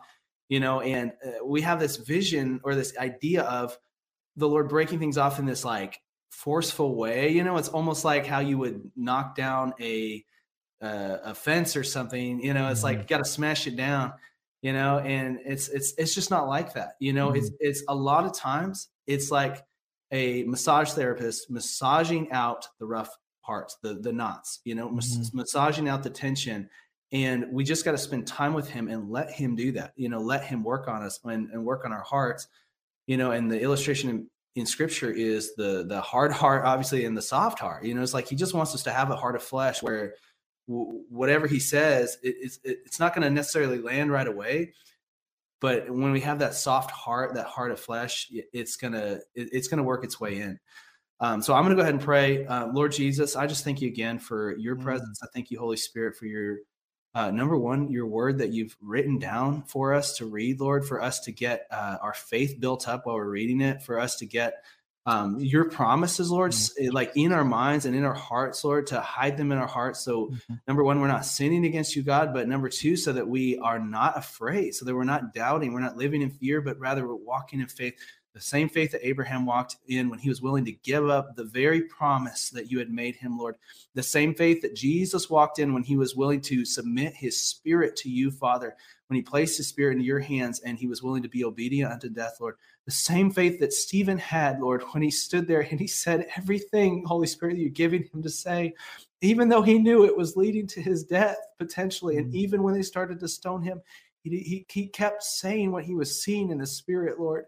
you 0.49 0.61
know, 0.61 0.81
and 0.81 1.13
uh, 1.25 1.45
we 1.45 1.63
have 1.63 1.81
this 1.81 1.97
vision 1.97 2.61
or 2.65 2.75
this 2.75 2.97
idea 2.99 3.43
of 3.43 3.79
the 4.37 4.49
Lord 4.49 4.69
breaking 4.69 4.99
things 4.99 5.19
off 5.19 5.39
in 5.39 5.47
this 5.47 5.65
like 5.65 6.01
forceful 6.31 6.95
way. 6.95 7.31
You 7.31 7.45
know, 7.45 7.57
it's 7.57 7.69
almost 7.69 8.05
like 8.05 8.27
how 8.27 8.41
you 8.41 8.59
would 8.59 8.91
knock 8.97 9.37
down 9.37 9.75
a 9.81 10.25
uh, 10.83 11.19
a 11.25 11.35
fence 11.35 11.77
or 11.77 11.85
something. 11.85 12.41
You 12.43 12.55
know, 12.55 12.69
it's 12.69 12.81
mm-hmm. 12.81 12.87
like 12.87 12.99
you 12.99 13.05
got 13.05 13.19
to 13.19 13.31
smash 13.31 13.67
it 13.67 13.77
down. 13.77 14.13
You 14.63 14.73
know, 14.73 14.99
and 14.99 15.39
it's 15.45 15.69
it's 15.69 15.95
it's 15.99 16.15
just 16.15 16.31
not 16.31 16.49
like 16.49 16.75
that. 16.75 16.95
You 16.99 17.13
know, 17.13 17.29
mm-hmm. 17.29 17.39
it's 17.39 17.51
it's 17.61 17.85
a 17.89 17.95
lot 17.95 18.25
of 18.25 18.35
times 18.35 18.89
it's 19.07 19.31
like 19.31 19.65
a 20.11 20.45
massage 20.45 20.93
therapist 20.93 21.51
massaging 21.51 22.31
out 22.33 22.67
the 22.79 22.87
rough 22.87 23.11
parts, 23.43 23.77
the 23.83 23.95
the 23.95 24.13
knots. 24.13 24.61
You 24.65 24.75
know, 24.75 24.89
mm-hmm. 24.89 25.37
massaging 25.37 25.89
out 25.89 26.03
the 26.03 26.11
tension. 26.11 26.69
And 27.13 27.47
we 27.53 27.63
just 27.63 27.85
got 27.85 27.93
to 27.93 27.99
spend 27.99 28.27
time 28.27 28.55
with 28.55 28.69
him 28.69 28.89
and 28.89 29.09
let 29.09 29.31
him 29.31 29.55
do 29.55 29.71
that. 29.73 29.93
You 29.95 30.09
know, 30.09 30.19
let 30.19 30.43
him 30.43 30.65
work 30.65 30.89
on 30.89 31.03
us 31.03 31.21
and, 31.23 31.49
and 31.51 31.65
work 31.65 31.85
on 31.85 31.93
our 31.93 32.03
hearts 32.03 32.49
you 33.07 33.17
know 33.17 33.33
and 33.33 33.51
the 33.51 33.61
illustration 33.61 34.11
in, 34.11 34.27
in 34.57 34.67
scripture 34.67 35.11
is 35.11 35.55
the 35.57 35.85
the 35.89 36.01
hard 36.01 36.33
heart 36.33 36.65
obviously 36.65 37.05
and 37.05 37.17
the 37.17 37.23
soft 37.23 37.59
heart 37.59 37.85
you 37.85 37.95
know 37.95 38.03
it's 38.03 38.15
like 38.15 38.29
he 38.29 38.37
just 38.37 38.55
wants 38.55 38.75
us 38.75 38.83
to 38.83 38.91
have 38.91 39.11
a 39.11 39.17
heart 39.17 39.37
of 39.37 39.43
flesh 39.43 39.83
where 39.83 40.15
w- 40.69 41.03
whatever 41.09 41.47
he 41.47 41.59
says 41.59 42.19
it, 42.23 42.37
it's 42.41 42.59
it's 42.65 43.01
not 43.01 43.15
going 43.15 43.23
to 43.23 43.31
necessarily 43.31 43.79
land 43.79 44.11
right 44.11 44.29
away 44.29 44.73
but 45.61 45.89
when 45.89 46.13
we 46.13 46.21
have 46.21 46.39
that 46.39 46.55
soft 46.55 46.91
heart 46.91 47.35
that 47.35 47.47
heart 47.47 47.71
of 47.71 47.81
flesh 47.81 48.31
it's 48.53 48.77
gonna 48.77 49.19
it, 49.35 49.49
it's 49.53 49.69
gonna 49.69 49.83
work 49.83 50.05
its 50.05 50.21
way 50.21 50.41
in. 50.41 50.59
Um, 51.21 51.41
so 51.41 51.55
i'm 51.55 51.63
gonna 51.63 51.75
go 51.75 51.81
ahead 51.83 51.95
and 51.95 52.03
pray. 52.03 52.45
Uh, 52.47 52.67
lord 52.69 52.93
jesus 52.93 53.37
i 53.37 53.47
just 53.47 53.65
thank 53.65 53.81
you 53.81 53.89
again 53.89 54.19
for 54.19 54.57
your 54.59 54.75
mm-hmm. 54.75 54.85
presence. 54.85 55.21
I 55.23 55.27
thank 55.33 55.51
you 55.51 55.59
holy 55.59 55.77
spirit 55.77 56.17
for 56.17 56.27
your 56.27 56.59
uh, 57.15 57.31
number 57.31 57.57
one, 57.57 57.91
your 57.91 58.07
word 58.07 58.39
that 58.39 58.53
you've 58.53 58.77
written 58.81 59.19
down 59.19 59.63
for 59.63 59.95
us 59.95 60.17
to 60.19 60.27
read, 60.27 60.61
Lord, 60.61 60.87
for 60.87 61.01
us 61.01 61.21
to 61.21 61.33
get 61.33 61.67
uh, 61.71 61.99
our 62.03 62.15
faith 62.15 62.59
built 62.59 62.89
up 62.89 63.07
while 63.07 63.17
we're 63.17 63.29
reading 63.29 63.61
it, 63.61 63.83
for 63.83 63.99
us 63.99 64.17
to 64.17 64.27
get 64.27 64.65
um, 65.07 65.39
your 65.39 65.67
promises, 65.67 66.31
Lord, 66.31 66.53
mm-hmm. 66.53 66.91
like 66.91 67.13
in 67.15 67.33
our 67.33 67.45
minds 67.45 67.85
and 67.85 67.95
in 67.95 68.05
our 68.05 68.15
hearts, 68.15 68.65
Lord, 68.65 68.87
to 68.89 69.01
hide 69.01 69.37
them 69.37 69.53
in 69.53 69.59
our 69.59 69.67
hearts. 69.67 70.01
So, 70.01 70.27
mm-hmm. 70.29 70.55
number 70.67 70.83
one, 70.83 71.01
we're 71.01 71.09
not 71.09 71.27
sinning 71.27 71.67
against 71.67 71.95
you, 71.95 72.03
God, 72.03 72.33
but 72.33 72.49
number 72.49 72.69
two, 72.69 72.97
so 72.97 73.13
that 73.13 73.29
we 73.29 73.59
are 73.59 73.79
not 73.79 74.17
afraid, 74.17 74.75
so 74.75 74.85
that 74.85 74.95
we're 74.95 75.05
not 75.05 75.35
doubting, 75.35 75.73
we're 75.73 75.81
not 75.81 75.97
living 75.97 76.23
in 76.23 76.31
fear, 76.31 76.63
but 76.63 76.79
rather 76.81 77.07
we're 77.07 77.15
walking 77.15 77.61
in 77.61 77.69
faith 77.69 77.95
the 78.35 78.41
same 78.41 78.69
faith 78.69 78.91
that 78.91 79.07
Abraham 79.07 79.47
walked 79.47 79.77
in 79.87 80.11
when 80.11 80.19
he 80.19 80.29
was 80.29 80.43
willing 80.43 80.65
to 80.65 80.73
give 80.73 81.09
up 81.09 81.37
the 81.37 81.45
very 81.45 81.83
promise 81.83 82.51
that 82.51 82.69
you 82.69 82.81
had 82.81 82.91
made 82.91 83.15
him, 83.15 83.39
Lord. 83.39 83.55
The 83.95 84.03
same 84.03 84.35
faith 84.35 84.61
that 84.63 84.75
Jesus 84.75 85.31
walked 85.31 85.61
in 85.61 85.73
when 85.73 85.85
he 85.85 85.97
was 85.97 86.17
willing 86.17 86.41
to 86.43 86.65
submit 86.65 87.15
his 87.15 87.41
spirit 87.41 87.95
to 87.97 88.11
you, 88.11 88.33
Father, 88.33 88.75
when 89.07 89.15
he 89.15 89.23
placed 89.23 89.57
his 89.57 89.69
spirit 89.69 89.93
into 89.93 90.05
your 90.05 90.19
hands 90.19 90.59
and 90.61 90.77
he 90.77 90.89
was 90.89 91.01
willing 91.01 91.23
to 91.23 91.29
be 91.29 91.45
obedient 91.45 91.93
unto 91.93 92.09
death, 92.09 92.39
Lord. 92.41 92.57
The 92.87 92.91
same 92.91 93.31
faith 93.31 93.61
that 93.61 93.73
Stephen 93.73 94.19
had, 94.19 94.59
Lord, 94.59 94.83
when 94.91 95.03
he 95.05 95.13
stood 95.13 95.47
there 95.47 95.61
and 95.61 95.79
he 95.79 95.87
said 95.87 96.27
everything, 96.37 97.05
Holy 97.07 97.29
Spirit, 97.29 97.55
that 97.55 97.61
you're 97.61 97.71
giving 97.71 98.03
him 98.13 98.21
to 98.21 98.31
say, 98.31 98.75
even 99.21 99.49
though 99.49 99.63
he 99.63 99.79
knew 99.79 100.05
it 100.05 100.17
was 100.17 100.37
leading 100.37 100.67
to 100.67 100.83
his 100.83 101.05
death 101.05 101.39
potentially. 101.57 102.17
And 102.17 102.33
mm. 102.33 102.35
even 102.35 102.65
when 102.65 102.75
they 102.75 102.83
started 102.83 103.21
to 103.21 103.29
stone 103.29 103.63
him, 103.63 103.81
he, 104.25 104.31
he, 104.31 104.67
he 104.69 104.87
kept 104.89 105.23
saying 105.23 105.71
what 105.71 105.85
he 105.85 105.95
was 105.95 106.21
seeing 106.21 106.51
in 106.51 106.59
the 106.59 106.67
spirit, 106.67 107.21
Lord 107.21 107.45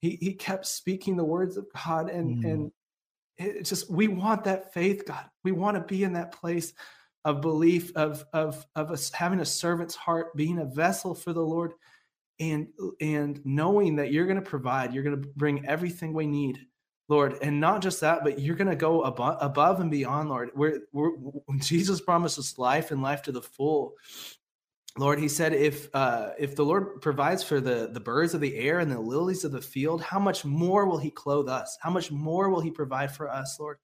he 0.00 0.18
he 0.20 0.32
kept 0.34 0.66
speaking 0.66 1.16
the 1.16 1.24
words 1.24 1.56
of 1.56 1.66
God 1.72 2.10
and 2.10 2.42
mm. 2.42 2.52
and 2.52 2.72
it's 3.38 3.70
just 3.70 3.90
we 3.90 4.08
want 4.08 4.44
that 4.44 4.72
faith, 4.72 5.04
God. 5.06 5.24
We 5.44 5.52
want 5.52 5.76
to 5.76 5.82
be 5.82 6.02
in 6.02 6.14
that 6.14 6.32
place 6.32 6.72
of 7.24 7.40
belief 7.40 7.94
of 7.96 8.24
of 8.32 8.66
of 8.74 8.90
us 8.90 9.10
having 9.10 9.40
a 9.40 9.44
servant's 9.44 9.94
heart, 9.94 10.36
being 10.36 10.58
a 10.58 10.64
vessel 10.64 11.14
for 11.14 11.32
the 11.32 11.42
Lord, 11.42 11.72
and 12.40 12.68
and 13.00 13.40
knowing 13.44 13.96
that 13.96 14.12
you're 14.12 14.26
going 14.26 14.42
to 14.42 14.42
provide, 14.42 14.92
you're 14.92 15.04
going 15.04 15.20
to 15.20 15.28
bring 15.36 15.66
everything 15.66 16.12
we 16.12 16.26
need, 16.26 16.58
Lord, 17.08 17.38
and 17.40 17.60
not 17.60 17.80
just 17.80 18.00
that, 18.00 18.24
but 18.24 18.40
you're 18.40 18.56
going 18.56 18.70
to 18.70 18.76
go 18.76 19.02
above 19.02 19.38
above 19.40 19.80
and 19.80 19.90
beyond, 19.90 20.28
Lord. 20.28 20.50
Where 20.54 20.80
Jesus 21.58 22.00
promises 22.00 22.58
life 22.58 22.90
and 22.90 23.02
life 23.02 23.22
to 23.22 23.32
the 23.32 23.42
full, 23.42 23.94
Lord, 24.98 25.20
he 25.20 25.28
said, 25.28 25.52
if 25.52 25.88
uh, 25.94 26.30
if 26.38 26.56
the 26.56 26.64
Lord 26.64 27.00
provides 27.00 27.44
for 27.44 27.60
the 27.60 27.88
the 27.92 28.00
birds 28.00 28.34
of 28.34 28.40
the 28.40 28.56
air 28.56 28.80
and 28.80 28.90
the 28.90 29.00
lilies 29.00 29.44
of 29.44 29.52
the 29.52 29.62
field, 29.62 30.02
how 30.02 30.18
much 30.18 30.44
more 30.44 30.86
will 30.86 30.98
He 30.98 31.10
clothe 31.10 31.48
us? 31.48 31.78
How 31.80 31.90
much 31.90 32.10
more 32.10 32.50
will 32.50 32.60
He 32.60 32.72
provide 32.72 33.14
for 33.14 33.30
us, 33.30 33.58
Lord? 33.60 33.78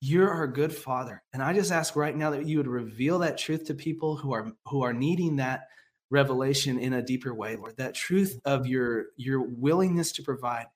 You're 0.00 0.30
our 0.30 0.46
good 0.46 0.74
Father, 0.74 1.22
and 1.32 1.42
I 1.42 1.52
just 1.52 1.70
ask 1.70 1.96
right 1.96 2.16
now 2.16 2.30
that 2.30 2.46
you 2.46 2.56
would 2.56 2.66
reveal 2.66 3.18
that 3.20 3.36
truth 3.36 3.66
to 3.66 3.74
people 3.74 4.16
who 4.16 4.32
are 4.32 4.52
who 4.66 4.82
are 4.82 4.94
needing 4.94 5.36
that 5.36 5.68
revelation 6.08 6.78
in 6.78 6.94
a 6.94 7.02
deeper 7.02 7.34
way, 7.34 7.56
Lord. 7.56 7.76
That 7.76 7.94
truth 7.94 8.40
of 8.46 8.66
your 8.66 9.06
your 9.16 9.42
willingness 9.42 10.12
to 10.12 10.22
provide, 10.22 10.66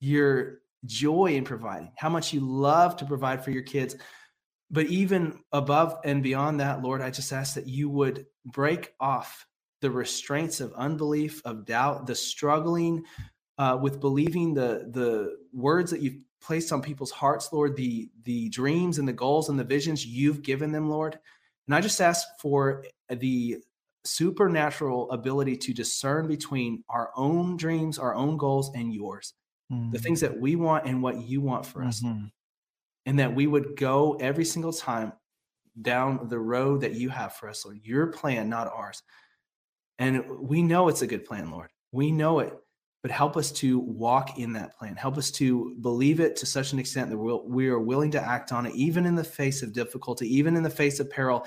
your 0.00 0.60
joy 0.86 1.34
in 1.34 1.44
providing, 1.44 1.92
how 1.98 2.08
much 2.08 2.32
you 2.32 2.40
love 2.40 2.96
to 2.96 3.04
provide 3.04 3.44
for 3.44 3.50
your 3.50 3.62
kids 3.62 3.96
but 4.70 4.86
even 4.86 5.40
above 5.52 5.98
and 6.04 6.22
beyond 6.22 6.60
that, 6.60 6.82
Lord, 6.82 7.00
I 7.00 7.10
just 7.10 7.32
ask 7.32 7.54
that 7.54 7.68
you 7.68 7.88
would 7.88 8.26
break 8.44 8.92
off 8.98 9.46
the 9.80 9.90
restraints 9.90 10.60
of 10.60 10.72
unbelief, 10.74 11.42
of 11.44 11.66
doubt, 11.66 12.06
the 12.06 12.14
struggling 12.14 13.04
uh, 13.58 13.78
with 13.80 14.00
believing 14.00 14.54
the 14.54 14.88
the 14.90 15.36
words 15.52 15.90
that 15.90 16.00
you've 16.00 16.18
placed 16.40 16.72
on 16.72 16.82
people's 16.82 17.10
hearts, 17.10 17.50
Lord, 17.52 17.76
the 17.76 18.10
the 18.22 18.48
dreams 18.48 18.98
and 18.98 19.06
the 19.06 19.12
goals 19.12 19.48
and 19.48 19.58
the 19.58 19.64
visions 19.64 20.04
you've 20.04 20.42
given 20.42 20.72
them, 20.72 20.90
Lord. 20.90 21.18
And 21.66 21.74
I 21.74 21.80
just 21.80 22.00
ask 22.00 22.26
for 22.40 22.84
the 23.08 23.58
supernatural 24.04 25.10
ability 25.10 25.56
to 25.56 25.72
discern 25.72 26.28
between 26.28 26.84
our 26.88 27.10
own 27.16 27.56
dreams, 27.56 27.98
our 27.98 28.14
own 28.14 28.36
goals, 28.36 28.70
and 28.74 28.92
yours. 28.92 29.34
Mm-hmm. 29.72 29.92
The 29.92 29.98
things 29.98 30.20
that 30.20 30.38
we 30.38 30.56
want 30.56 30.86
and 30.86 31.02
what 31.02 31.22
you 31.22 31.40
want 31.40 31.64
for 31.64 31.82
us. 31.82 32.02
And 33.06 33.18
that 33.18 33.34
we 33.34 33.46
would 33.46 33.76
go 33.76 34.14
every 34.14 34.44
single 34.44 34.72
time 34.72 35.12
down 35.82 36.28
the 36.28 36.38
road 36.38 36.80
that 36.82 36.94
you 36.94 37.08
have 37.08 37.34
for 37.34 37.48
us, 37.48 37.64
Lord, 37.64 37.80
your 37.82 38.06
plan, 38.08 38.48
not 38.48 38.72
ours. 38.72 39.02
And 39.98 40.24
we 40.40 40.62
know 40.62 40.88
it's 40.88 41.02
a 41.02 41.06
good 41.06 41.24
plan, 41.24 41.50
Lord. 41.50 41.70
We 41.92 42.10
know 42.10 42.40
it, 42.40 42.52
but 43.02 43.10
help 43.10 43.36
us 43.36 43.52
to 43.52 43.78
walk 43.78 44.38
in 44.38 44.52
that 44.54 44.76
plan. 44.76 44.96
Help 44.96 45.18
us 45.18 45.30
to 45.32 45.76
believe 45.80 46.20
it 46.20 46.36
to 46.36 46.46
such 46.46 46.72
an 46.72 46.78
extent 46.78 47.10
that 47.10 47.18
we'll, 47.18 47.46
we 47.46 47.68
are 47.68 47.78
willing 47.78 48.10
to 48.12 48.20
act 48.20 48.52
on 48.52 48.66
it, 48.66 48.74
even 48.74 49.06
in 49.06 49.14
the 49.14 49.24
face 49.24 49.62
of 49.62 49.72
difficulty, 49.72 50.26
even 50.36 50.56
in 50.56 50.62
the 50.62 50.70
face 50.70 51.00
of 51.00 51.10
peril, 51.10 51.46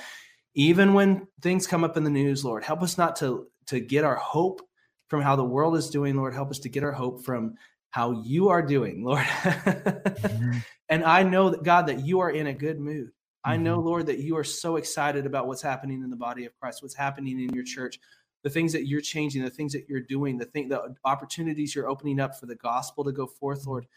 even 0.54 0.94
when 0.94 1.28
things 1.42 1.68
come 1.68 1.84
up 1.84 1.98
in 1.98 2.04
the 2.04 2.10
news, 2.10 2.46
Lord. 2.46 2.64
Help 2.64 2.82
us 2.82 2.98
not 2.98 3.16
to, 3.18 3.48
to 3.68 3.80
get 3.80 4.04
our 4.04 4.16
hope 4.16 4.62
from 5.08 5.22
how 5.22 5.36
the 5.36 5.44
world 5.44 5.76
is 5.76 5.90
doing, 5.90 6.16
Lord. 6.16 6.34
Help 6.34 6.52
us 6.52 6.60
to 6.60 6.70
get 6.70 6.84
our 6.84 6.92
hope 6.92 7.24
from 7.24 7.56
how 7.98 8.12
you 8.24 8.50
are 8.50 8.62
doing, 8.62 9.04
Lord. 9.04 9.26
mm-hmm. 9.26 10.60
And 10.90 11.04
I 11.04 11.24
know 11.24 11.50
that 11.50 11.64
God, 11.64 11.88
that 11.88 12.06
you 12.06 12.20
are 12.20 12.30
in 12.30 12.48
a 12.48 12.54
good 12.54 12.80
mood. 12.80 13.08
Mm-hmm. 13.08 13.52
I 13.52 13.58
know, 13.58 13.78
mm-hmm. 13.78 13.88
Lord, 13.88 14.06
that 14.06 14.20
you 14.20 14.38
are 14.38 14.44
so 14.44 14.76
excited 14.76 15.26
about 15.26 15.48
what's 15.48 15.64
happening 15.64 16.04
in 16.04 16.12
the 16.12 16.16
body 16.16 16.46
of 16.46 16.54
Christ, 16.62 16.84
what's 16.84 16.96
happening 16.96 17.42
in 17.42 17.50
your 17.56 17.64
church, 17.64 18.00
the 18.44 18.52
things 18.52 18.72
that 18.74 18.88
you're 18.88 19.02
changing, 19.02 19.44
the 19.44 19.50
things 19.50 19.74
that 19.74 19.90
you're 19.90 20.02
doing, 20.02 20.38
the 20.38 20.46
thing, 20.46 20.70
the 20.70 20.96
opportunities 21.06 21.74
you're 21.74 21.90
opening 21.90 22.20
up 22.20 22.40
for 22.40 22.46
the 22.46 22.56
gospel 22.56 23.04
to 23.04 23.12
go 23.12 23.26
forth, 23.26 23.66
Lord, 23.66 23.88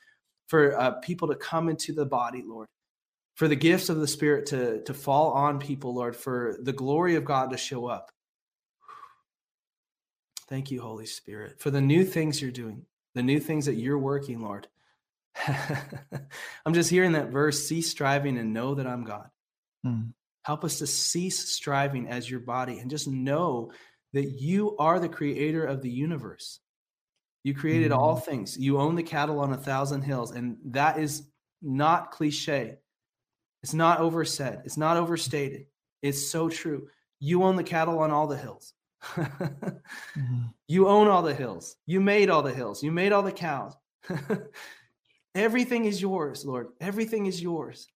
for 0.48 0.80
uh, 0.80 0.92
people 0.92 1.28
to 1.28 1.36
come 1.36 1.68
into 1.68 1.92
the 1.92 2.06
body, 2.06 2.42
Lord, 2.44 2.68
for 3.34 3.48
the 3.48 3.54
gifts 3.54 3.90
of 3.90 3.98
the 3.98 4.08
Spirit 4.08 4.46
to 4.46 4.82
to 4.82 4.94
fall 4.94 5.32
on 5.32 5.60
people, 5.60 5.94
Lord, 5.94 6.16
for 6.16 6.56
the 6.60 6.72
glory 6.72 7.16
of 7.16 7.24
God 7.26 7.50
to 7.50 7.58
show 7.58 7.86
up. 7.86 8.10
Thank 10.48 10.70
you, 10.72 10.80
Holy 10.80 11.06
Spirit, 11.06 11.60
for 11.60 11.70
the 11.70 11.82
new 11.82 12.04
things 12.04 12.40
you're 12.42 12.50
doing, 12.50 12.86
the 13.14 13.22
new 13.22 13.40
things 13.40 13.66
that 13.66 13.74
you're 13.74 13.98
working, 13.98 14.42
Lord. 14.42 14.68
I'm 16.66 16.74
just 16.74 16.90
hearing 16.90 17.12
that 17.12 17.30
verse 17.30 17.66
cease 17.66 17.90
striving 17.90 18.38
and 18.38 18.52
know 18.52 18.74
that 18.74 18.86
I'm 18.86 19.04
God. 19.04 19.28
Mm. 19.86 20.12
Help 20.42 20.64
us 20.64 20.78
to 20.78 20.86
cease 20.86 21.50
striving 21.50 22.08
as 22.08 22.30
your 22.30 22.40
body 22.40 22.78
and 22.78 22.90
just 22.90 23.08
know 23.08 23.72
that 24.12 24.40
you 24.40 24.76
are 24.78 24.98
the 24.98 25.08
creator 25.08 25.64
of 25.64 25.82
the 25.82 25.90
universe. 25.90 26.60
You 27.44 27.54
created 27.54 27.92
mm. 27.92 27.96
all 27.96 28.16
things. 28.16 28.58
You 28.58 28.78
own 28.78 28.94
the 28.94 29.02
cattle 29.02 29.40
on 29.40 29.52
a 29.52 29.56
thousand 29.56 30.02
hills. 30.02 30.30
And 30.32 30.56
that 30.66 30.98
is 30.98 31.28
not 31.62 32.10
cliche. 32.10 32.76
It's 33.62 33.74
not 33.74 34.00
oversaid. 34.00 34.60
It's 34.64 34.76
not 34.76 34.96
overstated. 34.96 35.66
It's 36.02 36.26
so 36.26 36.48
true. 36.48 36.88
You 37.18 37.42
own 37.42 37.56
the 37.56 37.64
cattle 37.64 37.98
on 37.98 38.10
all 38.10 38.26
the 38.26 38.36
hills. 38.36 38.72
mm-hmm. 39.14 40.42
You 40.68 40.88
own 40.88 41.08
all 41.08 41.22
the 41.22 41.34
hills. 41.34 41.76
You 41.86 42.00
made 42.00 42.30
all 42.30 42.42
the 42.42 42.52
hills. 42.52 42.82
You 42.82 42.92
made 42.92 43.12
all 43.12 43.22
the 43.22 43.32
cows. 43.32 43.74
Everything 45.34 45.84
is 45.84 46.00
yours, 46.02 46.44
Lord. 46.44 46.68
Everything 46.80 47.26
is 47.26 47.40
yours. 47.40 47.88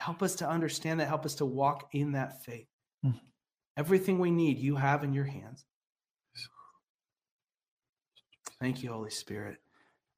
Help 0.00 0.22
us 0.22 0.36
to 0.36 0.48
understand 0.48 1.00
that. 1.00 1.08
Help 1.08 1.24
us 1.24 1.36
to 1.36 1.46
walk 1.46 1.88
in 1.92 2.12
that 2.12 2.44
faith. 2.44 2.66
Mm-hmm. 3.04 3.18
Everything 3.76 4.18
we 4.18 4.30
need, 4.30 4.58
you 4.58 4.76
have 4.76 5.04
in 5.04 5.12
your 5.12 5.24
hands. 5.24 5.64
Thank 8.60 8.82
you, 8.82 8.90
Holy 8.90 9.10
Spirit. 9.10 9.58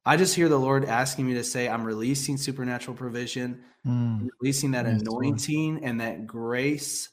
I 0.05 0.15
just 0.15 0.33
hear 0.33 0.47
the 0.47 0.57
Lord 0.57 0.85
asking 0.85 1.27
me 1.27 1.33
to 1.33 1.43
say, 1.43 1.67
I'm 1.67 1.83
releasing 1.83 2.37
supernatural 2.37 2.95
provision, 2.95 3.61
mm. 3.85 4.27
releasing 4.39 4.71
that 4.71 4.85
yes, 4.85 5.01
anointing 5.01 5.73
Lord. 5.73 5.83
and 5.83 6.01
that 6.01 6.25
grace 6.25 7.09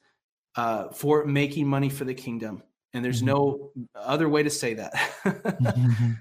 uh, 0.55 0.89
for 0.91 1.25
making 1.25 1.67
money 1.67 1.89
for 1.89 2.05
the 2.05 2.15
kingdom. 2.15 2.63
And 2.93 3.05
there's 3.05 3.23
mm-hmm. 3.23 3.27
no 3.27 3.73
other 3.95 4.29
way 4.29 4.43
to 4.43 4.51
say 4.51 4.75
that. 4.75 4.95
mm-hmm. 5.25 6.13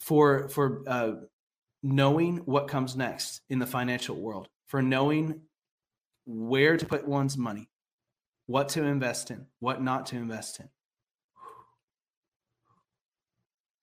For 0.00 0.48
for 0.48 0.82
uh, 0.86 1.12
knowing 1.82 2.38
what 2.38 2.68
comes 2.68 2.96
next 2.96 3.40
in 3.48 3.58
the 3.58 3.66
financial 3.66 4.16
world, 4.16 4.48
for 4.66 4.82
knowing 4.82 5.42
where 6.26 6.76
to 6.76 6.86
put 6.86 7.06
one's 7.06 7.36
money, 7.36 7.68
what 8.46 8.68
to 8.70 8.82
invest 8.82 9.30
in, 9.30 9.46
what 9.60 9.82
not 9.82 10.06
to 10.06 10.16
invest 10.16 10.60
in. 10.60 10.68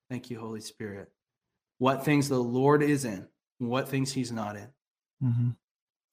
Thank 0.10 0.30
you, 0.30 0.39
Holy 0.39 0.62
Spirit. 0.62 1.10
What 1.80 2.06
things 2.06 2.30
the 2.30 2.38
Lord 2.38 2.84
is 2.84 3.06
in, 3.06 3.28
what 3.58 3.89
things 3.89 4.12
He's 4.14 4.32
not 4.32 4.56
in. 4.56 4.68
Mm-hmm. 5.24 5.50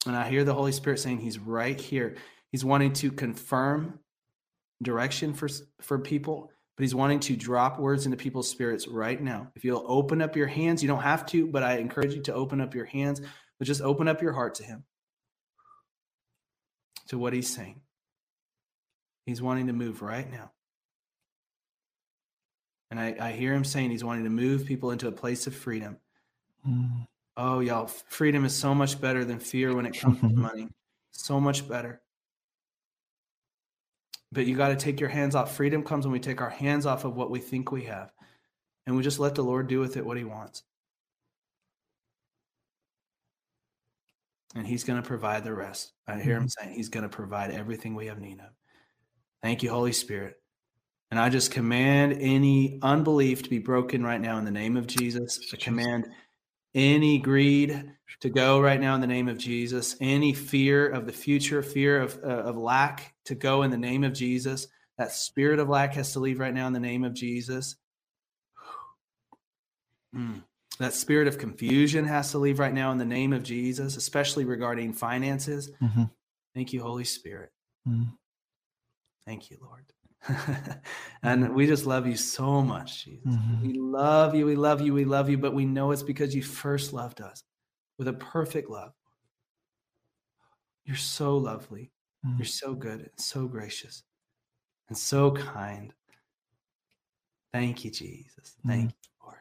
And 0.07 0.16
I 0.16 0.28
hear 0.28 0.45
the 0.45 0.55
Holy 0.55 0.72
Spirit 0.72 1.01
saying 1.01 1.18
He's 1.18 1.39
right 1.39 1.78
here. 1.78 2.16
He's 2.51 2.64
wanting 2.64 2.93
to 2.95 3.12
confirm 3.12 4.01
direction 4.83 5.35
for 5.35 5.49
for 5.81 5.99
people, 5.99 6.51
but 6.76 6.83
He's 6.83 6.95
wanting 6.95 7.20
to 7.20 7.37
drop 7.37 7.78
words 7.78 8.07
into 8.07 8.16
people's 8.16 8.49
spirits 8.49 8.89
right 8.89 9.20
now. 9.20 9.51
If 9.55 9.64
you'll 9.64 9.85
open 9.87 10.22
up 10.22 10.37
your 10.37 10.47
hands, 10.47 10.83
you 10.83 10.89
don't 10.89 11.03
have 11.03 11.26
to, 11.26 11.47
but 11.47 11.62
I 11.62 11.78
encourage 11.78 12.14
you 12.14 12.22
to 12.22 12.35
open 12.35 12.61
up 12.61 12.74
your 12.74 12.87
hands, 12.87 13.20
but 13.59 13.66
just 13.66 13.83
open 13.83 14.09
up 14.09 14.22
your 14.22 14.33
heart 14.33 14.57
to 14.57 14.64
Him, 14.64 14.85
to 17.09 17.18
what 17.18 17.33
He's 17.33 17.55
saying. 17.55 17.81
He's 19.26 19.43
wanting 19.43 19.68
to 19.68 19.72
move 19.72 20.03
right 20.03 20.31
now. 20.31 20.51
And 22.91 22.99
I, 22.99 23.16
I 23.20 23.33
hear 23.33 23.55
him 23.55 23.64
saying 23.64 23.91
he's 23.91 24.03
wanting 24.03 24.24
to 24.24 24.31
move 24.31 24.66
people 24.66 24.91
into 24.91 25.07
a 25.07 25.12
place 25.12 25.47
of 25.47 25.55
freedom. 25.55 25.99
Mm. 26.68 27.07
Oh, 27.37 27.61
y'all, 27.61 27.87
freedom 27.87 28.45
is 28.45 28.55
so 28.55 28.74
much 28.74 29.01
better 29.01 29.24
than 29.24 29.39
fear 29.39 29.74
when 29.74 29.87
it 29.87 29.99
comes 29.99 30.20
to 30.20 30.28
money. 30.35 30.68
So 31.12 31.41
much 31.41 31.68
better. 31.68 32.03
But 34.33 34.47
you 34.47 34.57
got 34.57 34.68
to 34.68 34.76
take 34.76 35.01
your 35.01 35.09
hands 35.09 35.35
off. 35.35 35.57
Freedom 35.57 35.83
comes 35.83 36.07
when 36.07 36.12
we 36.12 36.20
take 36.20 36.41
our 36.41 36.51
hands 36.51 36.87
off 36.87 37.05
of 37.05 37.16
what 37.16 37.31
we 37.31 37.41
think 37.41 37.72
we 37.72 37.85
have 37.85 38.12
and 38.87 38.97
we 38.97 39.03
just 39.03 39.18
let 39.18 39.35
the 39.35 39.43
Lord 39.43 39.68
do 39.68 39.81
with 39.81 39.97
it 39.97 40.05
what 40.05 40.16
he 40.16 40.24
wants. 40.24 40.62
And 44.55 44.66
he's 44.66 44.85
going 44.85 45.01
to 45.01 45.07
provide 45.07 45.45
the 45.45 45.55
rest. 45.55 45.93
I 46.09 46.18
hear 46.18 46.37
him 46.37 46.43
mm-hmm. 46.43 46.64
saying 46.64 46.74
he's 46.74 46.89
going 46.89 47.05
to 47.05 47.09
provide 47.09 47.53
everything 47.53 47.95
we 47.95 48.07
have 48.07 48.20
need 48.20 48.41
of. 48.41 48.51
Thank 49.43 49.62
you, 49.62 49.70
Holy 49.70 49.93
Spirit. 49.93 50.37
And 51.11 51.18
I 51.18 51.28
just 51.28 51.51
command 51.51 52.18
any 52.20 52.78
unbelief 52.83 53.43
to 53.43 53.51
be 53.51 53.59
broken 53.59 54.05
right 54.05 54.20
now 54.20 54.39
in 54.39 54.45
the 54.45 54.51
name 54.51 54.76
of 54.76 54.87
Jesus. 54.87 55.41
I 55.53 55.57
command 55.57 56.09
any 56.75 57.18
greed 57.18 57.93
to 58.21 58.31
go 58.31 58.61
right 58.61 58.81
now 58.81 58.95
in 58.95 59.01
the 59.01 59.07
name 59.07 59.29
of 59.29 59.39
Jesus. 59.39 59.97
Any 60.01 60.33
fear 60.33 60.89
of 60.89 61.07
the 61.07 61.12
future, 61.12 61.62
fear 61.62 62.01
of, 62.01 62.18
uh, 62.23 62.29
of 62.29 62.57
lack 62.57 63.14
to 63.25 63.35
go 63.35 63.62
in 63.62 63.71
the 63.71 63.79
name 63.79 64.05
of 64.05 64.12
Jesus. 64.12 64.66
That 64.99 65.12
spirit 65.12 65.59
of 65.59 65.68
lack 65.68 65.95
has 65.95 66.12
to 66.12 66.21
leave 66.21 66.39
right 66.39 66.55
now 66.55 66.66
in 66.66 66.73
the 66.73 66.81
name 66.81 67.05
of 67.05 67.14
Jesus. 67.14 67.77
Mm. 70.12 70.43
That 70.81 70.93
spirit 70.93 71.29
of 71.29 71.39
confusion 71.39 72.05
has 72.05 72.33
to 72.33 72.39
leave 72.39 72.59
right 72.59 72.75
now 72.75 72.91
in 72.91 72.99
the 72.99 73.05
name 73.05 73.33
of 73.33 73.45
Jesus, 73.45 73.97
especially 73.97 74.45
regarding 74.45 74.93
finances. 74.93 75.71
Mm-hmm. 75.81 76.05
Thank 76.53 76.73
you, 76.73 76.83
Holy 76.83 77.05
Spirit. 77.05 77.53
Mm. 77.87 78.09
Thank 79.25 79.53
you, 79.53 79.59
Lord. 79.62 79.85
and 81.23 81.55
we 81.55 81.66
just 81.66 81.87
love 81.87 82.07
you 82.07 82.16
so 82.16 82.62
much, 82.62 83.05
Jesus. 83.05 83.27
Mm-hmm. 83.27 83.66
We 83.66 83.79
love 83.79 84.35
you, 84.35 84.47
we 84.47 84.57
love 84.57 84.81
you, 84.81 84.93
we 84.93 85.05
love 85.05 85.31
you, 85.31 85.39
but 85.39 85.55
we 85.55 85.64
know 85.64 85.91
it's 85.91 86.03
because 86.03 86.35
you 86.35 86.43
first 86.43 86.93
loved 86.93 87.21
us 87.21 87.43
with 87.99 88.09
a 88.09 88.12
perfect 88.12 88.71
love. 88.71 88.93
You're 90.85 90.97
so 90.97 91.37
lovely. 91.37 91.91
Mm-hmm. 92.27 92.39
You're 92.39 92.47
so 92.47 92.75
good 92.75 93.01
and 93.01 93.11
so 93.16 93.47
gracious 93.47 94.03
and 94.89 94.97
so 94.97 95.31
kind. 95.31 95.93
Thank 97.53 97.85
you, 97.85 97.91
Jesus. 97.91 98.57
Thank 98.66 98.89
mm-hmm. 98.89 98.89
you, 98.89 99.25
Lord. 99.25 99.39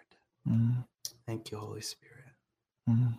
Mm-hmm. 0.48 0.82
Thank 1.28 1.52
you, 1.52 1.58
Holy 1.58 1.82
Spirit. 1.82 2.16
Mm-hmm. 2.90 3.14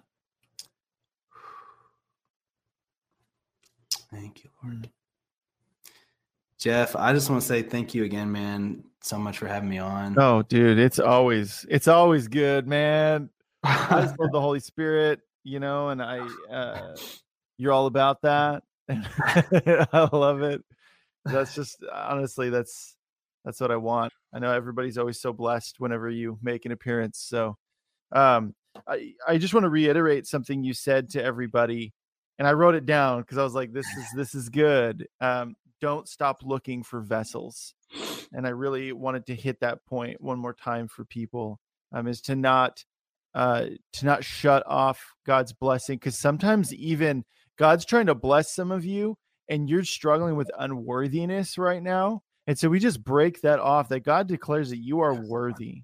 Thank 4.11 4.45
you, 4.45 4.51
Lord. 4.65 4.91
Jeff, 6.61 6.95
I 6.95 7.15
just 7.15 7.31
want 7.31 7.41
to 7.41 7.49
say 7.49 7.63
thank 7.63 7.95
you 7.95 8.05
again, 8.05 8.31
man, 8.31 8.85
so 9.01 9.19
much 9.19 9.39
for 9.39 9.47
having 9.47 9.71
me 9.71 9.79
on. 9.79 10.15
Oh, 10.19 10.43
dude, 10.43 10.79
it's 10.79 10.99
always 10.99 11.65
it's 11.71 11.89
always 11.89 12.29
good, 12.29 12.67
man. 12.69 13.31
I 13.65 14.03
just 14.03 14.19
love 14.19 14.31
the 14.33 14.41
Holy 14.41 14.61
Spirit, 14.61 15.21
you 15.43 15.59
know, 15.59 15.89
and 15.89 16.03
I 16.03 16.19
uh 16.53 16.97
you're 17.57 17.73
all 17.73 17.87
about 17.87 18.21
that. 18.23 18.63
I 18.91 20.09
love 20.13 20.43
it. 20.43 20.63
That's 21.25 21.55
just 21.55 21.83
honestly 21.91 22.51
that's 22.51 22.95
that's 23.43 23.61
what 23.61 23.71
I 23.71 23.77
want. 23.77 24.13
I 24.35 24.39
know 24.39 24.53
everybody's 24.53 24.99
always 24.99 25.19
so 25.19 25.33
blessed 25.33 25.77
whenever 25.79 26.11
you 26.11 26.39
make 26.43 26.67
an 26.67 26.73
appearance. 26.73 27.25
So 27.27 27.57
um 28.13 28.55
I, 28.87 29.15
I 29.27 29.39
just 29.39 29.55
want 29.55 29.65
to 29.65 29.71
reiterate 29.71 30.27
something 30.27 30.63
you 30.63 30.75
said 30.75 31.09
to 31.11 31.25
everybody 31.25 31.95
and 32.41 32.49
I 32.49 32.55
wrote 32.55 32.75
it 32.75 32.87
down 32.87 33.21
because 33.21 33.37
I 33.37 33.43
was 33.43 33.55
like, 33.55 33.71
this 33.71 33.87
is 33.87 34.07
this 34.17 34.35
is 34.35 34.49
good. 34.49 35.07
Um, 35.21 35.57
don't 35.79 36.09
stop 36.09 36.39
looking 36.43 36.83
for 36.83 37.03
vessels. 37.03 37.75
And 38.33 38.47
I 38.47 38.51
really 38.51 38.93
wanted 38.93 39.27
to 39.27 39.35
hit 39.35 39.61
that 39.61 39.85
point 39.85 40.23
one 40.23 40.39
more 40.39 40.55
time 40.55 40.89
for 40.89 41.05
people 41.05 41.61
um, 41.93 42.09
is 42.09 42.23
to 42.23 42.35
not 42.35 42.83
uh, 43.35 43.67
to 43.93 44.07
not 44.07 44.25
shut 44.25 44.63
off 44.67 45.05
God's 45.27 45.53
blessing 45.53 45.99
because 45.99 46.19
sometimes 46.19 46.73
even 46.73 47.25
God's 47.59 47.85
trying 47.85 48.07
to 48.07 48.15
bless 48.15 48.55
some 48.55 48.71
of 48.73 48.87
you 48.87 49.19
and 49.51 49.69
you're 49.69 49.85
struggling 49.85 50.35
with 50.35 50.51
unworthiness 50.59 51.59
right 51.59 51.83
now. 51.83 52.23
And 52.47 52.59
so 52.59 52.71
we 52.71 52.79
just 52.81 53.05
break 53.05 53.43
that 53.43 53.61
off 53.61 53.91
that 53.91 54.01
God 54.01 54.29
declares 54.29 54.71
that 54.71 54.79
you 54.79 55.01
are 55.01 55.15
worthy. 55.15 55.83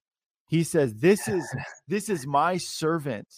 He 0.49 0.65
says, 0.65 0.95
This 0.95 1.29
is 1.29 1.47
this 1.87 2.09
is 2.09 2.27
my 2.27 2.57
servant. 2.57 3.29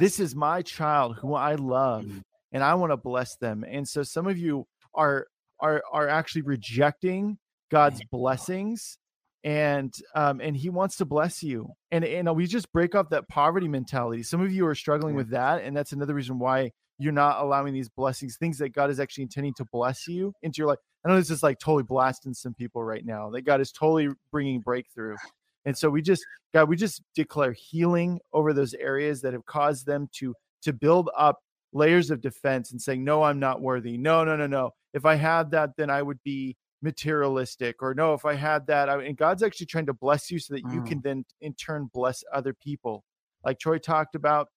This 0.00 0.18
is 0.18 0.34
my 0.34 0.62
child 0.62 1.18
who 1.20 1.34
I 1.34 1.54
love. 1.54 2.06
And 2.52 2.62
I 2.62 2.74
want 2.74 2.92
to 2.92 2.96
bless 2.96 3.36
them. 3.36 3.64
And 3.68 3.88
so 3.88 4.02
some 4.02 4.26
of 4.26 4.38
you 4.38 4.66
are 4.94 5.26
are 5.60 5.82
are 5.92 6.08
actually 6.08 6.42
rejecting 6.42 7.38
God's 7.70 8.02
blessings 8.10 8.98
and 9.44 9.94
um 10.14 10.40
and 10.40 10.56
he 10.56 10.70
wants 10.70 10.96
to 10.96 11.04
bless 11.04 11.42
you 11.42 11.68
and 11.90 12.04
and 12.04 12.34
we 12.34 12.46
just 12.46 12.72
break 12.72 12.94
off 12.94 13.10
that 13.10 13.28
poverty 13.28 13.68
mentality. 13.68 14.22
Some 14.22 14.40
of 14.40 14.52
you 14.52 14.66
are 14.66 14.74
struggling 14.74 15.14
with 15.14 15.30
that 15.30 15.62
and 15.62 15.76
that's 15.76 15.92
another 15.92 16.14
reason 16.14 16.38
why 16.38 16.72
you're 16.98 17.12
not 17.12 17.42
allowing 17.42 17.74
these 17.74 17.88
blessings 17.90 18.36
things 18.36 18.58
that 18.58 18.70
god 18.70 18.90
is 18.90 18.98
actually 18.98 19.22
intending 19.22 19.52
to 19.54 19.64
bless 19.70 20.08
you 20.08 20.32
into 20.42 20.58
your 20.58 20.68
life. 20.68 20.78
I 21.04 21.08
know 21.08 21.16
this 21.16 21.30
is 21.30 21.42
like 21.42 21.58
totally 21.58 21.82
blasting 21.84 22.34
some 22.34 22.54
people 22.54 22.82
right 22.82 23.04
now 23.04 23.30
that 23.30 23.42
god 23.42 23.60
is 23.60 23.70
totally 23.70 24.08
bringing 24.30 24.60
breakthrough 24.60 25.16
and 25.64 25.76
so 25.76 25.90
we 25.90 26.00
just 26.00 26.24
god 26.54 26.68
we 26.68 26.76
just 26.76 27.02
declare 27.14 27.52
healing 27.52 28.20
over 28.32 28.52
those 28.52 28.72
areas 28.74 29.20
that 29.22 29.34
have 29.34 29.44
caused 29.44 29.86
them 29.86 30.08
to 30.14 30.34
to 30.62 30.72
build 30.72 31.10
up 31.16 31.40
layers 31.76 32.10
of 32.10 32.20
defense 32.20 32.72
and 32.72 32.80
saying 32.80 33.04
no 33.04 33.22
i'm 33.22 33.38
not 33.38 33.60
worthy. 33.60 33.96
No 33.96 34.24
no 34.24 34.36
no 34.36 34.46
no. 34.46 34.70
If 34.94 35.04
I 35.04 35.14
had 35.14 35.50
that, 35.50 35.76
then 35.76 35.90
I 35.90 36.02
would 36.02 36.22
be 36.22 36.56
materialistic 36.82 37.82
or 37.82 37.94
no 37.94 38.12
if 38.12 38.26
i 38.26 38.34
had 38.34 38.66
that 38.66 38.88
I, 38.90 39.02
and 39.02 39.16
god's 39.16 39.42
actually 39.42 39.66
trying 39.66 39.86
to 39.86 39.94
bless 39.94 40.30
you 40.30 40.38
so 40.38 40.54
that 40.54 40.60
you 40.70 40.82
can 40.82 40.98
mm. 41.00 41.02
then 41.02 41.24
in 41.40 41.54
turn 41.54 41.88
bless 41.92 42.22
other 42.32 42.52
people. 42.52 43.04
Like 43.44 43.58
troy 43.58 43.78
talked 43.78 44.14
about 44.14 44.48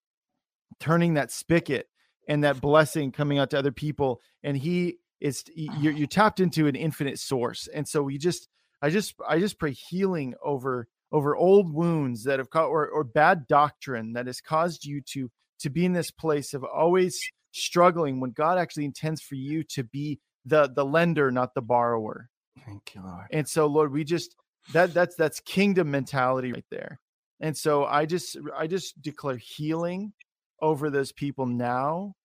turning 0.79 1.15
that 1.15 1.31
spigot 1.31 1.87
and 2.27 2.43
that 2.43 2.61
blessing 2.61 3.11
coming 3.11 3.39
out 3.39 3.49
to 3.51 3.59
other 3.59 3.71
people 3.71 4.21
and 4.43 4.57
he 4.57 4.97
is 5.19 5.43
you're, 5.55 5.93
you're 5.93 6.07
tapped 6.07 6.39
into 6.39 6.67
an 6.67 6.75
infinite 6.75 7.19
source 7.19 7.67
and 7.73 7.87
so 7.87 8.03
we 8.03 8.17
just 8.17 8.47
i 8.81 8.89
just 8.89 9.15
i 9.27 9.39
just 9.39 9.59
pray 9.59 9.71
healing 9.71 10.33
over 10.43 10.87
over 11.11 11.35
old 11.35 11.73
wounds 11.73 12.23
that 12.23 12.37
have 12.37 12.49
caught 12.49 12.67
or, 12.67 12.87
or 12.87 13.03
bad 13.03 13.47
doctrine 13.47 14.13
that 14.13 14.27
has 14.27 14.41
caused 14.41 14.85
you 14.85 15.01
to 15.01 15.31
to 15.59 15.69
be 15.69 15.85
in 15.85 15.93
this 15.93 16.11
place 16.11 16.53
of 16.53 16.63
always 16.63 17.19
struggling 17.51 18.19
when 18.19 18.31
god 18.31 18.57
actually 18.57 18.85
intends 18.85 19.21
for 19.21 19.35
you 19.35 19.63
to 19.63 19.83
be 19.83 20.19
the 20.45 20.69
the 20.73 20.85
lender, 20.85 21.31
not 21.31 21.53
the 21.53 21.61
borrower. 21.61 22.29
Thank 22.65 22.93
you, 22.95 23.01
Lord. 23.01 23.27
And 23.31 23.47
so, 23.47 23.67
Lord, 23.67 23.91
we 23.91 24.03
just 24.03 24.35
that 24.73 24.93
that's 24.93 25.15
that's 25.15 25.39
kingdom 25.39 25.91
mentality 25.91 26.51
right 26.51 26.65
there. 26.69 26.99
And 27.39 27.55
so 27.55 27.85
I 27.85 28.05
just 28.05 28.37
I 28.55 28.67
just 28.67 29.01
declare 29.01 29.37
healing 29.37 30.13
over 30.61 30.89
those 30.89 31.11
people 31.11 31.45
now. 31.45 32.15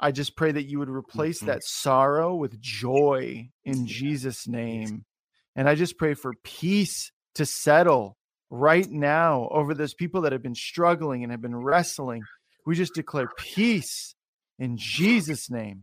I 0.00 0.12
just 0.12 0.36
pray 0.36 0.52
that 0.52 0.64
you 0.64 0.78
would 0.78 0.88
replace 0.88 1.38
mm-hmm. 1.38 1.48
that 1.48 1.64
sorrow 1.64 2.34
with 2.34 2.60
joy 2.60 3.50
in 3.64 3.86
Jesus' 3.86 4.46
name. 4.46 5.04
And 5.56 5.68
I 5.68 5.74
just 5.74 5.98
pray 5.98 6.14
for 6.14 6.34
peace 6.44 7.10
to 7.34 7.44
settle 7.44 8.16
right 8.50 8.90
now 8.90 9.48
over 9.50 9.74
those 9.74 9.94
people 9.94 10.22
that 10.22 10.32
have 10.32 10.42
been 10.42 10.54
struggling 10.54 11.22
and 11.22 11.32
have 11.32 11.42
been 11.42 11.56
wrestling. 11.56 12.22
We 12.66 12.74
just 12.74 12.94
declare 12.94 13.28
peace 13.36 14.14
in 14.58 14.76
Jesus' 14.76 15.50
name. 15.50 15.82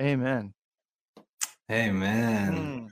Amen. 0.00 0.54
Amen. 1.70 2.52
Mm. 2.52 2.88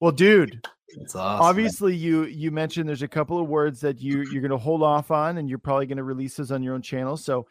Well, 0.00 0.12
dude, 0.12 0.66
awesome. 1.00 1.20
obviously 1.20 1.96
you 1.96 2.24
you 2.24 2.50
mentioned 2.50 2.88
there's 2.88 3.02
a 3.02 3.08
couple 3.08 3.40
of 3.40 3.48
words 3.48 3.80
that 3.80 4.00
you 4.00 4.22
you're 4.30 4.42
going 4.42 4.50
to 4.50 4.58
hold 4.58 4.82
off 4.82 5.10
on 5.10 5.38
and 5.38 5.48
you're 5.48 5.58
probably 5.58 5.86
going 5.86 5.96
to 5.96 6.04
release 6.04 6.36
those 6.36 6.52
on 6.52 6.62
your 6.62 6.74
own 6.74 6.82
channel. 6.82 7.16
So 7.16 7.46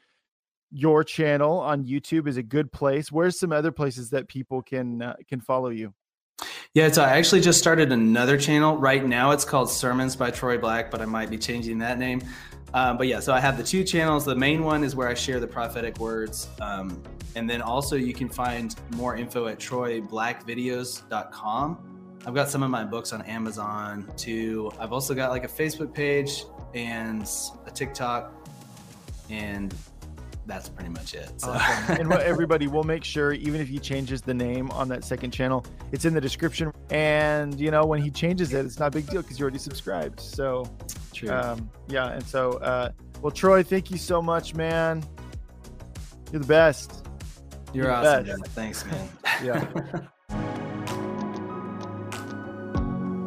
your 0.72 1.04
channel 1.04 1.60
on 1.60 1.86
YouTube 1.86 2.28
is 2.28 2.38
a 2.38 2.44
good 2.44 2.72
place. 2.72 3.12
Where's 3.12 3.40
some 3.40 3.52
other 3.52 3.72
places 3.72 4.12
that 4.12 4.28
people 4.28 4.62
can 4.62 5.02
uh, 5.02 5.16
can 5.28 5.42
follow 5.42 5.70
you? 5.70 5.94
Yeah, 6.76 6.92
so 6.92 7.02
I 7.04 7.10
actually 7.12 7.40
just 7.40 7.58
started 7.58 7.94
another 7.94 8.38
channel. 8.38 8.76
Right 8.76 9.06
now 9.06 9.32
it's 9.32 9.46
called 9.46 9.72
Sermons 9.72 10.18
by 10.18 10.30
Troy 10.30 10.58
Black, 10.58 10.92
but 10.92 11.02
I 11.02 11.06
might 11.06 11.30
be 11.30 11.38
changing 11.38 11.78
that 11.78 11.98
name. 11.98 12.22
Um, 12.74 12.98
but 12.98 13.08
yeah, 13.08 13.22
so 13.22 13.34
I 13.34 13.40
have 13.40 13.56
the 13.56 13.64
two 13.64 13.86
channels. 13.86 14.26
The 14.26 14.36
main 14.36 14.62
one 14.62 14.84
is 14.84 14.94
where 14.94 15.08
I 15.08 15.14
share 15.14 15.40
the 15.40 15.48
prophetic 15.48 16.00
words. 16.00 16.50
Um, 16.60 17.02
and 17.38 17.50
then 17.50 17.62
also 17.62 17.96
you 17.96 18.14
can 18.14 18.28
find 18.28 18.76
more 18.98 19.16
info 19.16 19.48
at 19.48 19.58
troyblackvideos.com. 19.58 22.18
I've 22.26 22.36
got 22.36 22.50
some 22.50 22.62
of 22.62 22.70
my 22.70 22.84
books 22.84 23.14
on 23.14 23.22
Amazon 23.22 24.12
too. 24.18 24.70
I've 24.78 24.92
also 24.92 25.16
got 25.16 25.32
like 25.32 25.46
a 25.46 25.48
Facebook 25.48 25.94
page 25.94 26.44
and 26.74 27.26
a 27.66 27.72
TikTok, 27.72 28.34
and 29.30 29.74
that's 30.46 30.70
pretty 30.70 30.90
much 30.90 31.14
it. 31.14 31.32
So. 31.40 31.52
Awesome. 31.52 31.96
and 32.00 32.10
what 32.10 32.22
everybody 32.22 32.68
will 32.68 32.84
make 32.84 33.04
sure, 33.04 33.34
even 33.34 33.62
if 33.62 33.68
he 33.68 33.80
changes 33.80 34.22
the 34.22 34.34
name 34.34 34.70
on 34.72 34.88
that 34.90 35.04
second 35.04 35.32
channel, 35.32 35.66
it's 35.92 36.06
in 36.06 36.14
the 36.14 36.22
description. 36.22 36.72
And 36.90 37.60
you 37.60 37.72
know, 37.72 37.86
when 37.86 38.02
he 38.02 38.10
changes 38.10 38.54
it, 38.54 38.66
it's 38.66 38.80
not 38.80 38.88
a 38.88 38.92
big 38.92 39.08
deal 39.08 39.22
because 39.22 39.40
you're 39.40 39.46
already 39.46 39.60
subscribed. 39.60 40.20
So 40.20 40.70
True. 41.14 41.30
um, 41.32 41.70
yeah. 41.88 42.12
And 42.12 42.24
so, 42.24 42.54
uh, 42.54 42.92
well, 43.22 43.32
Troy, 43.32 43.64
thank 43.64 43.92
you 43.92 43.98
so 43.98 44.22
much, 44.22 44.56
man. 44.56 45.04
You're 46.32 46.42
the 46.42 46.48
best. 46.48 47.08
You're 47.74 47.88
the 47.88 47.94
awesome. 47.94 48.26
best. 48.26 48.46
Thanks, 48.52 48.86
man. 48.86 49.10
Yeah. 49.44 50.08